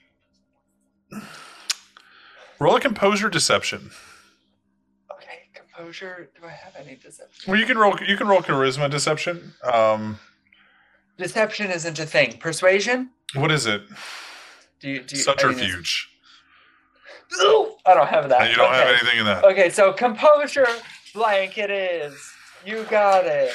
[2.58, 3.90] roll a composure deception.
[5.82, 6.28] Okay composure.
[6.40, 7.50] Do I have any deception?
[7.50, 7.94] Well, you can roll.
[8.06, 9.52] You can roll charisma deception.
[9.62, 10.18] Um,
[11.18, 12.38] Deception isn't a thing.
[12.38, 13.10] Persuasion?
[13.34, 13.82] what is it?
[14.80, 16.08] Do you do you, I mean, Subterfuge.
[17.86, 18.50] I don't have that.
[18.50, 19.44] You don't have anything in that.
[19.44, 20.66] Okay, so composure
[21.14, 22.14] blank it is.
[22.64, 23.52] You got it.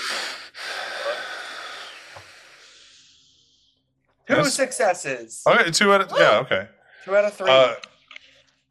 [4.28, 4.54] Two Yes.
[4.54, 5.44] successes.
[5.48, 6.40] Okay, two out of yeah.
[6.40, 6.68] Okay.
[7.06, 7.50] Two out of three.
[7.50, 7.76] Uh,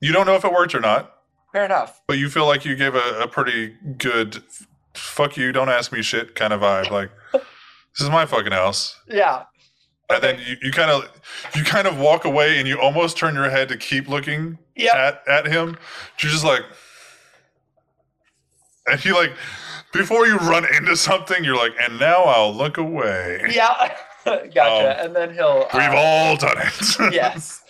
[0.00, 1.15] you don't know if it worked or not,
[1.56, 2.02] Fair enough.
[2.06, 4.42] but you feel like you gave a, a pretty good
[4.92, 6.90] "fuck you, don't ask me shit" kind of vibe.
[6.90, 7.42] Like this
[8.02, 8.94] is my fucking house.
[9.08, 9.44] Yeah.
[10.10, 11.10] And then you, kind of
[11.54, 14.94] you kind of walk away and you almost turn your head to keep looking Yep.
[14.94, 15.78] at at him.
[16.20, 16.60] You're just like,
[18.86, 19.32] and he like
[19.94, 23.40] before you run into something, you're like, and now I'll look away.
[23.50, 23.96] Yeah.
[24.26, 25.02] gotcha.
[25.02, 26.96] and then he'll We've uh, all done it.
[27.14, 27.62] yes.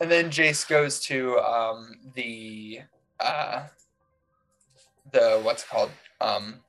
[0.00, 2.80] And then Jace goes to um the
[3.20, 3.64] uh
[5.12, 5.90] the what's it called?
[6.20, 6.60] Um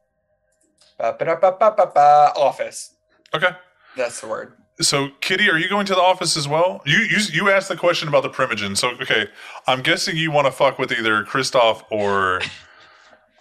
[0.98, 2.94] ba- ba- ba- ba- ba- ba- office.
[3.34, 3.50] okay.
[3.98, 4.54] That's the word.
[4.82, 6.82] So, Kitty, are you going to the office as well?
[6.86, 8.76] You you you asked the question about the primogen.
[8.76, 9.28] So, okay,
[9.68, 12.42] I'm guessing you want to fuck with either Kristoff or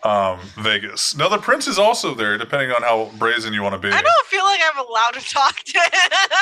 [0.05, 1.16] um, Vegas.
[1.16, 3.89] Now, the prince is also there, depending on how brazen you want to be.
[3.92, 6.36] I don't feel like I'm allowed to talk to him.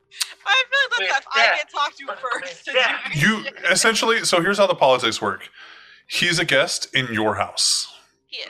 [0.48, 2.70] I feel like that's I get talked to first.
[2.74, 2.98] Yeah.
[3.12, 4.24] do You essentially.
[4.24, 5.48] So here's how the politics work.
[6.06, 7.86] He's a guest in your house.
[8.28, 8.48] He is.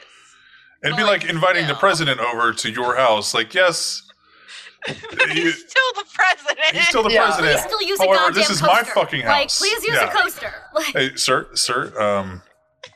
[0.84, 3.34] It'd be Well, like inviting the president over to your house.
[3.34, 4.02] Like, yes,
[4.86, 6.66] But you- he's still the president.
[6.76, 7.24] he's still the Yeah.
[7.26, 7.56] president.
[7.56, 8.74] Please still use a However, goddamn this is coaster.
[8.74, 9.30] my fucking house.
[9.30, 10.08] Like, please use Yeah.
[10.08, 10.54] a coaster.
[10.74, 12.42] Like, Hey, sir, sir, um,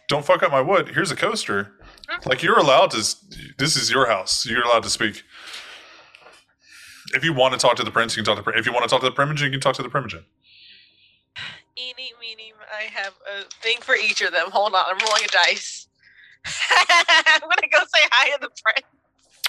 [0.08, 0.90] don't fuck up my wood.
[0.94, 1.72] Here's a coaster.
[2.26, 2.98] Like you're allowed to.
[3.58, 4.44] This is your house.
[4.44, 5.24] You're allowed to speak.
[7.12, 8.60] If you want to talk to the prince, you can talk to the prince.
[8.60, 10.24] If you want to talk to the primogen, you can talk to the primogen.
[11.78, 14.50] Eeny, meeny, I have a thing for each of them.
[14.50, 15.88] Hold on, I'm rolling a dice.
[16.70, 18.86] I'm gonna go say hi to the prince.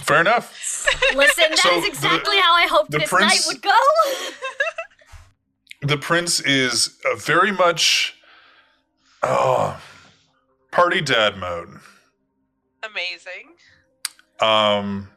[0.02, 0.86] Fair enough.
[1.16, 3.80] listen, that is So the- exactly how I hoped this prince- night would go.
[5.82, 8.16] The prince is uh, very much,
[9.22, 9.78] oh,
[10.72, 11.70] party dad mode.
[12.84, 13.56] Amazing.
[14.40, 15.10] Um,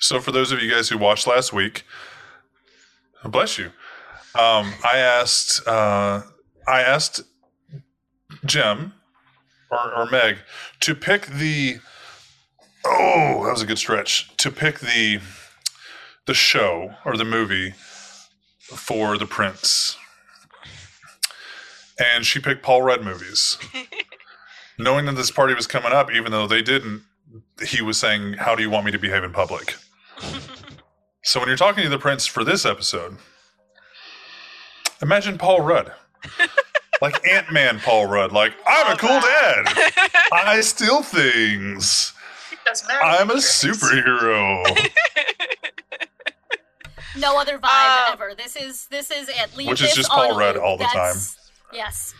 [0.00, 1.84] so for those of you guys who watched last week,
[3.24, 3.66] bless you.
[4.34, 6.22] Um, I asked, uh,
[6.66, 7.22] I asked
[8.44, 8.94] Gem
[9.70, 10.38] or, or Meg
[10.80, 11.78] to pick the.
[12.84, 14.34] Oh, that was a good stretch.
[14.38, 15.20] To pick the
[16.26, 17.74] the show or the movie
[18.60, 19.96] for the Prince,
[21.98, 23.58] and she picked Paul Rudd movies,
[24.78, 27.02] knowing that this party was coming up, even though they didn't
[27.66, 29.74] he was saying, How do you want me to behave in public?
[31.22, 33.16] So when you're talking to the prince for this episode,
[35.02, 35.92] imagine Paul Rudd.
[37.02, 38.32] like Ant Man Paul Rudd.
[38.32, 40.10] Like, I'm a cool dad.
[40.32, 42.12] I steal things.
[43.02, 44.64] I'm a superhero.
[47.16, 48.34] No other vibe Um, ever.
[48.36, 51.16] This is this is at least Which is just Paul Rudd all the time.
[51.72, 52.14] Yes.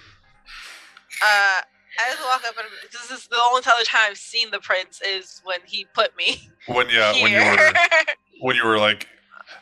[1.25, 1.61] Uh,
[2.07, 5.01] I just walk up and this is the only other time I've seen the prince
[5.07, 7.73] is when he put me When yeah, when you were
[8.41, 9.07] when you were like,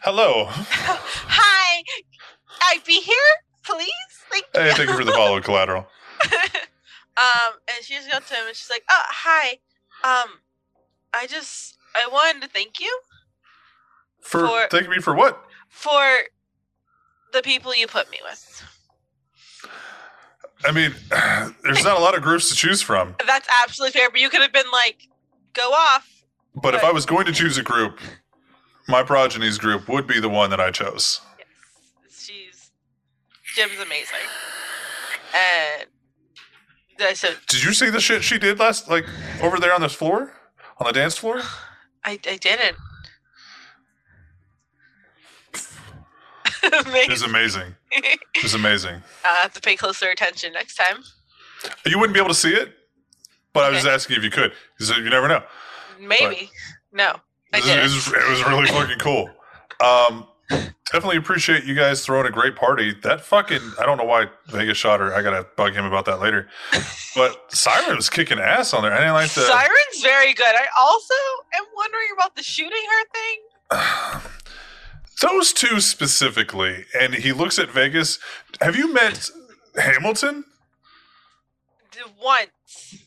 [0.03, 0.45] Hello.
[0.49, 1.83] Hi,
[2.61, 3.15] I be here,
[3.65, 3.89] please.
[4.31, 4.61] Thank you.
[4.61, 5.87] Hey, thank you for the follow collateral.
[6.25, 9.49] um, and she just got to him and she's like, "Oh, hi.
[10.05, 10.41] Um,
[11.15, 13.01] I just I wanted to thank you
[14.21, 15.45] For, For- thank me for what?
[15.69, 16.03] for
[17.33, 18.63] the people you put me with.
[20.65, 20.95] I mean,
[21.63, 23.15] there's not a lot of groups to choose from.
[23.27, 24.11] That's absolutely fair.
[24.11, 25.09] But you could have been like,
[25.55, 26.25] go off.
[26.55, 28.01] But if I was going to choose a group,
[28.89, 31.21] my progeny's group would be the one that I chose.
[31.39, 31.47] Yes.
[32.11, 32.71] She's
[33.55, 34.17] Jim's amazing,
[35.35, 35.87] and
[37.01, 39.05] I said Did you see the shit she did last, like
[39.41, 40.33] over there on this floor,
[40.79, 41.43] on the dance floor?
[42.05, 42.77] I I didn't.
[46.63, 47.23] It was amazing.
[47.29, 47.75] amazing.
[47.91, 49.03] It was amazing.
[49.25, 51.03] I have to pay closer attention next time.
[51.87, 52.75] You wouldn't be able to see it,
[53.53, 54.53] but I was just asking if you could.
[54.79, 55.43] So you never know.
[56.01, 56.51] Maybe.
[56.93, 57.17] No,
[57.53, 58.15] I It was, did.
[58.15, 59.29] it was, really fucking cool.
[59.81, 60.27] Um,
[60.93, 62.95] definitely appreciate you guys throwing a great party.
[63.03, 65.15] That fucking I don't know why Vegas shot her.
[65.15, 66.49] I gotta bug him about that later.
[67.17, 68.93] But Siren was kicking ass on there.
[68.93, 69.41] I didn't like the.
[69.43, 70.55] Siren's very good.
[70.55, 71.15] I also
[71.55, 74.31] am wondering about the shooting her thing.
[75.23, 78.19] Those two specifically, and he looks at Vegas.
[78.61, 79.31] Have you met
[79.77, 80.45] Hamilton?
[82.23, 82.51] Once.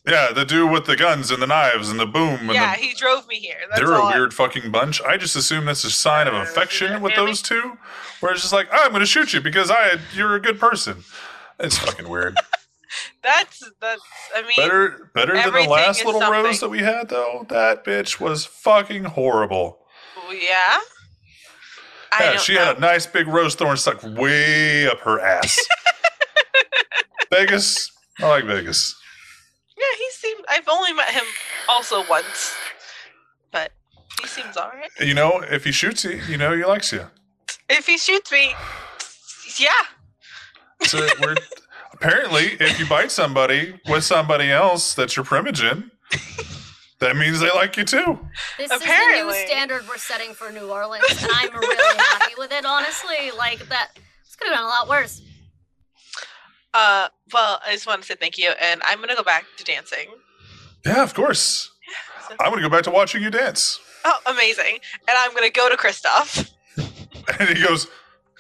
[0.06, 2.40] Yeah, the dude with the guns and the knives and the boom.
[2.42, 3.56] And Yeah, the, he drove me here.
[3.70, 5.02] That's they're a I- weird fucking bunch.
[5.02, 7.78] I just assume that's a sign of Uh, affection with those two,
[8.20, 10.60] where it's just like, "Oh, I'm going to shoot you because I you're a good
[10.60, 11.04] person.
[11.60, 12.38] It's fucking weird.
[13.24, 14.02] That's that's.
[14.36, 16.44] I mean, Better, better than the last little something.
[16.44, 17.46] rose that we had, though.
[17.48, 19.80] That bitch was fucking horrible.
[20.30, 20.80] yeah.
[22.12, 22.66] I Yeah, she know.
[22.66, 25.58] had a nice big rose thorn stuck way up her ass.
[27.32, 28.96] Vegas, I like Vegas.
[29.78, 30.42] Yeah, he seems.
[30.50, 31.24] I've only met him
[31.70, 32.54] also once,
[33.52, 33.72] but
[34.22, 34.90] he seems alright.
[35.00, 37.06] You know, if he shoots you, you know he likes you.
[37.70, 38.54] If he shoots me,
[39.58, 39.70] yeah.
[40.84, 41.36] So we're
[41.94, 45.90] apparently, if you bite somebody with somebody else that's your primogen,
[47.02, 48.18] that means they like you too.
[48.58, 52.52] This is the new standard we're setting for New Orleans, and I'm really happy with
[52.52, 52.64] it.
[52.66, 53.90] Honestly, like that.
[54.24, 55.22] This could have been a lot worse.
[56.74, 59.64] Uh, well, I just want to say thank you, and I'm gonna go back to
[59.64, 60.08] dancing.
[60.86, 61.70] Yeah, of course.
[62.30, 63.80] So- I'm gonna go back to watching you dance.
[64.06, 64.80] oh, amazing!
[65.08, 66.50] And I'm gonna go to Christoph.
[67.40, 67.86] And he goes,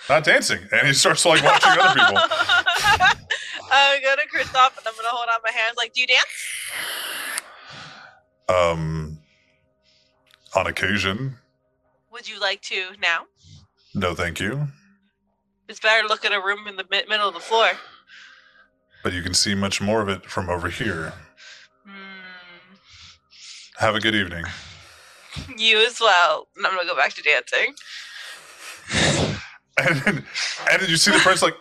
[0.09, 2.17] not dancing, and he starts like watching other people.
[3.71, 6.25] I'm gonna Christoph, and I'm gonna hold out my hands like, "Do you dance?"
[8.51, 9.17] Um,
[10.55, 11.37] on occasion,
[12.11, 13.25] Would you like to now?
[13.93, 14.67] no, thank you.
[15.69, 17.69] It's better to look at a room in the middle of the floor.
[19.03, 21.13] But you can see much more of it from over here.
[21.85, 22.73] Hmm.
[23.77, 24.45] Have a good evening.
[25.57, 26.49] You as well.
[26.57, 27.73] And I'm gonna go back to dancing.
[29.77, 30.25] And then,
[30.69, 31.55] and then you see the prince like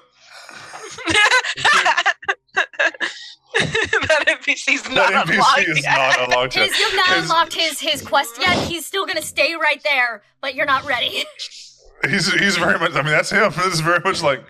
[3.59, 5.97] that NPC's not that unlocked NPC is yet.
[5.97, 6.69] not unlocked yet.
[6.69, 8.57] His, you've not His- unlocked his his quest yet.
[8.69, 11.25] He's still gonna stay right there, but you're not ready.
[12.09, 12.93] He's he's very much.
[12.93, 13.53] I mean, that's him.
[13.57, 14.43] This is very much like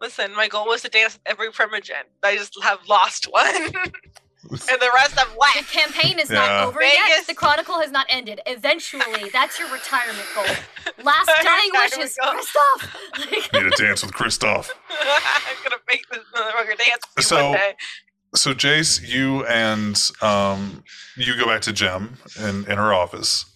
[0.00, 2.02] Listen, my goal was to dance every primogen.
[2.22, 3.72] I just have lost one,
[4.50, 5.56] and the rest of what?
[5.58, 6.38] The campaign is Yeah.
[6.46, 7.26] not over yet.
[7.26, 8.40] The chronicle has not ended.
[8.46, 10.44] Eventually, that's your retirement goal.
[11.04, 12.32] Last dying retirement wishes, goal.
[12.32, 12.96] Christoph.
[13.18, 14.70] Like, need to dance with Christoph.
[14.90, 17.74] I'm gonna make this motherfucker dance with So- one day.
[18.34, 20.82] So Jace, you and um,
[21.16, 23.46] you go back to Gem in in her office.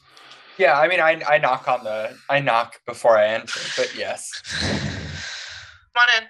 [0.57, 4.31] Yeah, I mean, I I knock on the I knock before I enter, but yes.
[4.61, 6.29] Come on in.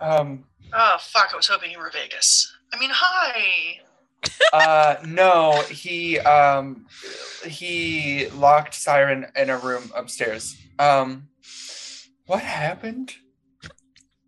[0.00, 1.30] Um, Oh fuck!
[1.32, 2.52] I was hoping you were Vegas.
[2.72, 3.80] I mean, hi.
[4.52, 6.86] uh, no, he um,
[7.44, 10.56] he locked Siren in a room upstairs.
[10.78, 11.28] Um,
[12.26, 13.14] what happened?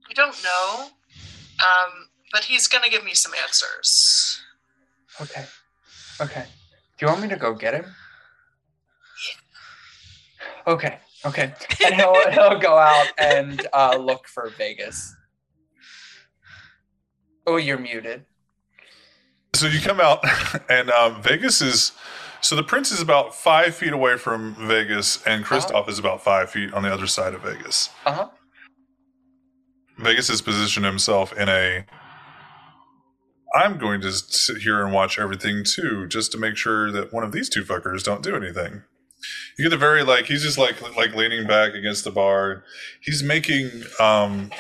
[0.09, 0.87] I don't know.
[1.61, 4.41] Um, but he's gonna give me some answers.
[5.21, 5.45] Okay,
[6.21, 6.45] okay.
[6.99, 7.87] Do you want me to go get him?
[10.67, 11.55] Okay, okay.
[11.85, 15.15] And he'll he'll go out and uh, look for Vegas.
[17.47, 18.25] Oh, you're muted.
[19.55, 20.25] So you come out,
[20.71, 21.93] and um, Vegas is.
[22.43, 26.51] So the prince is about five feet away from Vegas, and Christoph is about five
[26.51, 27.91] feet on the other side of Vegas.
[28.07, 28.29] Uh huh.
[29.99, 31.85] Vegas has positioned himself in a.
[33.55, 37.25] I'm going to sit here and watch everything too, just to make sure that one
[37.25, 38.83] of these two fuckers don't do anything.
[39.59, 42.65] You get the very like he's just like like leaning back against the bar.
[43.03, 44.51] He's making um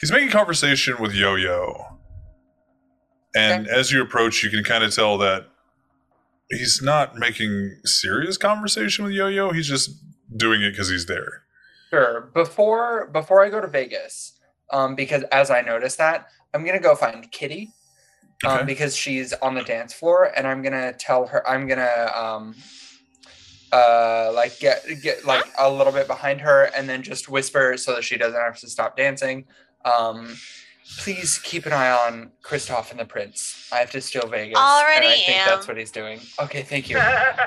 [0.00, 1.98] he's making conversation with Yo Yo,
[3.34, 5.46] and as you approach, you can kind of tell that
[6.50, 9.50] he's not making serious conversation with Yo Yo.
[9.52, 9.90] He's just
[10.36, 11.42] doing it because he's there.
[11.90, 12.30] Sure.
[12.34, 14.38] Before before I go to Vegas,
[14.72, 17.72] um, because as I noticed that, I'm gonna go find Kitty,
[18.44, 18.64] um, Okay.
[18.64, 22.54] because she's on the dance floor, and I'm gonna tell her I'm gonna um,
[23.72, 27.94] uh, like get get like a little bit behind her, and then just whisper so
[27.94, 29.46] that she doesn't have to stop dancing.
[29.84, 30.36] Um,
[30.98, 33.68] please keep an eye on Kristoff and the Prince.
[33.72, 34.58] I have to steal Vegas.
[34.58, 35.46] and I think am.
[35.48, 36.20] that's what he's doing.
[36.40, 36.98] Okay, thank you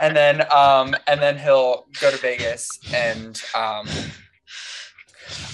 [0.01, 3.87] and then um and then he'll go to Vegas and um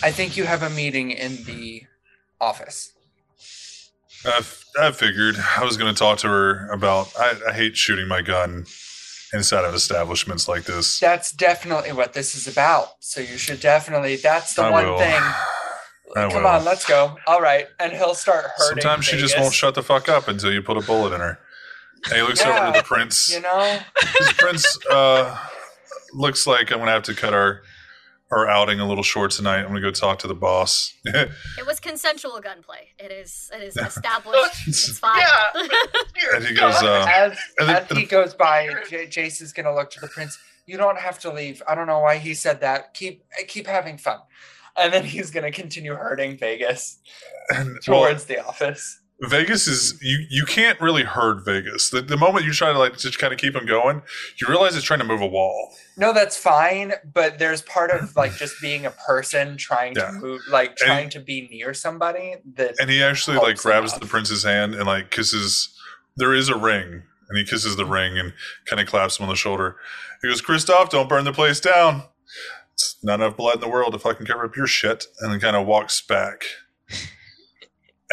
[0.01, 1.83] I think you have a meeting in the
[2.39, 2.93] office.
[4.25, 4.41] I,
[4.79, 7.11] I figured I was going to talk to her about.
[7.17, 8.65] I, I hate shooting my gun
[9.33, 10.99] inside of establishments like this.
[10.99, 12.87] That's definitely what this is about.
[12.99, 14.97] So you should definitely that's the I one will.
[14.99, 15.21] thing.
[16.15, 16.47] I Come will.
[16.47, 17.17] on, let's go.
[17.27, 17.67] All right.
[17.79, 18.81] And he'll start hurting.
[18.81, 21.39] Sometimes she just won't shut the fuck up until you put a bullet in her.
[22.05, 23.33] And he looks over to the prince.
[23.33, 23.79] You know?
[24.19, 25.37] This prince uh,
[26.13, 27.61] looks like I'm gonna have to cut our
[28.31, 29.59] our outing a little short tonight.
[29.61, 30.93] I'm gonna go talk to the boss.
[31.05, 32.89] It was consensual gunplay.
[32.97, 34.67] It is it is established.
[34.67, 35.19] it's fine.
[35.21, 35.61] Yeah.
[36.15, 39.51] Here, And he goes, uh, as and then- as he goes by, J- Jace is
[39.53, 40.37] gonna look to the prince.
[40.65, 41.61] You don't have to leave.
[41.67, 42.93] I don't know why he said that.
[42.93, 44.19] Keep keep having fun.
[44.77, 46.99] And then he's gonna continue hurting Vegas
[47.49, 48.99] and, well, towards the office.
[49.21, 51.89] Vegas is you you can't really hurt Vegas.
[51.89, 54.01] The, the moment you try to like just kind of keep him going,
[54.39, 55.73] you realize it's trying to move a wall.
[55.97, 60.11] No, that's fine, but there's part of like just being a person trying Yeah.
[60.11, 63.99] to move, like trying to be near somebody that And he actually like grabs enough.
[63.99, 65.75] the prince's hand and like kisses.
[66.15, 68.31] There is a ring, and he kisses the ring and
[68.67, 69.75] kind of claps him on the shoulder.
[70.21, 72.03] He goes, "Christoph, don't burn the place down.
[72.99, 75.31] It's not enough blood in the world if I can cover up your shit." And
[75.31, 76.43] then kind of walks back.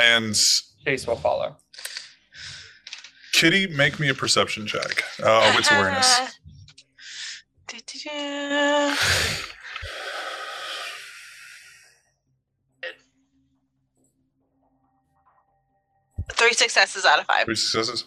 [0.01, 0.37] And
[0.85, 1.57] Chase will follow.
[3.33, 5.03] Kitty, make me a perception check.
[5.21, 6.39] Uh, oh, it's awareness.
[16.33, 17.47] Three successes out of five.
[17.47, 18.05] Three successes.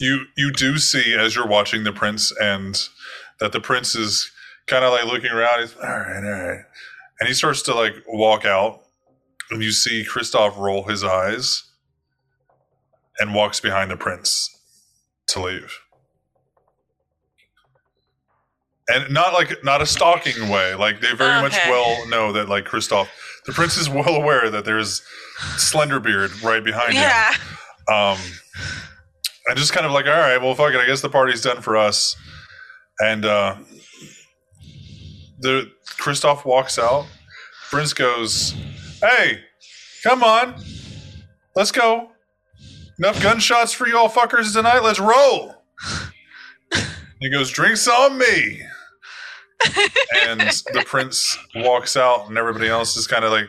[0.00, 2.80] You you do see as you're watching the prince and
[3.40, 4.30] that the prince is
[4.66, 5.60] kind of like looking around.
[5.60, 6.64] He's all right, all right,
[7.20, 8.82] and he starts to like walk out,
[9.50, 11.64] and you see Kristoff roll his eyes
[13.18, 14.50] and walks behind the prince
[15.28, 15.78] to leave.
[18.86, 20.74] And not like not a stalking way.
[20.74, 23.08] Like they very much well know that like Kristoff,
[23.46, 25.02] the prince is well aware that there's
[25.56, 27.02] Slenderbeard right behind him.
[27.02, 27.34] Yeah.
[27.88, 28.18] Um,
[29.48, 30.80] I just kind of like, all right, well, fuck it.
[30.80, 32.16] I guess the party's done for us.
[32.98, 33.56] And uh,
[35.38, 37.06] the Kristoff walks out.
[37.70, 38.54] Prince goes,
[39.00, 39.40] "Hey,
[40.02, 40.62] come on,
[41.56, 42.12] let's go.
[42.98, 44.82] Enough gunshots for you all fuckers tonight.
[44.82, 45.64] Let's roll."
[47.20, 48.62] he goes, "Drinks on me."
[50.26, 53.48] and the prince walks out, and everybody else is kind of like,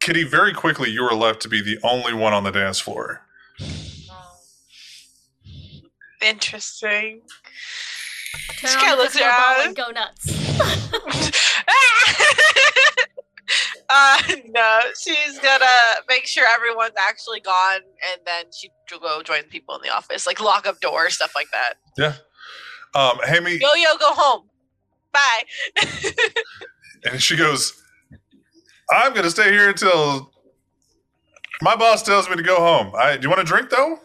[0.00, 0.24] Kitty.
[0.24, 3.22] Very quickly, you are left to be the only one on the dance floor.
[6.22, 7.22] Interesting.
[8.58, 10.26] Turn This on guy the looks ball and go nuts.
[13.88, 15.66] uh, no, she's gonna
[16.08, 17.80] make sure everyone's actually gone,
[18.12, 21.32] and then she will go join people in the office, like lock up doors, stuff
[21.34, 21.74] like that.
[21.96, 22.14] Yeah.
[22.94, 24.48] Um, Hammy, Yo, yo, go home.
[25.12, 25.42] Bye.
[27.04, 27.80] and she goes,
[28.90, 30.32] "I'm gonna stay here until
[31.62, 32.92] my boss tells me to go home.
[32.96, 33.98] I, do you want a drink though?"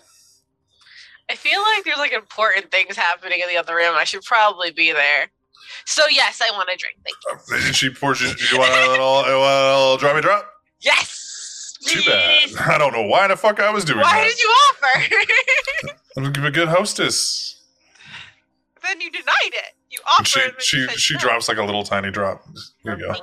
[1.30, 3.95] I feel like there's like important things happening in the other room.
[3.95, 5.28] I should probably be there.
[5.86, 6.98] So yes, I want a drink.
[7.04, 7.18] Thank
[7.62, 7.68] you.
[7.68, 8.34] And she pours you.
[8.34, 10.45] Do you want a little, you want a little drop me drop?
[10.82, 11.78] Yes.
[11.86, 12.50] Too bad.
[12.68, 14.24] I don't know why the fuck I was doing Why that.
[14.24, 15.94] did you offer?
[16.18, 17.62] I'm gonna be a good hostess.
[18.84, 19.74] then you denied it.
[19.92, 20.62] You offered.
[20.62, 21.20] she she she no.
[21.20, 22.44] drops like a little tiny drop.
[22.84, 23.14] Here you go.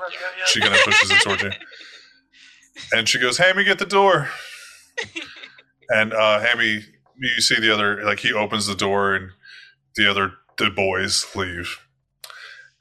[0.47, 1.51] She kind of pushes it towards you,
[2.93, 4.29] and she goes, "Hammy, get the door."
[5.91, 6.85] And uh, Hammy,
[7.23, 9.31] you see the other like he opens the door, and
[9.97, 11.79] the other the boys leave,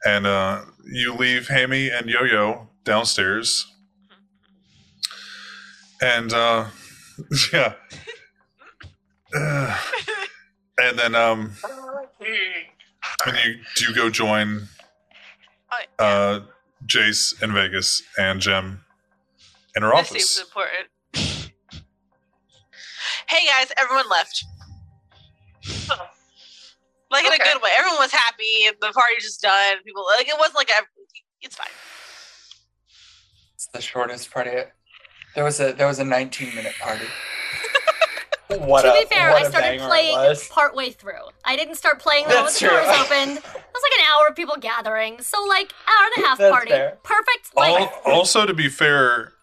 [0.04, 3.66] and uh, you leave Hammy and Yo Yo downstairs,
[6.00, 6.66] and uh,
[7.52, 7.74] yeah,
[9.34, 9.78] Uh,
[10.78, 11.52] and then um,
[13.26, 14.68] and you do you go join
[15.98, 16.40] Oh, uh,
[16.86, 18.84] Jace in Vegas and Gem
[19.74, 20.34] in her this office.
[20.34, 20.88] seems important.
[23.32, 24.44] Hey guys, everyone left.
[27.10, 27.68] Like in a good way.
[27.76, 28.68] Everyone was happy.
[28.80, 29.76] The party just done.
[29.84, 30.86] People like it wasn't like ev-
[31.42, 31.66] it's fine.
[33.54, 34.62] It's the shortest party.
[35.34, 37.04] There was a there was a 19 minute party.
[38.60, 40.48] what to a, be fair, what I a started playing was.
[40.48, 41.20] partway through.
[41.44, 42.70] I didn't start playing when all the That's true.
[42.70, 43.36] doors opened.
[43.36, 45.20] It was like an hour of people gathering.
[45.20, 46.70] So like hour and a half That's party.
[46.70, 46.96] fair.
[47.02, 47.54] Perfect.
[47.54, 49.34] Like also, to be fair,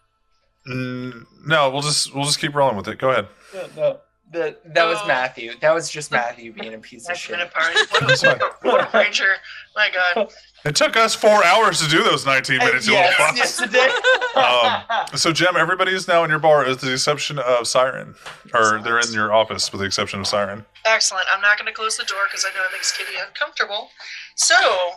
[0.68, 2.98] mm, no, we'll just we'll just keep rolling with it.
[2.98, 3.28] Go ahead.
[3.54, 3.98] No, no.
[4.32, 5.08] The, that was Oh.
[5.08, 5.54] Matthew.
[5.60, 7.36] That was just Matthew being a piece of shit.
[7.52, 9.32] What a, what a ranger.
[9.74, 10.30] My God.
[10.64, 12.86] It took us four hours to do those 19 minutes.
[12.86, 13.92] you yes, little yes, it did.
[14.36, 18.14] Um, So, Gem, everybody is now in your bar, with the exception of Siren,
[18.54, 20.64] or they're in your office with the exception of Siren.
[20.84, 21.26] Excellent.
[21.34, 23.88] I'm not going to close the door because I know it makes Kitty uncomfortable.
[24.36, 24.54] So,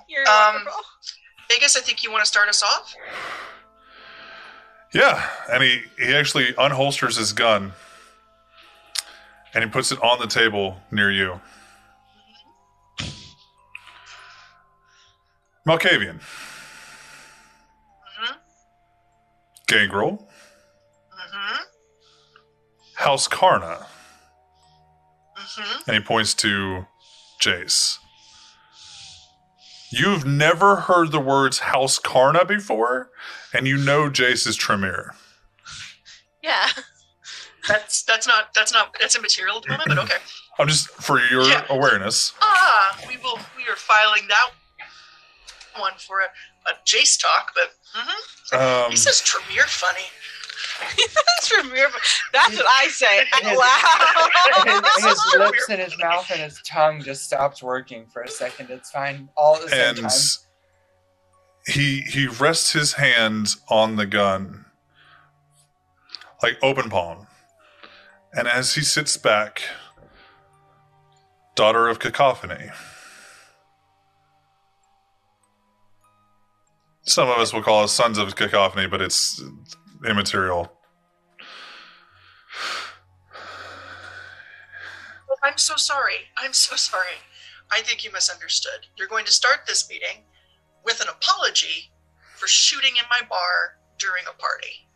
[0.08, 0.74] You're um, wonderful.
[1.50, 2.93] Vegas, I think you want to start us off.
[4.94, 7.74] Yeah, and he he actually unholsters his gun,
[9.54, 11.40] and he puts it on the table near you.
[15.68, 16.20] Malkavian,
[18.20, 18.34] Mm-hmm.
[19.68, 20.28] Gangrel,
[21.12, 21.64] Mm-hmm.
[22.96, 23.88] House Carna,
[25.38, 25.90] Mm-hmm.
[25.90, 26.86] and he points to
[27.42, 27.98] Jace.
[30.00, 33.10] You've never heard the words House Carna before,
[33.54, 35.14] and you know Jace is Tremere.
[36.42, 36.68] Yeah.
[37.68, 40.18] That's that's not that's not that's immaterial moment, but okay.
[40.60, 41.64] I'm just for your Yeah.
[41.70, 42.34] awareness.
[42.42, 44.50] Ah, we will we are filing that
[45.80, 46.26] one for a,
[46.70, 48.86] a Jace talk, but mhm.
[48.86, 50.02] Um, he says Tremere funny.
[50.98, 51.90] That's from your.
[52.32, 55.09] That's what I say out his, loud.
[55.09, 58.69] his lips and his mouth and his tongue just stops working for a second.
[58.69, 59.30] It's fine.
[59.35, 60.11] All at the same and time.
[61.67, 64.66] he he rests his hand on the gun
[66.42, 67.27] like open palm
[68.33, 69.61] and as he sits back
[71.56, 72.69] daughter of cacophony
[77.03, 79.42] some of us will call us sons of cacophony but it's
[80.06, 80.72] immaterial
[85.44, 86.30] I'm so sorry.
[86.38, 87.20] I'm so sorry.
[87.70, 88.88] I think you misunderstood.
[88.98, 90.24] You're going to start this meeting
[90.86, 91.92] with an apology
[92.38, 94.88] for shooting in my bar during a party.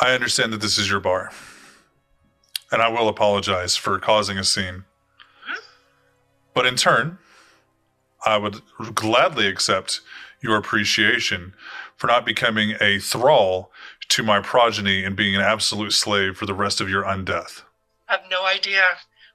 [0.00, 1.30] I understand that this is your bar,
[2.72, 4.84] and I will apologize for causing a scene.
[5.46, 5.60] Mm-hmm.
[6.54, 7.18] But in turn,
[8.24, 8.62] I would
[8.94, 10.00] gladly accept
[10.40, 11.52] your appreciation
[12.00, 13.70] for not becoming a thrall
[14.08, 17.60] to my progeny and being an absolute slave for the rest of your undeath.
[18.08, 18.82] I have no idea.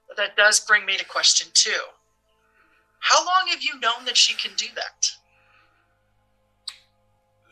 [0.08, 1.78] But that does bring me to question two.
[2.98, 5.10] How long have you known that she can do that?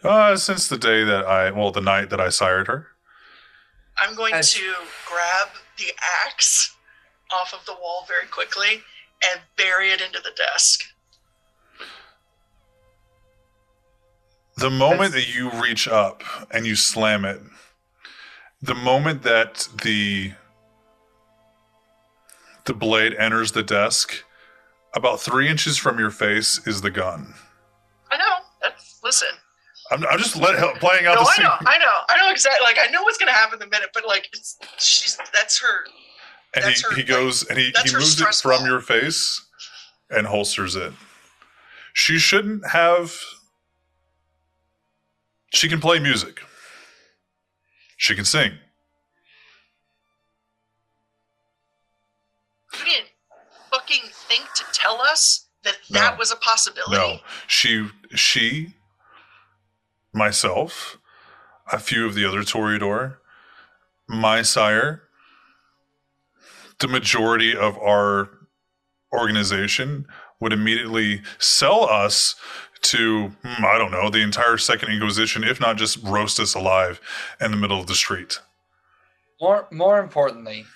[0.09, 2.89] Uh, since the day that I, well, the night that I sired her.
[3.97, 4.75] I'm going As- to
[5.09, 5.93] grab the
[6.27, 6.75] axe
[7.33, 8.83] off of the wall very quickly
[9.31, 10.81] and bury it into the desk.
[14.57, 17.41] The moment That's- that you reach up and you slam it,
[18.63, 20.33] the moment that the
[22.65, 24.25] the blade enters the desk,
[24.95, 27.35] about three inches from your face is the gun.
[28.11, 28.25] I know.
[28.63, 29.29] That's listen.
[29.91, 32.65] I'm, I'm just let, playing out No, the I know, I know, I know exactly.
[32.65, 35.85] Like I know what's gonna happen in a minute, but like it's she's that's her.
[36.55, 38.67] and that's he, her, he like, goes and he, he moves it from ball.
[38.67, 39.45] your face
[40.09, 40.93] and holsters it.
[41.93, 43.15] She shouldn't have.
[45.55, 46.41] She can play music.
[47.97, 48.53] She can sing.
[52.77, 53.11] You didn't
[53.71, 56.19] fucking think to tell us that that No.
[56.19, 56.97] was a possibility.
[56.97, 58.75] No, she, she,
[60.13, 60.99] myself,
[61.71, 63.19] a few of the other Toreador,
[64.09, 65.05] my sire,
[66.81, 68.29] the majority of our
[69.13, 70.07] organization
[70.41, 72.35] would immediately sell us
[72.85, 77.01] to, hmm, I don't know, the entire Second Inquisition, if not just roast us alive
[77.41, 78.41] in the middle of the street.
[79.41, 80.67] More, more importantly,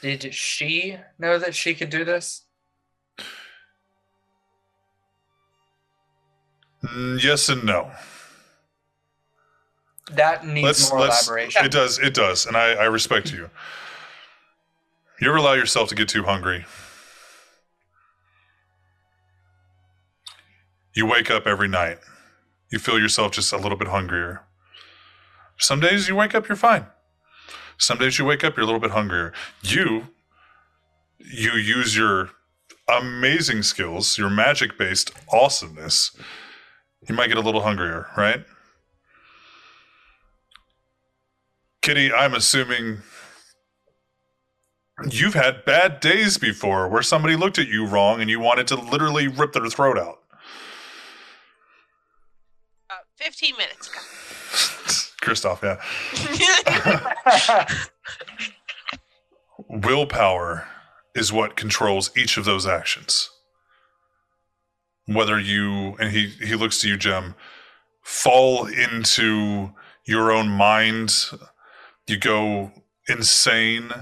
[0.00, 2.42] did she know that she could do this?
[6.84, 7.92] Mm, Yes and no.
[10.10, 11.64] That needs more elaboration.
[11.64, 11.98] It does.
[11.98, 13.48] It does, and I, I respect you.
[15.20, 16.66] You ever allow yourself to get too hungry?
[20.94, 21.98] You wake up every night.
[22.70, 24.42] You feel yourself just a little bit hungrier.
[25.58, 26.86] Some days you wake up, you're fine.
[27.78, 29.32] Some days you wake up, you're a little bit hungrier.
[29.62, 30.08] You,
[31.18, 32.30] you use your
[32.88, 36.16] amazing skills, your magic-based awesomeness.
[37.08, 38.44] You might get a little hungrier, right?
[41.80, 42.98] Kitty, I'm assuming
[45.10, 48.76] you've had bad days before where somebody looked at you wrong and you wanted to
[48.76, 50.21] literally rip their throat out.
[53.22, 53.88] Uh, Fifteen minutes.
[55.22, 55.78] Kristoff, yeah.
[59.68, 60.66] Willpower
[61.14, 63.30] is what controls each of those actions.
[65.06, 67.34] Whether you, and he, he looks to you, Gem,
[68.02, 69.72] fall into
[70.04, 71.14] your own mind,
[72.08, 72.72] you go
[73.08, 73.92] insane,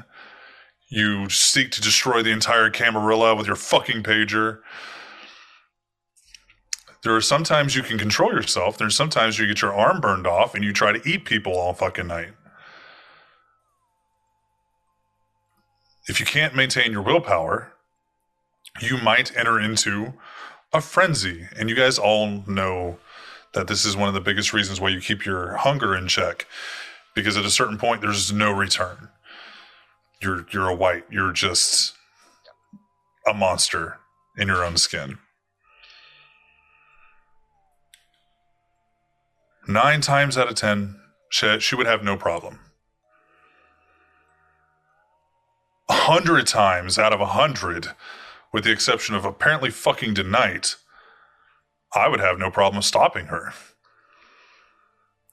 [0.90, 4.60] you seek to destroy the entire Camarilla with your fucking pager.
[7.02, 8.76] There are sometimes you can control yourself.
[8.76, 11.72] There's sometimes you get your arm burned off and you try to eat people all
[11.72, 12.32] fucking night.
[16.08, 17.72] If you can't maintain your willpower,
[18.80, 20.14] you might enter into
[20.72, 21.46] a frenzy.
[21.56, 22.98] And you guys all know
[23.54, 26.46] that this is one of the biggest reasons why you keep your hunger in check.
[27.14, 29.08] Because at a certain point, there's no return.
[30.22, 31.04] You're you're a white.
[31.10, 31.94] You're just
[33.26, 33.98] a monster
[34.36, 35.18] in your own skin.
[39.70, 40.97] Nine times out of ten,
[41.28, 42.58] she, she would have no problem.
[45.89, 47.86] A hundred times out of a hundred,
[48.52, 50.74] with the exception of apparently fucking tonight,
[51.94, 53.52] I would have no problem stopping her.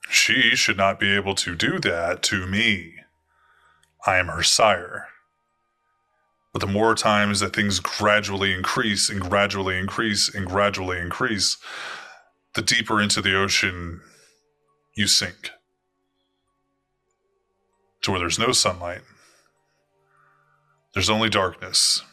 [0.08, 2.94] She should not be able to do that to me.
[4.06, 5.08] I am her sire.
[6.54, 11.58] But the more times that things gradually increase and gradually increase and gradually increase,
[12.54, 14.02] the deeper into the ocean
[14.98, 15.52] you sink.
[18.02, 19.02] to where there's no sunlight.
[20.94, 22.04] There's only darkness.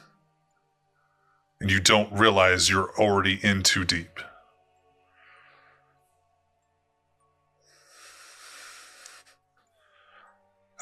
[1.60, 4.18] And you don't realize you're already in too deep.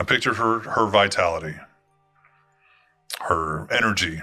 [0.01, 1.57] I pictured her her vitality,
[3.21, 4.23] her energy.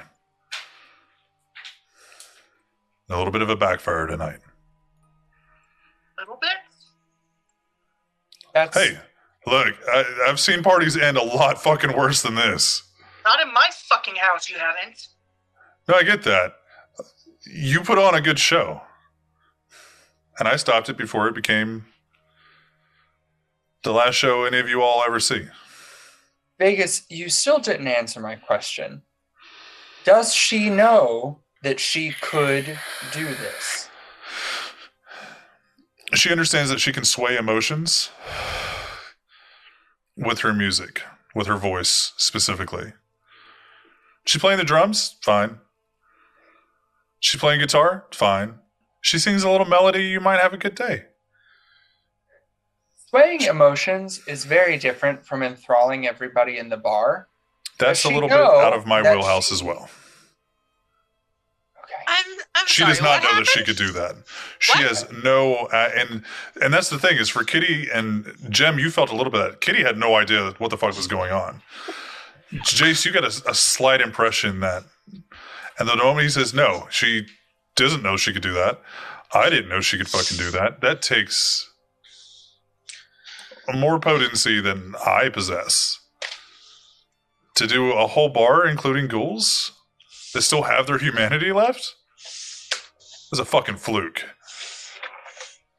[3.09, 4.39] A little bit of a backfire tonight.
[6.17, 6.68] A little bit.
[8.59, 8.97] That's Hey,
[9.47, 12.83] look, I, I've seen parties end a lot fucking worse than this.
[13.23, 15.07] Not in my fucking house, you haven't.
[15.87, 16.55] No, I get that.
[17.45, 18.81] You put on a good show.
[20.37, 21.85] And I stopped it before it became
[23.83, 25.47] the last show any of you all ever see.
[26.57, 29.03] Vegas, you still didn't answer my question.
[30.03, 32.77] Does she know that she could
[33.13, 33.88] do this?
[36.13, 38.09] She understands that she can sway emotions
[40.17, 41.03] with her music,
[41.35, 42.93] with her voice specifically.
[44.25, 45.17] She playing the drums?
[45.21, 45.59] Fine.
[47.19, 48.05] She playing guitar?
[48.11, 48.55] Fine.
[49.01, 51.05] She sings a little melody, you might have a good day.
[53.07, 57.27] Swaying emotions is very different from enthralling everybody in the bar.
[57.79, 59.89] That's a little bit out of my wheelhouse she- as well.
[62.59, 62.67] I'm.
[62.67, 64.15] She sorry, does not know that she could do that.
[64.59, 64.87] She What?
[64.87, 66.23] has no, uh, and
[66.61, 69.41] and that's the thing is for Kitty and Gem, you felt a little bit.
[69.41, 69.61] of that.
[69.61, 71.61] Kitty had no idea what the fuck was going on.
[72.53, 74.83] Jace, you got a, a slight impression that,
[75.77, 77.27] and the moment he says no, she
[77.75, 78.81] doesn't know she could do that.
[79.33, 80.81] I didn't know she could fucking do that.
[80.81, 81.69] That takes
[83.73, 85.99] more potency than I possess
[87.55, 89.71] to do a whole bar, including ghouls,
[90.33, 91.95] that still have their humanity left.
[93.31, 94.23] It's a fucking fluke.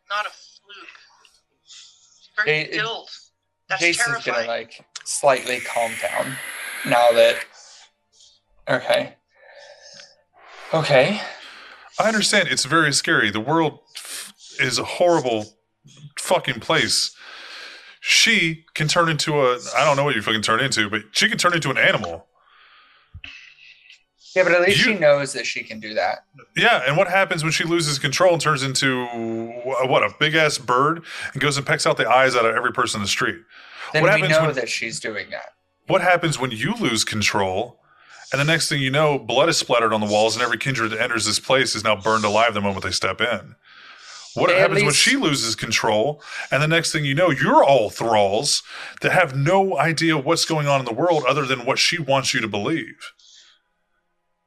[0.09, 0.89] Not a fluke.
[1.65, 3.09] She's very Hey, skilled.
[3.69, 4.37] That's Jason's terrifying.
[4.47, 6.37] gonna like slightly calm down
[6.87, 7.45] now that.
[8.69, 9.15] Okay.
[10.73, 11.21] Okay.
[11.99, 13.31] I understand it's very scary.
[13.31, 15.47] The world f- is a horrible
[16.19, 17.15] fucking place.
[18.01, 21.29] She can turn into a I don't know what you fucking turn into, but she
[21.29, 22.27] can turn into an animal.
[24.35, 26.25] Yeah, but at least You- she knows that she can do that.
[26.57, 29.05] Yeah, and what happens when she loses control and turns into
[29.65, 31.03] what a big ass bird
[31.33, 33.39] and goes and pecks out the eyes out of every person in the street?
[33.93, 35.53] Then What we happens know when- that she's doing that.
[35.89, 37.81] What happens when you lose control
[38.33, 40.91] and the next thing you know, blood is splattered on the walls and every kindred
[40.93, 43.57] that enters this place is now burned alive the moment they step in?
[44.35, 47.91] What At happens when she loses control and the next thing you know, you're all
[47.91, 48.63] thralls
[49.01, 52.33] that have no idea what's going on in the world other than what she wants
[52.33, 52.95] you to believe?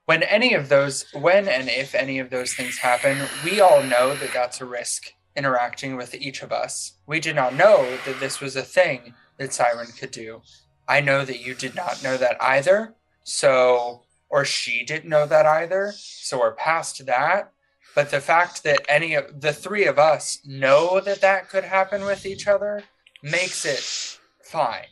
[0.06, 4.16] When any of those, when and if any of those things happen, we all know
[4.16, 6.98] that that's a risk interacting with each of us.
[7.08, 10.42] We did not know that this was a thing that Siren could do.
[10.88, 12.96] I know that you did not know that either.
[13.24, 15.94] So, or she didn't know that either.
[15.96, 17.52] So we're past that.
[17.96, 22.04] But the fact that any of the three of us know that that could happen
[22.04, 22.84] with each other
[23.22, 24.88] makes it fine.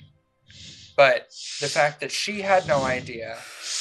[0.96, 1.28] But
[1.60, 3.38] the fact that she had no idea,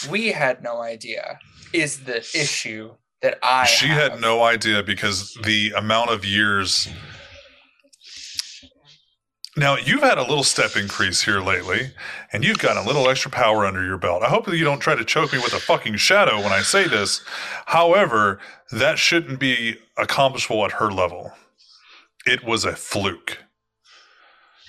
[0.08, 1.38] we had no idea,
[1.72, 3.66] is the issue that I.
[3.66, 4.12] she have.
[4.12, 6.88] had no idea because the amount of years.
[9.56, 11.90] Now, you've had a little step increase here lately,
[12.32, 14.22] and you've got a little extra power under your belt.
[14.22, 16.60] I hope that you don't try to choke me with a fucking shadow when I
[16.60, 17.20] say this.
[17.66, 18.38] However,
[18.70, 21.32] that shouldn't be accomplishable at her level.
[22.24, 23.38] It was a fluke.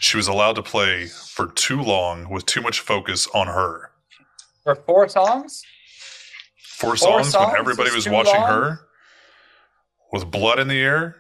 [0.02, 3.92] She was allowed to play for too long with too much focus on her.
[4.64, 5.64] for four songs.
[6.58, 8.50] Four Four songs, songs when everybody was watching long?
[8.50, 8.80] her
[10.12, 11.18] with blood in the air.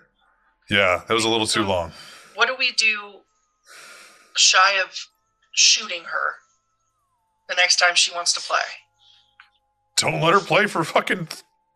[0.68, 1.92] Yeah, that was a little too long.
[2.34, 3.19] What do we do
[4.35, 5.08] shy of
[5.53, 6.34] shooting her
[7.48, 8.58] the next time she wants to play?
[9.98, 11.27] Don't let her play for fucking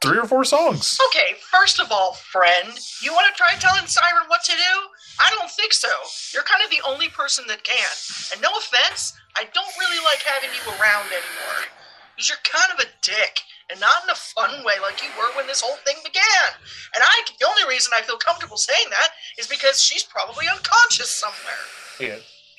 [0.02, 0.98] three or four songs.
[1.10, 2.70] Okay, first of all, friend,
[3.04, 4.88] you want to try telling Siren what to do?
[5.20, 5.90] I don't think so.
[6.34, 7.96] You're kind of the only person that can.
[8.32, 11.72] And no offense, I don't really like having you around anymore.
[12.16, 13.42] Because you're kind of a dick.
[13.72, 16.54] And not in a fun way like you were when this whole thing began.
[16.94, 21.10] And I, the only reason I feel comfortable saying that is because she's probably unconscious
[21.10, 21.66] somewhere.
[22.00, 22.18] Yeah.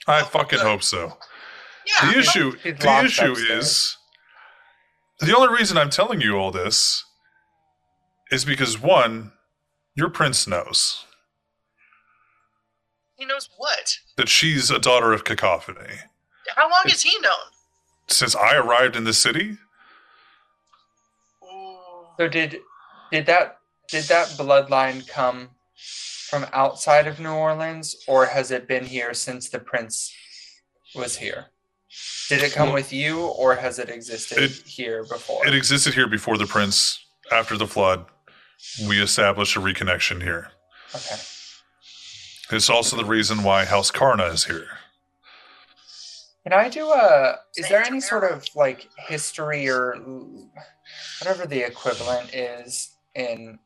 [0.08, 1.16] I fucking hope so.
[1.86, 2.10] Yeah.
[2.10, 3.96] The issue, the issue is
[5.20, 7.04] the only reason I'm telling you all this
[8.32, 9.30] is because one,
[9.94, 11.05] your prince knows
[13.16, 13.98] He knows what.
[14.16, 15.96] that she's a daughter of cacophony.
[16.54, 17.32] How long has he known?
[18.08, 19.56] Since I arrived in the city,
[22.18, 22.58] So did
[23.10, 25.50] did that did that bloodline come
[26.28, 30.12] from outside of New Orleans, or has it been here since the prince
[30.94, 31.46] was here?
[32.28, 35.46] Did it come Well- with you, or has it existed It- here before?
[35.46, 36.98] It existed here before the prince.
[37.30, 38.06] After the flood,
[38.88, 40.52] we established a reconnection here.
[40.94, 41.16] okay.
[42.50, 44.68] It's also the reason why House Carna is here.
[46.44, 47.38] Can I do a?
[47.56, 49.96] Is there any sort of like history or
[51.20, 53.58] whatever the equivalent is in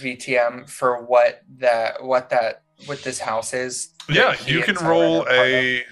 [0.00, 3.90] VTM for what that what that what this house is?
[4.08, 5.84] Yeah, you can roll a.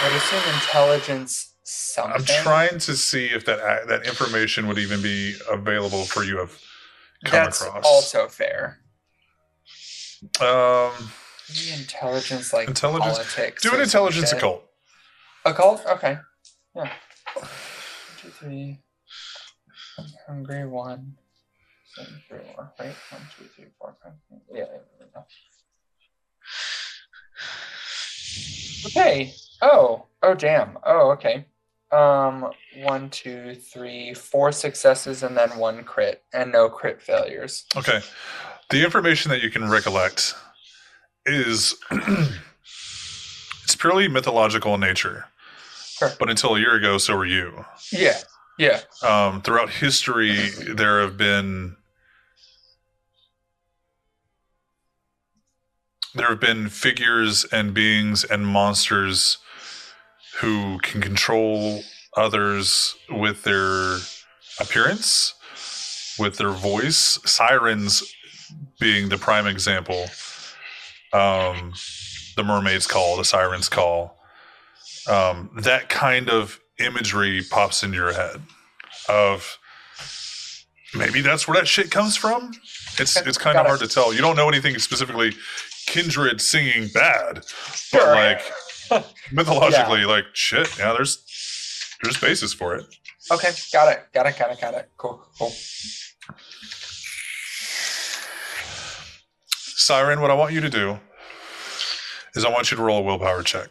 [0.00, 2.14] I'd assume intelligence something.
[2.16, 6.50] I'm trying to see if that that information would even be available for you Of
[6.50, 6.67] have come
[7.22, 7.84] That's across.
[7.84, 8.78] also fair.
[10.40, 10.92] um,
[11.48, 13.62] Maybe intelligence like Intelligence- politics.
[13.62, 14.38] do an intelligence shit.
[14.38, 14.64] occult.
[15.44, 15.86] Occult?
[15.86, 16.18] Okay.
[16.74, 16.92] Yeah.
[17.34, 17.48] One,
[18.20, 18.78] two, three.
[19.98, 20.66] I'm hungry.
[20.66, 21.16] One.
[21.96, 22.72] Three, four.
[22.78, 22.94] Right?
[23.10, 24.12] One, two, three, four, five.
[24.52, 24.64] Yeah.
[24.64, 25.24] there we go.
[28.86, 29.34] Okay.
[29.62, 30.06] Oh.
[30.22, 30.78] Oh, damn.
[30.84, 31.46] Oh, okay.
[31.90, 32.50] Um,
[32.82, 37.64] one, two, three, four successes and then one crit, and no crit failures.
[37.76, 38.00] Okay.
[38.70, 40.34] The information that you can recollect
[41.24, 45.26] is it's purely mythological in nature.
[45.98, 46.12] Sure.
[46.18, 47.64] But until a year ago, so were you.
[47.90, 48.18] Yeah.
[48.58, 48.80] Yeah.
[49.02, 51.76] Um, throughout history, there have been
[56.14, 59.38] there have been figures and beings and monsters
[60.36, 61.82] who can control
[62.16, 63.96] others with their
[64.60, 65.34] appearance,
[66.18, 67.18] with their voice.
[67.24, 68.02] Sirens
[68.80, 70.06] being the prime example.
[71.12, 71.72] Um,
[72.36, 74.18] the mermaid's call, the siren's call.
[75.08, 78.40] Um, that kind of imagery pops into your head
[79.08, 79.58] of
[80.94, 82.52] maybe that's where that shit comes from.
[82.98, 83.68] It's it's kind got of it.
[83.68, 84.12] hard to tell.
[84.12, 85.32] You don't know anything specifically
[85.86, 87.44] kindred singing bad, but
[88.00, 88.14] Sure.
[88.14, 88.42] like
[89.32, 90.68] mythologically, like shit.
[90.78, 91.24] Yeah, there's
[92.02, 92.86] there's basis for it.
[93.30, 93.50] Okay.
[93.72, 94.06] Got it.
[94.12, 94.38] Got it.
[94.38, 94.60] Got it.
[94.60, 94.90] Got it.
[94.96, 95.22] Cool.
[95.38, 95.52] Cool.
[99.50, 100.98] Siren, what I want you to do
[102.34, 103.68] is I want you to roll a willpower check.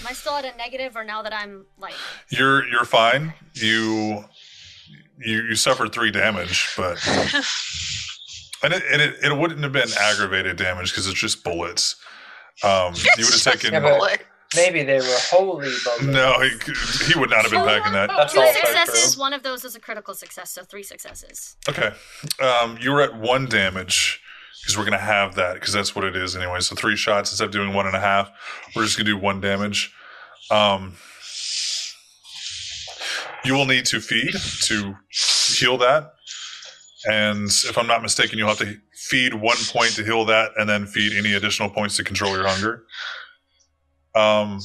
[0.00, 1.94] Am I still at a negative, or now that I'm like,
[2.30, 3.34] You're you're fine.
[3.54, 4.24] You
[5.18, 6.96] you you suffered three damage, but
[8.62, 11.96] and it and it, it wouldn't have been aggravated damage because it's just bullets.
[12.64, 14.20] Um, you would have taken Yeah, but-
[14.54, 16.02] Maybe they were holy bullets.
[16.04, 16.40] no.
[16.40, 16.50] He,
[17.12, 18.08] he would not have been packing that.
[18.16, 19.18] That's two successes.
[19.18, 21.56] One of those is a critical success, so three successes.
[21.68, 21.90] Okay,
[22.40, 24.20] um, you were at one damage
[24.62, 26.60] because we're gonna have that because that's what it is anyway.
[26.60, 28.30] So three shots instead of doing one and a half,
[28.76, 29.92] we're just gonna do one damage.
[30.50, 30.94] Um,
[33.44, 34.94] you will need to feed to
[35.56, 36.12] heal that,
[37.06, 40.68] and if I'm not mistaken, you'll have to feed one point to heal that, and
[40.68, 42.84] then feed any additional points to control your hunger.
[44.14, 44.60] Um,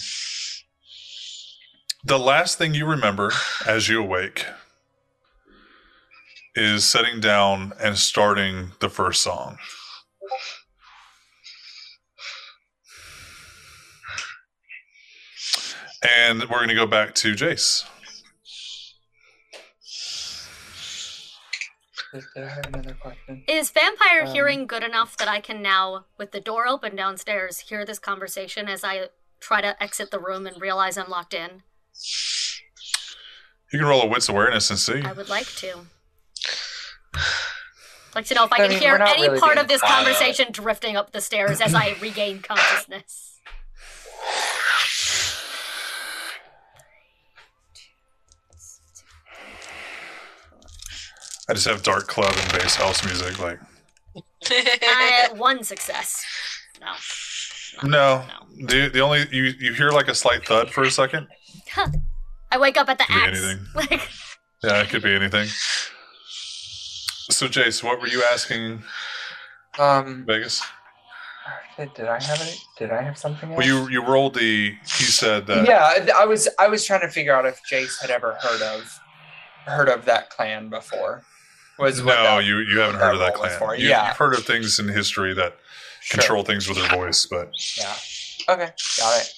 [2.03, 3.31] the last thing you remember
[3.67, 4.45] as you awake
[6.55, 9.57] is setting down and starting the first song.
[16.03, 17.85] And we're going to go back to Jace.
[22.13, 23.43] I have another question?
[23.47, 27.59] Is vampire Um, hearing good enough that I can now, with the door open downstairs,
[27.59, 29.09] hear this conversation as I
[29.39, 31.63] try to exit the room and realize I'm locked in?
[33.71, 35.01] You can roll a wits awareness and see.
[35.01, 35.85] I would like to.
[38.13, 40.47] Like to know if I I can mean, hear any really part of this conversation
[40.51, 43.30] drifting up the stairs as I regain consciousness.
[51.51, 53.37] I just have dark club and bass house music.
[53.37, 53.59] Like,
[54.15, 56.23] Uh, one success.
[56.79, 56.93] No.
[57.83, 57.89] no,
[58.25, 58.65] No.
[58.67, 61.27] the the only you you hear like a slight thud for a second.
[62.49, 63.43] I wake up at the Could be axe.
[63.43, 63.65] anything.
[63.75, 64.09] Like,
[64.63, 65.47] Yeah, it could be anything.
[67.29, 68.83] So, Jace, what were you asking
[69.77, 70.61] Um, Vegas?
[71.77, 72.57] did, did I have it?
[72.77, 73.57] Did I have something else?
[73.57, 74.69] Well, you you rolled the.
[74.85, 75.67] He said that.
[75.67, 78.99] yeah, I was I was trying to figure out if Jace had ever heard of
[79.65, 81.23] heard of that clan before.
[81.81, 83.59] Was what No, that- you you haven't heard of that that roll clan.
[83.59, 83.75] for.
[83.75, 84.07] You, Yeah.
[84.09, 85.57] You've heard of things in history that
[86.01, 86.19] Sure.
[86.19, 87.95] control things with their voice, but Yeah.
[88.49, 89.33] Okay, got it.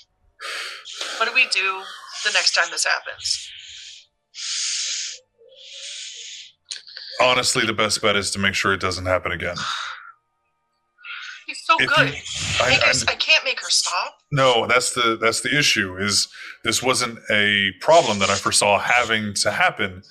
[1.18, 1.84] What do we do
[2.24, 3.50] the next time this happens?
[7.22, 9.56] honestly, the best bet is to make sure it doesn't happen again.
[11.46, 12.10] He's so If good.
[12.10, 12.22] you-
[12.60, 14.18] I- Make her, I- I can't make her stop.
[14.32, 15.98] No, that's the that's the issue.
[15.98, 16.28] Is
[16.64, 20.04] this wasn't a problem that I foresaw having to happen.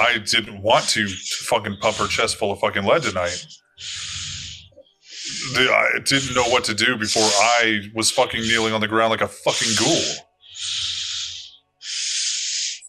[0.00, 3.46] I didn't want to fucking pump her chest full of fucking lead tonight.
[5.56, 9.20] I didn't know what to do before I was fucking kneeling on the ground like
[9.20, 10.02] a fucking ghoul.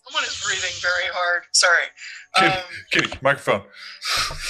[0.06, 1.44] Someone is breathing very hard.
[1.52, 1.84] Sorry.
[2.36, 3.64] Kitty, Um, Kitty, microphone.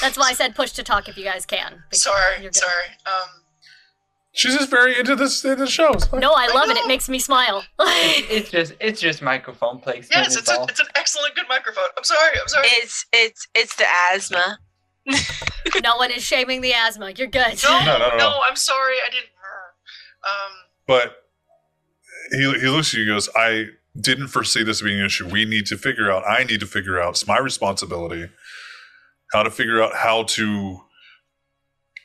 [0.02, 1.84] That's why I said push to talk if you guys can.
[1.92, 2.50] sorry.
[2.52, 2.86] Sorry.
[3.06, 3.43] Um,
[4.36, 6.12] She's just very into this into shows.
[6.12, 6.78] No, I I love it.
[6.78, 7.64] It makes me smile.
[7.80, 10.24] It's just it's just microphone placement.
[10.24, 11.84] yes, it's, a, it's an excellent, good microphone.
[11.96, 12.32] I'm sorry.
[12.42, 12.68] I'm sorry.
[12.72, 14.58] It's it's it's the asthma.
[15.84, 17.12] no one is shaming the asthma.
[17.12, 17.62] You're good.
[17.64, 18.40] No, No, no, no, no.
[18.48, 18.96] I'm sorry.
[19.06, 19.30] I didn't.
[20.26, 20.52] Um,
[20.88, 21.16] But
[22.32, 23.66] he he looks at you and goes, I
[24.00, 25.28] didn't foresee this being an issue.
[25.28, 28.30] We need to figure out, I need to figure out, it's my responsibility,
[29.32, 30.80] how to figure out how to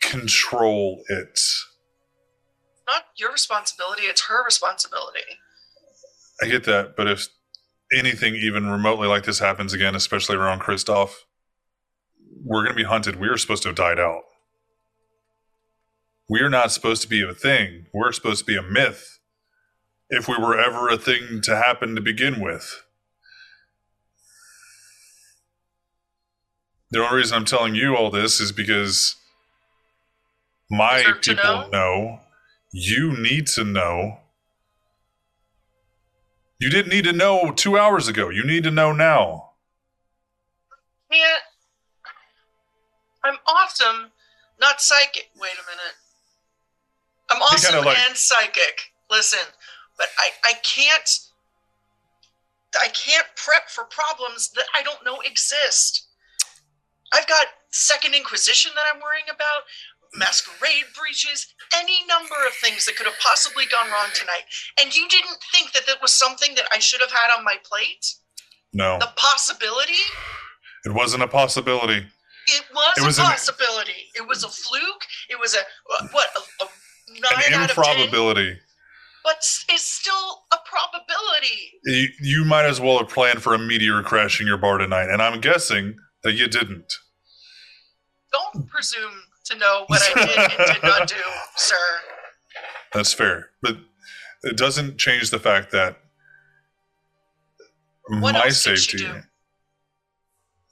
[0.03, 1.41] control it.
[2.89, 4.03] Not your responsibility.
[4.05, 5.21] It's her responsibility.
[6.43, 7.29] I get that, but if
[7.97, 11.11] anything even remotely like this happens again, especially around Kristoff,
[12.45, 13.17] we're going to be hunted.
[13.17, 14.23] We are supposed to have died out.
[16.29, 17.87] We are not supposed to be a thing.
[17.93, 19.19] We're supposed to be a myth.
[20.11, 22.83] If we were ever a thing to happen to begin with.
[26.91, 29.17] The only reason I'm telling you all this is because
[30.71, 31.69] my people know?
[31.71, 32.21] know.
[32.73, 34.19] You need to know.
[36.61, 38.29] You didn't need to know two hours ago.
[38.31, 39.51] You need to know now.
[41.11, 41.43] Can't.
[43.25, 44.11] I'm awesome,
[44.61, 45.31] not psychic.
[45.41, 45.95] Wait a minute.
[47.31, 48.93] I'm awesome like- and psychic.
[49.11, 49.47] Listen,
[49.97, 51.19] but I I can't.
[52.81, 56.07] I can't prep for problems that I don't know exist.
[57.13, 59.63] I've got Second Inquisition that I'm worrying about,
[60.15, 61.47] masquerade breaches,
[61.77, 64.45] any number of things that could have possibly gone wrong tonight.
[64.81, 67.57] And you didn't think that that was something that I should have had on my
[67.65, 68.07] plate?
[68.73, 70.01] No, The possibility?
[70.85, 72.07] it wasn't a possibility.
[72.51, 74.11] It was, It was a an- possibility.
[74.15, 75.05] it was a fluke.
[75.29, 75.59] It was a
[76.13, 76.69] what a, a
[77.21, 78.59] nine An out of ten, improbability.
[79.25, 79.37] but
[79.69, 81.73] it's still a probability.
[81.85, 85.21] You, you might as well have planned for a meteor crashing your bar tonight, and
[85.21, 86.91] I'm guessing that you didn't.
[88.33, 91.17] Don't presume to know what I did and did not do,
[91.57, 91.77] sir.
[92.93, 93.77] That's fair, but
[94.43, 95.99] it doesn't change the fact that
[98.09, 99.21] What my else did she safety.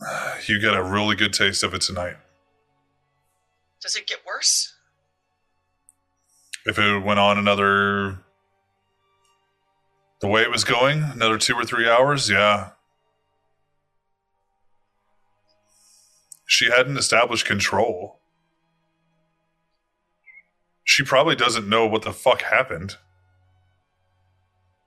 [0.47, 2.17] You got a really good taste of it tonight.
[3.81, 4.75] Does it get worse?
[6.67, 8.19] If it went on another,
[10.21, 12.71] the way it was going, another two or three hours, yeah.
[16.47, 18.21] She hadn't established control.
[20.87, 22.97] She probably doesn't know what the fuck happened.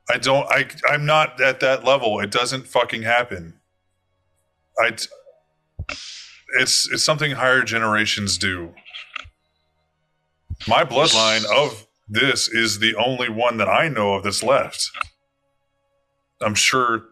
[0.09, 0.47] I don't.
[0.49, 0.67] I.
[0.89, 2.21] I'm not at that level.
[2.21, 3.59] It doesn't fucking happen.
[4.81, 4.95] I.
[6.57, 8.73] It's it's something higher generations do.
[10.69, 14.89] My bloodline of this is the only one that I know of that's left.
[16.41, 17.03] I'm sure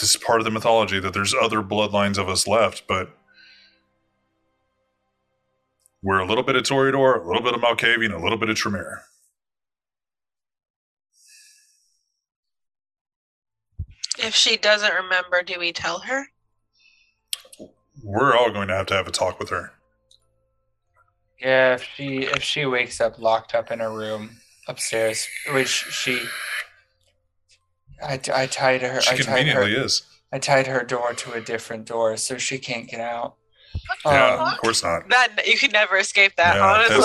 [0.00, 3.10] this is part of the mythology that there's other bloodlines of us left, but
[6.02, 8.56] we're a little bit of Toreador, a little bit of Malkavian, a little bit of
[8.56, 9.02] Tremere.
[14.18, 16.26] If she doesn't remember, do we tell her?
[18.02, 19.72] We're all going to have to have a talk with her.
[21.40, 24.36] Yeah, if she if she wakes up locked up in a room
[24.68, 26.22] upstairs, which she,
[28.02, 29.00] I, I tied her.
[29.00, 29.24] She I tied her.
[29.24, 30.02] conveniently is.
[30.30, 33.36] I tied her door to a different door so she can't get out.
[34.04, 35.08] Yeah, Um, of course not.
[35.08, 36.56] That you could never escape that.
[36.56, 36.96] Yeah, honestly,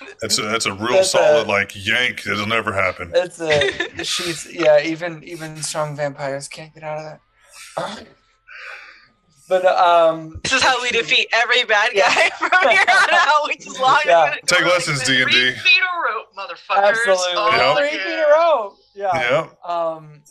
[0.00, 2.26] that's, that's a that's a real That's a- solid like yank.
[2.26, 3.12] It'll never happen.
[3.14, 4.80] It's a she's yeah.
[4.82, 7.04] Even even strong vampires can't get out of
[7.76, 8.06] that.
[9.48, 12.28] But um, this is how we defeat every bad guy Yeah.
[12.36, 13.42] from here on out.
[13.46, 14.32] We just log Yeah.
[14.32, 14.38] in.
[14.46, 15.36] Take lessons, D and D.
[15.36, 15.58] Three D.
[15.60, 16.88] feet of rope, motherfuckers.
[16.88, 17.78] absolutely Oh, Yep.
[17.78, 18.12] three feet yeah.
[18.14, 18.74] in a row.
[18.96, 19.10] Yeah.
[19.14, 20.22] Yeah, Um,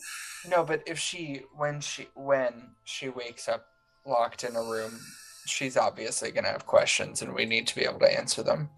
[0.50, 3.64] no, but if she when she when she wakes up
[4.04, 5.00] locked in a room,
[5.46, 8.70] she's obviously gonna have questions, and we need to be able to answer them.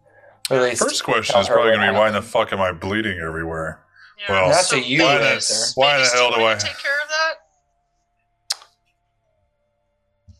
[0.50, 2.60] Or at least First question is probably going to be, why in the fuck am
[2.60, 3.84] I bleeding everywhere?
[4.18, 4.32] Yeah.
[4.32, 7.08] Well, That's So a you why the- why the hell do I- take care of
[7.10, 7.34] that?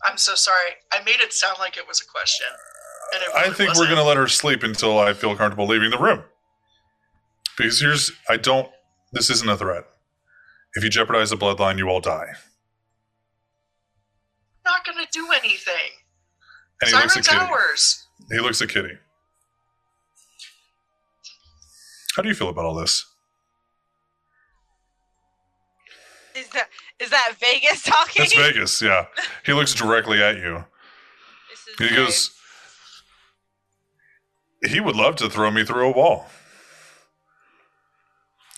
[0.05, 0.71] I'm so sorry.
[0.93, 2.47] I made it sound like it was a question.
[3.13, 5.67] And it I really think we're going to let her sleep until I feel comfortable
[5.67, 6.23] leaving the room.
[7.59, 8.71] Because here's, I don't,
[9.13, 9.85] this isn't a threat.
[10.75, 12.29] If you jeopardize the bloodline, you all die.
[14.65, 15.91] not going to do anything.
[16.81, 18.35] And he looks at Siren Kitty.
[18.35, 18.95] He looks at Kitty.
[22.17, 23.07] How do you feel about all this?
[26.35, 26.69] Is that
[27.01, 28.23] Is that Vegas talking?
[28.23, 28.83] That's Vegas.
[28.83, 29.07] Yeah,
[29.45, 30.65] he looks directly at you.
[31.79, 32.33] He goes,
[34.67, 36.27] he would love to throw me through a wall.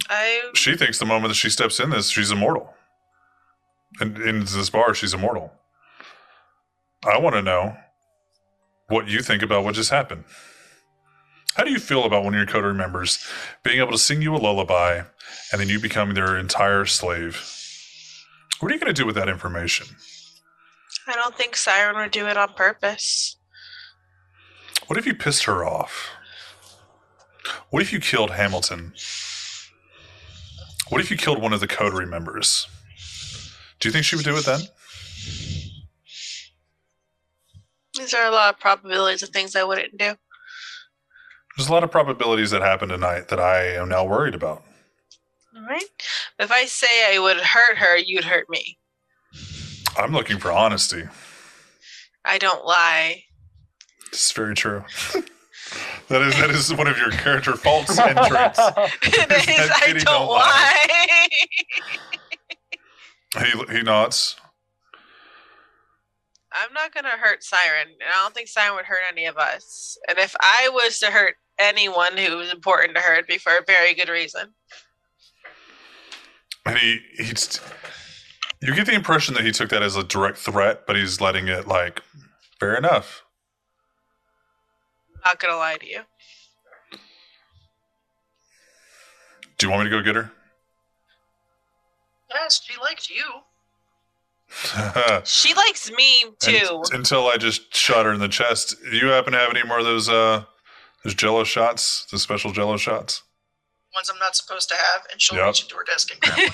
[0.08, 2.74] I She thinks the moment that she steps in this, she's immortal.
[4.00, 5.52] And in this bar, she's immortal.
[7.04, 7.76] I want to know
[8.90, 10.24] what you think about what just happened.
[11.54, 13.24] How do you feel about one of your coterie members
[13.62, 15.02] being able to sing you a lullaby
[15.52, 17.42] and then you become their entire slave?
[18.60, 19.86] What are you going to do with that information?
[21.06, 23.36] I don't think Siren would do it on purpose.
[24.86, 26.10] What if you pissed her off?
[27.70, 28.92] What if you killed Hamilton?
[30.88, 32.66] What if you killed one of the coterie members?
[33.78, 34.60] Do you think she would do it then?
[38.00, 40.14] These are a lot of probabilities of things I wouldn't do.
[41.56, 44.64] There's a lot of probabilities that happen tonight that I am now worried about.
[45.54, 45.84] All right.
[46.38, 48.78] If I say I would hurt her, you'd hurt me.
[49.98, 51.04] I'm looking for honesty.
[52.24, 53.24] I don't lie.
[54.10, 54.82] This is very true.
[56.08, 58.58] that is that is one of your character faults and traits.
[59.02, 59.68] it is.
[59.68, 60.88] that I don't don't lie.
[63.36, 63.44] lie.
[63.68, 64.36] He he nods.
[66.52, 69.96] I'm not gonna hurt Siren, and I don't think Siren would hurt any of us.
[70.08, 73.52] And if I was to hurt anyone who was important to her, it'd be for
[73.52, 74.52] a very good reason.
[76.66, 77.60] And he he's
[78.60, 81.48] you get the impression that he took that as a direct threat, but he's letting
[81.48, 82.02] it like
[82.58, 83.22] fair enough.
[85.24, 86.00] Not gonna lie to you.
[89.58, 90.32] Do you want me to go get her?
[92.32, 93.24] Yes, she liked you.
[95.24, 96.82] She likes me too.
[96.90, 98.74] And- until I just shot her in the chest.
[98.90, 100.44] Do you happen to have any more of those uh
[101.04, 102.06] those jello shots?
[102.10, 103.22] The special jello shots?
[103.94, 105.46] Ones I'm not supposed to have, and she'll Yep.
[105.46, 106.50] reach into her desk and grab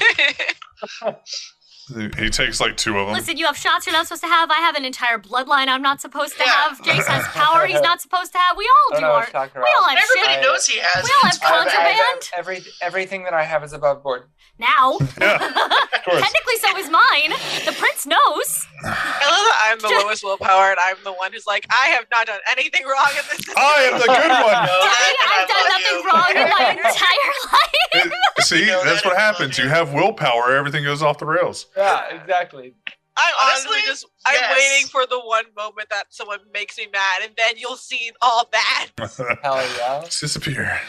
[1.02, 1.16] one.
[1.95, 3.15] He he takes like two of them.
[3.15, 4.51] Listen, you have shots you're not supposed to have.
[4.51, 6.51] I have an entire bloodline I'm not supposed to Yeah.
[6.51, 6.81] have.
[6.83, 8.57] Jace has power he's not supposed to have.
[8.57, 9.01] We all do.
[9.03, 9.97] don't Our, what you're talking we all about.
[9.97, 11.05] have Everybody shit I- knows he has.
[11.05, 11.53] We all have It's fine.
[11.71, 12.31] contraband.
[12.37, 14.25] every everything that I have is above board.
[14.59, 14.99] now.
[15.21, 15.37] Yeah,
[16.07, 16.19] of.
[16.19, 17.31] Technically, so is mine.
[17.67, 18.67] The prince knows.
[18.83, 22.07] I love that I'm the lowest willpower, and I'm the one who's like, I have
[22.11, 23.55] not done anything wrong in this.
[23.57, 24.65] I am the good one.
[24.65, 26.09] No, Daddy, I I've done nothing you.
[26.09, 28.13] wrong in my entire life.
[28.41, 29.59] See, No, that's that what is happens.
[29.59, 31.67] love, You have willpower, everything goes off the rails.
[31.77, 32.75] Yeah, exactly.
[33.19, 37.23] I honestly Honestly, just I'm waiting for the one moment that someone makes me mad,
[37.23, 38.89] and then you'll see all that.
[39.43, 40.03] Hell yeah.
[40.03, 40.81] disappear.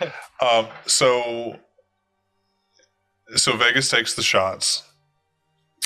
[0.40, 1.56] um, so,
[3.36, 4.82] so Vegas takes the shots.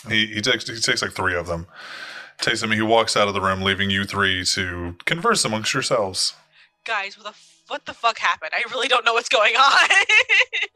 [0.09, 1.67] He he takes he takes like three of them.
[2.41, 2.71] Takes them.
[2.71, 6.35] He walks out of the room, leaving you three to converse amongst yourselves.
[6.85, 8.53] Guys, what the what the fuck happened?
[8.55, 9.89] I really don't know what's going on.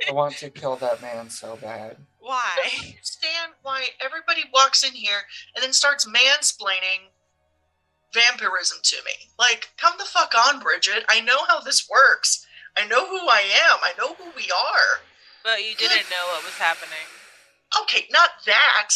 [0.08, 1.96] I want to kill that man so bad.
[2.20, 2.40] Why?
[2.40, 5.20] I don't understand why everybody walks in here
[5.54, 7.10] and then starts mansplaining
[8.12, 9.12] vampirism to me.
[9.38, 11.04] Like, come the fuck on, Bridget.
[11.08, 12.46] I know how this works.
[12.76, 13.78] I know who I am.
[13.82, 15.00] I know who we are.
[15.44, 17.06] But you didn't know what was happening.
[17.82, 18.90] Okay, not that.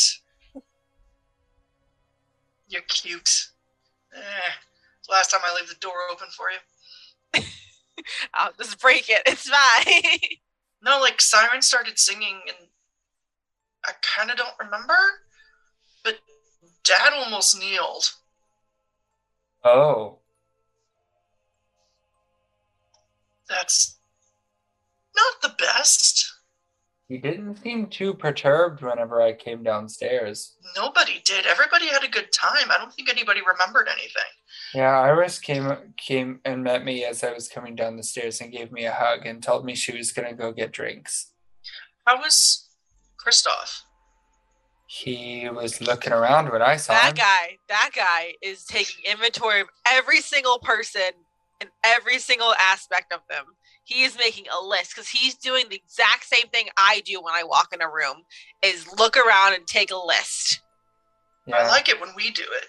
[2.68, 3.48] You're cute.
[4.14, 4.50] Eh,
[5.08, 7.42] last time I leave the door open for you.
[8.34, 9.22] I'll just break it.
[9.26, 10.02] It's fine.
[10.82, 12.68] No, like Siren started singing, and
[13.84, 14.96] I kind of don't remember,
[16.02, 16.18] but
[16.84, 18.12] Dad almost kneeled.
[19.62, 20.20] Oh.
[23.46, 23.98] That's
[25.14, 26.32] not the best.
[27.08, 30.56] He didn't seem too perturbed whenever I came downstairs.
[30.76, 31.44] Nobody did.
[31.44, 32.70] Everybody had a good time.
[32.70, 34.22] I don't think anybody remembered anything.
[34.74, 38.52] Yeah, Iris came came and met me as I was coming down the stairs and
[38.52, 41.32] gave me a hug and told me she was gonna go get drinks.
[42.07, 42.68] How was
[43.24, 43.82] Kristoff?
[44.86, 47.15] He was looking around when I saw that him.
[47.16, 51.12] guy, that guy is taking inventory of every single person
[51.60, 53.44] and every single aspect of them.
[53.84, 57.34] He is making a list because he's doing the exact same thing I do when
[57.34, 58.24] I walk in a room
[58.65, 60.60] is look around and take a list.
[61.52, 62.66] I like it when we do it.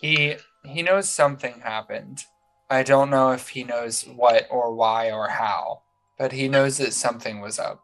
[0.00, 2.24] He he knows something happened.
[2.70, 5.82] I don't know if he knows what or why or how,
[6.18, 7.82] but he knows that something was up.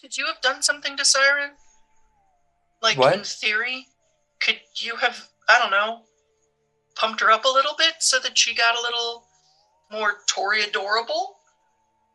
[0.00, 1.50] Could you have done something to Siren?
[2.82, 3.14] Like What?
[3.14, 3.86] in theory,
[4.40, 6.02] could you have I don't know,
[6.96, 9.24] pumped her up a little bit so that she got a little
[9.92, 11.36] more Tory adorable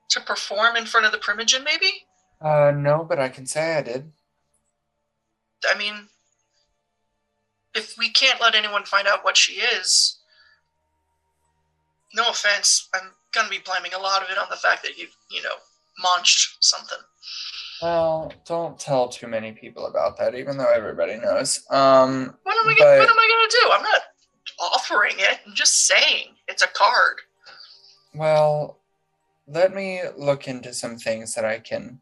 [0.10, 2.06] to perform in front of the Primogen, maybe?
[2.42, 4.12] Uh no, but I can say I did.
[5.70, 6.10] I mean,
[7.76, 10.20] if we can't let anyone find out what she is,
[12.14, 15.08] no offense, I'm gonna be blaming a lot of it on the fact that you,
[15.30, 15.56] you know,
[16.00, 16.98] munched something.
[17.82, 21.64] Well, don't tell too many people about that, even though everybody knows.
[21.72, 22.76] Um, What am I?
[22.78, 23.72] But- what am I gonna do?
[23.74, 24.02] I'm not
[24.60, 25.40] offering it.
[25.46, 27.22] I'm just saying it's a card.
[28.14, 28.78] well,
[29.48, 32.02] let me look into some things that I can.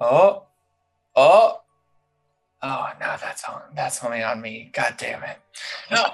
[0.00, 0.46] Oh,
[1.14, 1.62] oh,
[2.62, 2.88] oh!
[3.00, 3.62] No, that's on.
[3.74, 4.70] That's only on me.
[4.72, 5.38] God damn it.
[5.90, 6.04] No.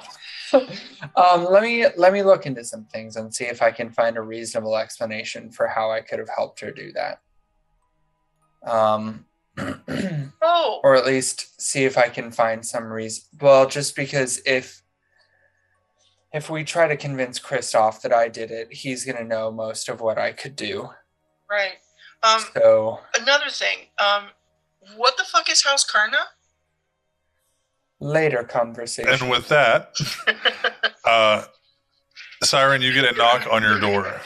[1.16, 4.16] um, let me let me look into some things and see if I can find
[4.16, 7.20] a reasonable explanation for how I could have helped her do that.
[8.64, 9.24] Um,
[10.44, 13.24] Oh, or at least see if I can find some reason.
[13.40, 14.82] Well, just because if
[16.32, 20.00] if we try to convince Kristoff that I did it, he's gonna know most of
[20.00, 20.88] what I could do.
[21.50, 21.74] right.
[22.22, 23.78] Um, So another thing.
[23.98, 24.28] Um,
[24.96, 26.18] what the fuck is House Carna?
[28.02, 29.10] later conversation.
[29.12, 29.94] And with that,
[31.04, 31.44] uh,
[32.42, 34.20] Siren, you get a knock on your door.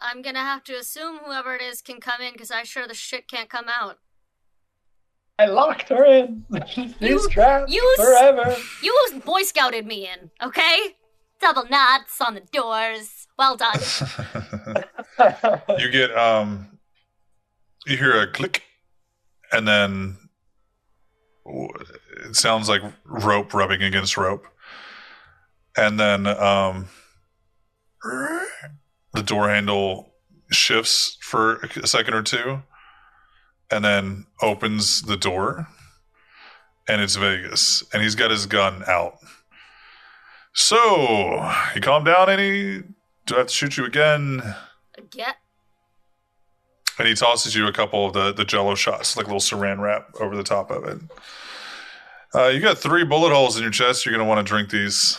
[0.00, 2.94] I'm gonna have to assume whoever it is can come in because I sure the
[2.94, 3.98] shit can't come out.
[5.38, 6.44] I locked her in.
[6.50, 8.56] You- She's trapped you forever.
[8.82, 10.96] You Boy Scouted me in, okay?
[11.40, 13.26] Double knots on the doors.
[13.38, 13.78] Well done.
[15.78, 16.78] you get um
[17.86, 18.62] you hear a click
[19.52, 20.16] and then
[22.26, 24.46] it sounds like rope rubbing against rope.
[25.76, 26.88] And then um
[28.02, 30.12] the door handle
[30.50, 32.62] shifts for a second or two
[33.70, 35.68] and then opens the door
[36.88, 39.18] and it's Vegas and he's got his gun out.
[40.54, 42.82] So you calm down any
[43.26, 44.42] do I have to shoot you again
[45.02, 45.36] Get
[46.98, 49.78] and he tosses you a couple of the, the jello shots, like a little saran
[49.78, 50.98] wrap over the top of it.
[52.34, 54.04] Uh, you got three bullet holes in your chest.
[54.04, 55.18] You're going to want to drink these.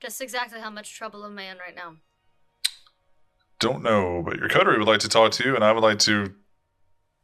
[0.00, 1.96] just exactly how much trouble am I in right now?
[3.60, 5.98] Don't know, but your coterie would like to talk to you, and I would like
[6.00, 6.34] to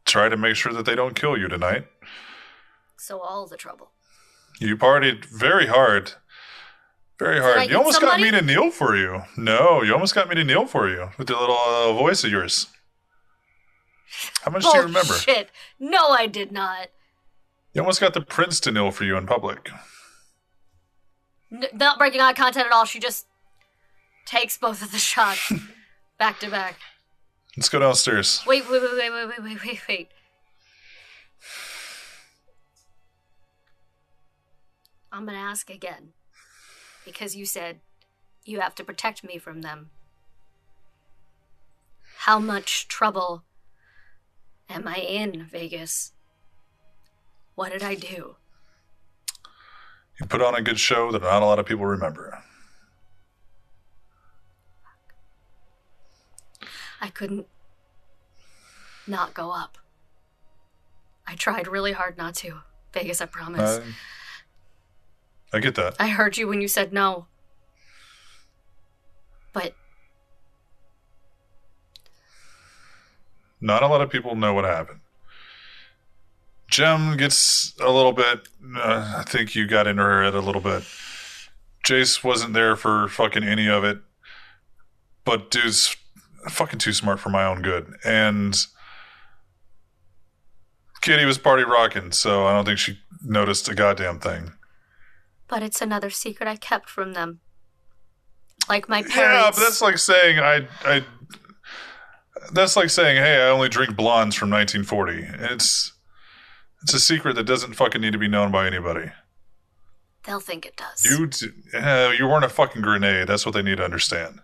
[0.05, 1.87] try to make sure that they don't kill you tonight.
[2.97, 3.91] So all the trouble.
[4.59, 6.13] You partied very hard.
[7.19, 7.69] Very hard.
[7.69, 9.23] You almost some got me to kneel for you.
[9.35, 12.31] No, you almost got me to kneel for you with the little uh, voice of
[12.31, 12.67] yours.
[14.43, 15.13] How much do you remember?
[15.13, 15.49] Shit.
[15.79, 16.87] No, I did not.
[17.73, 19.69] You almost got the prince to kneel for you in public.
[21.51, 22.85] N- not breaking eye contact at all.
[22.85, 23.25] She just
[24.25, 25.51] takes both of the shots
[26.19, 26.77] back to back.
[27.55, 28.43] Let's go downstairs.
[28.45, 30.09] Wait, wait, wait, wait, wait, wait, wait, wait, wait.
[35.11, 36.13] I'm gonna ask again.
[37.07, 37.79] Because you said
[38.43, 39.91] you have to protect me from them.
[42.17, 43.45] How much trouble
[44.69, 46.11] am I in, Vegas?
[47.55, 48.35] What did I do?
[50.19, 52.43] You put on a good show that not a lot of people remember.
[56.99, 57.47] I couldn't
[59.07, 59.77] not go up.
[61.25, 62.63] I tried really hard not to.
[62.91, 63.77] Vegas, I promise.
[63.77, 63.83] Uh,
[65.53, 65.95] I get that.
[65.99, 67.27] I heard you when you said no.
[69.53, 69.73] But
[73.59, 74.99] Not a lot of people know what happened.
[76.69, 78.47] Gem gets a little bit.
[78.75, 80.83] Uh, I think you got into her head a little bit.
[81.83, 83.99] Jace wasn't there for fucking any of it,
[85.23, 85.95] but dude's
[86.49, 87.95] fucking too smart for my own good.
[88.03, 88.55] And
[91.01, 94.51] Kitty was party rocking, so I don't think she noticed a goddamn thing.
[95.47, 97.39] But it's another secret I kept from them.
[98.69, 99.15] Like my parents.
[99.17, 101.03] Yeah, but that's like saying I I.
[102.53, 105.93] That's like saying, "Hey, I only drink blondes from 1940." It's
[106.83, 109.11] it's a secret that doesn't fucking need to be known by anybody.
[110.23, 111.05] They'll think it does.
[111.05, 113.27] You d- uh, you weren't a fucking grenade.
[113.27, 114.39] That's what they need to understand.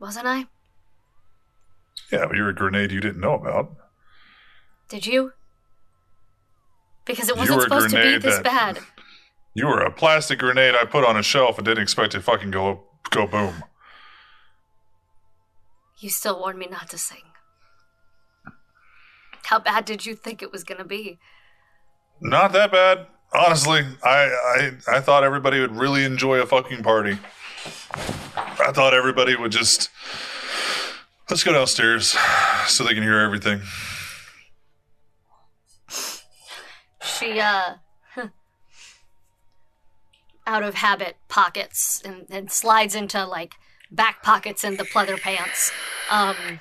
[0.00, 0.46] Wasn't I?
[2.10, 3.74] Yeah, but you're a grenade you didn't know about.
[4.88, 5.32] Did you?
[7.04, 8.78] Because it wasn't supposed to be this that- bad.
[9.54, 12.50] You were a plastic grenade I put on a shelf and didn't expect to fucking
[12.50, 13.62] go go boom.
[15.98, 17.22] You still warned me not to sing.
[19.44, 21.18] How bad did you think it was gonna be?
[22.20, 23.82] Not that bad, honestly.
[24.02, 27.18] I I I thought everybody would really enjoy a fucking party.
[28.36, 29.88] I thought everybody would just
[31.30, 32.16] let's go downstairs
[32.66, 33.62] so they can hear everything.
[37.02, 37.74] She, uh,
[40.46, 43.54] out of habit, pockets and, and slides into like
[43.90, 45.72] back pockets in the pleather pants,
[46.10, 46.60] um,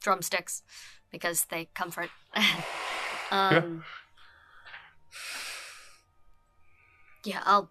[0.00, 0.62] drumsticks
[1.10, 2.10] because they comfort.
[3.30, 3.84] um,
[7.24, 7.70] yeah, I'll.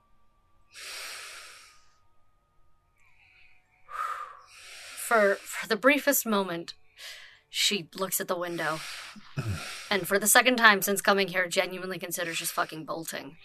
[5.12, 6.74] for for the briefest moment,
[7.50, 8.80] she looks at the window,
[9.90, 13.36] and for the second time since coming here, genuinely considers just fucking bolting,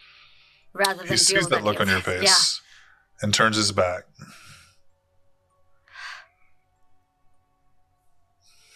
[0.77, 4.05] rather than He sees that look on your face Yeah, and turns his back.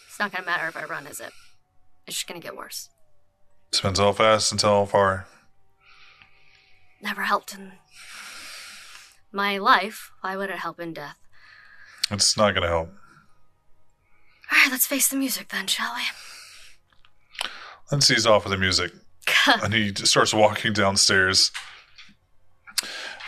[0.09, 1.33] it's not gonna matter if I run, is it?
[2.07, 2.89] It's just gonna get worse.
[3.73, 5.27] Spins how fast until how far.
[7.03, 7.73] Never helped in
[9.33, 10.11] my life.
[10.21, 11.17] Why would it help in death?
[12.11, 12.89] It's not going to help.
[14.51, 15.95] All right, let's face the music then, shall
[17.93, 18.01] we?
[18.01, 18.93] Sees off with the music.
[19.47, 21.53] and he starts walking downstairs.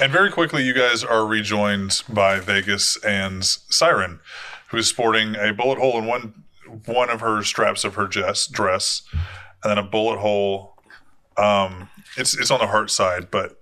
[0.03, 4.19] And very quickly, you guys are rejoined by Vegas and Siren,
[4.71, 6.43] who is sporting a bullet hole in one
[6.87, 9.03] one of her straps of her dress,
[9.63, 10.75] and then a bullet hole.
[11.37, 13.61] Um, it's it's on the heart side, but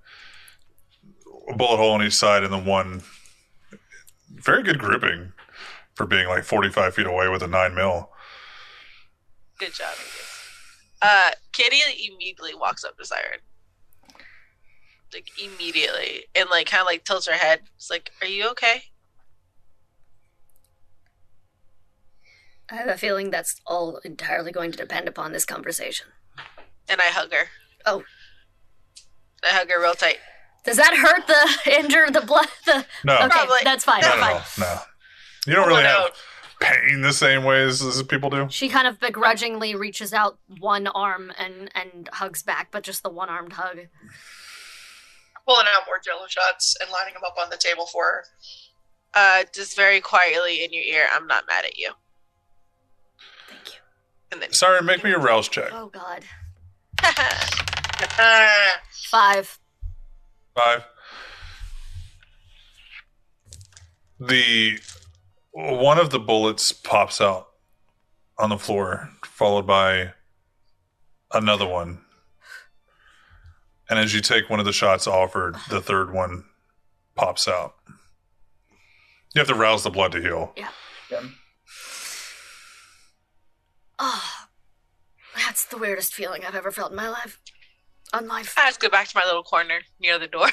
[1.46, 3.02] a bullet hole on each side, and then one
[4.30, 5.34] very good grouping
[5.94, 8.08] for being like forty five feet away with a nine mil.
[9.58, 9.92] Good job.
[11.02, 13.40] Uh, Kitty immediately walks up to Siren.
[15.12, 17.60] Like immediately, and like kind of like tilts her head.
[17.76, 18.84] It's like, "Are you okay?"
[22.70, 26.06] I have a feeling that's all entirely going to depend upon this conversation.
[26.88, 27.46] And I hug her.
[27.84, 28.04] Oh.
[29.42, 30.18] I hug her real tight.
[30.64, 32.48] Does that hurt the injure the blood?
[32.66, 33.58] The No, okay, Probably.
[33.64, 34.02] that's fine.
[34.02, 34.34] not at fine.
[34.34, 34.42] all.
[34.58, 34.80] No,
[35.46, 36.10] you don't oh, really have
[36.60, 38.46] pain the same ways as people do.
[38.50, 43.08] She kind of begrudgingly reaches out one arm and and hugs back, but just the
[43.08, 43.78] one armed hug.
[45.50, 48.24] Pulling out more jello shots and lining them up on the table for her.
[49.14, 51.08] Uh, just very quietly in your ear.
[51.12, 51.90] I'm not mad at you.
[53.48, 53.80] Thank you.
[54.30, 55.70] And then, Siren, make me a rouse check.
[55.72, 56.22] Oh God.
[59.10, 59.58] Five.
[60.54, 60.84] Five.
[64.20, 64.78] The
[65.50, 67.48] one of the bullets pops out
[68.38, 70.12] on the floor, followed by
[71.32, 72.02] another one.
[73.90, 76.44] And as you take one of the shots offered, the third one
[77.16, 77.74] pops out.
[79.34, 80.52] You have to rouse the blood to heal.
[80.56, 80.68] Yeah.
[83.98, 84.46] Oh,
[85.36, 87.40] that's the weirdest feeling I've ever felt in my life.
[88.12, 88.54] On life.
[88.56, 90.48] I just go back to my little corner near the door.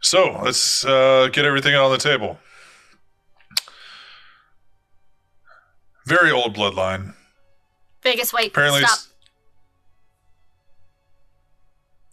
[0.00, 2.38] So let's uh, get everything on the table.
[6.04, 7.14] Very old bloodline.
[8.02, 8.48] Vegas, wait.
[8.48, 8.98] Apparently, Stop.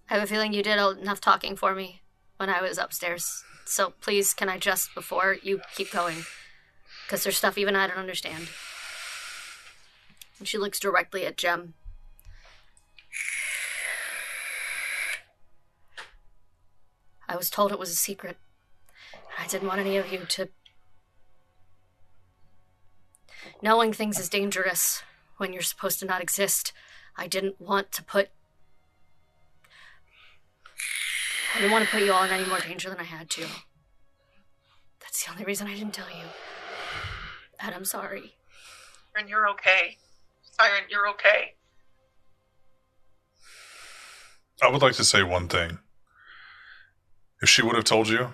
[0.09, 2.01] I have a feeling you did enough talking for me
[2.37, 3.43] when I was upstairs.
[3.65, 6.25] So please, can I just, before you keep going?
[7.05, 8.49] Because there's stuff even I don't understand.
[10.39, 11.73] And she looks directly at Gem.
[17.27, 18.37] I was told it was a secret.
[19.39, 20.49] I didn't want any of you to.
[23.61, 25.01] Knowing things is dangerous
[25.37, 26.73] when you're supposed to not exist.
[27.15, 28.29] I didn't want to put.
[31.53, 33.45] I didn't want to put you all in any more danger than I had to.
[34.99, 36.25] That's the only reason I didn't tell you.
[37.59, 38.33] And I'm sorry.
[39.15, 39.97] and you're okay.
[40.41, 41.53] Siren, you're okay.
[44.63, 45.77] I would like to say one thing.
[47.41, 48.33] If she would have told you,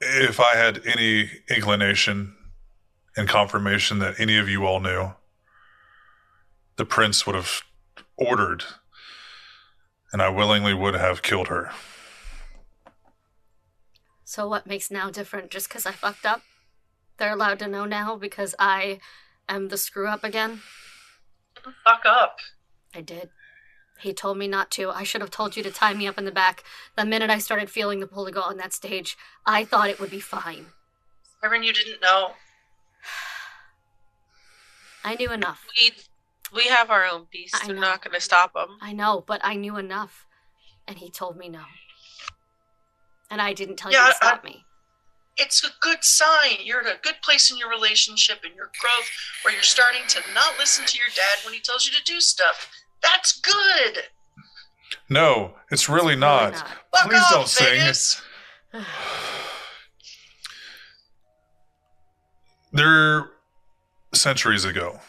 [0.00, 2.36] if I had any inclination
[3.16, 5.12] and confirmation that any of you all knew,
[6.76, 7.62] the prince would have
[8.16, 8.64] ordered,
[10.12, 11.70] and I willingly would have killed her.
[14.24, 16.42] So what makes now different just because I fucked up?
[17.16, 19.00] They're allowed to know now because I
[19.48, 20.60] am the screw up again?
[21.84, 22.38] Fuck up.
[22.94, 23.30] I did.
[24.00, 24.90] He told me not to.
[24.90, 26.64] I should have told you to tie me up in the back.
[26.96, 29.98] The minute I started feeling the pull to go on that stage, I thought it
[29.98, 30.66] would be fine.
[31.40, 32.32] Siren, you didn't know.
[35.04, 35.64] I knew enough.
[35.80, 35.92] We
[36.54, 37.56] we have our own beast.
[37.62, 38.78] I We're not going to stop them.
[38.80, 40.26] I know, but I knew enough.
[40.88, 41.62] And he told me no.
[43.30, 44.62] And I didn't tell Yeah, you to I- stop me.
[45.38, 46.58] It's a good sign.
[46.64, 49.10] You're at a good place in your relationship and your growth
[49.42, 52.20] where you're starting to not listen to your dad when he tells you to do
[52.20, 52.70] stuff.
[53.02, 54.04] That's good.
[55.10, 56.52] No, it's really Really not.
[56.54, 56.66] not.
[57.10, 57.66] Please off, don't sing.
[57.66, 58.22] Vegas.
[62.72, 63.30] There,
[64.14, 65.00] centuries ago,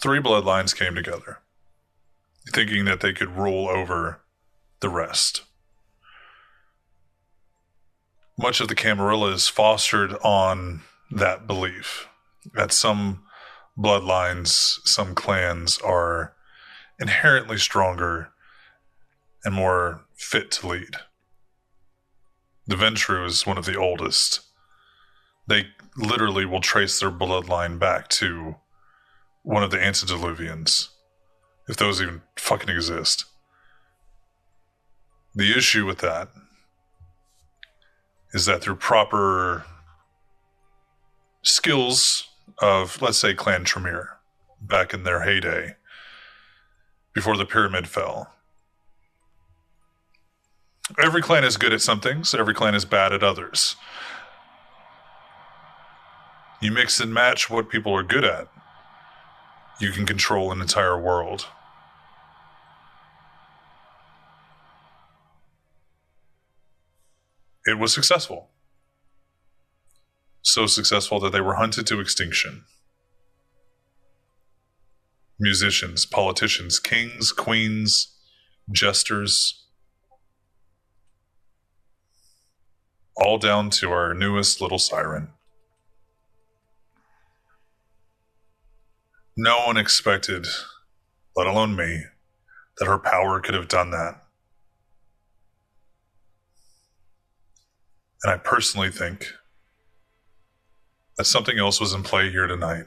[0.00, 1.38] three bloodlines came together,
[2.52, 4.22] thinking that they could rule over
[4.80, 5.42] the rest.
[8.38, 10.80] Much of the Camarilla is fostered on
[11.10, 12.08] that belief
[12.54, 13.22] that some
[13.76, 16.34] bloodlines, some clans are
[16.98, 18.30] inherently stronger
[19.44, 20.96] and more fit to lead.
[22.66, 24.40] The Ventrue is one of the oldest.
[25.46, 28.56] They literally will trace their bloodline back to
[29.42, 30.88] one of the antediluvians,
[31.68, 33.24] if those even fucking exist.
[35.34, 36.28] The issue with that
[38.32, 39.64] is that through proper
[41.42, 42.28] skills
[42.58, 44.18] of, let's say, Clan Tremere
[44.60, 45.76] back in their heyday,
[47.12, 48.32] before the pyramid fell,
[51.02, 53.76] every clan is good at some things, every clan is bad at others.
[56.60, 58.48] You mix and match what people are good at,
[59.80, 61.46] you can control an entire world.
[67.66, 68.50] It was successful.
[70.42, 72.64] So successful that they were hunted to extinction.
[75.38, 78.14] Musicians, politicians, kings, queens,
[78.70, 79.64] jesters,
[83.16, 85.28] all down to our newest little siren.
[89.36, 90.46] No one expected,
[91.36, 92.04] let alone me,
[92.78, 94.22] that her power could have done that.
[98.22, 99.32] And I personally think
[101.16, 102.84] that something else was in play here tonight.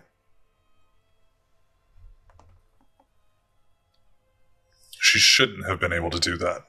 [4.99, 6.61] She shouldn't have been able to do that.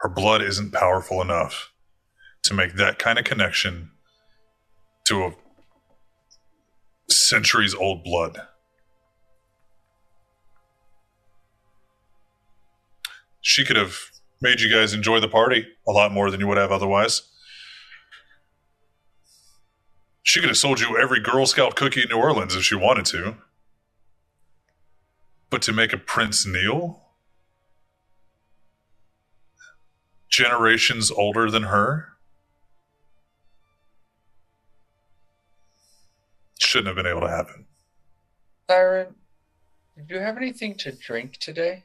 [0.00, 1.72] Her blood isn't powerful enough
[2.44, 3.90] to make that kind of connection
[5.06, 5.32] to a
[7.10, 8.42] centuries old blood.
[13.40, 13.96] She could have
[14.40, 17.22] made you guys enjoy the party a lot more than you would have otherwise.
[20.22, 23.06] She could have sold you every Girl Scout cookie in New Orleans if she wanted
[23.06, 23.36] to.
[25.48, 27.00] But to make a Prince kneel?
[30.28, 32.10] Generations older than her?
[36.70, 37.66] Shouldn't have been able to happen.
[38.70, 39.16] Siren,
[39.96, 41.82] did you have anything to drink today?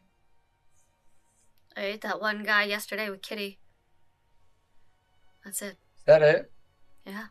[1.76, 3.58] I ate that one guy yesterday with Kitty.
[5.44, 5.78] That's it.
[5.98, 6.52] Is that it?
[7.04, 7.24] Yeah.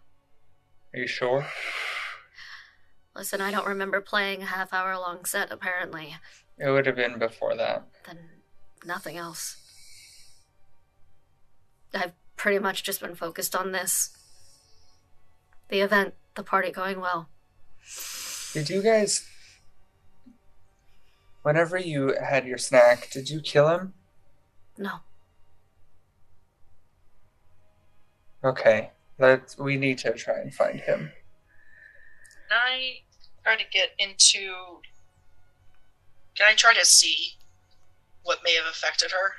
[0.92, 1.46] Are you sure?
[3.14, 6.16] Listen, I don't remember playing a half hour long set, apparently.
[6.58, 7.86] It would have been before that.
[8.04, 8.18] Then
[8.84, 9.58] nothing else.
[11.94, 14.10] I've pretty much just been focused on this.
[15.68, 17.28] The event, the party going well.
[18.52, 19.26] Did you guys.
[21.42, 23.92] Whenever you had your snack, did you kill him?
[24.78, 25.00] No.
[28.42, 28.90] Okay.
[29.18, 31.12] Let's we need to try and find him.
[32.48, 32.94] Can I
[33.42, 34.80] try to get into?
[36.34, 37.34] Can I try to see
[38.24, 39.32] what may have affected her?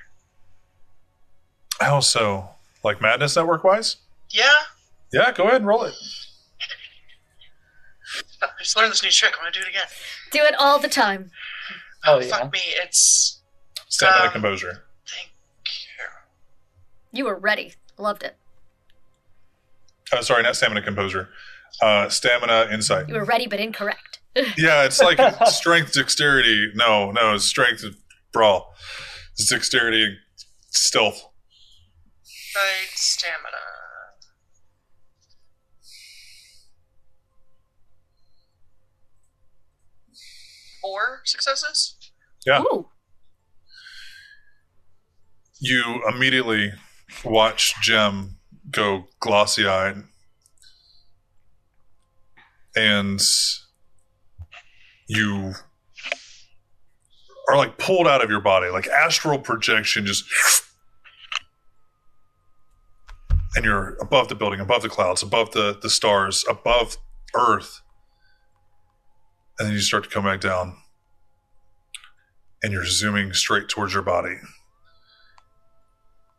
[1.85, 2.49] How so?
[2.83, 3.97] Like Madness Network wise?
[4.29, 4.51] Yeah,
[5.11, 5.93] Yeah, go ahead and roll it.
[8.41, 9.33] I just learned this new trick.
[9.37, 9.85] I'm gonna do it again.
[10.31, 11.31] Do it all the time.
[12.05, 12.27] Oh, Oh, yeah.
[12.37, 12.59] fuck me!
[12.83, 13.41] It's
[13.89, 14.83] Stamina Um, composure.
[15.07, 15.29] thank
[15.67, 17.19] you.
[17.19, 17.73] You were ready.
[17.97, 18.35] Loved it.
[20.11, 21.29] Uh, sorry, not stamina composure.
[21.81, 23.07] Uh, stamina insight.
[23.09, 24.19] You were ready but incorrect.
[24.57, 26.71] Yeah, it's like strength, dexterity.
[26.75, 27.85] No, no, it's strength,
[28.33, 28.75] brawl.
[29.33, 30.17] It's dexterity,
[30.71, 31.23] stealth.
[32.53, 33.57] Right, stamina.
[40.85, 41.95] Four successes.
[42.45, 42.61] Yeah.
[42.61, 42.89] Ooh.
[45.59, 46.73] You immediately
[47.23, 48.37] watch Gem
[48.69, 50.03] go glossy eyed.
[52.75, 53.19] And
[55.07, 55.53] you
[57.49, 60.23] are like pulled out of your body, like astral projection, just.
[63.55, 66.97] And you're above the building, above the clouds, above the, the stars, above
[67.33, 67.81] Earth.
[69.57, 70.77] And then you start to come back down.
[72.61, 74.37] And you're zooming straight towards your body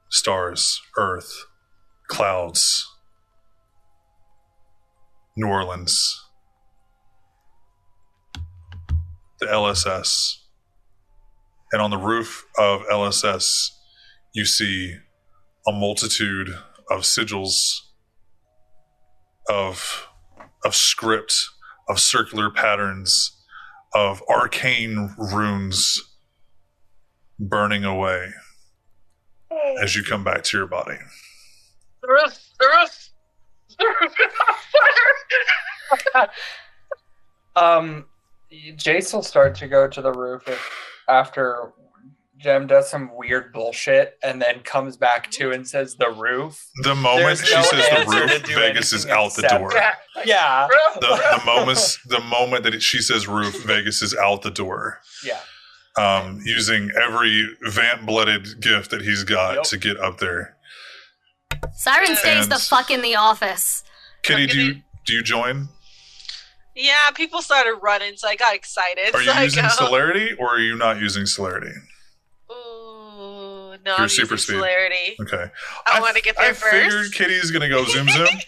[0.08, 1.46] stars, Earth,
[2.08, 2.86] clouds,
[5.36, 6.24] New Orleans,
[9.40, 10.36] the LSS.
[11.72, 13.70] And on the roof of LSS,
[14.34, 14.96] you see
[15.66, 16.50] a multitude
[16.90, 17.80] of sigils,
[19.48, 20.08] of,
[20.64, 21.34] of script,
[21.88, 23.32] of circular patterns,
[23.94, 26.00] of arcane runes
[27.38, 28.30] burning away
[29.82, 30.96] as you come back to your body.
[32.02, 32.38] The roof.
[32.58, 33.08] The roof.
[33.78, 34.54] The roof is on
[36.12, 36.30] fire.
[37.56, 38.04] Um,
[38.52, 40.70] Jace will start to go to the roof if
[41.08, 41.72] after
[42.38, 46.66] Gem does some weird bullshit and then comes back to and says the roof.
[46.82, 49.70] The moment There's she no says the roof, Vegas is anything out the door.
[49.74, 49.94] Yeah.
[50.24, 50.68] Yeah,
[51.00, 55.00] The, the moment the moment that she says roof, Vegas is out the door.
[55.24, 55.40] yeah.
[55.98, 59.62] Um, using every vamp blooded gift that he's got Yep.
[59.64, 60.56] to get up there.
[61.74, 63.82] Siren stays the fuck in the office.
[64.22, 64.74] Kitty, do you
[65.06, 65.68] do you join?
[66.74, 69.14] Yeah, people started running, so I got excited.
[69.14, 71.72] Are so you I using go, celerity or are you not using celerity?
[72.50, 74.52] Ooh, no, Your I'm super using speed.
[74.54, 75.16] celerity.
[75.20, 75.50] Okay.
[75.86, 76.70] I, want to get there I first.
[76.72, 78.26] figured Kitty's gonna go zoom zoom.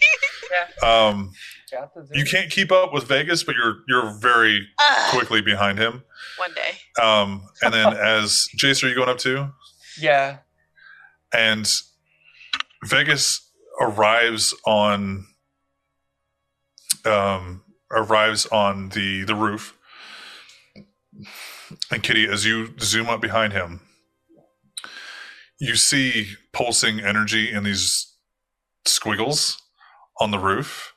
[0.81, 0.89] Yeah.
[1.07, 1.31] Um,
[1.71, 2.17] Got the zoom.
[2.17, 6.01] you can't keep up with Vegas, but you're you're very Ugh, quickly behind him.
[6.37, 6.71] one day.
[6.99, 9.49] Um, and then as Jace, are you going up too?
[9.99, 10.37] Yeah.
[11.31, 11.69] And
[12.83, 13.47] Vegas
[13.79, 15.27] arrives on
[17.05, 17.61] um
[17.91, 19.77] arrives on the the roof.
[21.91, 23.81] And Kitty, as you zoom up behind him,
[25.59, 28.15] you see pulsing energy in these
[28.85, 29.61] squiggles
[30.19, 30.93] on the roof.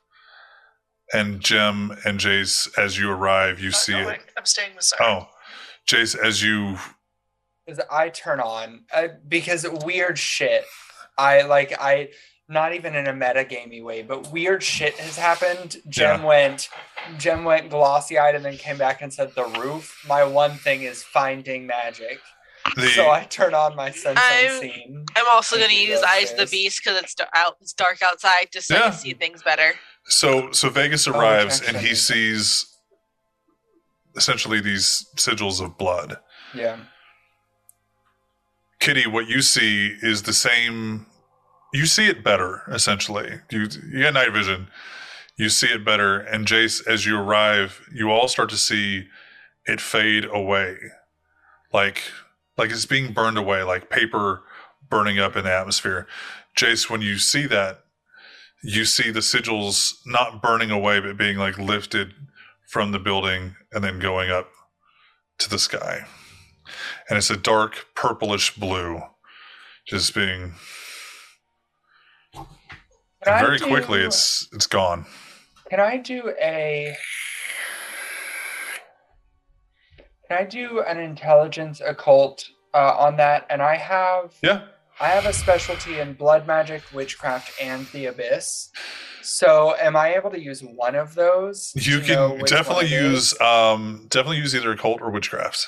[1.13, 4.07] And Gem and Jace, as you arrive, you Not see going.
[4.15, 4.21] it.
[4.37, 5.05] I'm staying with Sarah.
[5.05, 5.27] Oh,
[5.87, 6.77] Jace, as you
[7.67, 10.65] Because I turn on uh, because weird shit.
[11.17, 12.09] I like I
[12.49, 15.77] not even in a metagamey way, but weird shit has happened.
[15.87, 16.25] Gem Yeah.
[16.25, 16.69] went
[17.19, 20.03] Gem went glossy eyed and then came back and said the roof.
[20.07, 22.19] My one thing is finding magic.
[22.75, 25.05] The so I turn on my sense I'm- unseen.
[25.15, 26.01] I'm also going to use.
[26.01, 27.57] Eyes of the Beast because it's out.
[27.61, 29.73] It's dark outside, just so I can see things better.
[30.05, 31.75] So so Vegas Oh, arrives protection.
[31.77, 32.65] and he sees
[34.15, 36.17] essentially these sigils of blood.
[36.53, 36.77] Yeah.
[38.79, 41.05] Kitty, what you see is the same.
[41.73, 43.39] You see it better, essentially.
[43.49, 44.67] You you get night vision.
[45.37, 49.07] You see it better, and Jace, as you arrive, you all start to see
[49.65, 50.75] it fade away,
[51.73, 52.03] like
[52.57, 54.43] like it's being burned away, like paper
[54.89, 56.07] burning up in the atmosphere.
[56.57, 57.83] Jace, when you see that,
[58.63, 62.13] you see the sigils not burning away, but being like lifted
[62.67, 64.49] from the building and then going up
[65.39, 66.05] to the sky.
[67.09, 69.01] And it's a dark purplish blue,
[69.85, 70.53] just being
[73.25, 75.05] very do- quickly it's it's gone.
[75.69, 76.95] Can I do a
[80.33, 83.45] I do an intelligence occult uh, on that?
[83.49, 84.63] And I have Yeah.
[84.99, 88.69] I have a specialty in blood magic, witchcraft, and the abyss.
[89.23, 91.71] So, am I able to use one of those?
[91.75, 93.31] You can definitely one it is?
[93.31, 95.67] use um definitely use either occult or witchcraft.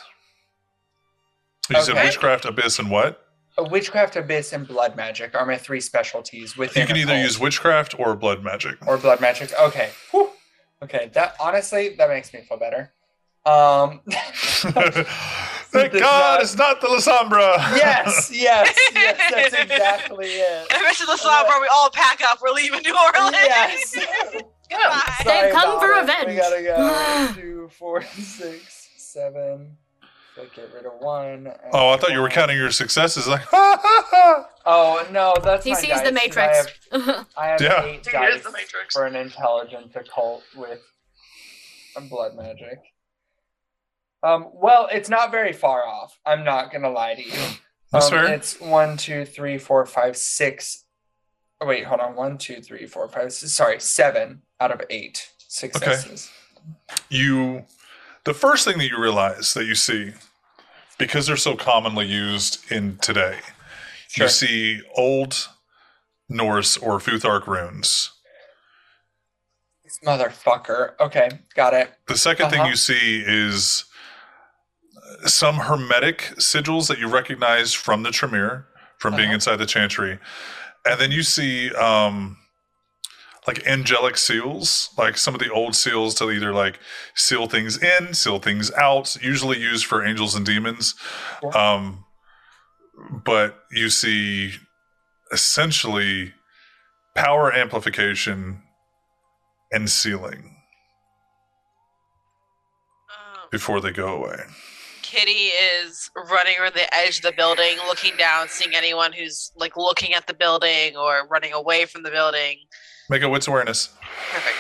[1.70, 3.22] You said witchcraft, abyss, and what?
[3.58, 6.58] A witchcraft, abyss, and blood magic are my three specialties.
[6.58, 8.76] Within You can either use witchcraft or blood magic.
[8.86, 9.52] or blood magic.
[9.60, 9.90] Okay.
[10.12, 10.30] Whew.
[10.84, 11.10] Okay.
[11.14, 12.92] That honestly, that makes me feel better.
[13.46, 14.02] Um.
[15.70, 17.58] Thank It's God not- it's not the Lasombra.
[17.76, 18.32] yes.
[18.34, 18.76] Yes.
[18.94, 19.32] Yes.
[19.32, 20.68] That's exactly it.
[20.72, 22.40] If it's the slumber, we all pack up.
[22.42, 23.36] We're leaving New Orleans.
[23.36, 23.94] Yes.
[24.70, 25.02] Goodbye.
[25.26, 26.00] They've come about for it.
[26.02, 26.28] revenge.
[26.28, 27.34] We gotta go.
[27.42, 29.76] Two, four, six, seven.
[30.36, 31.52] So get rid of one.
[31.74, 33.28] Oh, I thought you were counting your successes.
[33.28, 33.42] Like.
[33.54, 36.68] Oh no, that's he my sees dice, the 'cause Matrix.
[36.92, 37.84] I have, I have Yeah.
[37.84, 38.94] eight He dice the Matrix.
[38.96, 40.80] for an intelligence occult with
[42.10, 42.80] blood magic.
[44.26, 46.18] Um, well, it's not very far off.
[46.26, 47.40] I'm not gonna lie to you.
[47.92, 48.34] That's Um, fair.
[48.34, 50.84] It's one, two, three, four, five, six.
[51.62, 52.16] Oh, wait, hold on.
[52.16, 53.32] One, two, three, four, five.
[53.32, 56.32] Six, sorry, seven out of eight successes.
[57.10, 57.66] you
[58.24, 60.14] the first thing that you realize that you see
[60.98, 63.38] because they're so commonly used in today
[64.08, 64.26] Sure.
[64.26, 65.48] you see old
[66.28, 68.12] norse or futhark runes
[69.84, 70.94] This motherfucker.
[71.00, 71.94] Okay, got it.
[72.08, 72.70] the 2nd thing Uh-huh.
[72.70, 73.86] you see is
[75.26, 78.68] some hermetic sigils that you recognize from the tremere
[79.00, 79.36] from being Uh-huh.
[79.36, 80.20] inside the chantry
[80.86, 82.38] and then you see um
[83.48, 86.80] like angelic seals like some of the old seals to either like
[87.16, 90.96] seal things in seal things out usually used for angels and demons
[91.42, 91.58] Sure.
[91.58, 92.04] um
[93.26, 94.54] but you see
[95.32, 96.34] essentially
[97.16, 98.62] power amplification
[99.72, 100.56] and sealing
[103.10, 104.44] Um, before they go away
[105.06, 105.50] Kitty
[105.84, 110.14] is running around the edge of the building, looking down, seeing anyone who's like looking
[110.14, 112.58] at the building or running away from the building.
[113.10, 113.90] make a wits awareness
[114.32, 114.56] Perfect.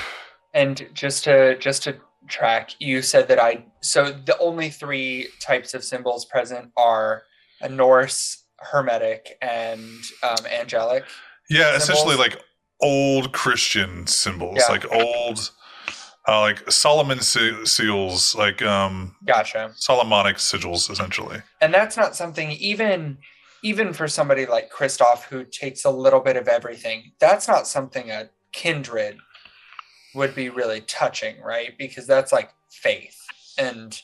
[0.53, 5.74] And just to just to track, you said that I so the only three types
[5.74, 7.24] of symbols present are
[7.61, 9.82] a Norse, Hermetic, and
[10.24, 11.03] um, angelic.
[11.49, 11.83] Yeah, symbols.
[11.83, 12.41] essentially like
[12.82, 14.72] old Christian symbols, Yeah.
[14.72, 15.51] like old
[16.27, 19.71] uh, like Solomon se- seals, like um, Gotcha.
[19.75, 21.41] Solomonic sigils, essentially.
[21.61, 23.17] And that's not something even
[23.63, 27.11] even for somebody like Kristoff who takes a little bit of everything.
[27.19, 29.17] That's not something a kindred
[30.13, 31.75] would be really touching, right?
[31.77, 33.17] Because that's like faith
[33.57, 33.99] and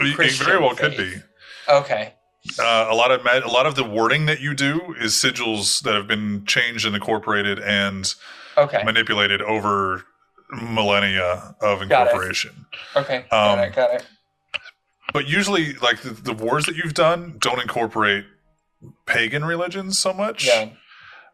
[0.00, 1.14] It- It very well could be.
[1.68, 2.14] okay.
[2.58, 5.94] Uh, a lot of a lot of the wording that you do is sigils that
[5.94, 8.14] have been changed and incorporated and
[8.56, 8.82] Okay.
[8.84, 10.04] manipulated over
[10.52, 12.66] millennia of Got incorporation.
[12.94, 13.24] Okay.
[13.30, 13.74] Got Um, it.
[13.74, 14.06] Got it.
[15.12, 18.24] But usually, like the, the wars that you've done don't incorporate
[19.06, 20.70] pagan religions so much Yeah.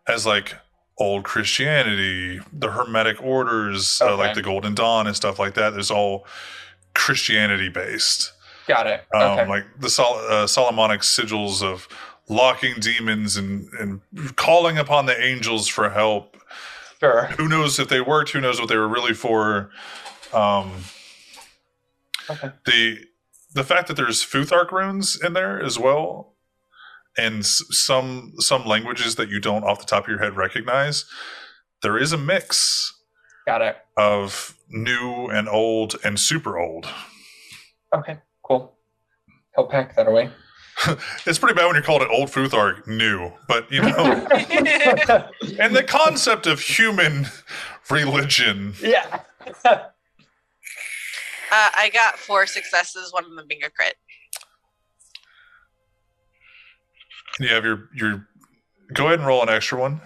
[0.06, 0.54] as like
[0.98, 5.70] old Christianity, the Hermetic orders, uh, like the Golden Dawn and stuff like that.
[5.70, 6.26] There's all
[6.94, 8.32] Christianity based.
[8.66, 9.04] Got it.
[9.14, 9.46] Um, Okay.
[9.48, 11.88] Like the Sol- uh, Solomonic sigils of
[12.28, 14.00] locking demons and, and
[14.36, 16.36] calling upon the angels for help.
[17.00, 17.24] Sure.
[17.36, 18.30] Who knows if they worked?
[18.30, 19.70] Who knows what they were really for?
[20.32, 20.84] Um,
[22.30, 22.50] Okay.
[22.66, 22.98] the
[23.54, 26.34] the fact that there's Futhark runes in there as well,
[27.16, 31.06] and s- some some languages that you don't off the top of your head recognize,
[31.82, 32.92] there is a mix
[33.46, 33.76] Got it.
[33.96, 36.86] of new and old and super old.
[37.94, 38.18] Okay.
[38.42, 38.76] Cool.
[39.56, 40.30] I'll pack that away.
[41.26, 44.26] It's pretty bad when you're called an old Futhark new, but you know,
[45.58, 47.26] and the concept of human
[47.90, 48.74] religion.
[48.80, 49.20] yeah.
[51.50, 53.94] Uh, I got four successes, one of them being a crit.
[57.40, 58.28] You have your your.
[58.92, 60.02] Go ahead and roll an extra one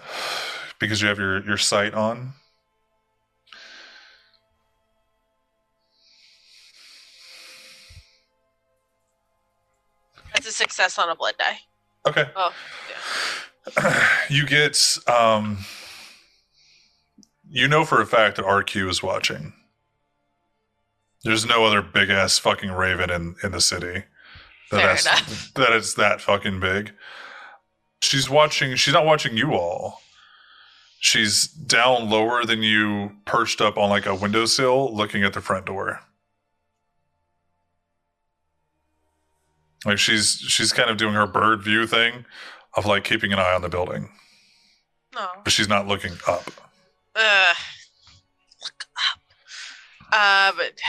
[0.79, 2.31] because you have your your sight on.
[10.43, 11.59] That's a success on a blood die.
[12.05, 12.29] Okay.
[12.35, 12.53] Oh,
[14.29, 15.59] you get um
[17.49, 19.53] you know for a fact that RQ is watching.
[21.23, 24.03] There's no other big ass fucking raven in in the city.
[24.71, 25.53] That enough.
[25.55, 26.91] that it's that fucking big.
[28.01, 30.01] She's watching she's not watching you all.
[30.99, 35.65] She's down lower than you, perched up on like a windowsill looking at the front
[35.65, 36.01] door.
[39.85, 42.25] Like she's she's kind of doing her bird view thing
[42.75, 44.09] of like keeping an eye on the building
[45.13, 45.27] no.
[45.43, 46.49] but she's not looking up.
[47.15, 47.53] Uh,
[48.63, 49.19] look up.
[50.11, 50.73] Uh, but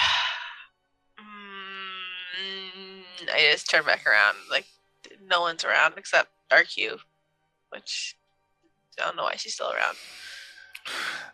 [1.20, 4.36] mm, I just turn back around.
[4.50, 4.64] Like
[5.28, 6.98] no one's around except RQ,
[7.70, 8.16] which
[9.00, 9.96] I don't know why she's still around.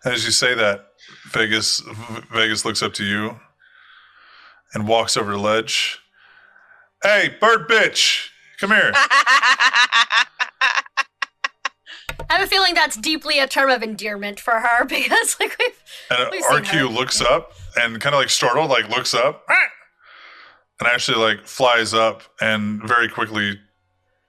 [0.05, 0.86] As you say that,
[1.32, 1.82] Vegas
[2.32, 3.39] Vegas looks up to you
[4.74, 5.99] and walks over the ledge.
[7.02, 8.92] Hey, bird bitch, come here.
[12.28, 15.82] I have a feeling that's deeply a term of endearment for her because, like, we've.
[16.10, 19.46] And We've RQ looks up and kind of like startled, like looks up
[20.80, 23.60] and actually like flies up and very quickly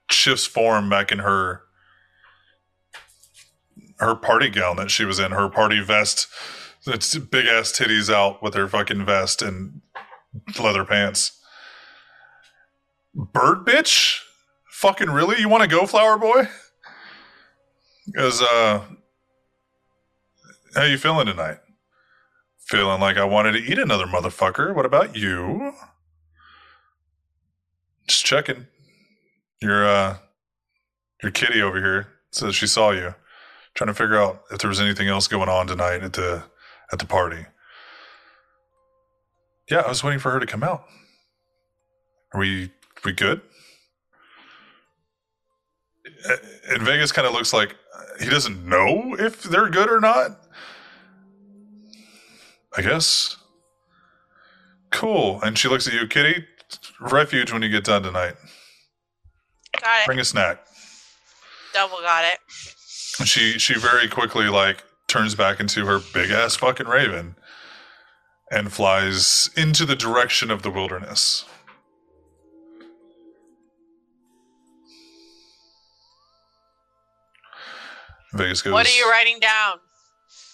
[0.10, 1.64] shifts form back in her
[4.00, 6.28] her party gown that she was in, her party vest.
[6.88, 9.82] It's big ass titties out with her fucking vest and
[10.60, 11.40] leather pants.
[13.14, 14.22] Bird bitch?
[14.70, 15.40] Fucking really?
[15.40, 16.48] You want to go, flower boy?
[18.06, 18.84] Because uh
[20.76, 21.58] how you feeling tonight?
[22.60, 24.74] Feeling like I wanted to eat another motherfucker.
[24.74, 25.74] What about you?
[28.08, 28.68] Just checking.
[29.62, 30.18] Your uh
[31.22, 33.14] your kitty over here says she saw you.
[33.74, 36.44] Trying to figure out if there was anything else going on tonight at the
[36.92, 37.46] at the party.
[39.70, 40.86] Yeah, I was waiting for her to come out.
[42.34, 42.72] Are we
[43.06, 43.42] we good?
[46.70, 47.76] And Vegas kind of looks like
[48.20, 50.40] he doesn't know if they're good or not.
[52.78, 53.38] I guess.
[54.92, 55.42] Cool.
[55.42, 56.46] And she looks at you, Kitty.
[57.00, 58.36] Refuge when you get done tonight.
[59.80, 60.06] got it.
[60.06, 60.60] Bring a snack.
[61.74, 62.40] Double got it.
[63.20, 67.36] And she she very quickly like turns back into her big ass fucking raven
[68.52, 71.46] and flies into the direction of the wilderness.
[78.34, 78.74] Vegas goes.
[78.74, 79.78] What are you writing down?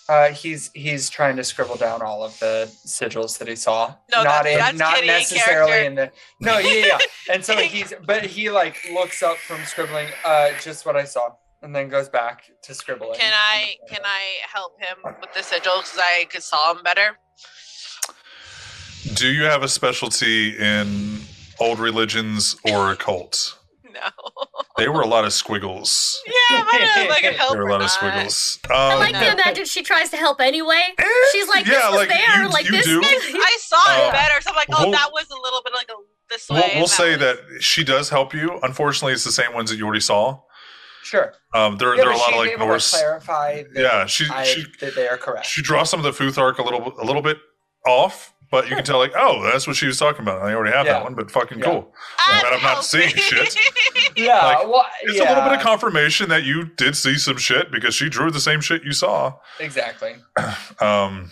[0.09, 3.93] Uh, he's he's trying to scribble down all of the sigils that he saw.
[4.11, 5.89] No, not that's- in, that's not Kitty necessarily character.
[5.89, 6.11] in the.
[6.39, 6.97] No, yeah, yeah.
[7.33, 10.07] and so he's, but he like looks up from scribbling.
[10.25, 11.31] Uh, just what I saw,
[11.61, 13.19] and then goes back to scribbling.
[13.19, 17.17] Can I can I help him with the sigils because I could saw him better?
[19.13, 21.19] Do you have a specialty in
[21.59, 23.55] old religions or occults?
[23.93, 24.11] No.
[24.77, 26.21] They were a lot of squiggles.
[26.27, 27.91] yeah, I don't know if I help There are a or lot of not.
[27.91, 28.59] squiggles.
[28.69, 30.81] I Um, like to imagine she tries to help anyway.
[31.31, 32.85] She's like, this yeah, was like, there, you- like you this.
[32.85, 33.01] do.
[33.03, 35.73] I saw it Uh, better, so I'm like, oh, we'll- that was a little bit
[35.73, 35.93] like a
[36.29, 36.61] this way.
[36.67, 38.59] we'll, we'll say was- that she does help you.
[38.61, 40.39] Unfortunately, it's the same ones that you already saw.
[41.03, 41.33] Sure.
[41.53, 42.91] Um, there, Yeah, there are a lot of like able to Norse.
[42.91, 43.63] clarify.
[43.73, 45.45] That Yeah, she I, she that they are correct.
[45.45, 47.37] she draws some of the Futhark a little a little bit
[47.85, 50.41] off, but you can tell like, oh, that's what she was talking about.
[50.41, 50.93] I already have Yeah.
[50.93, 51.65] that one, but fucking Yeah.
[51.65, 51.93] cool.
[52.27, 53.57] I'm But I'm not seeing shit.
[54.15, 57.37] yeah, like, well, It's yeah, a little bit of confirmation that you did see some
[57.37, 59.33] shit because she drew the same shit you saw.
[59.59, 60.15] exactly.
[60.79, 61.31] Um,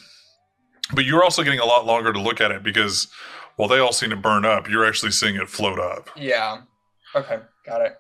[0.94, 3.08] but you're also getting a lot longer to look at it because
[3.56, 6.10] while they all seen it burn up, you're actually seeing it float up.
[6.16, 6.62] Yeah.
[7.16, 7.96] Okay, got it.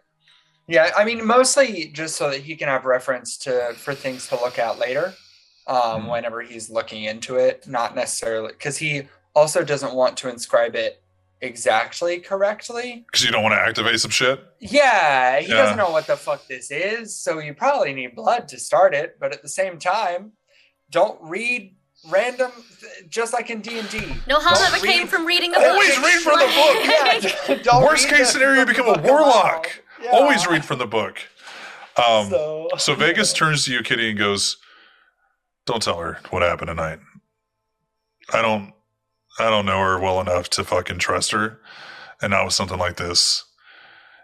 [0.67, 4.35] Yeah, I mean, mostly just so that he can have reference to for things to
[4.35, 5.13] look at later,
[5.67, 6.11] um, Mhm.
[6.11, 7.67] whenever he's looking into it.
[7.67, 11.01] Not necessarily because he also doesn't want to inscribe it
[11.41, 13.03] exactly correctly.
[13.07, 14.39] Because you don't want to activate some shit.
[14.59, 15.55] Yeah, he Yeah.
[15.55, 19.17] doesn't know what the fuck this is, so you probably need blood to start it.
[19.19, 20.31] But at the same time,
[20.89, 21.75] don't read
[22.09, 22.51] random,
[23.09, 24.15] just like in D and D.
[24.27, 25.67] No harm ever came from reading a book.
[25.67, 27.47] Always read from the book.
[27.49, 29.69] Yeah, don't Worst case the- scenario, you become a warlock.
[30.01, 30.11] Yeah.
[30.11, 31.19] Always read from the book.
[31.97, 34.57] Um, so, so Vegas turns to you, Kitty, and goes,
[35.65, 36.99] "Don't tell her what happened tonight.
[38.31, 38.73] I don't,
[39.39, 41.59] I don't know her well enough to fucking trust her,
[42.21, 43.43] and not with something like this.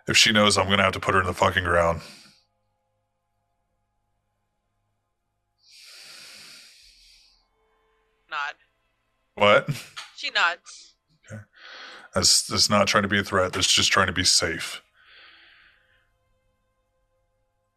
[0.07, 2.01] If she knows, I'm gonna have to put her in the fucking ground."
[8.29, 8.55] Nod.
[9.35, 9.69] What?
[10.15, 10.95] She nods.
[11.25, 11.41] Okay.
[12.13, 13.53] That's that's not trying to be a threat.
[13.53, 14.81] That's just trying to be safe.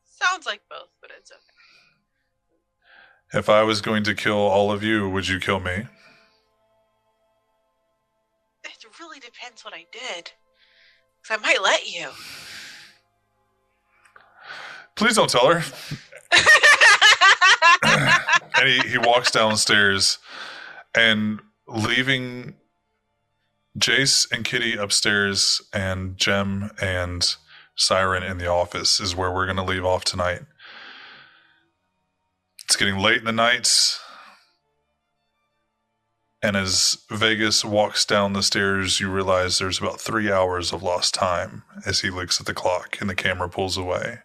[0.05, 0.94] Sounds like both, but it's okay.
[3.35, 5.87] If I was going to kill all of you, would you kill me?
[8.63, 10.31] It really depends what I did.
[11.21, 12.11] Because I might let you.
[14.95, 15.65] Please don't tell her.
[18.57, 20.19] and he, he walks downstairs
[20.95, 22.55] and leaving
[23.77, 27.35] Jace and Kitty upstairs and Gem and
[27.75, 30.43] Siren in the office is where we're going to leave off tonight.
[32.65, 33.99] It's getting late in the night.
[36.43, 41.15] And as Vegas walks down the stairs, you realize there's about three hours of lost
[41.15, 44.19] time as he looks at the clock and the camera pulls away.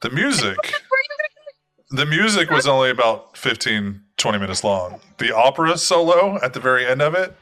[0.00, 0.56] The music.
[1.90, 5.00] The music was only about 15, 20 minutes long.
[5.18, 7.36] The opera solo at the very end of it,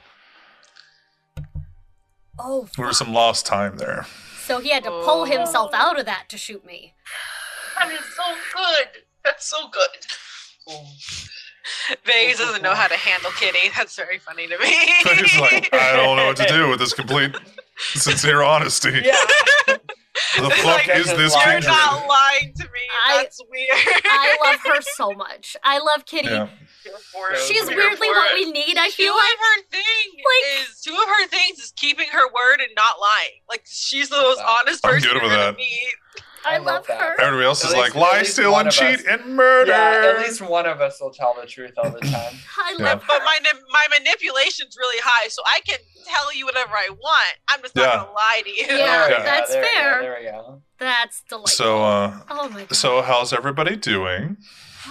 [2.39, 4.07] Oh, there was some lost time there.
[4.45, 5.25] so he had to pull oh.
[5.25, 6.95] himself out of that to shoot me.
[7.79, 8.23] That is so
[8.55, 9.03] good.
[9.25, 10.77] That's so good.
[12.05, 13.71] Vegas doesn't know how to handle Kitty.
[13.77, 14.67] That's very funny to me.
[15.17, 17.35] He's like, I don't know what to do with this complete
[17.77, 19.03] sincere honesty.
[19.05, 19.77] yeah.
[20.37, 21.65] The fuck like, is this You're kindred?
[21.67, 22.81] not lying to me.
[23.07, 23.69] I- That's weird.
[24.05, 25.57] I love her so much.
[25.63, 26.29] I love Kitty.
[26.29, 26.49] Yeah.
[26.85, 27.39] Here for it.
[27.41, 28.35] She's weirdly what it.
[28.35, 29.39] we need, I two feel of like.
[29.39, 33.41] her thing Like- is two of her things is keeping her word and not lying.
[33.49, 34.59] Like she's the most Wow.
[34.61, 35.57] honest I'm person good you're with gonna that.
[35.57, 35.95] meet.
[36.47, 37.01] I, I love love that.
[37.01, 37.21] her.
[37.21, 39.05] Everybody else At is least- like, lie, steal, and cheat, us.
[39.07, 39.71] and murder.
[39.73, 42.35] Yeah, at least one of us will tell the truth all the time.
[42.59, 42.85] I Yeah.
[42.85, 43.39] love But my
[43.71, 47.37] my manipulation's really high, so I can tell you whatever I want.
[47.49, 47.97] I'm just not Yeah.
[47.97, 48.67] gonna lie to you.
[48.69, 48.77] Yeah,
[49.09, 50.03] There we that's there we go, fair.
[50.03, 50.63] there we go.
[50.79, 51.49] That's delightful.
[51.49, 52.75] So, uh, oh my god.
[52.77, 54.37] so how's everybody doing?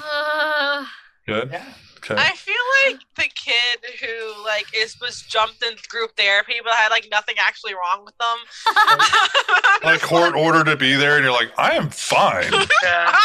[0.03, 0.85] Uh,
[1.27, 1.50] Good.
[1.51, 1.66] Yeah.
[2.08, 2.22] Okay.
[2.22, 2.56] I feel
[2.88, 7.35] like the kid who like is was jumped in group therapy but had like nothing
[7.40, 8.38] actually wrong with them.
[9.84, 12.51] like court order to be there, and you're like, I am fine.
[12.84, 13.16] Yeah.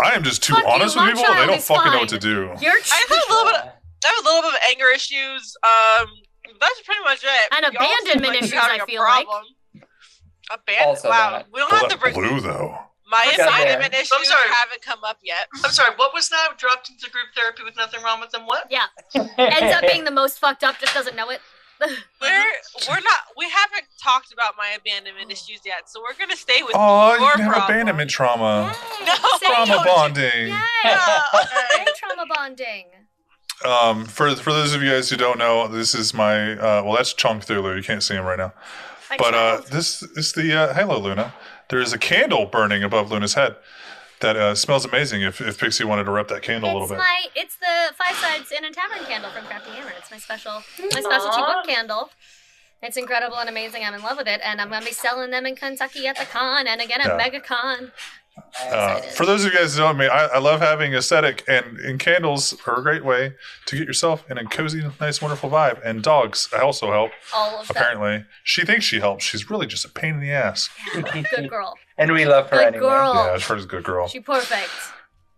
[0.00, 1.22] I'm- just too Fuck you, honest with my people.
[1.24, 2.52] They child don't is fucking know what to do.
[2.60, 3.54] you're I have a little bit.
[3.56, 3.68] Of,
[4.04, 5.56] I have a little bit of anger issues.
[5.62, 6.06] Um,
[6.60, 7.48] that's pretty much it.
[7.52, 9.26] And Y'all seem abandonment like issues, you're having I a feel like.
[9.26, 9.44] problem.
[10.50, 10.88] Abandon.
[10.88, 11.46] Also wow, that.
[11.52, 12.78] we don't Well, have to that bring blue though.
[13.12, 13.42] My Okay.
[13.42, 14.48] abandonment I'm issues sorry.
[14.48, 15.46] haven't come up yet.
[15.64, 15.92] I'm sorry.
[15.96, 16.56] What was that?
[16.58, 18.46] Dropped into group therapy with nothing wrong with them.
[18.46, 18.66] What?
[18.70, 18.86] yeah.
[19.14, 21.40] Ends up being the most fucked up, just doesn't know it.
[21.82, 22.52] We're
[22.88, 26.72] we're not we haven't talked about my abandonment issues yet, so we're gonna stay with
[26.76, 27.70] Oh, you your can have problem.
[27.76, 28.72] abandonment trauma.
[29.00, 29.04] Yay.
[29.06, 29.14] No.
[29.40, 30.48] Say- Trauma bonding.
[30.48, 30.60] Yay.
[30.84, 31.22] Yeah.
[31.76, 32.84] Yay, trauma bonding.
[33.64, 36.94] Um, for for those of you guys who don't know, this is my uh, well,
[36.94, 37.74] that's Chunk Thulu.
[37.76, 38.52] You can't see him right now,
[39.10, 41.34] My but uh, this is the uh, Halo Luna.
[41.72, 43.56] There is a candle burning above Luna's head
[44.20, 45.22] that uh, smells amazing.
[45.22, 47.94] If if Pixie wanted to rep that candle a little it's bit, my it's the
[47.96, 49.90] five sides in a tavern candle from Crafty Hammer.
[49.96, 51.54] It's my special my specialty Aw.
[51.54, 52.10] book candle.
[52.82, 53.84] It's incredible and amazing.
[53.84, 56.26] I'm in love with it, and I'm gonna be selling them in Kentucky at the
[56.26, 57.40] con, and again at Yeah.
[57.40, 57.90] MegaCon.
[58.70, 61.44] Uh, for those of you guys who don't know me, I, I love having aesthetic,
[61.48, 63.34] and, and candles are a great way
[63.66, 65.80] to get yourself in a cozy, nice, wonderful vibe.
[65.84, 67.10] And dogs also help.
[67.34, 67.76] All of them.
[67.76, 69.24] Apparently, she thinks she helps.
[69.24, 70.70] She's really just a pain in the ass.
[70.94, 71.74] Good girl.
[71.98, 72.80] and we love her Good anyway.
[72.88, 73.14] girl.
[73.14, 74.08] Yeah, Shredder's a good girl.
[74.08, 74.70] She perfect.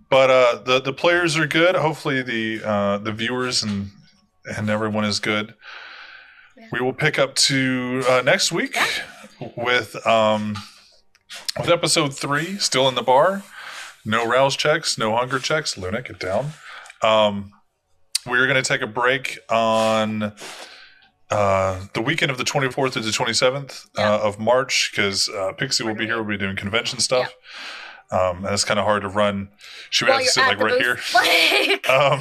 [0.08, 1.74] But uh, the the players are good.
[1.74, 3.90] Hopefully, the uh, the viewers and
[4.56, 5.54] and everyone is good.
[6.56, 6.68] Yeah.
[6.70, 8.76] We will pick up to uh, next week
[9.56, 10.56] with um
[11.58, 12.58] with episode three.
[12.58, 13.42] Still in the bar.
[14.04, 14.98] No rouse checks.
[14.98, 15.76] No hunger checks.
[15.78, 16.50] Luna, get down.
[17.02, 17.52] Um,
[18.26, 20.32] we're going to take a break on
[21.30, 24.14] uh, the weekend of the 24th to the 27th Yeah.
[24.14, 26.16] uh, of March because uh, Pixie will be here.
[26.16, 27.34] We'll be doing convention stuff.
[28.10, 29.48] Um, and it's kind of hard to run.
[29.90, 30.98] She would have to sit like right here.
[31.90, 32.20] Um,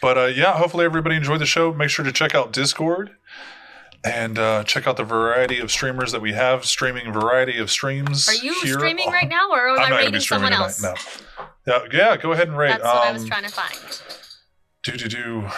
[0.00, 1.72] but uh, yeah, hopefully everybody enjoyed the show.
[1.72, 3.10] Make sure to check out Discord
[4.04, 8.28] and uh, check out the variety of streamers that we have streaming variety of streams.
[8.28, 10.20] are you here streaming on- right now, or am I'm I not gonna rating be
[10.20, 10.88] streaming someone tonight.
[10.88, 11.22] else?
[11.66, 11.80] No.
[11.92, 12.16] Yeah, yeah.
[12.16, 12.68] Go ahead and rate.
[12.70, 14.02] That's what I was Um, trying to find.
[14.84, 15.48] Do do do.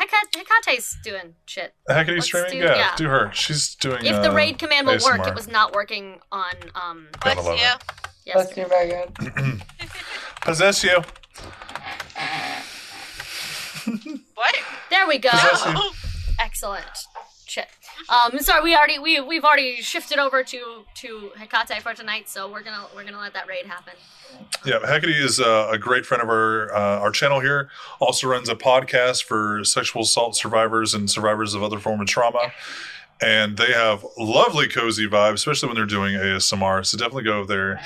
[0.00, 1.72] Heka- Hekate's doing shit.
[1.88, 2.50] Hackety Let's streaming.
[2.52, 2.96] do- yeah, yeah.
[2.96, 3.30] do her.
[3.32, 4.04] She's doing.
[4.04, 7.46] If the uh, raid command will work, it was not working on um Gotta Bless
[7.46, 7.64] love you.
[7.64, 7.82] it.
[8.26, 8.36] yes.
[8.36, 9.62] Let's do Megan.
[10.40, 11.02] Possess you.
[14.34, 14.54] What?
[14.90, 15.30] There we go.
[15.30, 15.72] Possess you.
[15.76, 15.92] Oh,
[16.40, 16.84] Excellent.
[18.08, 22.50] Um, sorry, we already we we've already shifted over to to Hekate for tonight, so
[22.50, 23.94] we're gonna we're gonna let that raid happen.
[24.64, 27.70] Yeah, Hecate is uh, a great friend of our uh, our channel here.
[28.00, 32.52] Also runs a podcast for sexual assault survivors and survivors of other form of trauma.
[33.22, 36.84] And they have lovely cozy vibes, especially when they're doing ASMR.
[36.84, 37.80] So definitely go over there,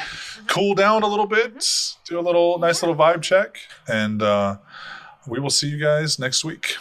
[0.46, 1.64] cool down a little bit,
[2.06, 4.56] do a little nice little vibe check, and uh,
[5.26, 6.76] we will see you guys next week.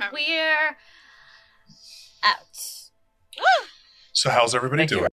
[0.00, 0.76] And we're
[2.22, 2.56] out.
[4.12, 4.96] So how's everybody Thank you.
[4.98, 5.04] doing?